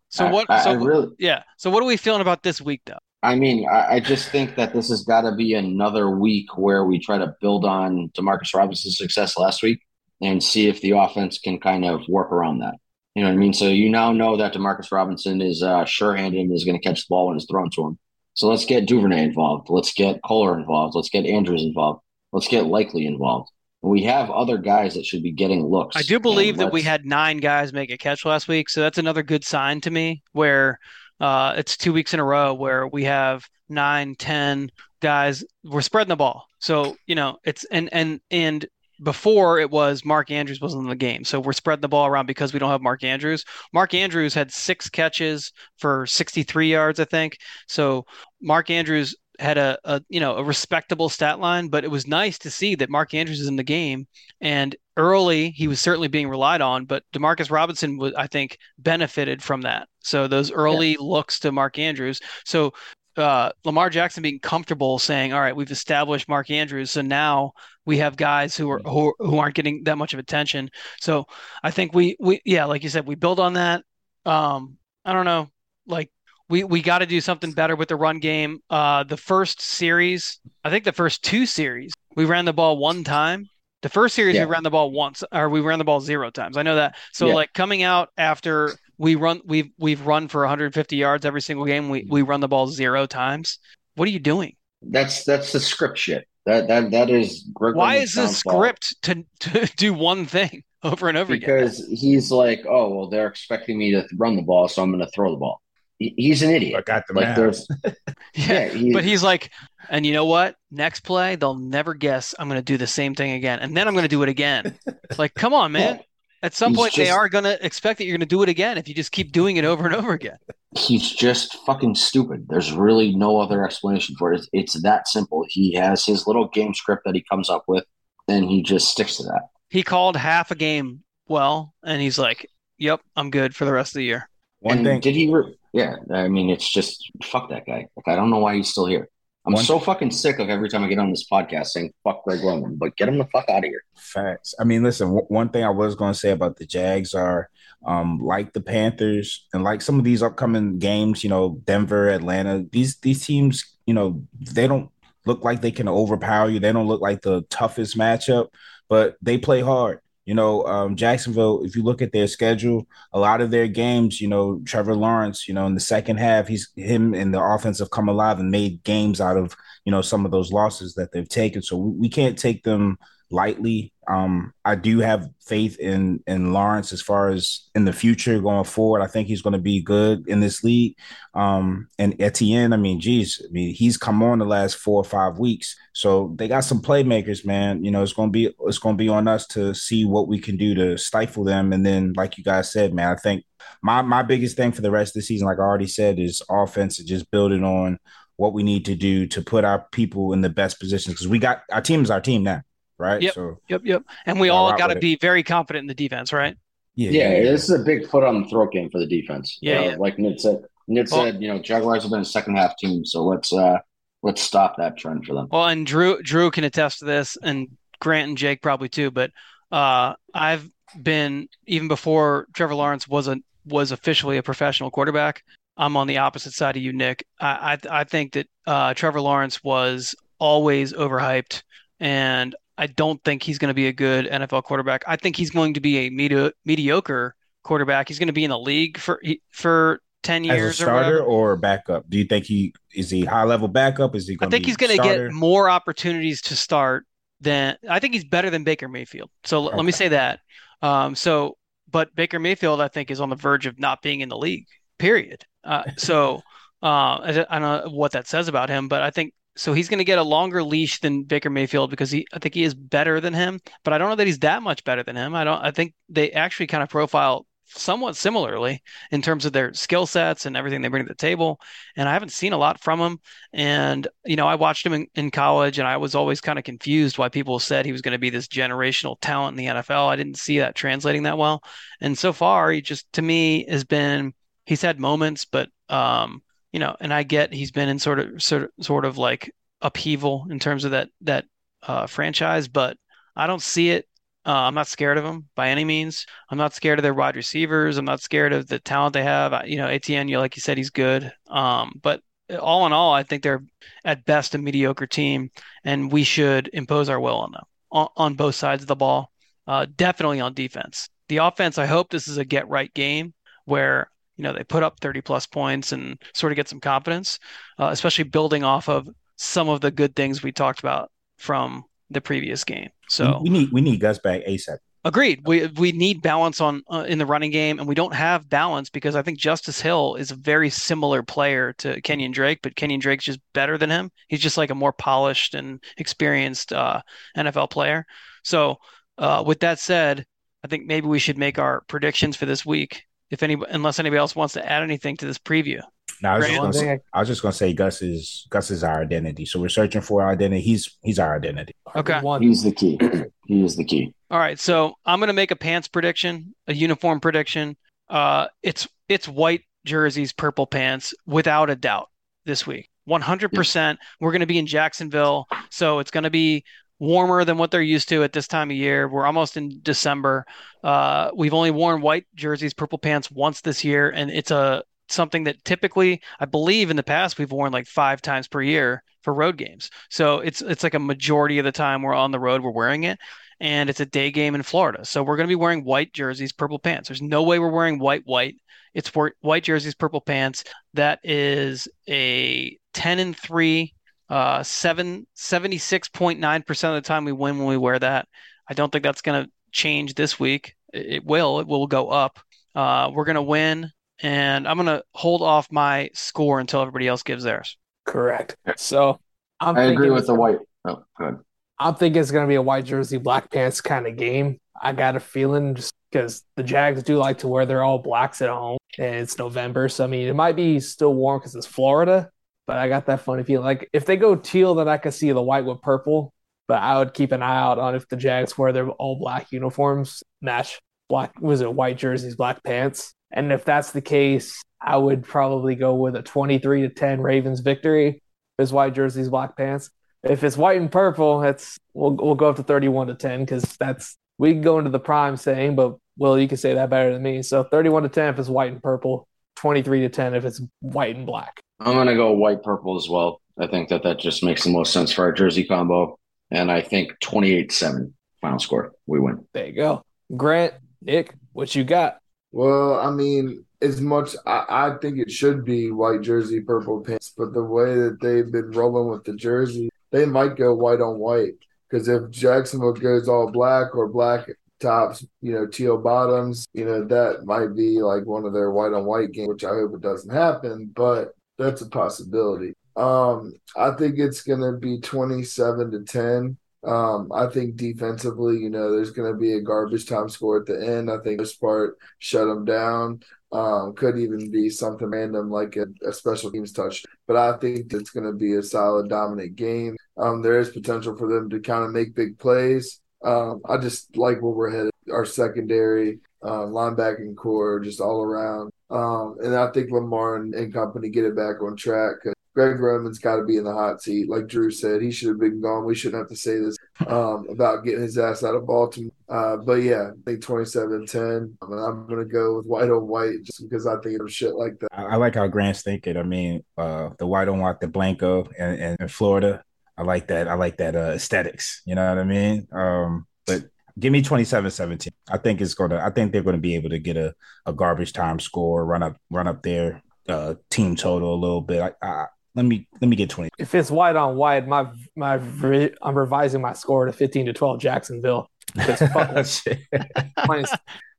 So 0.10 0.26
I- 0.26 0.32
what? 0.32 0.50
I, 0.50 0.64
so 0.64 0.72
I 0.72 0.74
really, 0.74 1.10
yeah. 1.20 1.44
So 1.58 1.70
what 1.70 1.82
are 1.82 1.86
we 1.86 1.98
feeling 1.98 2.22
about 2.22 2.44
this 2.44 2.60
week, 2.62 2.82
though? 2.86 2.98
I 3.24 3.36
mean, 3.36 3.68
I, 3.70 3.96
I 3.96 4.00
just 4.02 4.30
think 4.30 4.56
that 4.56 4.74
this 4.74 4.90
has 4.90 5.04
got 5.04 5.22
to 5.22 5.34
be 5.34 5.54
another 5.56 6.10
week 6.12 6.58
where 6.58 6.86
we 6.86 7.00
try 7.00 7.18
to 7.18 7.34
build 7.42 7.66
on 7.66 8.10
Demarcus 8.18 8.54
Robinson's 8.54 8.98
success 8.98 9.38
last 9.38 9.64
week 9.64 9.80
and 10.22 10.44
see 10.44 10.68
if 10.68 10.82
the 10.82 10.92
offense 10.92 11.40
can 11.40 11.60
kind 11.60 11.86
of 11.86 12.02
work 12.08 12.32
around 12.32 12.60
that. 12.60 12.76
You 13.16 13.24
know 13.24 13.30
what 13.30 13.36
I 13.36 13.38
mean? 13.38 13.54
So 13.54 13.68
you 13.68 13.90
now 13.90 14.12
know 14.12 14.38
that 14.38 14.54
Demarcus 14.54 14.92
Robinson 14.92 15.42
is 15.42 15.64
uh, 15.64 15.86
sure-handed 15.86 16.40
and 16.40 16.54
is 16.54 16.66
going 16.66 16.80
to 16.80 16.86
catch 16.86 17.02
the 17.02 17.08
ball 17.10 17.28
when 17.28 17.38
it's 17.38 17.46
thrown 17.50 17.70
to 17.72 17.88
him. 17.88 18.00
So 18.34 18.50
let's 18.50 18.66
get 18.66 18.86
Duvernay 18.86 19.24
involved. 19.24 19.70
Let's 19.70 19.94
get 19.94 20.20
Kolar 20.26 20.60
involved. 20.60 20.96
Let's 20.96 21.10
get 21.10 21.26
Andrews 21.26 21.64
involved. 21.64 22.02
Let's 22.34 22.50
get 22.50 22.66
Likely 22.66 23.06
involved. 23.06 23.50
We 23.82 24.04
have 24.04 24.30
other 24.32 24.58
guys 24.58 24.96
that 24.96 25.06
should 25.06 25.24
be 25.24 25.32
getting 25.32 25.64
looks. 25.64 25.96
I 25.96 26.02
do 26.02 26.20
believe 26.20 26.58
that 26.58 26.74
we 26.74 26.82
had 26.82 27.06
nine 27.06 27.38
guys 27.38 27.72
make 27.72 27.92
a 27.92 27.98
catch 27.98 28.26
last 28.26 28.48
week, 28.48 28.70
so 28.70 28.82
that's 28.82 28.98
another 28.98 29.22
good 29.22 29.46
sign 29.46 29.80
to 29.82 29.92
me. 29.92 30.24
Where 30.34 30.80
uh, 31.20 31.54
it's 31.56 31.78
two 31.78 31.94
weeks 31.94 32.14
in 32.14 32.20
a 32.20 32.24
row 32.24 32.54
where 32.54 32.88
we 32.88 33.04
have 33.04 33.48
nine, 33.70 34.16
ten 34.16 34.72
guys. 35.02 35.46
We're 35.64 35.82
spreading 35.82 36.10
the 36.10 36.16
ball, 36.16 36.48
so 36.60 36.98
you 37.06 37.14
know 37.14 37.38
it's 37.46 37.64
and 37.66 37.88
and 37.94 38.20
and 38.32 38.66
before 39.04 39.60
it 39.60 39.70
was 39.70 40.06
Mark 40.06 40.32
Andrews 40.32 40.62
wasn't 40.62 40.84
in 40.84 40.90
the 40.90 40.96
game, 40.96 41.24
so 41.24 41.40
we're 41.40 41.54
spreading 41.54 41.82
the 41.82 41.88
ball 41.88 42.08
around 42.08 42.26
because 42.26 42.54
we 42.54 42.60
don't 42.60 42.72
have 42.72 42.82
Mark 42.82 43.04
Andrews. 43.04 43.44
Mark 43.74 43.94
Andrews 43.94 44.34
had 44.34 44.52
six 44.52 44.90
catches 44.90 45.52
for 45.78 46.06
63 46.06 46.72
yards, 46.72 47.00
I 47.00 47.06
think. 47.06 47.38
So 47.68 48.06
Mark 48.42 48.70
Andrews 48.70 49.16
had 49.40 49.58
a, 49.58 49.78
a 49.84 50.02
you 50.08 50.20
know 50.20 50.38
a 50.38 50.44
respectable 50.44 51.10
stat 51.10 51.40
line, 51.40 51.68
but 51.68 51.84
it 51.84 51.92
was 51.92 52.08
nice 52.08 52.38
to 52.40 52.50
see 52.50 52.76
that 52.76 52.90
Mark 52.90 53.14
Andrews 53.14 53.42
is 53.42 53.48
in 53.48 53.58
the 53.58 53.64
game 53.64 54.08
and 54.42 54.76
early, 54.98 55.52
he 55.52 55.68
was 55.68 55.80
certainly 55.80 56.08
being 56.08 56.30
relied 56.30 56.62
on, 56.62 56.86
but 56.86 57.04
Demarcus 57.14 57.52
Robinson 57.52 57.98
was, 57.98 58.14
I 58.16 58.28
think, 58.28 58.58
benefited 58.78 59.44
from 59.44 59.62
that. 59.62 59.88
So 60.04 60.28
those 60.28 60.52
early 60.52 60.98
looks 61.00 61.40
to 61.42 61.52
Mark 61.52 61.78
Andrews. 61.78 62.20
So 62.46 62.74
uh, 63.18 63.52
Lamar 63.64 63.90
Jackson 63.90 64.24
being 64.24 64.40
comfortable 64.40 65.00
saying, 65.00 65.34
"All 65.34 65.40
right, 65.42 65.56
we've 65.56 65.72
established 65.72 66.28
Mark 66.28 66.50
Andrews, 66.50 66.92
so 66.92 67.02
now 67.02 67.54
we 67.86 67.98
have 68.00 68.16
guys 68.18 68.56
who 68.58 68.70
are 68.72 68.80
who, 68.84 69.14
who 69.20 69.38
aren't 69.38 69.56
getting 69.56 69.84
that 69.84 69.98
much 69.98 70.14
of 70.14 70.20
attention." 70.20 70.70
So 71.02 71.26
I 71.64 71.72
think 71.72 71.94
we 71.94 72.16
we 72.20 72.42
yeah, 72.46 72.66
like 72.66 72.84
you 72.84 72.90
said, 72.90 73.06
we 73.08 73.16
build 73.16 73.40
on 73.40 73.54
that. 73.54 73.84
Um, 74.26 74.78
I 75.04 75.14
don't 75.14 75.26
know, 75.26 75.50
like 75.88 76.10
we 76.50 76.64
we 76.64 76.82
got 76.82 77.00
to 77.00 77.06
do 77.06 77.22
something 77.22 77.52
better 77.52 77.76
with 77.76 77.90
the 77.90 77.96
run 77.96 78.20
game. 78.20 78.60
Uh, 78.70 79.04
the 79.04 79.18
first 79.18 79.62
series, 79.62 80.40
I 80.64 80.70
think 80.70 80.84
the 80.84 80.92
first 80.94 81.24
two 81.24 81.46
series, 81.46 81.94
we 82.16 82.26
ran 82.26 82.46
the 82.46 82.54
ball 82.54 82.78
one 82.78 83.04
time. 83.04 83.50
The 83.82 83.90
first 83.90 84.16
series 84.16 84.36
Yeah. 84.36 84.46
we 84.46 84.52
ran 84.52 84.64
the 84.64 84.72
ball 84.72 84.90
once, 84.92 85.24
or 85.32 85.48
we 85.48 85.62
ran 85.62 85.78
the 85.78 85.86
ball 85.86 86.00
zero 86.02 86.32
times. 86.32 86.58
I 86.58 86.64
know 86.64 86.76
that. 86.76 86.96
So 87.14 87.28
Yeah. 87.28 87.36
like 87.36 87.54
coming 87.54 87.84
out 87.84 88.10
after 88.18 88.76
we 88.98 89.16
run, 89.16 89.42
we've 89.46 89.70
we've 89.78 90.06
run 90.06 90.28
for 90.28 90.42
150 90.42 90.96
yards 90.96 91.26
every 91.26 91.42
single 91.42 91.66
game. 91.66 91.90
We 91.90 92.06
we 92.10 92.22
run 92.22 92.40
the 92.40 92.48
ball 92.48 92.68
zero 92.68 93.06
times. 93.06 93.60
What 93.96 94.08
are 94.08 94.12
you 94.12 94.20
doing? 94.20 94.56
That's 94.82 95.24
that's 95.24 95.52
the 95.52 95.60
script 95.60 95.98
shit. 95.98 96.28
That 96.46 96.68
that 96.68 96.92
that 96.92 97.10
is 97.10 97.44
Greg 97.54 97.76
Why 97.76 97.96
is 97.96 98.14
the 98.14 98.28
script 98.28 98.96
to, 99.04 99.26
to 99.42 99.72
do 99.78 99.94
one 99.94 100.26
thing 100.26 100.64
over 100.84 101.10
and 101.10 101.18
over 101.18 101.34
again? 101.34 101.50
because 101.50 101.86
he's 101.88 102.32
like, 102.32 102.66
oh 102.70 102.94
well, 102.94 103.10
they're 103.10 103.28
expecting 103.28 103.78
me 103.78 103.92
to 103.92 104.08
run 104.16 104.36
the 104.36 104.44
ball, 104.44 104.68
so 104.68 104.84
I'm 104.84 104.92
going 104.92 105.04
to 105.04 105.12
throw 105.12 105.32
the 105.32 105.38
ball. 105.38 105.62
He's 105.98 106.44
an 106.44 106.50
idiot. 106.50 106.76
I 106.76 106.80
idiot. 106.80 106.86
got 106.86 107.08
the 107.08 107.14
Like 107.14 107.36
there's, 107.36 107.68
Yeah, 108.36 108.66
yeah, 108.66 108.68
he, 108.70 108.94
but 108.94 109.06
he's 109.06 109.24
like, 109.24 109.50
and 109.90 110.06
you 110.06 110.14
know 110.14 110.26
what? 110.26 110.56
Next 110.70 111.02
play, 111.02 111.36
they'll 111.36 111.56
never 111.56 111.94
guess 111.94 112.36
I'm 112.38 112.50
going 112.50 112.60
to 112.60 112.66
do 112.66 112.78
the 112.78 112.86
same 112.86 113.16
thing 113.16 113.32
again, 113.32 113.60
and 113.60 113.76
then 113.76 113.88
I'm 113.88 113.94
going 113.94 114.04
to 114.04 114.10
do 114.10 114.22
it 114.22 114.30
again. 114.30 114.78
like, 115.18 115.34
come 115.34 115.54
on, 115.54 115.72
man. 115.72 116.00
At 116.44 116.54
some 116.54 116.72
He's 116.72 116.78
point, 116.78 116.96
they 116.96 117.10
are 117.10 117.30
going 117.30 117.44
to 117.46 117.66
expect 117.66 117.98
that 117.98 118.06
you're 118.06 118.14
going 118.18 118.20
to 118.20 118.26
do 118.26 118.44
it 118.44 118.50
again 118.50 118.78
if 118.78 118.88
you 118.88 118.94
just 118.94 119.12
keep 119.12 119.32
doing 119.32 119.58
it 119.58 119.66
over 119.66 119.86
and 119.86 119.96
over 119.96 120.14
again. 120.14 120.38
he's 120.78 121.10
just 121.12 121.56
fucking 121.66 121.96
stupid. 121.96 122.48
There's 122.50 122.72
really 122.72 123.16
no 123.16 123.40
other 123.40 123.66
explanation 123.66 124.16
for 124.18 124.34
it. 124.34 124.40
It's, 124.40 124.50
it's 124.54 124.84
that 124.84 125.08
simple. 125.08 125.46
He 125.48 125.74
has 125.74 126.06
his 126.06 126.28
little 126.28 126.48
game 126.50 126.74
script 126.74 127.04
that 127.06 127.16
he 127.16 127.24
comes 127.30 127.50
up 127.50 127.64
with, 127.68 127.86
and 128.28 128.46
he 128.46 128.62
just 128.62 128.90
sticks 128.90 129.18
to 129.18 129.24
that. 129.24 129.48
He 129.70 129.82
called 129.84 130.16
half 130.16 130.52
a 130.52 130.56
game 130.56 131.04
well, 131.28 131.74
and 131.84 132.02
he's 132.02 132.20
like, 132.20 132.50
"Yep, 132.78 133.02
I'm 133.16 133.32
good 133.32 133.56
for 133.56 133.66
the 133.66 133.74
rest 133.74 133.96
of 133.96 134.00
the 134.00 134.06
year." 134.06 134.30
One 134.60 134.78
and 134.78 134.86
thing, 134.86 135.00
did 135.00 135.16
he? 135.16 135.32
Re- 135.32 135.56
yeah, 135.74 135.96
I 136.14 136.28
mean, 136.28 136.50
it's 136.50 136.72
just 136.72 137.12
fuck 137.24 137.50
that 137.50 137.66
guy. 137.66 137.88
Like 137.96 138.08
I 138.08 138.16
don't 138.16 138.30
know 138.30 138.40
why 138.40 138.56
he's 138.56 138.70
still 138.70 138.86
here. 138.86 139.10
I'm 139.46 139.54
One- 139.54 139.64
so 139.64 139.80
fucking 139.80 140.12
sick 140.12 140.40
of 140.40 140.50
every 140.50 140.70
time 140.70 140.84
I 140.84 140.88
get 140.88 140.98
on 140.98 141.12
this 141.12 141.26
podcast 141.32 141.68
saying 141.68 141.94
fuck 142.04 142.24
Greg 142.24 142.44
Roman, 142.44 142.76
but 142.78 142.96
get 142.98 143.08
him 143.08 143.18
the 143.20 143.26
fuck 143.26 143.48
out 143.50 143.60
of 143.60 143.64
here. 143.66 143.84
Facts. 143.96 144.56
I 144.60 144.64
mean, 144.64 144.82
listen, 144.84 145.08
w- 145.08 145.28
one 145.28 145.50
thing 145.50 145.64
I 145.64 145.70
was 145.70 145.96
going 145.96 146.14
to 146.14 146.20
say 146.20 146.32
about 146.32 146.58
the 146.58 146.66
Jags 146.66 147.14
are 147.14 147.50
um, 147.86 148.18
like 148.20 148.54
the 148.54 148.62
Panthers 148.62 149.46
and 149.54 149.64
like 149.64 149.82
some 149.82 150.00
of 150.00 150.06
these 150.06 150.24
upcoming 150.24 150.80
games, 150.80 151.24
you 151.24 151.30
know, 151.30 151.62
Denver, 151.66 152.10
Atlanta, 152.10 152.66
these 152.72 152.98
these 152.98 153.26
teams, 153.26 153.64
you 153.86 153.94
know, 153.94 154.24
they 154.40 154.68
don't 154.68 154.90
look 155.28 155.44
like 155.44 155.62
they 155.62 155.72
can 155.72 155.88
overpower 155.88 156.50
you. 156.50 156.60
They 156.60 156.72
don't 156.72 156.88
look 156.88 157.02
like 157.02 157.22
the 157.22 157.42
toughest 157.50 157.98
matchup, 157.98 158.48
but 158.90 159.16
they 159.22 159.38
play 159.38 159.62
hard. 159.62 160.00
You 160.26 160.34
know, 160.34 160.66
um, 160.66 160.96
Jacksonville, 160.96 161.64
if 161.64 161.76
you 161.76 161.84
look 161.84 162.02
at 162.02 162.12
their 162.12 162.28
schedule, 162.28 162.88
a 163.14 163.20
lot 163.20 163.42
of 163.42 163.52
their 163.52 163.68
games, 163.68 164.20
you 164.20 164.28
know, 164.28 164.60
Trevor 164.66 164.96
Lawrence, 164.96 165.48
you 165.48 165.54
know, 165.54 165.68
in 165.68 165.76
the 165.76 165.80
second 165.80 166.18
half, 166.18 166.48
he's 166.48 166.70
him 166.76 167.14
and 167.14 167.32
the 167.32 167.42
offense 167.42 167.78
have 167.78 167.92
come 167.92 168.10
alive 168.10 168.40
and 168.40 168.50
made 168.50 168.84
games 168.84 169.22
out 169.22 169.38
of, 169.38 169.56
you 169.86 169.92
know, 169.92 170.02
some 170.02 170.26
of 170.26 170.32
those 170.32 170.52
losses 170.52 170.96
that 170.96 171.12
they've 171.12 171.30
taken. 171.30 171.62
So 171.62 171.78
we, 171.78 171.92
we 171.92 172.10
can't 172.10 172.40
take 172.40 172.64
them 172.64 172.98
lightly. 173.30 173.94
Um, 174.08 174.54
I 174.64 174.76
do 174.76 175.00
have 175.00 175.30
faith 175.40 175.80
in 175.80 176.24
in 176.28 176.54
Lawrence 176.54 176.92
as 176.94 177.02
far 177.02 177.30
as 177.30 177.70
in 177.76 177.86
the 177.86 177.94
future 177.94 178.40
going 178.40 178.64
forward. 178.64 179.02
I 179.02 179.08
think 179.08 179.28
he's 179.28 179.42
going 179.42 179.54
to 179.54 179.60
be 179.60 179.82
good 179.82 180.28
in 180.28 180.40
this 180.40 180.64
league. 180.64 180.98
Um, 181.34 181.88
and 182.00 182.20
Etienne, 182.20 182.74
I 182.74 182.78
mean, 182.78 183.00
geez, 183.00 183.42
I 183.44 183.52
mean, 183.52 183.74
he's 183.74 183.98
come 183.98 184.22
on 184.24 184.40
the 184.40 184.46
last 184.46 184.78
four 184.78 185.00
or 185.00 185.04
five 185.04 185.40
weeks, 185.40 185.76
so 185.94 186.34
they 186.38 186.48
got 186.48 186.62
some 186.62 186.82
playmakers, 186.82 187.46
man. 187.46 187.84
You 187.84 187.92
know, 187.92 188.04
it's 188.04 188.14
going 188.14 188.30
to 188.30 188.34
be 188.34 188.54
it's 188.62 188.80
going 188.80 188.96
to 188.98 189.04
be 189.04 189.10
on 189.10 189.28
us 189.28 189.48
to 189.48 189.74
see 189.74 190.06
what 190.06 190.28
we 190.28 190.40
can 190.40 190.58
do 190.58 190.76
to 190.76 190.98
stifle 190.98 191.44
them. 191.44 191.74
And 191.74 191.86
then, 191.86 192.14
like 192.16 192.38
you 192.38 192.44
guys 192.44 192.72
said, 192.72 192.94
man, 192.94 193.12
I 193.12 193.16
think 193.16 193.46
my 193.82 194.02
my 194.02 194.24
biggest 194.24 194.58
thing 194.58 194.72
for 194.72 194.82
the 194.82 194.92
rest 194.92 195.12
of 195.12 195.22
the 195.22 195.26
season, 195.26 195.48
like 195.48 195.60
I 195.60 195.64
already 195.64 195.88
said, 195.88 196.20
is 196.20 196.42
offense 196.50 197.00
and 197.00 197.08
just 197.08 197.32
building 197.32 197.64
on 197.64 198.00
what 198.38 198.54
we 198.54 198.64
need 198.64 198.86
to 198.86 198.96
do 198.96 199.28
to 199.28 199.42
put 199.42 199.64
our 199.64 199.86
people 199.92 200.34
in 200.34 200.42
the 200.42 200.50
best 200.50 200.80
positions 200.80 201.16
because 201.16 201.28
we 201.28 201.40
got 201.40 201.64
our 201.72 201.82
team 201.82 202.02
is 202.02 202.12
our 202.12 202.22
team 202.22 202.44
now, 202.44 202.62
right? 202.98 203.22
Yep. 203.22 203.34
So 203.34 203.60
Yep, 203.70 203.82
yep. 203.86 204.04
And 204.26 204.40
we 204.40 204.50
all 204.50 204.72
got 204.72 204.88
to 204.88 204.92
with 204.96 204.98
it. 204.98 205.02
be 205.02 205.18
very 205.18 205.44
confident 205.44 205.84
in 205.84 205.88
the 205.88 205.94
defense, 205.94 206.32
right? 206.34 206.56
yeah, 206.96 207.10
Yeah, 207.12 207.44
this 207.44 207.64
is 207.70 207.82
a 207.82 207.84
big 207.84 208.08
foot 208.10 208.24
on 208.24 208.42
the 208.42 208.48
throat 208.50 208.72
game 208.72 208.90
for 208.90 209.00
the 209.00 209.08
defense. 209.08 209.58
Yeah, 209.62 209.80
Uh, 209.80 209.84
yeah. 209.84 209.96
Like 209.98 210.18
Nate 210.18 210.40
said, 210.40 210.64
Nick 210.88 211.12
Well- 211.12 211.24
said, 211.26 211.42
you 211.42 211.48
know, 211.48 211.60
Jaguars 211.60 212.04
have 212.04 212.12
been 212.12 212.22
a 212.22 212.26
second 212.26 212.56
half 212.56 212.78
team, 212.78 213.06
so 213.06 213.24
let's 213.24 213.52
uh 213.52 213.80
let's 214.24 214.42
stop 214.42 214.78
that 214.78 214.98
trend 214.98 215.26
for 215.26 215.34
them. 215.34 215.48
Well, 215.52 215.66
and 215.68 215.86
Drew 215.86 216.22
Drew 216.24 216.50
can 216.52 216.64
attest 216.64 217.00
to 217.00 217.06
this, 217.06 217.38
and 217.44 217.68
Grant 218.00 218.30
and 218.30 218.38
Jake 218.38 218.62
probably 218.62 218.90
too. 218.90 219.12
But 219.12 219.32
uh, 219.72 220.14
I've 220.34 220.70
been 221.02 221.48
even 221.66 221.88
before 221.88 222.48
Trevor 222.54 222.76
Lawrence 222.76 223.08
was 223.08 223.28
a 223.28 223.38
was 223.66 223.92
officially 223.92 224.38
a 224.38 224.44
professional 224.44 224.92
quarterback. 224.92 225.44
I'm 225.78 225.98
on 225.98 226.08
the 226.08 226.20
opposite 226.20 226.54
side 226.54 226.78
of 226.78 226.84
you, 226.84 226.94
Nick. 226.94 227.26
I 227.42 227.78
I, 227.90 228.00
I 228.02 228.04
think 228.06 228.34
that 228.34 228.48
uh, 228.66 228.94
Trevor 228.94 229.22
Lawrence 229.22 229.64
was 229.64 230.16
always 230.40 230.94
overhyped, 230.94 231.64
and 232.00 232.56
I 232.78 232.88
don't 232.88 233.24
think 233.24 233.44
he's 233.44 233.58
going 233.58 233.70
to 233.70 233.76
be 233.76 233.88
a 233.88 233.94
good 233.94 234.26
NFL 234.26 234.64
quarterback. 234.64 235.04
I 235.08 235.16
think 235.16 235.36
he's 235.36 235.52
going 235.52 235.74
to 235.76 235.80
be 235.80 235.98
a 236.00 236.10
medi- 236.10 236.52
mediocre 236.66 237.36
quarterback. 237.64 238.08
He's 238.08 238.20
going 238.20 238.28
to 238.28 238.34
be 238.34 238.44
in 238.44 238.50
the 238.50 238.60
league 238.60 238.98
for 238.98 239.22
for 239.52 240.02
ten 240.26 240.44
As 240.44 240.52
a 240.52 240.56
years 240.56 240.82
or 240.82 240.86
starter 240.86 241.22
or 241.22 241.56
backup? 241.56 242.10
Do 242.10 242.18
you 242.18 242.26
think 242.26 242.46
he 242.46 242.74
is 242.94 243.10
he 243.10 243.24
high 243.24 243.44
level 243.44 243.68
backup? 243.68 244.16
Is 244.16 244.28
he 244.28 244.34
I 244.34 244.38
going 244.38 244.52
think 244.52 244.64
be 244.64 244.70
he's 244.70 244.78
going 244.78 244.98
to 244.98 245.04
get 245.04 245.32
more 245.32 245.70
opportunities 245.70 246.42
to 246.44 246.56
start 246.56 247.06
than 247.42 247.78
I 247.90 248.00
think 248.00 248.14
he's 248.14 248.26
better 248.26 248.50
than 248.50 248.64
Baker 248.64 248.90
Mayfield. 248.90 249.30
So 249.44 249.58
l- 249.58 249.76
let 249.76 249.86
me 249.86 249.92
say 249.92 250.10
that. 250.10 250.40
Um, 250.82 251.16
so, 251.16 251.58
but 251.90 252.14
Baker 252.16 252.40
Mayfield, 252.40 252.82
I 252.82 252.88
think, 252.88 253.12
is 253.12 253.22
on 253.22 253.30
the 253.30 253.36
verge 253.36 253.66
of 253.66 253.80
not 253.80 254.02
being 254.02 254.22
in 254.22 254.30
the 254.30 254.38
league. 254.38 254.66
Period. 254.98 255.46
Uh, 255.64 255.84
so 255.98 256.42
uh, 256.84 256.86
I 256.86 257.46
I 257.50 257.60
don't 257.60 257.86
know 257.86 257.92
what 257.92 258.12
that 258.14 258.28
says 258.28 258.48
about 258.48 258.70
him, 258.70 258.88
but 258.88 259.02
I 259.02 259.12
think 259.12 259.34
so. 259.56 259.74
He's 259.74 259.90
going 259.90 260.00
to 260.00 260.04
get 260.04 260.20
a 260.20 260.24
longer 260.24 260.64
leash 260.64 261.00
than 261.00 261.24
Baker 261.24 261.50
Mayfield 261.50 261.90
because 261.90 262.12
he, 262.12 262.26
I 262.34 262.40
think 262.40 262.56
he 262.56 262.64
is 262.64 262.74
better 262.74 263.20
than 263.20 263.34
him, 263.34 263.60
but 263.84 263.94
I 263.94 263.98
don't 263.98 264.10
know 264.10 264.16
that 264.16 264.28
he's 264.28 264.40
that 264.40 264.64
much 264.64 264.84
better 264.84 265.04
than 265.04 265.16
him. 265.16 265.36
I 265.36 265.44
don't. 265.44 265.62
I 265.62 265.72
think 265.72 265.94
they 266.10 266.32
actually 266.32 266.68
kind 266.68 266.84
of 266.84 266.90
profile 266.90 267.46
somewhat 267.68 268.16
similarly 268.16 268.82
in 269.12 269.22
terms 269.22 269.46
of 269.46 269.54
their 269.54 269.74
skill 269.74 270.06
sets 270.06 270.46
and 270.46 270.56
everything 270.56 270.82
they 270.82 270.88
bring 270.88 271.04
to 271.04 271.10
the 271.10 271.16
table. 271.16 271.60
And 271.96 272.08
I 272.08 272.14
haven't 272.14 272.32
seen 272.32 272.54
a 272.54 272.58
lot 272.58 272.82
from 272.82 273.00
him. 273.00 273.20
And, 273.54 274.08
you 274.26 274.36
know, 274.36 274.48
I 274.48 274.56
watched 274.56 274.86
him 274.86 274.94
in, 274.94 275.08
in 275.16 275.32
college 275.32 275.80
and 275.80 275.88
I 275.88 275.98
was 275.98 276.16
always 276.16 276.42
kind 276.42 276.60
of 276.60 276.66
confused 276.66 277.18
why 277.18 277.30
people 277.30 277.60
said 277.60 277.86
he 277.86 277.92
was 277.92 278.02
going 278.02 278.14
to 278.14 278.20
be 278.20 278.30
this 278.30 278.48
generational 278.48 279.18
talent 279.20 279.58
in 279.58 279.66
the 279.66 279.74
NFL. 279.74 280.08
I 280.08 280.16
didn't 280.16 280.38
see 280.38 280.60
that 280.60 280.76
translating 280.76 281.24
that 281.24 281.38
well. 281.38 281.64
And 282.00 282.18
so 282.18 282.34
far, 282.34 282.72
he 282.72 282.82
just, 282.82 283.12
to 283.14 283.22
me, 283.22 283.66
has 283.68 283.84
been, 283.84 284.34
he's 284.66 284.82
had 284.82 285.00
moments, 285.00 285.46
but, 285.46 285.70
um, 285.90 286.42
you 286.76 286.80
know, 286.80 286.94
and 287.00 287.14
I 287.14 287.24
get 287.24 287.54
he's 287.54 287.72
been 287.72 287.88
in 287.88 288.00
sort 288.00 288.20
of, 288.20 288.44
sort 288.44 288.64
of, 288.64 288.70
sort 288.82 289.06
of 289.06 289.18
like 289.18 289.50
upheaval 289.82 290.48
in 290.50 290.60
terms 290.60 290.84
of 290.84 290.92
that, 290.92 291.08
that, 291.22 291.46
uh, 291.84 292.06
franchise, 292.06 292.68
but 292.68 292.98
I 293.34 293.48
don't 293.48 293.62
see 293.62 293.92
it. 293.92 294.10
Uh, 294.46 294.52
I'm 294.68 294.74
not 294.76 294.90
scared 294.90 295.18
of 295.18 295.24
him 295.24 295.48
by 295.56 295.70
any 295.70 295.86
means. 295.86 296.26
I'm 296.50 296.58
not 296.58 296.74
scared 296.74 297.00
of 297.00 297.04
their 297.04 297.14
wide 297.14 297.38
receivers. 297.38 297.96
I'm 297.98 298.04
not 298.04 298.20
scared 298.20 298.52
of 298.52 298.68
the 298.68 298.80
talent 298.80 299.14
they 299.14 299.24
have. 299.24 299.54
I- 299.54 299.64
You 299.64 299.78
know, 299.78 299.88
ATN, 299.88 300.28
you 300.28 300.38
like 300.38 300.58
you 300.58 300.62
said, 300.62 300.78
he's 300.78 300.90
good. 300.90 301.32
Um, 301.48 301.94
but 302.04 302.20
all 302.60 302.86
in 302.86 302.92
all, 302.92 303.14
I 303.14 303.24
think 303.24 303.42
they're 303.42 303.64
at 304.04 304.26
best 304.26 304.54
a 304.54 304.58
mediocre 304.58 305.08
team, 305.08 305.52
and 305.86 306.12
we 306.12 306.26
should 306.26 306.70
impose 306.74 307.08
our 307.08 307.22
will 307.22 307.38
on 307.38 307.54
them 307.54 307.64
on, 307.90 308.10
on 308.18 308.34
both 308.36 308.56
sides 308.56 308.84
of 308.84 308.88
the 308.90 308.98
ball. 308.98 309.32
Uh, 309.66 309.86
definitely 309.96 310.42
on 310.42 310.54
defense. 310.54 311.08
The 311.30 311.38
offense, 311.38 311.78
I 311.78 311.86
hope 311.86 312.10
this 312.10 312.28
is 312.28 312.38
a 312.38 312.44
get 312.44 312.68
right 312.68 312.94
game 312.94 313.34
where 313.64 314.10
you 314.38 314.44
know 314.44 314.54
they 314.54 314.64
put 314.64 314.84
up 314.84 315.00
30 315.00 315.22
plus 315.22 315.46
points 315.46 315.92
and 315.92 316.22
sort 316.34 316.52
of 316.52 316.56
get 316.56 316.68
some 316.68 316.80
confidence, 316.80 317.40
uh, 317.80 317.90
especially 317.92 318.26
building 318.26 318.64
off 318.64 318.90
of 318.90 319.10
some 319.38 319.70
of 319.70 319.82
the 319.82 319.92
good 319.92 320.16
things 320.16 320.44
we 320.44 320.52
talked 320.52 320.80
about 320.80 321.12
from 321.38 321.84
the 322.10 322.22
previous 322.22 322.64
game. 322.64 322.90
So 323.10 323.40
we 323.42 323.50
need 323.50 323.72
we 323.72 323.82
need 323.82 324.00
Gus 324.00 324.20
back 324.20 324.42
ASAP. 324.46 324.78
Agreed. 325.06 325.42
We 325.46 325.68
we 325.68 325.92
need 325.92 326.24
balance 326.24 326.60
on 326.60 326.82
uh, 326.92 327.06
in 327.08 327.20
the 327.20 327.28
running 327.28 327.52
game, 327.52 327.78
and 327.78 327.88
we 327.88 327.94
don't 327.94 328.16
have 328.16 328.50
balance 328.50 328.90
because 328.90 329.16
I 329.16 329.22
think 329.22 329.38
Justice 329.38 329.80
Hill 329.80 330.16
is 330.16 330.32
a 330.32 330.36
very 330.36 330.72
similar 330.72 331.22
player 331.22 331.74
to 331.74 332.02
Kenyan 332.02 332.34
Drake, 332.34 332.60
but 332.64 332.76
Kenyan 332.76 333.00
Drake's 333.00 333.26
just 333.26 333.40
better 333.54 333.78
than 333.78 333.92
him. 333.92 334.10
He's 334.30 334.40
just 334.40 334.58
like 334.58 334.72
a 334.72 334.76
more 334.76 334.94
polished 334.94 335.54
and 335.54 335.80
experienced 335.98 336.74
uh, 336.74 337.04
NFL 337.38 337.70
player. 337.70 338.04
So, 338.44 338.78
uh, 339.20 339.44
with 339.46 339.60
that 339.60 339.78
said, 339.78 340.26
I 340.64 340.68
think 340.68 340.88
maybe 340.88 341.06
we 341.06 341.20
should 341.20 341.38
make 341.38 341.60
our 341.60 341.82
predictions 341.82 342.36
for 342.36 342.48
this 342.48 342.66
week. 342.66 343.04
If 343.32 343.44
any, 343.44 343.58
unless 343.70 344.00
anybody 344.00 344.20
else 344.20 344.36
wants 344.36 344.54
to 344.54 344.66
add 344.66 344.84
anything 344.84 345.18
to 345.18 345.26
this 345.26 345.38
preview. 345.38 345.82
No, 346.22 346.30
I 346.30 346.38
was, 346.38 346.46
Grant? 346.46 346.54
just 346.54 346.62
gonna 346.62 346.74
say, 346.74 347.00
I 347.14 347.20
was 347.20 347.28
just 347.28 347.42
gonna 347.42 347.54
say 347.54 347.74
Gus 347.74 348.02
is 348.02 348.48
Gus 348.50 348.72
is 348.72 348.84
our 348.84 349.02
identity. 349.02 349.46
So 349.46 349.60
we're 349.60 349.70
searching 349.70 350.02
for 350.02 350.22
our 350.22 350.30
identity. 350.30 350.62
He's 350.62 350.98
he's 351.04 351.20
our 351.20 351.36
identity. 351.36 351.74
Okay. 351.96 352.22
He's 352.40 352.64
the 352.64 352.72
key. 352.72 353.00
he 353.48 353.64
is 353.64 353.76
the 353.76 353.84
key. 353.84 354.14
All 354.32 354.40
right, 354.40 354.60
so 354.60 354.96
I'm 355.06 355.20
going 355.20 355.28
to 355.28 355.34
make 355.34 355.52
a 355.52 355.56
pants 355.56 355.88
prediction, 355.88 356.56
a 356.68 356.74
uniform 356.74 357.20
prediction. 357.20 357.78
Uh, 358.10 358.48
it's 358.64 358.88
it's 359.08 359.28
white 359.28 359.62
jerseys, 359.86 360.34
purple 360.34 360.66
pants, 360.66 361.14
without 361.28 361.70
a 361.70 361.76
doubt 361.76 362.10
this 362.46 362.66
week. 362.66 362.90
100%. 363.08 363.98
We're 364.20 364.32
going 364.32 364.40
to 364.40 364.48
be 364.48 364.58
in 364.58 364.66
Jacksonville, 364.66 365.46
so 365.70 366.00
it's 366.00 366.10
going 366.10 366.24
to 366.24 366.32
be 366.32 366.64
warmer 367.00 367.44
than 367.44 367.58
what 367.58 367.72
they're 367.72 367.82
used 367.82 368.10
to 368.10 368.24
at 368.24 368.34
this 368.34 368.48
time 368.48 368.72
of 368.72 368.78
year. 368.78 369.08
We're 369.08 369.26
almost 369.26 369.58
in 369.58 369.80
December. 369.82 370.46
Uh, 370.84 371.32
we've 371.36 371.54
only 371.54 371.72
worn 371.72 372.02
white 372.02 372.26
jerseys, 372.36 372.74
purple 372.74 372.98
pants 372.98 373.30
once 373.30 373.62
this 373.62 373.84
year, 373.84 374.10
and 374.10 374.32
it's 374.32 374.52
a 374.52 374.84
something 375.08 375.44
that 375.44 375.64
typically, 375.64 376.22
I 376.40 376.46
believe, 376.46 376.90
in 376.90 376.98
the 376.98 377.04
past 377.04 377.38
we've 377.38 377.52
worn 377.52 377.72
like 377.72 377.88
five 377.88 378.22
times 378.22 378.48
per 378.48 378.62
year 378.62 379.04
for 379.22 379.34
road 379.34 379.58
games. 379.58 379.90
So 380.10 380.40
it's 380.40 380.62
it's 380.62 380.84
like 380.84 380.94
a 380.94 381.00
majority 381.00 381.60
of 381.60 381.66
the 381.66 381.72
time 381.72 382.02
we're 382.02 382.14
on 382.14 382.32
the 382.32 382.40
road, 382.40 382.62
we're 382.62 382.72
wearing 382.72 383.04
it 383.04 383.20
and 383.60 383.90
it's 383.90 384.00
a 384.00 384.06
day 384.06 384.32
game 384.32 384.56
in 384.56 384.64
Florida. 384.64 385.06
So 385.06 385.24
we're 385.24 385.38
going 385.38 385.48
to 385.48 385.52
be 385.52 385.56
wearing 385.56 385.84
white 385.84 386.14
jerseys, 386.14 386.52
purple 386.52 386.80
pants. 386.80 387.10
There's 387.10 387.22
no 387.22 387.44
way 387.44 387.60
we're 387.60 387.70
wearing 387.70 388.00
white, 388.00 388.24
white. 388.26 388.56
It's 388.94 389.10
white 389.42 389.64
jerseys, 389.64 389.96
purple 389.96 390.22
pants. 390.22 390.64
That 390.94 391.20
is 391.24 391.88
a 392.08 392.78
10 392.94 393.20
and 393.20 393.38
3, 393.38 393.94
uh, 394.30 394.64
7, 394.64 395.28
76.9% 395.36 396.84
of 396.90 396.96
the 396.96 397.02
time 397.02 397.26
we 397.26 397.32
win 397.32 397.58
when 397.58 397.68
we 397.68 397.78
wear 397.78 398.00
that. 398.00 398.28
I 398.70 398.74
don't 398.74 398.92
think 398.92 399.04
that's 399.04 399.22
going 399.22 399.46
to 399.46 399.52
change 399.72 400.16
this 400.16 400.40
week. 400.40 400.76
It, 400.94 401.06
it 401.08 401.26
will, 401.26 401.60
it 401.60 401.68
will 401.68 401.88
go 401.88 402.10
up. 402.10 402.40
Uh, 402.74 403.12
we're 403.14 403.26
going 403.26 403.36
to 403.36 403.42
win, 403.42 403.92
and 404.20 404.68
I'm 404.68 404.78
going 404.78 404.88
to 404.88 405.04
hold 405.14 405.42
off 405.42 405.72
my 405.72 406.10
score 406.14 406.60
until 406.60 406.82
everybody 406.82 407.08
else 407.08 407.24
gives 407.24 407.44
theirs. 407.44 407.78
Correct. 408.06 408.56
So 408.78 409.20
I'm 409.60 409.78
I 409.78 409.84
agree 409.84 409.96
thinking- 409.96 410.14
with 410.14 410.28
the 410.28 410.36
white. 410.36 410.60
Oh, 410.86 411.04
good. 411.18 411.40
I'm 411.80 411.96
thinking 411.96 412.22
it's 412.22 412.32
going 412.32 412.46
to 412.46 412.48
be 412.48 412.56
a 412.56 412.62
white 412.62 412.86
jersey, 412.86 413.18
black 413.18 413.52
pants 413.52 413.82
kind 413.82 414.08
of 414.08 414.16
game. 414.16 414.60
I 414.82 414.94
got 414.94 415.16
a 415.16 415.20
feeling 415.20 415.76
just 415.76 415.94
because 416.12 416.44
the 416.56 416.64
Jags 416.64 417.04
do 417.04 417.18
like 417.18 417.40
to 417.40 417.48
wear 417.50 417.66
their 417.66 417.84
all 417.84 417.98
blacks 418.00 418.42
at 418.42 418.50
home 418.50 418.78
and 418.98 419.16
it's 419.16 419.38
November. 419.38 419.90
So, 419.90 420.04
I 420.06 420.08
mean, 420.08 420.28
it 420.28 420.36
might 420.36 420.56
be 420.56 420.80
still 420.80 421.14
warm 421.14 421.40
because 421.40 421.56
it's 421.56 421.66
Florida, 421.66 422.30
but 422.68 422.78
I 422.78 422.88
got 422.88 423.06
that 423.08 423.22
funny 423.22 423.44
feeling. 423.44 423.66
Like, 423.66 423.90
if 423.94 424.06
they 424.06 424.18
go 424.18 424.36
teal, 424.36 424.76
then 424.76 424.88
I 424.88 424.98
could 424.98 425.14
see 425.14 425.32
the 425.32 425.42
white 425.42 425.66
with 425.66 425.82
purple, 425.82 426.34
but 426.68 426.82
I 426.82 426.98
would 427.00 427.14
keep 427.14 427.32
an 427.32 427.42
eye 427.42 427.60
out 427.60 427.80
on 427.80 427.96
if 427.96 428.08
the 428.08 428.18
Jags 428.18 428.58
wear 428.58 428.72
their 428.72 428.90
all 428.90 429.18
black 429.20 429.52
uniforms, 429.52 430.24
match 430.42 430.80
black, 431.10 431.40
was 431.40 431.62
it 431.62 431.74
white 431.74 431.98
jerseys, 431.98 432.36
black 432.36 432.64
pants. 432.64 433.14
And 433.32 433.52
if 433.52 433.66
that's 433.66 433.92
the 433.92 434.02
case, 434.02 434.62
I 434.82 434.98
would 434.98 435.24
probably 435.24 435.76
go 435.76 435.96
with 435.96 436.16
a 436.16 436.22
23 436.22 436.82
to 436.84 436.90
10 436.90 437.22
Ravens 437.22 437.60
victory. 437.60 438.22
If 438.58 438.72
white 438.72 438.94
jerseys, 438.94 439.30
black 439.30 439.58
pants. 439.58 439.90
If 440.24 440.44
it's 440.44 440.58
white 440.58 440.80
and 440.80 440.92
purple, 440.92 441.40
that's 441.40 441.78
we'll 441.94 442.14
we'll 442.16 442.36
go 442.36 442.50
up 442.50 442.56
to 442.56 442.64
31 442.64 443.08
to 443.08 443.16
10 443.16 443.42
because 443.42 443.76
that's 443.78 444.18
we 444.38 444.54
can 444.54 444.62
go 444.62 444.80
into 444.80 444.90
the 444.90 445.00
prime 445.00 445.38
saying, 445.38 445.76
but 445.76 445.98
Will, 446.18 446.40
you 446.40 446.48
can 446.48 446.58
say 446.58 446.74
that 446.76 446.90
better 446.90 447.12
than 447.14 447.22
me. 447.22 447.42
So 447.42 447.64
31 447.64 448.04
to 448.04 448.10
10 448.10 448.30
if 448.30 448.40
it's 448.40 448.50
white 448.50 448.72
and 448.72 448.82
purple, 448.82 449.28
23 449.58 450.02
to 450.02 450.10
10 450.10 450.34
if 450.34 450.46
it's 450.46 450.62
white 450.80 451.16
and 451.16 451.26
black. 451.26 451.62
I'm 451.80 451.96
gonna 451.96 452.16
go 452.16 452.32
white 452.32 452.64
purple 452.64 452.96
as 452.96 453.10
well. 453.10 453.42
I 453.58 453.68
think 453.68 453.90
that 453.90 454.04
that 454.04 454.20
just 454.20 454.44
makes 454.44 454.64
the 454.64 454.70
most 454.70 454.92
sense 454.94 455.12
for 455.12 455.24
our 455.24 455.32
jersey 455.32 455.64
combo, 455.64 456.18
and 456.52 456.72
I 456.72 456.82
think 456.82 457.18
28-7 457.22 458.12
final 458.42 458.60
score. 458.60 458.94
We 459.08 459.20
win. 459.20 459.46
There 459.54 459.68
you 459.68 459.74
go. 459.74 460.04
Grant, 460.36 460.74
Nick, 461.02 461.34
what 461.54 461.76
you 461.76 461.84
got? 461.84 462.18
Well, 462.52 463.00
I 463.00 463.12
mean, 463.12 463.66
as 463.82 464.02
much 464.02 464.36
I, 464.46 464.66
I 464.70 464.98
think 465.02 465.20
it 465.20 465.32
should 465.32 465.66
be 465.66 465.92
white 465.92 466.22
jersey, 466.22 466.62
purple 466.62 467.02
pants, 467.02 467.34
but 467.38 467.54
the 467.54 467.64
way 467.64 467.96
that 467.96 468.20
they've 468.22 468.52
been 468.52 468.72
rolling 468.72 469.10
with 469.10 469.24
the 469.24 469.36
jersey, 469.36 469.90
they 470.12 470.26
might 470.26 470.56
go 470.56 470.74
white 470.74 471.02
on 471.02 471.20
white. 471.20 471.54
Because 471.90 472.08
if 472.08 472.30
Jacksonville 472.32 472.94
goes 472.94 473.30
all 473.30 473.52
black 473.52 473.96
or 473.96 474.08
black 474.08 474.50
tops, 474.80 475.26
you 475.42 475.54
know, 475.54 475.68
teal 475.68 475.98
bottoms, 475.98 476.66
you 476.74 476.86
know, 476.86 477.06
that 477.06 477.46
might 477.46 477.76
be 477.76 478.02
like 478.02 478.26
one 478.26 478.46
of 478.46 478.54
their 478.54 478.72
white 478.72 478.94
on 478.94 479.06
white 479.06 479.32
games, 479.32 479.50
which 479.50 479.64
I 479.64 479.70
hope 479.70 479.94
it 479.94 480.02
doesn't 480.02 480.34
happen, 480.34 480.92
but 480.96 481.34
that's 481.58 481.82
a 481.82 481.90
possibility. 481.90 482.74
Um, 482.96 483.54
I 483.76 483.92
think 483.92 484.20
it's 484.20 484.42
gonna 484.42 484.78
be 484.78 485.00
twenty 485.00 485.44
seven 485.44 485.92
to 485.92 486.04
ten. 486.04 486.58
Um, 486.86 487.32
I 487.34 487.48
think 487.48 487.78
defensively, 487.78 488.58
you 488.60 488.70
know, 488.70 488.92
there's 488.92 489.10
going 489.12 489.32
to 489.34 489.38
be 489.40 489.54
a 489.54 489.62
garbage 489.62 490.06
time 490.06 490.30
score 490.30 490.60
at 490.60 490.68
the 490.68 490.86
end. 490.88 491.10
I 491.10 491.18
think 491.18 491.40
this 491.40 491.56
part 491.56 491.98
shut 492.20 492.48
them 492.48 492.64
down. 492.64 493.22
Um, 493.52 493.96
could 493.96 494.20
even 494.20 494.52
be 494.52 494.70
something 494.70 495.08
random 495.08 495.50
like 495.50 495.78
a, 495.78 495.86
a 496.08 496.14
special 496.14 496.52
teams 496.52 496.72
touch, 496.72 497.04
but 497.28 497.38
I 497.38 497.58
think 497.58 497.92
it's 497.92 498.12
going 498.12 498.26
to 498.26 498.34
be 498.34 498.54
a 498.54 498.62
solid, 498.62 499.10
dominant 499.10 499.56
game. 499.56 499.96
Um, 500.18 500.42
there 500.42 500.60
is 500.60 500.70
potential 500.70 501.18
for 501.18 501.28
them 501.28 501.50
to 501.50 501.60
kind 501.60 501.86
of 501.86 501.92
make 501.92 502.16
big 502.16 502.38
plays. 502.38 503.02
Um, 503.24 503.62
I 503.68 503.78
just 503.78 504.16
like 504.18 504.42
where 504.42 504.52
we're 504.52 504.72
headed. 504.72 504.92
Our 505.12 505.26
secondary, 505.26 506.20
uh, 506.44 506.66
linebacking 506.68 507.36
core, 507.36 507.80
just 507.80 508.02
all 508.02 508.22
around 508.22 508.72
Um, 508.90 509.38
and 509.44 509.56
I 509.56 509.72
think 509.72 509.92
Lamar 509.92 510.38
and, 510.38 510.54
and 510.54 510.74
company 510.74 511.10
get 511.10 511.26
it 511.26 511.36
back 511.36 511.62
on 511.62 511.76
track. 511.76 512.18
Greg 512.56 512.80
Roman's 512.80 513.20
got 513.20 513.36
to 513.36 513.44
be 513.44 513.58
in 513.58 513.66
the 513.66 513.74
hot 513.74 514.02
seat. 514.02 514.30
Like 514.30 514.48
Drew 514.48 514.72
said, 514.72 515.02
he 515.02 515.12
should 515.12 515.28
have 515.28 515.40
been 515.40 515.60
gone. 515.60 515.84
We 515.84 515.94
shouldn't 515.94 516.22
have 516.22 516.30
to 516.30 516.38
say 516.38 516.58
this 516.58 516.78
um, 517.06 517.46
about 517.50 517.84
getting 517.84 518.02
his 518.02 518.18
ass 518.18 518.46
out 518.46 518.56
of 518.56 518.66
Baltimore. 518.66 519.12
Uh, 519.28 519.58
but 519.58 519.84
yeah, 519.84 520.12
I 520.12 520.24
think 520.26 520.42
27 520.42 521.06
10. 521.06 521.58
I 521.62 521.66
mean, 521.68 521.80
I'm 521.80 522.08
going 522.08 522.20
to 522.20 522.26
go 522.26 522.56
with 522.58 522.66
white 522.66 522.90
on 522.90 523.08
white 523.08 523.44
just 523.44 523.62
because 523.62 523.86
I 523.86 524.00
think 524.00 524.22
of 524.22 524.32
shit 524.32 524.56
like 524.56 524.80
that. 524.80 524.88
I, 524.94 525.04
I 525.04 525.16
like 525.18 525.36
how 525.36 525.48
Grant's 525.48 525.82
thinking. 525.82 526.16
I 526.16 526.24
mean, 526.24 526.64
uh, 526.78 527.10
the 527.20 527.28
white 527.28 527.50
on 527.50 527.60
white, 527.60 527.82
the 527.82 527.90
Blanco 527.90 528.48
and 528.58 528.98
in, 529.02 529.08
Florida. 529.10 529.62
I 529.98 530.04
like 530.04 530.28
that. 530.28 530.48
I 530.48 530.54
like 530.54 530.78
that 530.78 530.96
uh, 530.96 531.12
aesthetics. 531.12 531.82
You 531.86 531.96
know 531.96 532.08
what 532.08 532.20
I 532.20 532.24
mean? 532.24 532.68
Um, 532.72 533.28
but 533.46 533.66
give 534.00 534.12
me 534.12 534.22
27 534.22 534.72
17. 534.72 535.14
I 535.30 535.38
think 535.38 535.62
it's 535.62 535.74
going 535.74 535.92
to, 535.92 536.04
I 536.04 536.10
think 536.10 536.32
they're 536.32 536.44
going 536.44 536.56
to 536.56 536.62
be 536.62 536.76
able 536.76 536.90
to 536.90 537.00
get 537.00 537.18
a, 537.18 537.34
a 537.66 537.74
garbage 537.74 538.14
time 538.14 538.40
score, 538.40 538.86
run 538.86 539.04
up, 539.04 539.18
run 539.30 539.48
up 539.48 539.64
their 539.64 540.02
uh, 540.28 540.56
team 540.70 540.96
total 540.96 541.34
a 541.34 541.40
little 541.40 541.62
bit. 541.62 541.82
I, 541.82 541.92
I, 542.06 542.26
let 542.56 542.66
me 542.66 542.88
let 543.02 543.10
me 543.10 543.18
get 543.18 543.30
20. 543.30 543.50
If 543.60 543.76
it's 543.76 543.92
white 543.92 544.16
on 544.16 544.38
white, 544.38 544.66
my 544.66 544.88
my 545.16 545.34
I'm 545.34 546.18
revising 546.18 546.62
my 546.62 546.72
score 546.72 547.06
to 547.06 547.12
15 547.12 547.48
to 547.48 547.54
12 547.54 547.82
Jacksonville. 547.82 548.50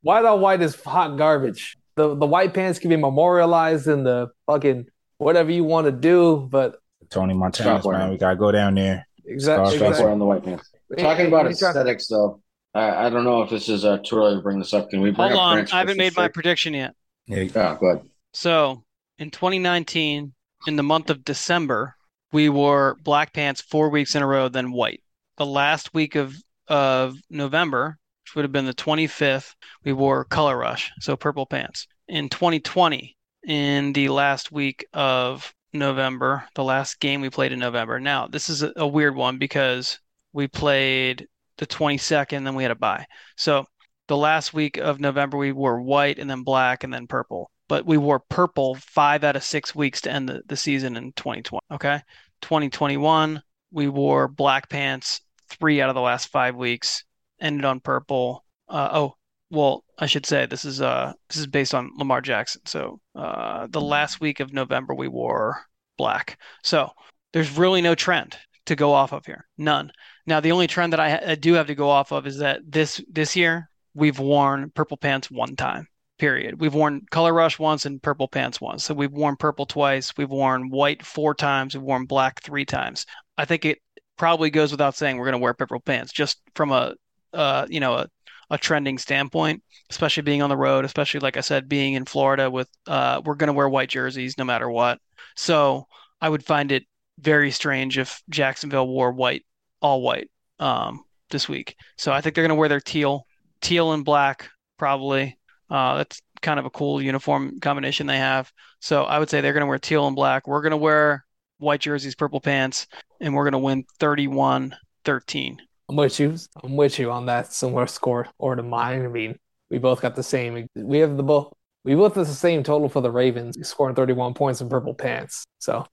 white 0.01 0.25
on 0.25 0.41
white 0.41 0.61
is 0.61 0.75
hot 0.81 1.15
garbage. 1.17 1.77
The 1.95 2.15
the 2.15 2.25
white 2.25 2.55
pants 2.55 2.79
can 2.79 2.89
be 2.89 2.95
memorialized 2.95 3.87
in 3.87 4.03
the 4.03 4.29
fucking 4.47 4.87
whatever 5.19 5.51
you 5.51 5.63
want 5.63 5.85
to 5.85 5.91
do, 5.91 6.47
but 6.51 6.77
Tony 7.09 7.33
Montana, 7.33 7.81
man, 7.85 8.09
we 8.09 8.17
gotta 8.17 8.35
go 8.35 8.51
down 8.51 8.75
there. 8.75 9.07
Exactly. 9.25 9.75
exactly. 9.75 10.05
on 10.05 10.19
the 10.19 10.25
white 10.25 10.43
pants. 10.43 10.71
Talking 10.97 11.27
about 11.27 11.47
aesthetics, 11.47 12.07
though, 12.07 12.41
I, 12.77 13.07
I 13.07 13.09
don't 13.09 13.23
know 13.23 13.41
if 13.41 13.49
this 13.49 13.69
is 13.69 13.83
uh, 13.83 13.97
too 13.97 14.17
early 14.17 14.35
to 14.35 14.41
bring 14.41 14.59
this 14.59 14.73
up. 14.73 14.89
Can 14.89 15.01
we 15.01 15.09
bring 15.09 15.29
Hold 15.29 15.33
up 15.33 15.39
on, 15.39 15.55
Grant's 15.55 15.73
I 15.73 15.79
haven't 15.79 15.97
made 15.97 16.15
my 16.15 16.27
prediction 16.27 16.73
yet. 16.73 16.93
Yeah, 17.25 17.45
oh, 17.55 17.75
go 17.75 17.87
ahead. 17.87 18.09
So 18.33 18.83
in 19.17 19.31
2019, 19.31 20.33
in 20.67 20.75
the 20.75 20.83
month 20.83 21.09
of 21.09 21.25
December, 21.25 21.95
we 22.31 22.49
wore 22.49 22.97
black 23.01 23.33
pants 23.33 23.61
four 23.61 23.89
weeks 23.89 24.15
in 24.15 24.21
a 24.21 24.27
row, 24.27 24.47
then 24.47 24.71
white. 24.71 25.01
The 25.37 25.45
last 25.45 25.93
week 25.93 26.15
of 26.15 26.35
of 26.67 27.17
November, 27.29 27.97
which 28.23 28.35
would 28.35 28.43
have 28.43 28.51
been 28.51 28.65
the 28.65 28.73
25th, 28.73 29.55
we 29.83 29.93
wore 29.93 30.25
color 30.25 30.57
rush, 30.57 30.91
so 30.99 31.15
purple 31.15 31.45
pants. 31.45 31.87
In 32.07 32.29
2020, 32.29 33.15
in 33.47 33.93
the 33.93 34.09
last 34.09 34.51
week 34.51 34.85
of 34.93 35.53
November, 35.73 36.43
the 36.53 36.63
last 36.63 36.99
game 36.99 37.21
we 37.21 37.29
played 37.29 37.53
in 37.53 37.59
November. 37.59 37.99
Now, 37.99 38.27
this 38.27 38.49
is 38.49 38.63
a, 38.63 38.73
a 38.75 38.85
weird 38.87 39.15
one 39.15 39.37
because 39.37 39.99
we 40.33 40.47
played 40.47 41.27
the 41.57 41.67
22nd, 41.67 42.43
then 42.43 42.55
we 42.55 42.63
had 42.63 42.71
a 42.71 42.75
buy. 42.75 43.05
So 43.35 43.65
the 44.07 44.17
last 44.17 44.53
week 44.53 44.77
of 44.77 44.99
November, 44.99 45.37
we 45.37 45.51
wore 45.51 45.81
white 45.81 46.19
and 46.19 46.29
then 46.29 46.43
black 46.43 46.83
and 46.83 46.93
then 46.93 47.07
purple 47.07 47.51
but 47.67 47.85
we 47.85 47.97
wore 47.97 48.19
purple 48.19 48.75
five 48.75 49.23
out 49.23 49.35
of 49.35 49.43
six 49.43 49.75
weeks 49.75 50.01
to 50.01 50.11
end 50.11 50.29
the, 50.29 50.41
the 50.47 50.57
season 50.57 50.95
in 50.95 51.11
2020. 51.13 51.61
Okay. 51.71 52.01
2021, 52.41 53.41
we 53.71 53.87
wore 53.87 54.27
black 54.27 54.69
pants 54.69 55.21
three 55.49 55.81
out 55.81 55.89
of 55.89 55.95
the 55.95 56.01
last 56.01 56.29
five 56.29 56.55
weeks, 56.55 57.03
ended 57.39 57.65
on 57.65 57.79
purple. 57.79 58.45
Uh, 58.69 58.89
oh, 58.91 59.15
well, 59.49 59.83
I 59.97 60.05
should 60.05 60.25
say 60.25 60.45
this 60.45 60.65
is 60.65 60.81
uh 60.81 61.13
this 61.29 61.37
is 61.37 61.47
based 61.47 61.73
on 61.73 61.91
Lamar 61.97 62.21
Jackson. 62.21 62.61
So 62.65 62.99
uh, 63.15 63.67
the 63.69 63.81
last 63.81 64.19
week 64.19 64.39
of 64.39 64.53
November 64.53 64.93
we 64.93 65.07
wore 65.07 65.65
black. 65.97 66.39
So 66.63 66.91
there's 67.33 67.57
really 67.57 67.81
no 67.81 67.95
trend 67.95 68.37
to 68.67 68.75
go 68.75 68.93
off 68.93 69.13
of 69.13 69.25
here. 69.25 69.47
None. 69.57 69.91
Now 70.25 70.39
the 70.39 70.51
only 70.51 70.67
trend 70.67 70.93
that 70.93 70.99
I, 70.99 71.31
I 71.31 71.35
do 71.35 71.53
have 71.53 71.67
to 71.67 71.75
go 71.75 71.89
off 71.89 72.11
of 72.11 72.27
is 72.27 72.37
that 72.37 72.61
this 72.65 73.01
this 73.09 73.35
year 73.35 73.69
we've 73.93 74.19
worn 74.19 74.71
purple 74.71 74.97
pants 74.97 75.31
one 75.31 75.55
time 75.55 75.87
period. 76.17 76.59
We've 76.59 76.73
worn 76.73 77.05
color 77.11 77.33
rush 77.33 77.59
once 77.59 77.85
and 77.85 78.01
purple 78.01 78.27
pants 78.27 78.59
once. 78.59 78.83
So 78.83 78.93
we've 78.93 79.11
worn 79.11 79.35
purple 79.35 79.65
twice. 79.65 80.13
We've 80.17 80.29
worn 80.29 80.69
white 80.69 81.05
four 81.05 81.35
times. 81.35 81.75
We've 81.75 81.83
worn 81.83 82.05
black 82.05 82.41
three 82.41 82.65
times. 82.65 83.05
I 83.37 83.45
think 83.45 83.65
it 83.65 83.79
probably 84.17 84.49
goes 84.49 84.71
without 84.71 84.95
saying 84.95 85.17
we're 85.17 85.25
going 85.25 85.33
to 85.33 85.43
wear 85.43 85.53
purple 85.53 85.79
pants 85.79 86.11
just 86.11 86.41
from 86.55 86.71
a, 86.71 86.95
uh, 87.33 87.67
you 87.69 87.79
know, 87.79 87.93
a, 87.93 88.07
a 88.49 88.57
trending 88.57 88.97
standpoint, 88.97 89.61
especially 89.89 90.23
being 90.23 90.41
on 90.41 90.49
the 90.49 90.57
road, 90.57 90.85
especially 90.85 91.19
like 91.19 91.37
I 91.37 91.41
said, 91.41 91.69
being 91.69 91.93
in 91.93 92.05
Florida 92.05 92.49
with, 92.49 92.69
uh, 92.87 93.21
we're 93.23 93.35
going 93.35 93.47
to 93.47 93.53
wear 93.53 93.69
white 93.69 93.89
jerseys 93.89 94.37
no 94.37 94.43
matter 94.43 94.69
what. 94.69 94.99
So 95.35 95.85
I 96.19 96.29
would 96.29 96.43
find 96.43 96.71
it 96.71 96.85
very 97.19 97.51
strange 97.51 97.97
if 97.97 98.21
Jacksonville 98.29 98.87
wore 98.87 99.11
white, 99.11 99.45
all 99.81 100.01
white, 100.01 100.29
um, 100.59 101.03
this 101.29 101.49
week. 101.49 101.75
So 101.97 102.11
I 102.11 102.21
think 102.21 102.35
they're 102.35 102.43
going 102.43 102.49
to 102.49 102.55
wear 102.55 102.69
their 102.69 102.79
teal, 102.79 103.25
teal 103.61 103.93
and 103.93 104.05
black 104.05 104.49
probably. 104.77 105.37
Uh, 105.69 105.97
that's 105.97 106.21
kind 106.41 106.59
of 106.59 106.65
a 106.65 106.69
cool 106.69 107.01
uniform 107.01 107.59
combination 107.59 108.07
they 108.07 108.17
have. 108.17 108.51
So 108.79 109.03
I 109.03 109.19
would 109.19 109.29
say 109.29 109.41
they're 109.41 109.53
going 109.53 109.61
to 109.61 109.67
wear 109.67 109.79
teal 109.79 110.07
and 110.07 110.15
black. 110.15 110.47
We're 110.47 110.61
going 110.61 110.71
to 110.71 110.77
wear 110.77 111.25
white 111.57 111.81
jerseys, 111.81 112.15
purple 112.15 112.39
pants, 112.39 112.87
and 113.19 113.33
we're 113.33 113.43
going 113.43 113.53
to 113.53 113.59
win 113.59 113.85
31 113.99 114.75
13. 115.03 115.61
I'm 115.89 115.95
with 115.95 116.19
you. 116.19 116.35
I'm 116.63 116.75
with 116.75 116.99
you 116.99 117.11
on 117.11 117.25
that 117.27 117.53
similar 117.53 117.87
score 117.87 118.27
or 118.37 118.55
to 118.55 118.63
mine. 118.63 119.03
I 119.03 119.07
mean, 119.07 119.39
we 119.69 119.77
both 119.77 120.01
got 120.01 120.15
the 120.15 120.23
same. 120.23 120.67
We 120.75 120.99
have 120.99 121.17
the 121.17 121.23
both. 121.23 121.53
We 121.83 121.95
both 121.95 122.15
have 122.15 122.27
the 122.27 122.33
same 122.33 122.63
total 122.63 122.89
for 122.89 123.01
the 123.01 123.11
Ravens, 123.11 123.57
scoring 123.65 123.95
31 123.95 124.33
points 124.33 124.59
in 124.59 124.67
purple 124.67 124.93
pants. 124.93 125.45
So 125.59 125.85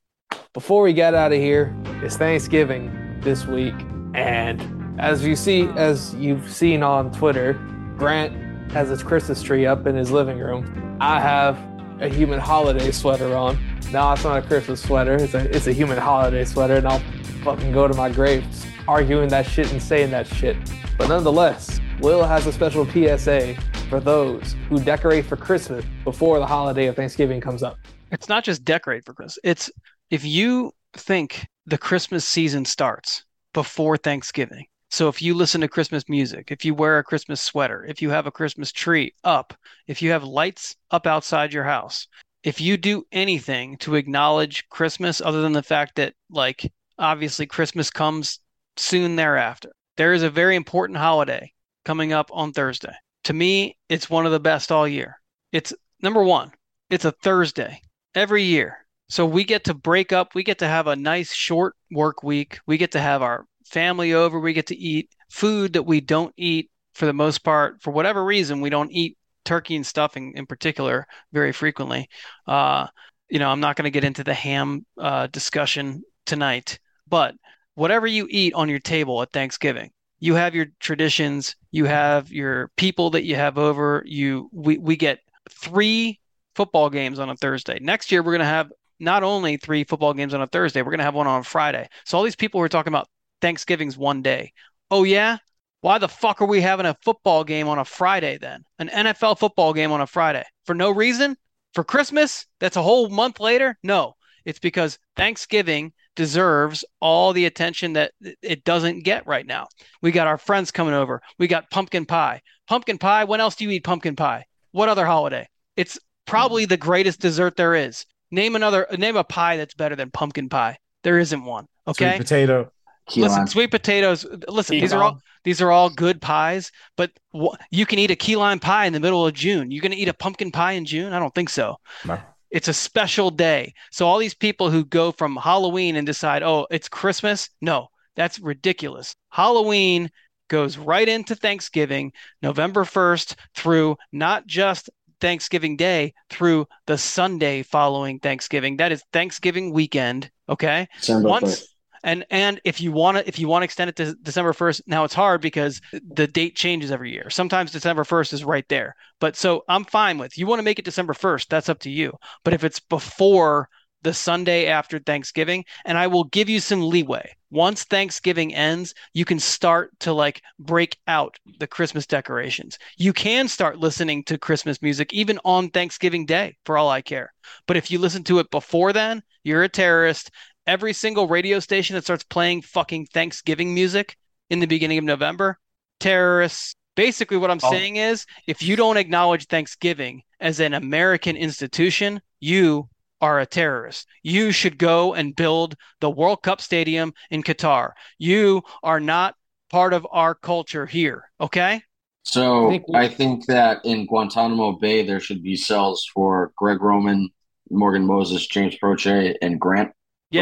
before 0.55 0.83
we 0.83 0.93
get 0.93 1.15
out 1.15 1.33
of 1.33 1.39
here, 1.39 1.75
it's 2.01 2.17
Thanksgiving 2.17 3.19
this 3.23 3.45
week, 3.45 3.75
and 4.15 5.01
as 5.01 5.27
you 5.27 5.35
see, 5.35 5.65
as 5.71 6.15
you've 6.15 6.49
seen 6.49 6.81
on 6.85 7.11
Twitter, 7.11 7.55
Grant 7.99 8.71
has 8.71 8.89
his 8.89 9.03
Christmas 9.03 9.43
tree 9.43 9.67
up 9.67 9.85
in 9.89 9.97
his 9.97 10.13
living 10.13 10.39
room. 10.39 10.97
I 11.01 11.19
have 11.19 11.59
a 12.01 12.09
human 12.09 12.39
holiday 12.39 12.93
sweater 12.93 13.35
on. 13.35 13.59
Now 13.91 14.13
it's 14.13 14.23
not 14.23 14.45
a 14.45 14.47
Christmas 14.47 14.81
sweater, 14.81 15.15
it's 15.15 15.35
a 15.35 15.41
it's 15.55 15.67
a 15.67 15.73
human 15.73 15.99
holiday 15.99 16.45
sweater, 16.45 16.77
and 16.77 16.87
I'll 16.87 17.03
fucking 17.43 17.73
go 17.73 17.89
to 17.89 17.95
my 17.95 18.09
grave 18.09 18.47
arguing 18.87 19.31
that 19.31 19.47
shit 19.47 19.73
and 19.73 19.83
saying 19.83 20.13
that 20.13 20.29
shit. 20.29 20.57
But 20.97 21.09
nonetheless, 21.09 21.81
Will 21.99 22.23
has 22.23 22.47
a 22.47 22.53
special 22.53 22.87
PSA 22.87 23.57
for 23.91 23.99
those 23.99 24.55
who 24.69 24.79
decorate 24.79 25.27
for 25.27 25.37
Christmas 25.37 25.85
before 26.05 26.39
the 26.39 26.47
holiday 26.47 26.87
of 26.87 26.95
Thanksgiving 26.95 27.41
comes 27.41 27.65
up. 27.65 27.77
It's 28.13 28.29
not 28.29 28.45
just 28.45 28.65
decorate 28.65 29.05
for 29.05 29.15
Christmas. 29.15 29.39
It's 29.43 29.71
if 30.11 30.25
you 30.25 30.73
think 30.93 31.47
the 31.67 31.79
Christmas 31.79 32.27
season 32.27 32.65
starts 32.65 33.25
before 33.53 33.97
Thanksgiving, 33.97 34.67
so 34.91 35.09
if 35.09 35.21
you 35.21 35.35
listen 35.35 35.61
to 35.61 35.69
Christmas 35.69 36.09
music, 36.09 36.51
if 36.51 36.65
you 36.65 36.75
wear 36.75 36.99
a 36.99 37.05
Christmas 37.05 37.41
sweater, 37.41 37.85
if 37.85 38.01
you 38.01 38.11
have 38.11 38.27
a 38.27 38.31
Christmas 38.31 38.71
tree 38.71 39.13
up, 39.25 39.55
if 39.87 40.01
you 40.03 40.11
have 40.11 40.23
lights 40.23 40.77
up 40.91 41.07
outside 41.07 41.53
your 41.53 41.65
house, 41.65 42.07
if 42.45 42.61
you 42.61 42.77
do 42.77 43.05
anything 43.11 43.77
to 43.79 43.97
acknowledge 43.97 44.69
Christmas 44.69 45.21
other 45.21 45.43
than 45.43 45.53
the 45.53 45.63
fact 45.63 45.97
that 45.97 46.15
like 46.31 46.71
obviously 46.99 47.47
Christmas 47.47 47.91
comes 47.91 48.41
soon 48.77 49.17
thereafter. 49.17 49.73
There 49.97 50.13
is 50.13 50.23
a 50.23 50.31
very 50.31 50.57
important 50.57 50.99
holiday 50.99 51.53
coming 51.85 52.13
up 52.13 52.31
on 52.33 52.53
Thursday. 52.53 52.95
To 53.25 53.33
me, 53.33 53.77
it's 53.89 54.11
one 54.11 54.27
of 54.27 54.33
the 54.33 54.41
best 54.41 54.71
all 54.71 54.87
year. 54.87 55.21
It's 55.53 55.73
number 56.03 56.23
1. 56.23 56.53
It's 56.91 57.05
a 57.05 57.13
Thursday 57.13 57.81
every 58.15 58.43
year. 58.43 58.84
So 59.15 59.25
we 59.25 59.45
get 59.45 59.63
to 59.67 59.75
break 59.75 60.13
up, 60.13 60.35
we 60.35 60.43
get 60.43 60.59
to 60.59 60.67
have 60.67 60.89
a 60.89 60.97
nice 60.97 61.33
short 61.33 61.77
work 61.93 62.25
week. 62.25 62.59
We 62.67 62.79
get 62.79 62.91
to 62.93 63.01
have 63.01 63.23
our 63.23 63.47
family 63.65 64.13
over. 64.13 64.41
We 64.41 64.53
get 64.55 64.67
to 64.67 64.77
eat 64.77 65.09
food 65.31 65.75
that 65.75 65.85
we 65.85 66.01
don't 66.01 66.35
eat 66.37 66.69
for 66.95 67.07
the 67.07 67.13
most 67.13 67.45
part. 67.45 67.81
For 67.81 67.93
whatever 67.93 68.25
reason, 68.25 68.61
we 68.61 68.71
don't 68.71 68.91
eat 68.91 69.17
turkey 69.45 69.77
and 69.77 69.87
stuffing 69.87 70.33
in 70.35 70.47
particular 70.47 71.07
very 71.33 71.53
frequently. 71.53 72.09
Uh, 72.49 72.89
you 73.29 73.39
know, 73.39 73.51
I'm 73.51 73.61
not 73.61 73.77
going 73.77 73.85
to 73.85 73.93
get 73.93 74.03
into 74.03 74.25
the 74.25 74.35
ham 74.35 74.85
uh, 74.99 75.29
discussion 75.29 76.03
tonight, 76.27 76.81
but 77.07 77.37
whatever 77.77 78.09
you 78.09 78.27
eat 78.29 78.53
on 78.55 78.69
your 78.69 78.81
table 78.81 79.23
at 79.23 79.31
Thanksgiving, 79.31 79.93
you 80.19 80.35
have 80.35 80.57
your 80.57 80.67
traditions, 80.81 81.55
you 81.71 81.85
have 81.85 82.33
your 82.33 82.73
people 82.77 83.11
that 83.11 83.23
you 83.23 83.37
have 83.37 83.59
over. 83.59 84.03
You 84.07 84.51
we 84.53 84.79
we 84.79 84.97
get 84.97 85.21
three 85.49 86.19
football 86.57 86.91
games 86.91 87.21
on 87.21 87.31
a 87.31 87.37
Thursday. 87.37 87.79
Next 87.81 88.11
year, 88.11 88.21
we're 88.21 88.33
going 88.33 88.41
to 88.41 88.47
have 88.47 88.73
not 89.01 89.23
only 89.23 89.57
three 89.57 89.85
football 89.85 90.15
games 90.15 90.35
on 90.35 90.43
a 90.43 90.47
Thursday, 90.47 90.83
we're 90.83 90.91
going 90.91 90.99
to 90.99 91.05
have 91.05 91.15
one 91.15 91.27
on 91.27 91.43
Friday. 91.43 91.89
So 92.05 92.19
all 92.19 92.25
these 92.25 92.37
people 92.37 92.61
were 92.61 92.69
talking 92.69 92.93
about 92.93 93.09
Thanksgiving's 93.41 93.99
one 93.99 94.23
day. 94.23 94.53
Oh, 94.91 95.05
yeah? 95.05 95.39
Why 95.81 95.99
the 95.99 96.09
fuck 96.09 96.41
are 96.41 96.47
we 96.47 96.61
having 96.61 96.87
a 96.87 96.97
football 97.03 97.45
game 97.45 97.69
on 97.69 97.79
a 97.79 97.85
Friday 97.85 98.39
then? 98.39 98.65
An 98.79 98.89
NFL 98.89 99.39
football 99.39 99.73
game 99.75 99.93
on 99.93 100.01
a 100.01 100.07
Friday? 100.07 100.45
For 100.65 100.75
no 100.75 100.91
reason? 100.91 101.37
For 101.75 101.85
Christmas? 101.85 102.47
That's 102.61 102.77
a 102.77 102.83
whole 102.83 103.09
month 103.09 103.41
later? 103.41 103.77
No. 103.83 104.15
It's 104.45 104.59
because 104.59 104.99
Thanksgiving 105.17 105.93
deserves 106.17 106.85
all 107.01 107.33
the 107.33 107.47
attention 107.47 107.95
that 107.95 108.13
it 108.43 108.65
doesn't 108.65 109.05
get 109.05 109.27
right 109.27 109.47
now. 109.47 109.67
We 110.01 110.13
got 110.13 110.27
our 110.27 110.39
friends 110.39 110.71
coming 110.71 110.95
over. 110.95 111.21
We 111.39 111.49
got 111.49 111.71
pumpkin 111.71 112.07
pie. 112.07 112.43
Pumpkin 112.69 112.99
pie, 112.99 113.25
when 113.25 113.41
else 113.41 113.57
do 113.57 113.65
you 113.65 113.71
eat 113.71 113.85
pumpkin 113.85 114.17
pie? 114.17 114.45
What 114.73 114.89
other 114.89 115.07
holiday? 115.07 115.49
It's 115.77 115.99
probably 116.27 116.65
the 116.65 116.77
greatest 116.77 117.21
dessert 117.21 117.57
there 117.57 117.75
is. 117.75 118.07
Name 118.35 118.57
another 118.57 118.87
name 118.99 119.17
a 119.17 119.23
pie 119.23 119.57
that's 119.57 119.75
better 119.75 119.95
than 119.95 120.11
pumpkin 120.11 120.49
pie. 120.49 120.79
There 121.05 121.19
isn't 121.21 121.45
one. 121.45 121.67
Okay. 121.87 122.17
Sweet 122.17 122.19
potato. 122.19 122.73
Key 123.07 123.21
listen, 123.21 123.39
lime. 123.39 123.47
sweet 123.47 123.71
potatoes. 123.71 124.27
Listen, 124.49 124.75
Key 124.75 124.81
these 124.81 124.93
are 124.93 125.03
all 125.03 125.21
these 125.45 125.61
are 125.61 125.71
all 125.71 125.89
good 125.89 126.21
pies, 126.21 126.73
but 126.97 127.13
wh- 127.37 127.55
you 127.71 127.87
can 127.87 128.01
eat 128.01 128.11
a 128.11 128.17
key 128.17 128.35
lime 128.35 128.59
pie 128.59 128.87
in 128.87 128.93
the 128.93 128.99
middle 129.01 129.25
of 129.25 129.35
June. 129.35 129.71
You're 129.71 129.83
gonna 129.83 129.95
eat 129.95 130.09
a 130.09 130.15
pumpkin 130.15 130.51
pie 130.51 130.73
in 130.73 130.85
June? 130.85 131.13
I 131.13 131.21
don't 131.21 131.35
think 131.35 131.49
so. 131.49 131.77
No. 132.05 132.19
It's 132.51 132.69
a 132.69 132.75
special 132.75 133.31
day. 133.31 133.75
So 133.93 134.07
all 134.07 134.19
these 134.19 134.35
people 134.35 134.71
who 134.71 134.85
go 134.85 135.13
from 135.13 135.37
Halloween 135.37 135.97
and 135.97 136.07
decide, 136.07 136.43
oh, 136.43 136.67
it's 136.71 136.89
Christmas. 136.89 137.51
No, 137.61 137.89
that's 138.17 138.41
ridiculous. 138.41 139.15
Halloween 139.31 140.11
goes 140.49 140.77
right 140.79 141.09
into 141.09 141.35
Thanksgiving, 141.35 142.13
November 142.43 142.85
1st 142.85 143.35
through 143.55 143.97
not 144.13 144.47
just 144.47 144.91
Thanksgiving 145.25 145.77
Day, 145.77 146.13
through 146.29 146.67
the 146.87 146.99
Sunday 146.99 147.63
following 147.63 148.19
Thanksgiving. 148.19 148.77
That 148.77 148.93
is 148.93 149.03
Thanksgiving 149.11 149.73
weekend. 149.73 150.31
Okay. 150.51 150.87
December 151.01 151.29
Once 151.31 151.61
1st. 151.61 151.65
and 152.05 152.25
and 152.31 152.61
if 152.65 152.83
you 152.83 152.93
want 152.93 153.17
to 153.17 153.27
if 153.27 153.39
you 153.39 153.49
want 153.49 153.63
to 153.63 153.65
extend 153.65 153.89
it 153.89 153.97
to 153.97 154.15
December 154.17 154.53
1st, 154.53 154.83
now 154.87 155.03
it's 155.05 155.15
hard 155.15 155.41
because 155.41 155.81
the 155.93 156.27
date 156.27 156.57
changes 156.57 156.91
every 156.91 157.11
year. 157.11 157.31
Sometimes 157.31 157.71
December 157.71 158.05
1st 158.05 158.35
is 158.35 158.45
right 158.45 158.69
there. 158.69 158.95
But 159.19 159.35
so 159.35 159.65
I'm 159.67 159.87
fine 159.87 160.19
with. 160.19 160.37
You 160.37 160.47
want 160.47 160.59
to 160.59 160.63
make 160.63 160.79
it 160.79 160.85
December 160.85 161.15
1st, 161.15 161.49
that's 161.49 161.71
up 161.71 161.79
to 161.81 161.91
you. 161.91 162.13
But 162.45 162.53
if 162.53 162.63
it's 162.63 162.81
before 162.81 163.71
the 164.05 164.15
Sunday 164.15 164.67
after 164.67 164.99
Thanksgiving, 165.01 165.65
and 165.85 165.99
I 165.99 166.07
will 166.07 166.25
give 166.25 166.49
you 166.49 166.61
some 166.61 166.89
leeway. 166.89 167.35
Once 167.51 167.85
Thanksgiving 167.85 168.55
ends, 168.55 168.95
you 169.15 169.25
can 169.25 169.41
start 169.41 169.91
to 170.01 170.13
like 170.13 170.43
break 170.59 170.97
out 171.09 171.37
the 171.59 171.67
Christmas 171.67 172.07
decorations. 172.07 172.79
You 172.97 173.13
can 173.13 173.49
start 173.49 173.79
listening 173.79 174.23
to 174.25 174.39
Christmas 174.39 174.81
music 174.83 175.13
even 175.13 175.41
on 175.45 175.71
Thanksgiving 175.71 176.27
Day, 176.27 176.57
for 176.65 176.77
all 176.79 176.91
I 176.91 177.01
care. 177.01 177.33
But 177.67 177.77
if 177.77 177.91
you 177.91 177.99
listen 177.99 178.23
to 178.25 178.39
it 178.39 178.51
before 178.51 178.93
then, 178.93 179.23
you're 179.43 179.63
a 179.65 179.69
terrorist. 179.69 180.31
Every 180.67 180.93
single 180.93 181.29
radio 181.29 181.59
station 181.61 181.95
that 181.95 182.05
starts 182.05 182.25
playing 182.25 182.63
fucking 182.63 183.07
Thanksgiving 183.07 183.75
music 183.75 184.17
in 184.51 184.61
the 184.61 184.67
beginning 184.67 184.99
of 184.99 185.05
November, 185.05 185.59
terrorists. 186.01 186.75
Basically, 186.97 187.37
what 187.37 187.51
I'm 187.51 187.61
Oh. 187.63 187.71
saying 187.71 187.97
is 187.97 188.25
if 188.47 188.63
you 188.63 188.77
don't 188.77 188.97
acknowledge 188.97 189.47
Thanksgiving 189.47 190.23
as 190.41 190.61
an 190.61 190.75
American 190.75 191.37
institution, 191.37 192.21
you 192.41 192.89
are 193.25 193.41
a 193.41 193.47
terrorist. 193.47 194.07
You 194.23 194.53
should 194.53 194.77
go 194.77 195.15
and 195.15 195.35
build 195.35 195.77
the 196.01 196.11
World 196.11 196.43
Cup 196.43 196.61
stadium 196.61 197.15
in 197.31 197.43
Qatar. 197.43 197.93
You 198.19 198.63
are 198.83 199.01
not 199.01 199.35
part 199.71 199.95
of 199.95 200.07
our 200.13 200.35
culture 200.35 200.85
here. 200.85 201.31
Okay. 201.41 201.83
So 202.25 202.67
I 202.67 202.71
think 202.71 202.89
we- 202.89 202.99
I 202.99 203.09
think 203.09 203.47
that 203.47 203.81
in 203.85 204.07
Guantanamo 204.07 204.73
Bay 204.73 205.07
there 205.07 205.21
should 205.21 205.43
be 205.43 205.57
cells 205.57 206.07
for 206.15 206.53
Greg 206.57 206.83
Roman, 206.83 207.31
Morgan 207.71 208.07
Moses, 208.07 208.47
James 208.47 208.77
Proche, 208.77 209.35
and 209.41 209.59
Grant 209.59 209.89
for 209.89 209.95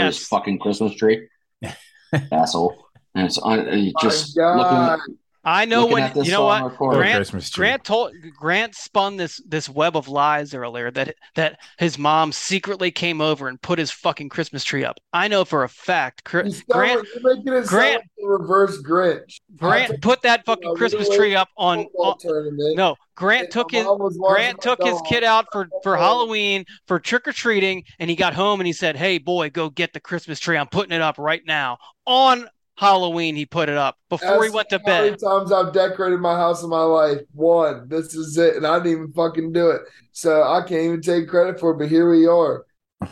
his 0.06 0.18
Yes. 0.18 0.26
fucking 0.26 0.58
Christmas 0.58 0.94
tree. 0.96 1.28
Asshole. 2.32 2.76
And 3.14 3.26
it's 3.26 3.38
un- 3.42 3.68
uh, 3.68 4.00
just 4.00 4.36
My 4.36 4.56
looking 4.56 4.76
God. 4.86 4.98
at, 4.98 5.00
I 5.44 5.64
know 5.64 5.86
looking 5.86 6.14
when 6.14 6.24
you 6.24 6.30
know 6.30 6.44
what. 6.44 6.76
Grant 6.76 7.52
Grant 7.52 7.84
told 7.84 8.12
Grant 8.38 8.74
spun 8.76 9.16
this 9.16 9.40
this 9.46 9.68
web 9.68 9.96
of 9.96 10.06
lies 10.06 10.54
earlier 10.54 10.90
that 10.92 11.14
that 11.34 11.58
his 11.78 11.98
mom 11.98 12.30
secretly 12.32 12.90
came 12.90 13.20
over 13.20 13.48
and 13.48 13.60
put 13.60 13.78
his 13.78 13.90
fucking 13.90 14.28
Christmas 14.28 14.62
tree 14.62 14.84
up. 14.84 14.98
I 15.12 15.28
know 15.28 15.44
for 15.44 15.64
a 15.64 15.68
fact. 15.68 16.24
Cr- 16.24 16.42
Grant 16.68 17.00
like- 17.00 17.08
you're 17.14 17.36
making 17.36 17.52
it 17.54 17.66
Grant- 17.66 18.02
like 18.02 18.08
reverse 18.22 18.80
Grinch. 18.82 19.40
Grant 19.56 19.90
took 19.90 20.00
put 20.00 20.22
that 20.22 20.44
fucking 20.44 20.76
Christmas 20.76 21.08
middle-aged 21.08 21.18
tree 21.18 21.34
up 21.34 21.48
on, 21.56 21.86
on 21.98 22.74
no 22.76 22.96
Grant 23.14 23.50
took 23.50 23.70
his 23.70 23.84
mom 23.84 23.98
was 23.98 24.16
watching 24.18 24.34
Grant 24.34 24.60
took 24.60 24.82
his 24.82 24.94
dog. 24.94 25.06
kid 25.06 25.24
out 25.24 25.46
for 25.52 25.68
for. 25.82 25.96
Halloween 26.02 26.64
for 26.86 26.98
trick 26.98 27.28
or 27.28 27.32
treating, 27.32 27.84
and 27.98 28.10
he 28.10 28.16
got 28.16 28.34
home 28.34 28.58
and 28.60 28.66
he 28.66 28.72
said, 28.72 28.96
"Hey 28.96 29.18
boy, 29.18 29.50
go 29.50 29.70
get 29.70 29.92
the 29.92 30.00
Christmas 30.00 30.40
tree. 30.40 30.56
I'm 30.56 30.66
putting 30.66 30.92
it 30.92 31.00
up 31.00 31.16
right 31.18 31.42
now." 31.46 31.78
On 32.06 32.48
Halloween, 32.82 33.36
he 33.36 33.46
put 33.46 33.68
it 33.68 33.76
up 33.76 33.96
before 34.08 34.42
he 34.44 34.50
went 34.50 34.68
to 34.70 34.78
bed. 34.80 34.96
How 34.96 35.04
many 35.04 35.16
times 35.16 35.52
I've 35.52 35.72
decorated 35.72 36.18
my 36.18 36.34
house 36.34 36.62
in 36.62 36.68
my 36.68 36.82
life? 36.82 37.20
One. 37.32 37.88
This 37.88 38.14
is 38.14 38.36
it, 38.36 38.56
and 38.56 38.66
I 38.66 38.78
didn't 38.78 38.92
even 38.92 39.12
fucking 39.12 39.52
do 39.52 39.70
it. 39.70 39.82
So 40.10 40.42
I 40.42 40.60
can't 40.60 40.82
even 40.82 41.00
take 41.00 41.28
credit 41.28 41.60
for 41.60 41.70
it. 41.70 41.78
But 41.78 41.88
here 41.88 42.10
we 42.10 42.26
are. 42.26 42.66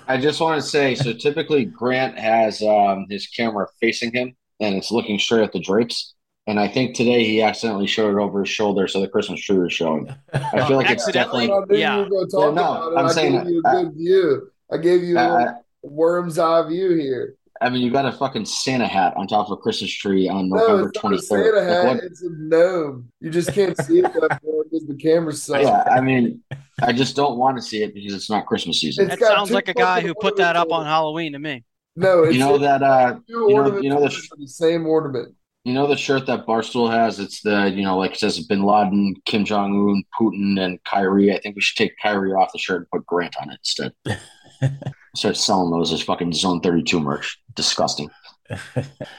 I 0.08 0.18
just 0.20 0.40
want 0.40 0.60
to 0.60 0.68
say, 0.68 0.94
so 0.94 1.12
typically 1.12 1.64
Grant 1.64 2.18
has 2.18 2.62
um, 2.62 3.06
his 3.08 3.26
camera 3.26 3.66
facing 3.80 4.12
him 4.12 4.36
and 4.60 4.76
it's 4.76 4.90
looking 4.90 5.18
straight 5.18 5.42
at 5.42 5.52
the 5.52 5.60
drapes. 5.60 6.14
And 6.46 6.58
I 6.58 6.68
think 6.68 6.96
today 6.96 7.24
he 7.24 7.42
accidentally 7.42 7.86
showed 7.86 8.16
it 8.16 8.20
over 8.20 8.40
his 8.40 8.48
shoulder, 8.48 8.88
so 8.88 9.00
the 9.00 9.08
Christmas 9.08 9.40
tree 9.40 9.58
was 9.58 9.72
showing. 9.72 10.12
I 10.32 10.66
feel 10.66 10.76
like 10.76 10.90
it's 10.90 11.10
definitely. 11.10 11.78
Yeah. 11.78 11.96
you 11.98 12.02
were 12.04 12.08
going 12.10 12.26
to 12.26 12.30
talk 12.30 12.56
Yeah, 12.56 12.62
no. 12.62 12.96
I'm 12.96 13.06
I 13.06 13.12
saying 13.12 13.32
gave 13.38 13.48
you 13.50 13.58
a 13.60 13.62
that- 13.62 13.82
good 13.84 13.94
view. 13.94 14.50
I 14.72 14.76
gave 14.78 15.02
you 15.02 15.18
a 15.18 15.20
I, 15.22 15.52
worm's 15.82 16.38
eye 16.38 16.68
view 16.68 16.94
here. 16.94 17.36
I 17.62 17.68
mean, 17.68 17.82
you 17.82 17.90
got 17.90 18.06
a 18.06 18.12
fucking 18.12 18.46
Santa 18.46 18.86
hat 18.86 19.14
on 19.16 19.26
top 19.26 19.46
of 19.50 19.52
a 19.52 19.56
Christmas 19.56 19.92
tree 19.92 20.28
on 20.28 20.48
No, 20.48 20.56
November 20.56 20.88
it's 20.88 21.02
not 21.02 21.12
a 21.12 21.18
Santa 21.18 21.42
third. 21.42 21.68
hat. 21.68 22.00
It's 22.04 22.22
a 22.22 22.30
gnome. 22.30 23.11
You 23.20 23.30
just 23.30 23.52
can't 23.52 23.76
see 23.82 23.98
it 23.98 24.04
that 24.14 24.40
far 24.42 24.64
because 24.64 24.86
the 24.86 24.96
camera's 25.00 25.42
so. 25.42 25.58
yeah, 25.58 25.84
I 25.90 26.00
mean, 26.00 26.42
I 26.82 26.92
just 26.92 27.16
don't 27.16 27.36
want 27.38 27.56
to 27.58 27.62
see 27.62 27.82
it 27.82 27.92
because 27.94 28.14
it's 28.14 28.30
not 28.30 28.46
Christmas 28.46 28.80
season. 28.80 29.11
It's 29.11 29.20
That 29.20 29.28
sounds 29.28 29.50
like 29.50 29.68
a 29.68 29.74
guy 29.74 30.00
who 30.00 30.14
put 30.14 30.36
that 30.36 30.56
up 30.56 30.72
on 30.72 30.86
Halloween 30.86 31.32
to 31.32 31.38
me. 31.38 31.64
No, 31.96 32.22
it's 32.24 32.34
You 32.34 32.40
know 32.40 32.54
it's 32.54 32.62
that 32.62 32.82
uh, 32.82 33.18
you 33.26 33.36
know, 33.36 33.80
you 33.80 33.90
know 33.90 34.00
the 34.00 34.06
on 34.32 34.40
the 34.40 34.48
same 34.48 34.86
ornament. 34.86 35.34
You 35.64 35.74
know 35.74 35.86
the 35.86 35.96
shirt 35.96 36.24
that 36.26 36.46
Barstool 36.46 36.90
has? 36.90 37.20
It's 37.20 37.42
the, 37.42 37.70
you 37.70 37.82
know, 37.82 37.98
like 37.98 38.12
it 38.12 38.18
says 38.18 38.40
Bin 38.46 38.62
Laden, 38.62 39.14
Kim 39.26 39.44
Jong 39.44 39.74
Un, 39.74 40.02
Putin, 40.18 40.58
and 40.58 40.82
Kyrie. 40.84 41.34
I 41.34 41.38
think 41.40 41.54
we 41.54 41.61
should 41.61 41.76
take 41.76 41.92
Kyrie 42.02 42.32
off 42.32 42.52
the 42.52 42.58
shirt 42.58 42.78
and 42.78 42.90
put 42.90 43.04
Grant 43.04 43.36
on 43.42 43.50
it 43.50 43.58
instead. 43.61 43.92
Start 45.14 45.36
selling 45.36 45.70
those 45.70 45.92
as 45.92 46.02
fucking 46.02 46.32
Zone 46.32 46.61
32 46.61 47.00
merch. 47.00 47.38
Disgusting. 47.54 48.08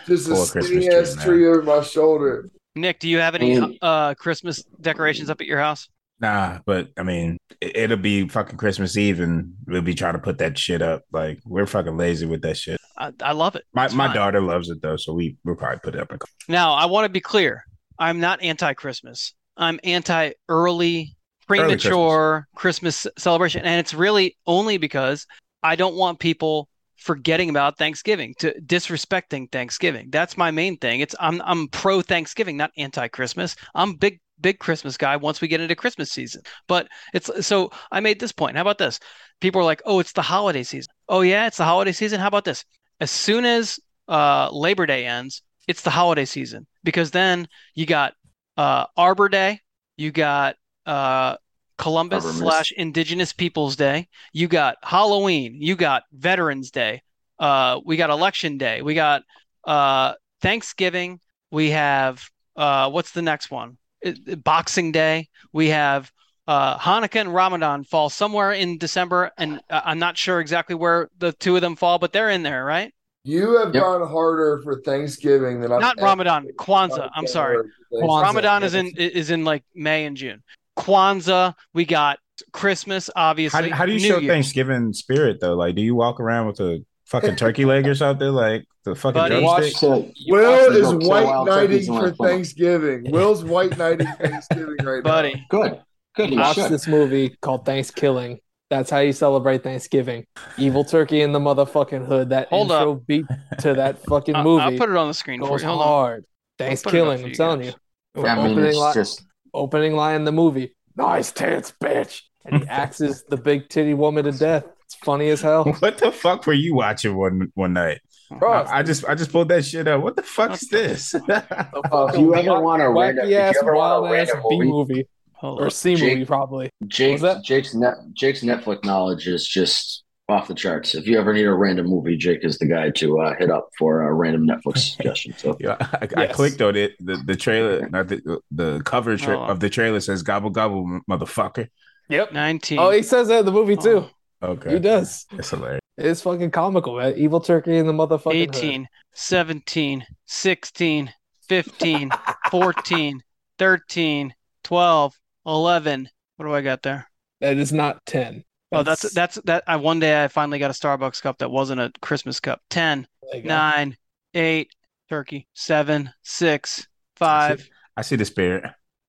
Just 0.07 0.27
a 0.27 0.35
Full 0.35 0.45
Christmas 0.45 0.65
skinny 0.67 0.85
tree, 0.87 0.95
ass 0.95 1.15
tree 1.23 1.47
over 1.47 1.61
my 1.63 1.81
shoulder. 1.81 2.49
Nick, 2.75 2.99
do 2.99 3.09
you 3.09 3.17
have 3.19 3.35
any 3.35 3.77
uh 3.81 4.13
Christmas 4.15 4.63
decorations 4.79 5.29
up 5.29 5.41
at 5.41 5.47
your 5.47 5.59
house? 5.59 5.87
Nah, 6.19 6.59
but 6.65 6.89
I 6.97 7.03
mean, 7.03 7.37
it, 7.59 7.75
it'll 7.75 7.97
be 7.97 8.27
fucking 8.27 8.57
Christmas 8.57 8.95
Eve, 8.95 9.19
and 9.21 9.53
we'll 9.65 9.81
be 9.81 9.95
trying 9.95 10.13
to 10.13 10.19
put 10.19 10.37
that 10.37 10.57
shit 10.57 10.81
up. 10.81 11.01
Like 11.11 11.39
we're 11.45 11.65
fucking 11.65 11.97
lazy 11.97 12.25
with 12.25 12.41
that 12.43 12.57
shit. 12.57 12.79
I, 12.97 13.11
I 13.23 13.31
love 13.31 13.55
it. 13.55 13.63
My 13.73 13.85
It's 13.85 13.93
my 13.93 14.07
fine. 14.07 14.15
daughter 14.15 14.41
loves 14.41 14.69
it 14.69 14.81
though, 14.81 14.97
so 14.97 15.13
we 15.13 15.35
we'll 15.43 15.55
probably 15.55 15.79
put 15.83 15.95
it 15.95 16.01
up. 16.01 16.11
In 16.11 16.19
Now, 16.47 16.73
I 16.73 16.85
want 16.85 17.05
to 17.05 17.09
be 17.09 17.21
clear. 17.21 17.63
I'm 17.97 18.19
not 18.19 18.41
anti-Christmas. 18.41 19.33
I'm 19.57 19.79
anti-early, 19.83 21.15
premature 21.47 22.47
Christmas 22.55 23.05
celebration, 23.17 23.63
and 23.63 23.79
it's 23.79 23.93
really 23.93 24.37
only 24.47 24.77
because 24.77 25.25
I 25.63 25.75
don't 25.75 25.95
want 25.95 26.19
people 26.19 26.69
forgetting 26.97 27.49
about 27.49 27.77
Thanksgiving, 27.77 28.35
to 28.39 28.53
disrespecting 28.61 29.51
Thanksgiving. 29.51 30.09
That's 30.11 30.37
my 30.37 30.51
main 30.51 30.77
thing. 30.77 30.99
It's 30.99 31.15
I'm 31.19 31.41
I'm 31.43 31.67
pro 31.67 32.01
Thanksgiving, 32.01 32.57
not 32.57 32.71
anti-Christmas. 32.77 33.55
I'm 33.73 33.95
big 33.95 34.19
big 34.39 34.59
Christmas 34.59 34.97
guy 34.97 35.15
once 35.17 35.41
we 35.41 35.47
get 35.47 35.61
into 35.61 35.75
Christmas 35.75 36.11
season. 36.11 36.41
But 36.67 36.87
it's 37.13 37.45
so 37.45 37.71
I 37.91 37.99
made 37.99 38.19
this 38.19 38.31
point. 38.31 38.55
How 38.55 38.61
about 38.61 38.77
this? 38.77 38.99
People 39.39 39.61
are 39.61 39.65
like, 39.65 39.81
"Oh, 39.85 39.99
it's 39.99 40.13
the 40.13 40.21
holiday 40.21 40.63
season." 40.63 40.91
Oh 41.09 41.21
yeah, 41.21 41.47
it's 41.47 41.57
the 41.57 41.65
holiday 41.65 41.91
season. 41.91 42.19
How 42.19 42.27
about 42.27 42.45
this? 42.45 42.63
As 42.99 43.11
soon 43.11 43.45
as 43.45 43.79
uh, 44.07 44.49
Labor 44.51 44.85
Day 44.85 45.05
ends, 45.05 45.41
it's 45.67 45.81
the 45.81 45.89
holiday 45.89 46.25
season 46.25 46.67
because 46.83 47.11
then 47.11 47.47
you 47.73 47.85
got 47.85 48.13
uh, 48.57 48.85
Arbor 48.95 49.29
Day, 49.29 49.61
you 49.97 50.11
got 50.11 50.55
uh, 50.85 51.37
Columbus 51.81 52.23
slash 52.37 52.71
Indigenous 52.77 53.33
Peoples 53.33 53.75
Day, 53.75 54.07
you 54.33 54.47
got 54.47 54.77
Halloween, 54.83 55.57
you 55.59 55.75
got 55.75 56.03
Veterans 56.13 56.69
Day, 56.71 57.01
uh, 57.39 57.79
we 57.83 57.97
got 57.97 58.09
Election 58.11 58.57
Day, 58.57 58.81
we 58.83 58.93
got 58.93 59.23
uh, 59.65 60.13
Thanksgiving, 60.41 61.19
we 61.51 61.71
have 61.71 62.23
uh, 62.55 62.89
what's 62.89 63.11
the 63.11 63.21
next 63.21 63.49
one? 63.49 63.77
It- 64.01 64.19
it- 64.27 64.43
Boxing 64.43 64.91
Day, 64.91 65.27
we 65.53 65.69
have 65.69 66.11
uh, 66.47 66.77
Hanukkah 66.77 67.21
and 67.21 67.33
Ramadan 67.33 67.83
fall 67.83 68.09
somewhere 68.09 68.51
in 68.51 68.77
December, 68.77 69.31
and 69.37 69.59
uh, 69.69 69.81
I'm 69.83 69.99
not 69.99 70.17
sure 70.17 70.39
exactly 70.39 70.75
where 70.75 71.09
the 71.17 71.33
two 71.33 71.55
of 71.55 71.61
them 71.61 71.75
fall, 71.75 71.97
but 71.97 72.13
they're 72.13 72.29
in 72.29 72.43
there, 72.43 72.63
right? 72.63 72.93
You 73.23 73.57
have 73.57 73.73
Yep. 73.73 73.83
gone 73.83 74.07
harder 74.07 74.61
for 74.63 74.81
Thanksgiving 74.81 75.61
than 75.61 75.71
I've 75.71 75.79
Not 75.79 75.99
Ramadan, 75.99 76.47
Kwanzaa. 76.57 77.09
I'm 77.15 77.27
sorry. 77.27 77.69
Kwanzaa. 77.93 78.21
Ramadan 78.21 78.63
is 78.63 78.73
in 78.73 78.87
is 78.97 79.29
in 79.29 79.43
like 79.45 79.63
May 79.75 80.05
and 80.05 80.17
June. 80.17 80.43
Kwanzaa, 80.77 81.53
we 81.73 81.85
got 81.85 82.19
Christmas, 82.53 83.09
How 83.15 83.29
obviously. 83.29 83.69
do, 83.69 83.75
how 83.75 83.85
do 83.85 83.91
you 83.93 83.99
New 83.99 84.07
show 84.07 84.17
Year. 84.17 84.31
Thanksgiving 84.33 84.93
spirit 84.93 85.39
though? 85.41 85.53
Like, 85.55 85.75
do 85.75 85.81
you 85.81 85.95
walk 85.95 86.19
around 86.19 86.47
with 86.47 86.59
a 86.59 86.83
fucking 87.05 87.35
turkey 87.35 87.65
leg 87.65 87.87
or 87.87 87.95
something? 87.95 88.29
Like 88.29 88.65
the 88.83 88.95
fucking 88.95 89.13
Buddy. 89.21 89.39
drumstick? 89.41 89.77
So, 89.77 90.09
Will 90.27 90.73
You 90.73 90.79
is 90.99 91.07
white 91.07 91.25
wild 91.25 91.47
knighting 91.47 91.85
for 91.85 92.13
fun. 92.13 92.27
Thanksgiving. 92.27 93.11
Will's 93.11 93.43
white 93.43 93.77
knighting 93.77 94.07
Thanksgiving 94.17 94.77
right 94.83 95.03
buddy? 95.03 95.45
good. 95.49 95.81
Good. 96.15 96.31
Watch 96.35 96.55
should. 96.55 96.71
this 96.71 96.87
movie 96.87 97.37
called 97.41 97.65
Thanksgiving. 97.65 98.39
That's 98.69 98.89
how 98.89 98.99
you 98.99 99.11
celebrate 99.13 99.63
Thanksgiving. 99.63 100.25
Evil 100.57 100.83
turkey 100.83 101.21
in 101.21 101.31
the 101.33 101.39
motherfucking 101.39 102.05
hood. 102.05 102.29
That 102.29 102.47
Hold 102.47 102.71
intro 102.71 102.95
beat 102.95 103.25
to 103.59 103.73
that 103.75 104.01
fucking 104.05 104.35
I- 104.35 104.43
movie 104.43 104.61
I'll 104.63 104.77
put 104.77 104.89
it 104.89 104.95
on 104.97 105.07
the 105.09 105.13
screen 105.13 105.41
for 105.41 105.49
goes 105.49 105.61
you. 105.61 105.67
Hold 105.69 105.83
hard. 105.83 106.23
put 106.57 106.65
Thanksgiving, 106.65 107.25
I'm 107.25 107.31
telling 107.33 107.59
guys. 107.61 107.75
you. 108.15 108.25
I 108.25 108.47
mean, 108.47 108.57
it's 108.59 108.77
line, 108.77 108.93
just 108.93 109.23
opening 109.53 109.95
line 109.95 110.15
in 110.15 110.25
the 110.25 110.31
movie. 110.31 110.75
Nice 110.95 111.31
tits, 111.31 111.73
bitch. 111.81 112.21
And 112.45 112.63
he 112.63 112.69
axes 112.69 113.23
the 113.29 113.37
big 113.37 113.69
titty 113.69 113.93
woman 113.93 114.25
to 114.25 114.31
death. 114.31 114.65
It's 114.85 114.95
funny 114.95 115.29
as 115.29 115.41
hell. 115.41 115.63
What 115.79 115.97
the 115.97 116.11
fuck 116.11 116.45
were 116.45 116.53
you 116.53 116.75
watching 116.75 117.15
one 117.15 117.51
one 117.55 117.73
night? 117.73 118.01
Bro, 118.39 118.51
I, 118.51 118.79
I 118.79 118.83
just 118.83 119.05
I 119.05 119.15
just 119.15 119.31
pulled 119.31 119.49
that 119.49 119.65
shit 119.65 119.87
up. 119.87 120.01
What 120.01 120.15
the 120.15 120.23
fuck's 120.23 120.67
this? 120.67 121.13
Uh, 121.29 122.05
if 122.13 122.17
you 122.19 122.33
ever 122.35 122.61
want 122.61 122.81
a 122.81 122.89
random, 122.89 123.25
if 123.25 123.31
you 123.31 123.37
ass, 123.37 123.55
ever 123.61 123.75
want 123.75 124.03
wild 124.03 124.17
ass 124.17 124.31
B 124.49 124.57
movie, 124.59 124.65
movie 124.69 125.07
or. 125.41 125.69
C 125.69 125.95
Jake- 125.95 126.13
movie, 126.13 126.25
probably. 126.25 126.69
Jake's 126.87 127.21
that? 127.21 127.43
Jake's 127.43 127.73
net 127.73 127.95
Jake's 128.13 128.41
Netflix 128.41 128.85
knowledge 128.85 129.27
is 129.27 129.45
just 129.45 130.00
off 130.31 130.47
the 130.47 130.55
charts. 130.55 130.95
If 130.95 131.07
you 131.07 131.19
ever 131.19 131.33
need 131.33 131.45
a 131.45 131.53
random 131.53 131.87
movie, 131.87 132.17
Jake 132.17 132.43
is 132.43 132.57
the 132.57 132.65
guy 132.65 132.89
to 132.91 133.19
uh, 133.19 133.35
hit 133.37 133.51
up 133.51 133.69
for 133.77 134.03
a 134.03 134.13
random 134.13 134.47
Netflix 134.47 134.77
suggestion. 134.95 135.33
So 135.37 135.57
yeah, 135.59 135.77
I, 135.79 136.07
I 136.23 136.27
clicked 136.27 136.61
on 136.61 136.75
it. 136.75 136.95
The, 136.99 137.17
the 137.17 137.35
trailer, 137.35 137.87
not 137.89 138.07
the 138.07 138.41
the 138.51 138.81
cover 138.83 139.17
tra- 139.17 139.39
oh. 139.39 139.43
of 139.43 139.59
the 139.59 139.69
trailer 139.69 139.99
says 139.99 140.23
"Gobble 140.23 140.49
Gobble, 140.49 141.01
motherfucker." 141.09 141.69
Yep, 142.09 142.33
nineteen. 142.33 142.79
Oh, 142.79 142.89
he 142.89 143.03
says 143.03 143.27
that 143.27 143.39
in 143.39 143.45
the 143.45 143.51
movie 143.51 143.77
oh. 143.77 143.81
too. 143.81 144.05
Okay, 144.43 144.73
he 144.73 144.79
does. 144.79 145.27
It's 145.33 145.49
hilarious. 145.49 145.81
It's 145.97 146.21
fucking 146.21 146.51
comical, 146.51 146.97
man. 146.97 147.13
Evil 147.15 147.41
Turkey 147.41 147.77
and 147.77 147.87
the 147.87 147.93
motherfucker. 147.93 148.33
18, 148.33 148.81
hood. 148.81 148.89
17, 149.13 150.05
16, 150.25 151.13
15, 151.47 152.09
14, 152.49 153.21
13, 153.59 154.33
12, 154.63 155.19
11. 155.45 156.09
What 156.37 156.45
do 156.45 156.53
I 156.55 156.61
got 156.61 156.81
there? 156.81 157.07
That 157.39 157.57
is 157.57 157.71
not 157.71 158.03
10. 158.05 158.43
Oh, 158.71 158.77
well, 158.77 158.83
that's 158.85 159.11
that's 159.13 159.35
that. 159.45 159.63
I 159.67 159.75
one 159.75 159.99
day 159.99 160.23
I 160.23 160.29
finally 160.29 160.57
got 160.57 160.71
a 160.71 160.73
Starbucks 160.73 161.21
cup 161.21 161.39
that 161.39 161.51
wasn't 161.51 161.81
a 161.81 161.91
Christmas 162.01 162.39
cup. 162.39 162.61
Ten, 162.69 163.05
nine, 163.43 163.97
eight, 164.33 164.71
turkey, 165.09 165.47
seven, 165.53 166.09
six, 166.21 166.87
five. 167.17 167.51
I 167.51 167.55
see, 167.63 167.69
I 167.97 168.01
see 168.01 168.15
the 168.15 168.25
spirit. 168.25 168.63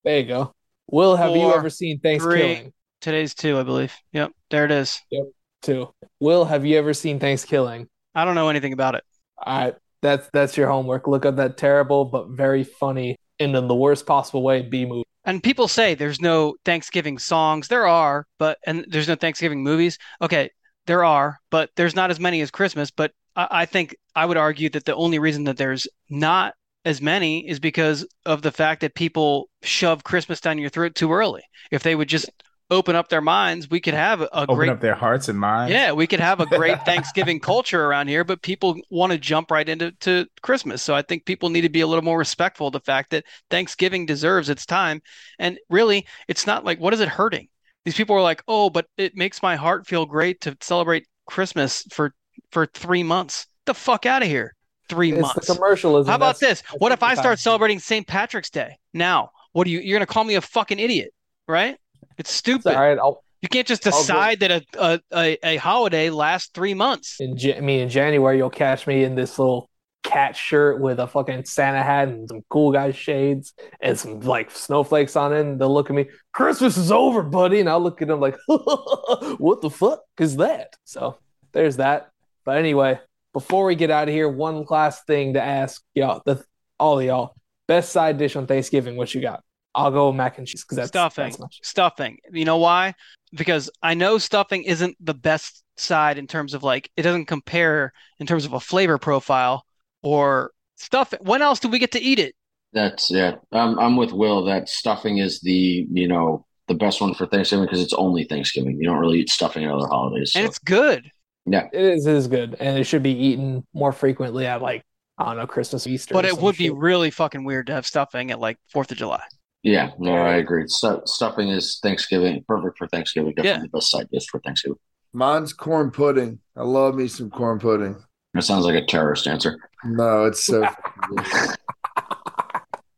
There 0.05 0.19
you 0.19 0.27
go. 0.27 0.55
Will, 0.91 1.15
have 1.15 1.29
four, 1.29 1.37
you 1.37 1.55
ever 1.55 1.71
seen 1.71 2.01
Thanksgiving? 2.01 2.57
Three, 2.57 2.73
today's 3.01 3.35
two, 3.35 3.57
I 3.57 3.63
believe. 3.63 3.95
Yep, 4.13 4.33
there 4.51 4.65
it 4.65 4.73
is. 4.73 5.01
Yep, 5.11 5.27
two. 5.63 5.95
Will, 6.19 6.45
have 6.45 6.65
you 6.65 6.77
ever 6.79 6.93
seen 6.93 7.21
Thanksgiving? 7.21 7.89
I 8.17 8.25
don't 8.25 8.35
know 8.35 8.49
anything 8.49 8.73
about 8.73 8.97
it. 8.97 9.05
I 9.39 9.75
that's 10.03 10.29
that's 10.33 10.57
your 10.57 10.69
homework. 10.69 11.07
Look 11.07 11.25
up 11.25 11.37
that 11.37 11.57
terrible 11.57 12.05
but 12.05 12.31
very 12.31 12.65
funny 12.65 13.17
and 13.43 13.57
in 13.57 13.69
the 13.69 13.75
worst 13.75 14.07
possible 14.07 14.43
way 14.43 14.63
B 14.63 14.85
movie. 14.85 15.05
And 15.25 15.43
people 15.43 15.69
say 15.69 15.95
there's 15.95 16.21
no 16.21 16.57
Thanksgiving 16.65 17.19
songs. 17.19 17.69
There 17.69 17.87
are, 17.87 18.27
but 18.39 18.59
and 18.67 18.85
there's 18.89 19.09
no 19.09 19.15
Thanksgiving 19.15 19.63
movies. 19.63 19.99
Okay, 20.21 20.51
there 20.87 21.05
are, 21.05 21.39
but 21.51 21.71
there's 21.77 21.95
not 21.95 22.11
as 22.11 22.19
many 22.19 22.41
as 22.41 22.51
Christmas. 22.51 22.91
But 22.91 23.13
I, 23.37 23.49
I 23.51 23.67
think 23.67 23.97
I 24.17 24.27
would 24.27 24.37
argue 24.37 24.69
that 24.71 24.85
the 24.85 24.97
only 24.97 25.19
reason 25.19 25.45
that 25.45 25.57
there's 25.57 25.87
not 26.11 26.55
as 26.85 27.01
many 27.01 27.49
is 27.49 27.61
because 27.61 28.07
of 28.27 28.43
the 28.43 28.51
fact 28.51 28.81
that 28.81 28.95
people 28.95 29.49
shove 29.63 30.03
Christmas 30.03 30.41
down 30.41 30.59
your 30.59 30.71
throat 30.71 30.95
too 30.95 31.13
early. 31.13 31.43
If 31.71 31.85
they 31.85 31.95
would 31.95 32.09
just 32.09 32.29
open 32.73 32.97
up 32.97 33.09
their 33.09 33.21
minds, 33.21 33.71
we 33.71 33.79
could 33.81 33.95
have 33.95 34.21
a 34.23 34.29
Open 34.43 34.57
great 34.57 34.71
up 34.71 34.81
their 34.81 34.95
hearts 34.95 35.29
and 35.29 35.39
minds. 35.39 35.73
yeah, 35.73 35.93
we 35.93 36.07
could 36.07 36.19
have 36.21 36.41
a 36.41 36.47
great 36.47 36.83
Thanksgiving 36.85 37.39
culture 37.39 37.85
around 37.85 38.09
here, 38.09 38.25
but 38.25 38.43
people 38.43 38.77
want 38.91 39.13
to 39.13 39.19
jump 39.19 39.51
right 39.51 39.69
into 39.69 39.93
to 40.01 40.27
Christmas. 40.43 40.83
So 40.83 40.95
I 40.95 41.03
think 41.03 41.25
people 41.25 41.51
need 41.51 41.61
to 41.61 41.69
be 41.69 41.83
a 41.83 41.87
little 41.87 42.03
more 42.05 42.19
respectful 42.19 42.67
of 42.69 42.73
the 42.73 42.81
fact 42.81 43.11
that 43.11 43.25
Thanksgiving 43.51 44.07
deserves 44.07 44.49
its 44.49 44.67
time. 44.67 45.01
And 45.39 45.59
really, 45.71 46.07
it's 46.27 46.47
not 46.47 46.65
like 46.65 46.81
what 46.81 46.95
is 46.95 47.01
it 47.01 47.09
hurting? 47.09 47.49
These 47.85 47.95
people 47.97 48.17
are 48.17 48.23
like, 48.23 48.43
"Oh, 48.49 48.71
but 48.71 48.87
it 48.97 49.17
makes 49.17 49.43
my 49.43 49.57
heart 49.57 49.87
feel 49.87 50.07
great 50.07 50.41
to 50.43 50.57
celebrate 50.61 51.07
Christmas 51.27 51.85
for 51.93 52.15
for 52.51 52.67
3 52.67 53.03
months." 53.03 53.47
The 53.67 53.75
fuck 53.75 54.07
out 54.07 54.23
of 54.23 54.29
here. 54.29 54.55
3 54.89 55.13
It's 55.13 55.21
months. 55.23 55.47
the 55.47 55.55
commercialism. 55.55 56.09
How 56.11 56.17
about 56.17 56.39
That's- 56.41 56.61
this? 56.61 56.63
that's 56.71 56.81
What 56.81 56.93
if 56.93 57.03
I 57.03 57.15
start 57.15 57.39
celebrating 57.39 57.79
St. 57.79 58.07
Patrick's 58.07 58.51
Day? 58.51 58.77
Now, 58.93 59.31
what 59.53 59.65
do 59.65 59.71
you 59.71 59.81
you're 59.81 59.99
going 59.99 60.07
to 60.07 60.13
call 60.13 60.25
me 60.25 60.35
a 60.35 60.41
fucking 60.41 60.79
idiot, 60.79 61.13
right? 61.49 61.77
It's 62.19 62.31
stupid. 62.33 62.75
all 62.75 62.81
right. 62.81 62.99
I'll, 62.99 63.23
You 63.41 63.49
can't 63.49 63.67
just 63.67 63.83
decide 63.83 64.41
that 64.41 64.51
a, 64.51 64.63
a, 64.79 65.01
a, 65.15 65.39
a 65.45 65.57
holiday 65.57 66.11
lasts 66.11 66.51
three 66.55 66.75
months. 66.75 67.17
in 67.21 67.37
Ja- 67.37 67.61
me 67.61 67.81
in 67.81 67.89
January, 67.89 68.37
you'll 68.39 68.51
catch 68.51 68.87
me 68.87 69.05
in 69.05 69.15
this 69.15 69.39
little 69.39 69.69
cat 70.05 70.35
shirt 70.37 70.81
with 70.81 70.99
a 70.99 71.07
fucking 71.07 71.45
Santa 71.45 71.81
hat 71.83 72.09
and 72.09 72.29
some 72.29 72.43
cool 72.49 72.73
guy 72.73 72.91
shades 72.91 73.53
and 73.81 73.97
some 73.99 74.19
like 74.21 74.51
snowflakes 74.51 75.15
on 75.17 75.33
it. 75.33 75.41
And 75.41 75.61
they'll 75.61 75.73
look 75.73 75.91
at 75.91 75.97
me, 75.97 76.07
Christmas 76.33 76.77
is 76.77 76.91
over, 76.91 77.23
buddy. 77.23 77.61
And 77.61 77.69
I'll 77.69 77.81
look 77.81 78.03
at 78.03 78.09
them 78.09 78.21
like, 78.21 78.37
what 78.47 79.61
the 79.61 79.71
fuck 79.71 80.01
is 80.19 80.37
that? 80.37 80.75
So 80.85 81.19
there's 81.53 81.77
that. 81.77 82.11
But 82.45 82.59
anyway, 82.59 82.99
before 83.33 83.65
we 83.67 83.75
get 83.77 83.91
out 83.91 84.09
of 84.09 84.15
here, 84.15 84.29
one 84.29 84.65
last 84.69 85.07
thing 85.07 85.35
to 85.35 85.43
ask 85.43 85.83
y'all, 85.95 86.21
the 86.25 86.45
all 86.81 86.99
of 86.99 87.05
y'all, 87.07 87.35
best 87.69 87.93
side 87.93 88.19
dish 88.19 88.35
on 88.35 88.47
Thanksgiving, 88.49 88.97
what 88.97 89.15
you 89.15 89.21
got? 89.21 89.43
I'll 89.75 89.91
go 89.91 90.13
mac 90.13 90.39
and 90.39 90.47
cheese 90.47 90.65
because 90.65 90.77
that's 90.77 90.89
stuffing. 90.89 91.25
That's 91.25 91.39
much. 91.39 91.61
Stuffing. 91.63 92.19
You 92.31 92.45
know 92.45 92.59
why? 92.59 92.95
Because 93.35 93.71
I 93.83 93.95
know 93.95 94.19
stuffing 94.19 94.65
isn't 94.65 94.97
the 95.01 95.15
best 95.15 95.65
side 95.77 96.19
in 96.19 96.27
terms 96.27 96.55
of 96.55 96.63
like 96.63 96.91
it 96.97 97.03
doesn't 97.03 97.27
compare 97.27 97.93
in 98.19 98.27
terms 98.27 98.45
of 98.45 98.53
a 98.53 98.61
flavor 98.61 98.99
profile 98.99 99.65
or 100.03 100.53
stuffing. 100.77 101.21
When 101.23 101.43
else 101.43 101.61
do 101.61 101.69
we 101.69 101.79
get 101.79 101.93
to 101.93 102.01
eat 102.01 102.19
it? 102.19 102.35
that's 102.73 103.11
yeah. 103.11 103.37
I'm 103.53 103.79
I'm 103.79 103.97
with 103.97 104.13
Will. 104.13 104.45
That 104.45 104.69
stuffing 104.69 105.19
is 105.19 105.41
the 105.41 105.87
you 105.91 106.09
know 106.09 106.47
the 106.69 106.75
best 106.75 107.01
one 107.01 107.15
for 107.15 107.27
Thanksgiving 107.27 107.67
because 107.67 107.83
it's 107.83 107.93
only 107.93 108.25
Thanksgiving. 108.25 108.79
You 108.79 108.87
don't 108.87 108.99
really 108.99 109.21
eat 109.21 109.31
stuffing 109.31 109.65
at 109.65 109.71
other 109.71 109.87
holidays. 109.87 110.33
And 110.35 110.47
it's 110.47 110.59
good. 110.59 111.11
yeah. 111.45 111.69
It 111.73 111.83
is, 111.83 112.07
it 112.07 112.15
is 112.15 112.29
good. 112.29 112.57
And 112.61 112.79
it 112.79 112.85
should 112.85 113.03
be 113.03 113.13
eaten 113.13 113.67
more 113.75 113.93
frequently 113.93 114.47
at 114.47 114.63
like, 114.63 114.85
I 115.19 115.27
don't 115.27 115.39
know, 115.39 115.47
Christmas, 115.47 115.87
Easter. 115.87 116.15
But 116.15 116.25
it 116.25 116.35
some 116.35 116.45
would 116.45 116.57
be 116.57 116.71
really 116.71 117.11
fucking 117.11 117.45
weird 117.45 117.67
to 117.67 117.75
have 117.75 117.87
stuffing 117.87 118.31
at 118.31 118.39
like 118.39 118.59
Fourth 118.71 118.91
of 118.93 118.97
July. 118.97 119.23
Yeah, 119.63 119.91
no, 119.99 120.15
I 120.17 120.35
agree. 120.37 120.65
Stu- 120.67 121.03
stuffing 121.05 121.49
is 121.49 121.79
Thanksgiving, 121.83 122.45
perfect 122.49 122.79
for 122.79 122.89
Thanksgiving. 122.89 123.35
Definitely 123.35 123.51
Yeah. 123.51 123.63
the 123.63 123.69
best 123.79 123.91
side 123.91 124.09
dish 124.13 124.27
for 124.31 124.41
Thanksgiving. 124.41 124.79
Mine's 125.13 125.53
corn 125.53 125.91
pudding. 125.91 126.41
I 126.57 126.63
love 126.65 126.95
me 126.97 127.07
some 127.07 127.31
corn 127.31 127.59
pudding. 127.59 127.97
That 128.35 128.43
sounds 128.43 128.65
like 128.65 128.75
a 128.75 128.85
terrorist 128.87 129.27
answer. 129.27 129.59
No, 129.85 130.25
it's 130.25 130.43
so. 130.45 130.67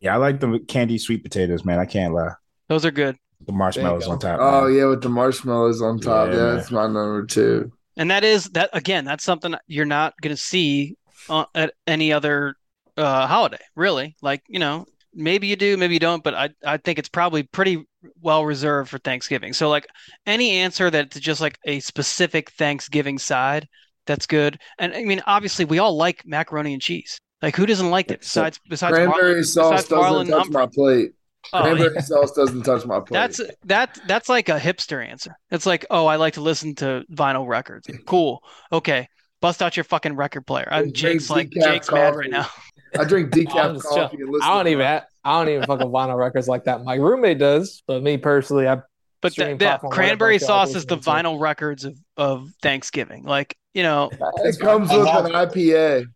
Yeah, 0.01 0.13
I 0.15 0.17
like 0.19 0.39
the 0.41 0.59
candy 0.69 0.99
sweet 0.99 1.23
potatoes, 1.23 1.65
man. 1.65 1.79
I 1.79 1.87
can't 1.87 2.13
lie. 2.13 2.33
Those 2.69 2.85
are 2.85 2.91
good. 2.91 3.17
The 3.47 3.53
marshmallows 3.53 4.07
on 4.07 4.19
top. 4.19 4.39
oh 4.41 4.67
man. 4.69 4.75
yeah, 4.77 4.85
with 4.87 5.03
the 5.03 5.09
marshmallows 5.09 5.81
on 5.81 5.99
top. 5.99 6.29
Yeah, 6.29 6.35
Yeah, 6.35 6.45
that's 6.57 6.71
my 6.71 6.83
number 6.85 7.25
two. 7.25 7.73
And 7.97 8.11
that 8.11 8.23
is 8.23 8.45
that 8.51 8.69
again, 8.75 9.05
that's 9.07 9.25
something 9.25 9.55
you're 9.67 9.87
not 9.87 10.13
going 10.21 10.35
to 10.37 10.41
see 10.41 10.97
uh, 11.31 11.47
at 11.55 11.73
any 11.87 12.13
other 12.13 12.55
uh, 12.99 13.27
holiday, 13.27 13.61
really. 13.77 14.15
Like, 14.21 14.43
you 14.47 14.59
know, 14.59 14.85
maybe 15.15 15.47
you 15.47 15.57
do, 15.57 15.77
maybe 15.77 15.95
you 15.95 16.01
don't, 16.01 16.23
but 16.23 16.35
I 16.35 16.51
I 16.65 16.77
think 16.77 16.99
it's 16.99 17.09
probably 17.09 17.43
pretty 17.43 17.85
well 18.21 18.45
reserved 18.45 18.91
for 18.91 18.99
Thanksgiving. 18.99 19.53
So 19.53 19.69
like 19.69 19.87
any 20.27 20.53
answer 20.53 20.91
that's 20.91 21.19
just 21.19 21.41
like 21.41 21.59
a 21.65 21.81
specific 21.81 22.51
Thanksgiving 22.53 23.19
side, 23.19 23.69
that's 24.07 24.27
good. 24.27 24.59
And 24.79 24.95
I 24.95 25.05
mean, 25.05 25.23
obviously 25.27 25.65
we 25.65 25.79
all 25.79 25.97
like 25.97 26.27
macaroni 26.27 26.73
and 26.73 26.83
cheese. 26.83 27.19
Like 27.43 27.57
who 27.57 27.67
doesn't 27.67 27.91
like 27.91 28.11
it 28.11 28.21
besides 28.21 28.59
besides 28.69 28.95
Cranberry 28.95 29.43
Marlon, 29.43 29.45
sauce 29.45 29.83
besides 29.83 29.89
doesn't 29.89 30.29
touch 30.29 30.49
my 30.51 30.67
plate. 30.67 31.13
Oh, 31.53 31.63
Cranberry 31.63 32.01
sauce 32.01 32.33
doesn't 32.33 32.63
touch 32.63 32.87
my 32.87 33.01
plate. 33.01 33.19
That's 33.19 33.41
that 33.65 34.01
that's 34.07 34.29
like 34.29 34.49
a 34.49 34.59
hipster 34.59 35.07
answer. 35.07 35.37
It's 35.51 35.67
like, 35.67 35.85
oh, 35.91 36.07
I 36.07 36.17
like 36.17 36.35
to 36.35 36.41
listen 36.41 36.75
to 36.77 37.05
vinyl 37.13 37.47
records. 37.47 37.89
Cool. 38.07 38.43
Okay. 38.73 39.09
Bust 39.41 39.61
out 39.61 39.77
your 39.77 39.85
fucking 39.85 40.17
record 40.17 40.47
player. 40.47 40.67
I'm 40.71 40.91
Jake's 40.93 41.29
like 41.29 41.51
Jake's 41.51 41.91
mad 41.91 42.17
right 42.17 42.31
now. 42.31 42.47
I 42.99 43.05
drink 43.05 43.31
decaf 43.33 43.75
just 43.75 43.87
coffee 43.87 44.17
and 44.17 44.31
listen. 44.31 44.49
I 44.49 44.55
don't 44.57 44.65
to 44.67 44.71
even 44.71 44.87
have, 44.87 45.05
I 45.25 45.39
don't 45.39 45.53
even 45.53 45.67
fucking 45.67 45.87
vinyl 45.87 46.17
records 46.19 46.49
like 46.49 46.65
that. 46.65 46.85
My 46.85 46.95
roommate 46.95 47.39
does, 47.39 47.83
but 47.87 48.03
me 48.03 48.17
personally, 48.17 48.69
I 48.69 48.79
But 49.21 49.33
Streaming 49.33 49.59
that, 49.59 49.81
that 49.83 49.91
cranberry 49.91 50.35
whatever 50.35 50.35
I 50.35 50.39
feel 50.39 50.49
like 50.57 50.67
sauce 50.69 50.77
is 50.77 50.87
the 50.87 50.99
vinyl 50.99 51.41
records 51.41 51.85
of, 51.85 51.97
of 52.17 52.51
Thanksgiving. 52.63 53.25
Like, 53.25 53.57
you 53.73 53.83
know, 53.83 54.11
It 54.45 54.59
comes 54.61 54.91
with 54.91 55.07
an 55.07 55.33
IPA. 55.33 56.07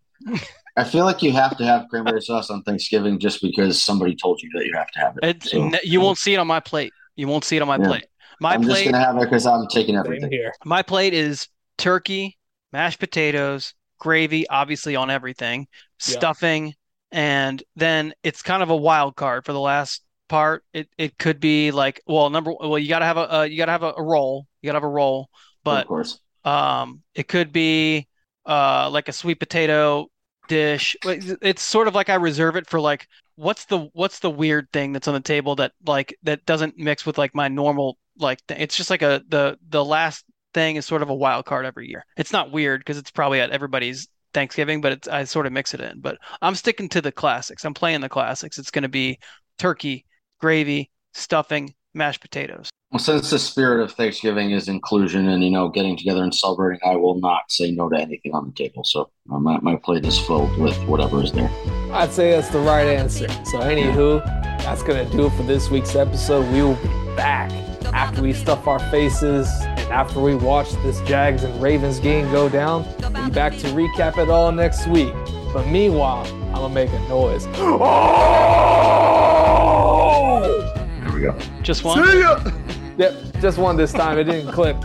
I 0.76 0.84
feel 0.84 1.04
like 1.04 1.22
you 1.22 1.32
have 1.32 1.56
to 1.56 1.64
have 1.64 1.86
cranberry 1.90 2.20
sauce 2.20 2.50
on 2.50 2.62
Thanksgiving 2.62 3.18
just 3.18 3.42
because 3.42 3.82
somebody 3.82 4.14
told 4.14 4.40
you 4.40 4.50
that 4.54 4.64
you 4.64 4.72
have 4.76 4.90
to 4.92 4.98
have 5.00 5.16
it. 5.20 5.24
it, 5.24 5.42
So, 5.42 5.72
you 5.82 6.00
won't 6.00 6.18
see 6.18 6.34
it 6.34 6.38
on 6.38 6.46
my 6.46 6.60
plate. 6.60 6.92
You 7.16 7.26
won't 7.26 7.44
see 7.44 7.56
it 7.56 7.62
on 7.62 7.68
my 7.68 7.78
Yeah. 7.78 7.88
plate. 7.88 8.06
My 8.40 8.54
I'm 8.54 8.62
just 8.62 8.84
gonna 8.84 8.98
have 8.98 9.16
it 9.16 9.24
because 9.24 9.46
I'm 9.46 9.66
taking 9.66 9.96
everything. 9.96 10.30
here. 10.30 10.52
My 10.64 10.82
plate 10.82 11.14
is 11.14 11.48
turkey, 11.76 12.38
mashed 12.72 13.00
potatoes, 13.00 13.74
gravy, 13.98 14.48
obviously 14.48 14.96
on 14.96 15.10
everything, 15.10 15.66
Yeah. 16.06 16.22
stuffing, 16.22 16.74
and 17.12 17.62
then 17.76 18.12
it's 18.22 18.42
kind 18.42 18.62
of 18.62 18.70
a 18.70 18.76
wild 18.76 19.16
card 19.16 19.44
for 19.44 19.52
the 19.52 19.60
last 19.60 20.02
part. 20.28 20.64
It 20.72 20.88
it 20.98 21.18
could 21.18 21.40
be 21.40 21.70
like, 21.70 22.00
well, 22.06 22.30
number 22.30 22.52
well, 22.52 22.78
you 22.78 22.88
gotta 22.88 23.04
have 23.06 23.16
a 23.16 23.34
uh, 23.40 23.42
you 23.42 23.56
gotta 23.56 23.72
have 23.72 23.82
a, 23.82 23.92
a 23.96 24.02
roll. 24.02 24.46
You 24.62 24.68
gotta 24.68 24.76
have 24.76 24.84
a 24.84 24.88
roll, 24.88 25.28
of 25.70 25.82
but 25.82 25.86
course. 25.86 26.20
um, 26.44 27.02
it 27.14 27.28
could 27.28 27.52
be 27.52 28.08
uh 28.46 28.88
like 28.90 29.08
a 29.08 29.12
sweet 29.12 29.40
potato 29.40 30.08
dish. 30.48 30.96
It's 31.02 31.62
sort 31.62 31.88
of 31.88 31.94
like 31.94 32.08
I 32.08 32.14
reserve 32.14 32.56
it 32.56 32.66
for 32.68 32.80
like 32.80 33.06
what's 33.36 33.64
the 33.66 33.88
what's 33.92 34.18
the 34.20 34.30
weird 34.30 34.70
thing 34.72 34.92
that's 34.92 35.08
on 35.08 35.14
the 35.14 35.20
table 35.20 35.56
that 35.56 35.72
like 35.86 36.16
that 36.22 36.44
doesn't 36.46 36.78
mix 36.78 37.04
with 37.06 37.18
like 37.18 37.34
my 37.34 37.48
normal 37.48 37.98
like 38.18 38.44
th- 38.46 38.60
it's 38.60 38.76
just 38.76 38.90
like 38.90 39.02
a 39.02 39.22
the 39.28 39.58
the 39.68 39.84
last 39.84 40.24
thing 40.58 40.74
is 40.74 40.84
sort 40.84 41.02
of 41.02 41.08
a 41.08 41.14
wild 41.14 41.44
card 41.44 41.64
every 41.64 41.88
year. 41.88 42.04
It's 42.16 42.32
not 42.32 42.50
weird 42.50 42.80
because 42.80 42.98
it's 42.98 43.12
probably 43.12 43.40
at 43.40 43.50
everybody's 43.50 44.08
Thanksgiving, 44.34 44.80
but 44.80 44.92
it's 44.92 45.08
I 45.08 45.24
sort 45.24 45.46
of 45.46 45.52
mix 45.52 45.72
it 45.72 45.80
in. 45.80 46.00
But 46.00 46.18
I'm 46.42 46.56
sticking 46.56 46.88
to 46.90 47.00
the 47.00 47.12
classics. 47.12 47.64
I'm 47.64 47.74
playing 47.74 48.00
the 48.00 48.08
classics. 48.08 48.58
It's 48.58 48.72
going 48.72 48.82
to 48.82 48.88
be 48.88 49.20
turkey, 49.58 50.04
gravy, 50.40 50.90
stuffing, 51.14 51.74
mashed 51.94 52.20
potatoes. 52.20 52.70
Well, 52.90 52.98
since 52.98 53.30
the 53.30 53.38
spirit 53.38 53.82
of 53.82 53.92
Thanksgiving 53.92 54.50
is 54.50 54.66
inclusion 54.66 55.28
and 55.28 55.44
you 55.44 55.50
know 55.50 55.68
getting 55.68 55.96
together 55.96 56.24
and 56.24 56.34
celebrating, 56.34 56.80
I 56.84 56.96
will 56.96 57.20
not 57.20 57.42
say 57.48 57.70
no 57.70 57.88
to 57.90 57.96
anything 57.96 58.34
on 58.34 58.46
the 58.46 58.52
table. 58.52 58.82
So 58.82 59.10
uh, 59.30 59.38
my 59.38 59.58
my 59.60 59.76
plate 59.76 60.04
is 60.04 60.18
filled 60.18 60.56
with 60.58 60.76
whatever 60.88 61.22
is 61.22 61.30
there. 61.30 61.50
I'd 61.92 62.12
say 62.12 62.32
that's 62.32 62.48
the 62.48 62.60
right 62.60 62.86
answer. 62.86 63.28
So, 63.44 63.60
anywho, 63.60 64.24
that's 64.58 64.82
gonna 64.82 65.08
do 65.10 65.26
it 65.26 65.30
for 65.34 65.44
this 65.44 65.70
week's 65.70 65.94
episode. 65.94 66.50
We 66.52 66.62
will 66.62 66.74
be 66.76 66.88
back 67.14 67.52
after 67.86 68.22
we 68.22 68.32
stuff 68.32 68.66
our 68.66 68.78
faces 68.90 69.48
and 69.62 69.80
after 69.92 70.20
we 70.20 70.34
watch 70.34 70.70
this 70.82 71.00
Jags 71.02 71.44
and 71.44 71.60
Ravens 71.62 71.98
game 71.98 72.30
go 72.30 72.48
down. 72.48 72.84
We'll 73.00 73.10
be 73.26 73.30
back 73.30 73.52
to 73.58 73.66
recap 73.68 74.18
it 74.18 74.28
all 74.30 74.52
next 74.52 74.86
week. 74.86 75.12
But 75.52 75.66
meanwhile, 75.66 76.26
I'm 76.26 76.52
gonna 76.54 76.74
make 76.74 76.90
a 76.90 76.98
noise. 77.08 77.46
Oh! 77.54 78.24
There 81.08 81.12
we 81.14 81.20
go. 81.22 81.36
Just 81.62 81.84
one. 81.84 82.06
See 82.06 82.20
ya! 82.20 82.38
Yep, 82.98 83.14
just 83.40 83.58
one 83.58 83.76
this 83.76 83.92
time. 83.92 84.18
It 84.18 84.24
didn't 84.24 84.52
clip. 84.52 84.76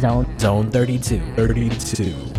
Zone, 0.00 0.38
zone 0.38 0.70
32. 0.70 1.20
32. 1.36 2.31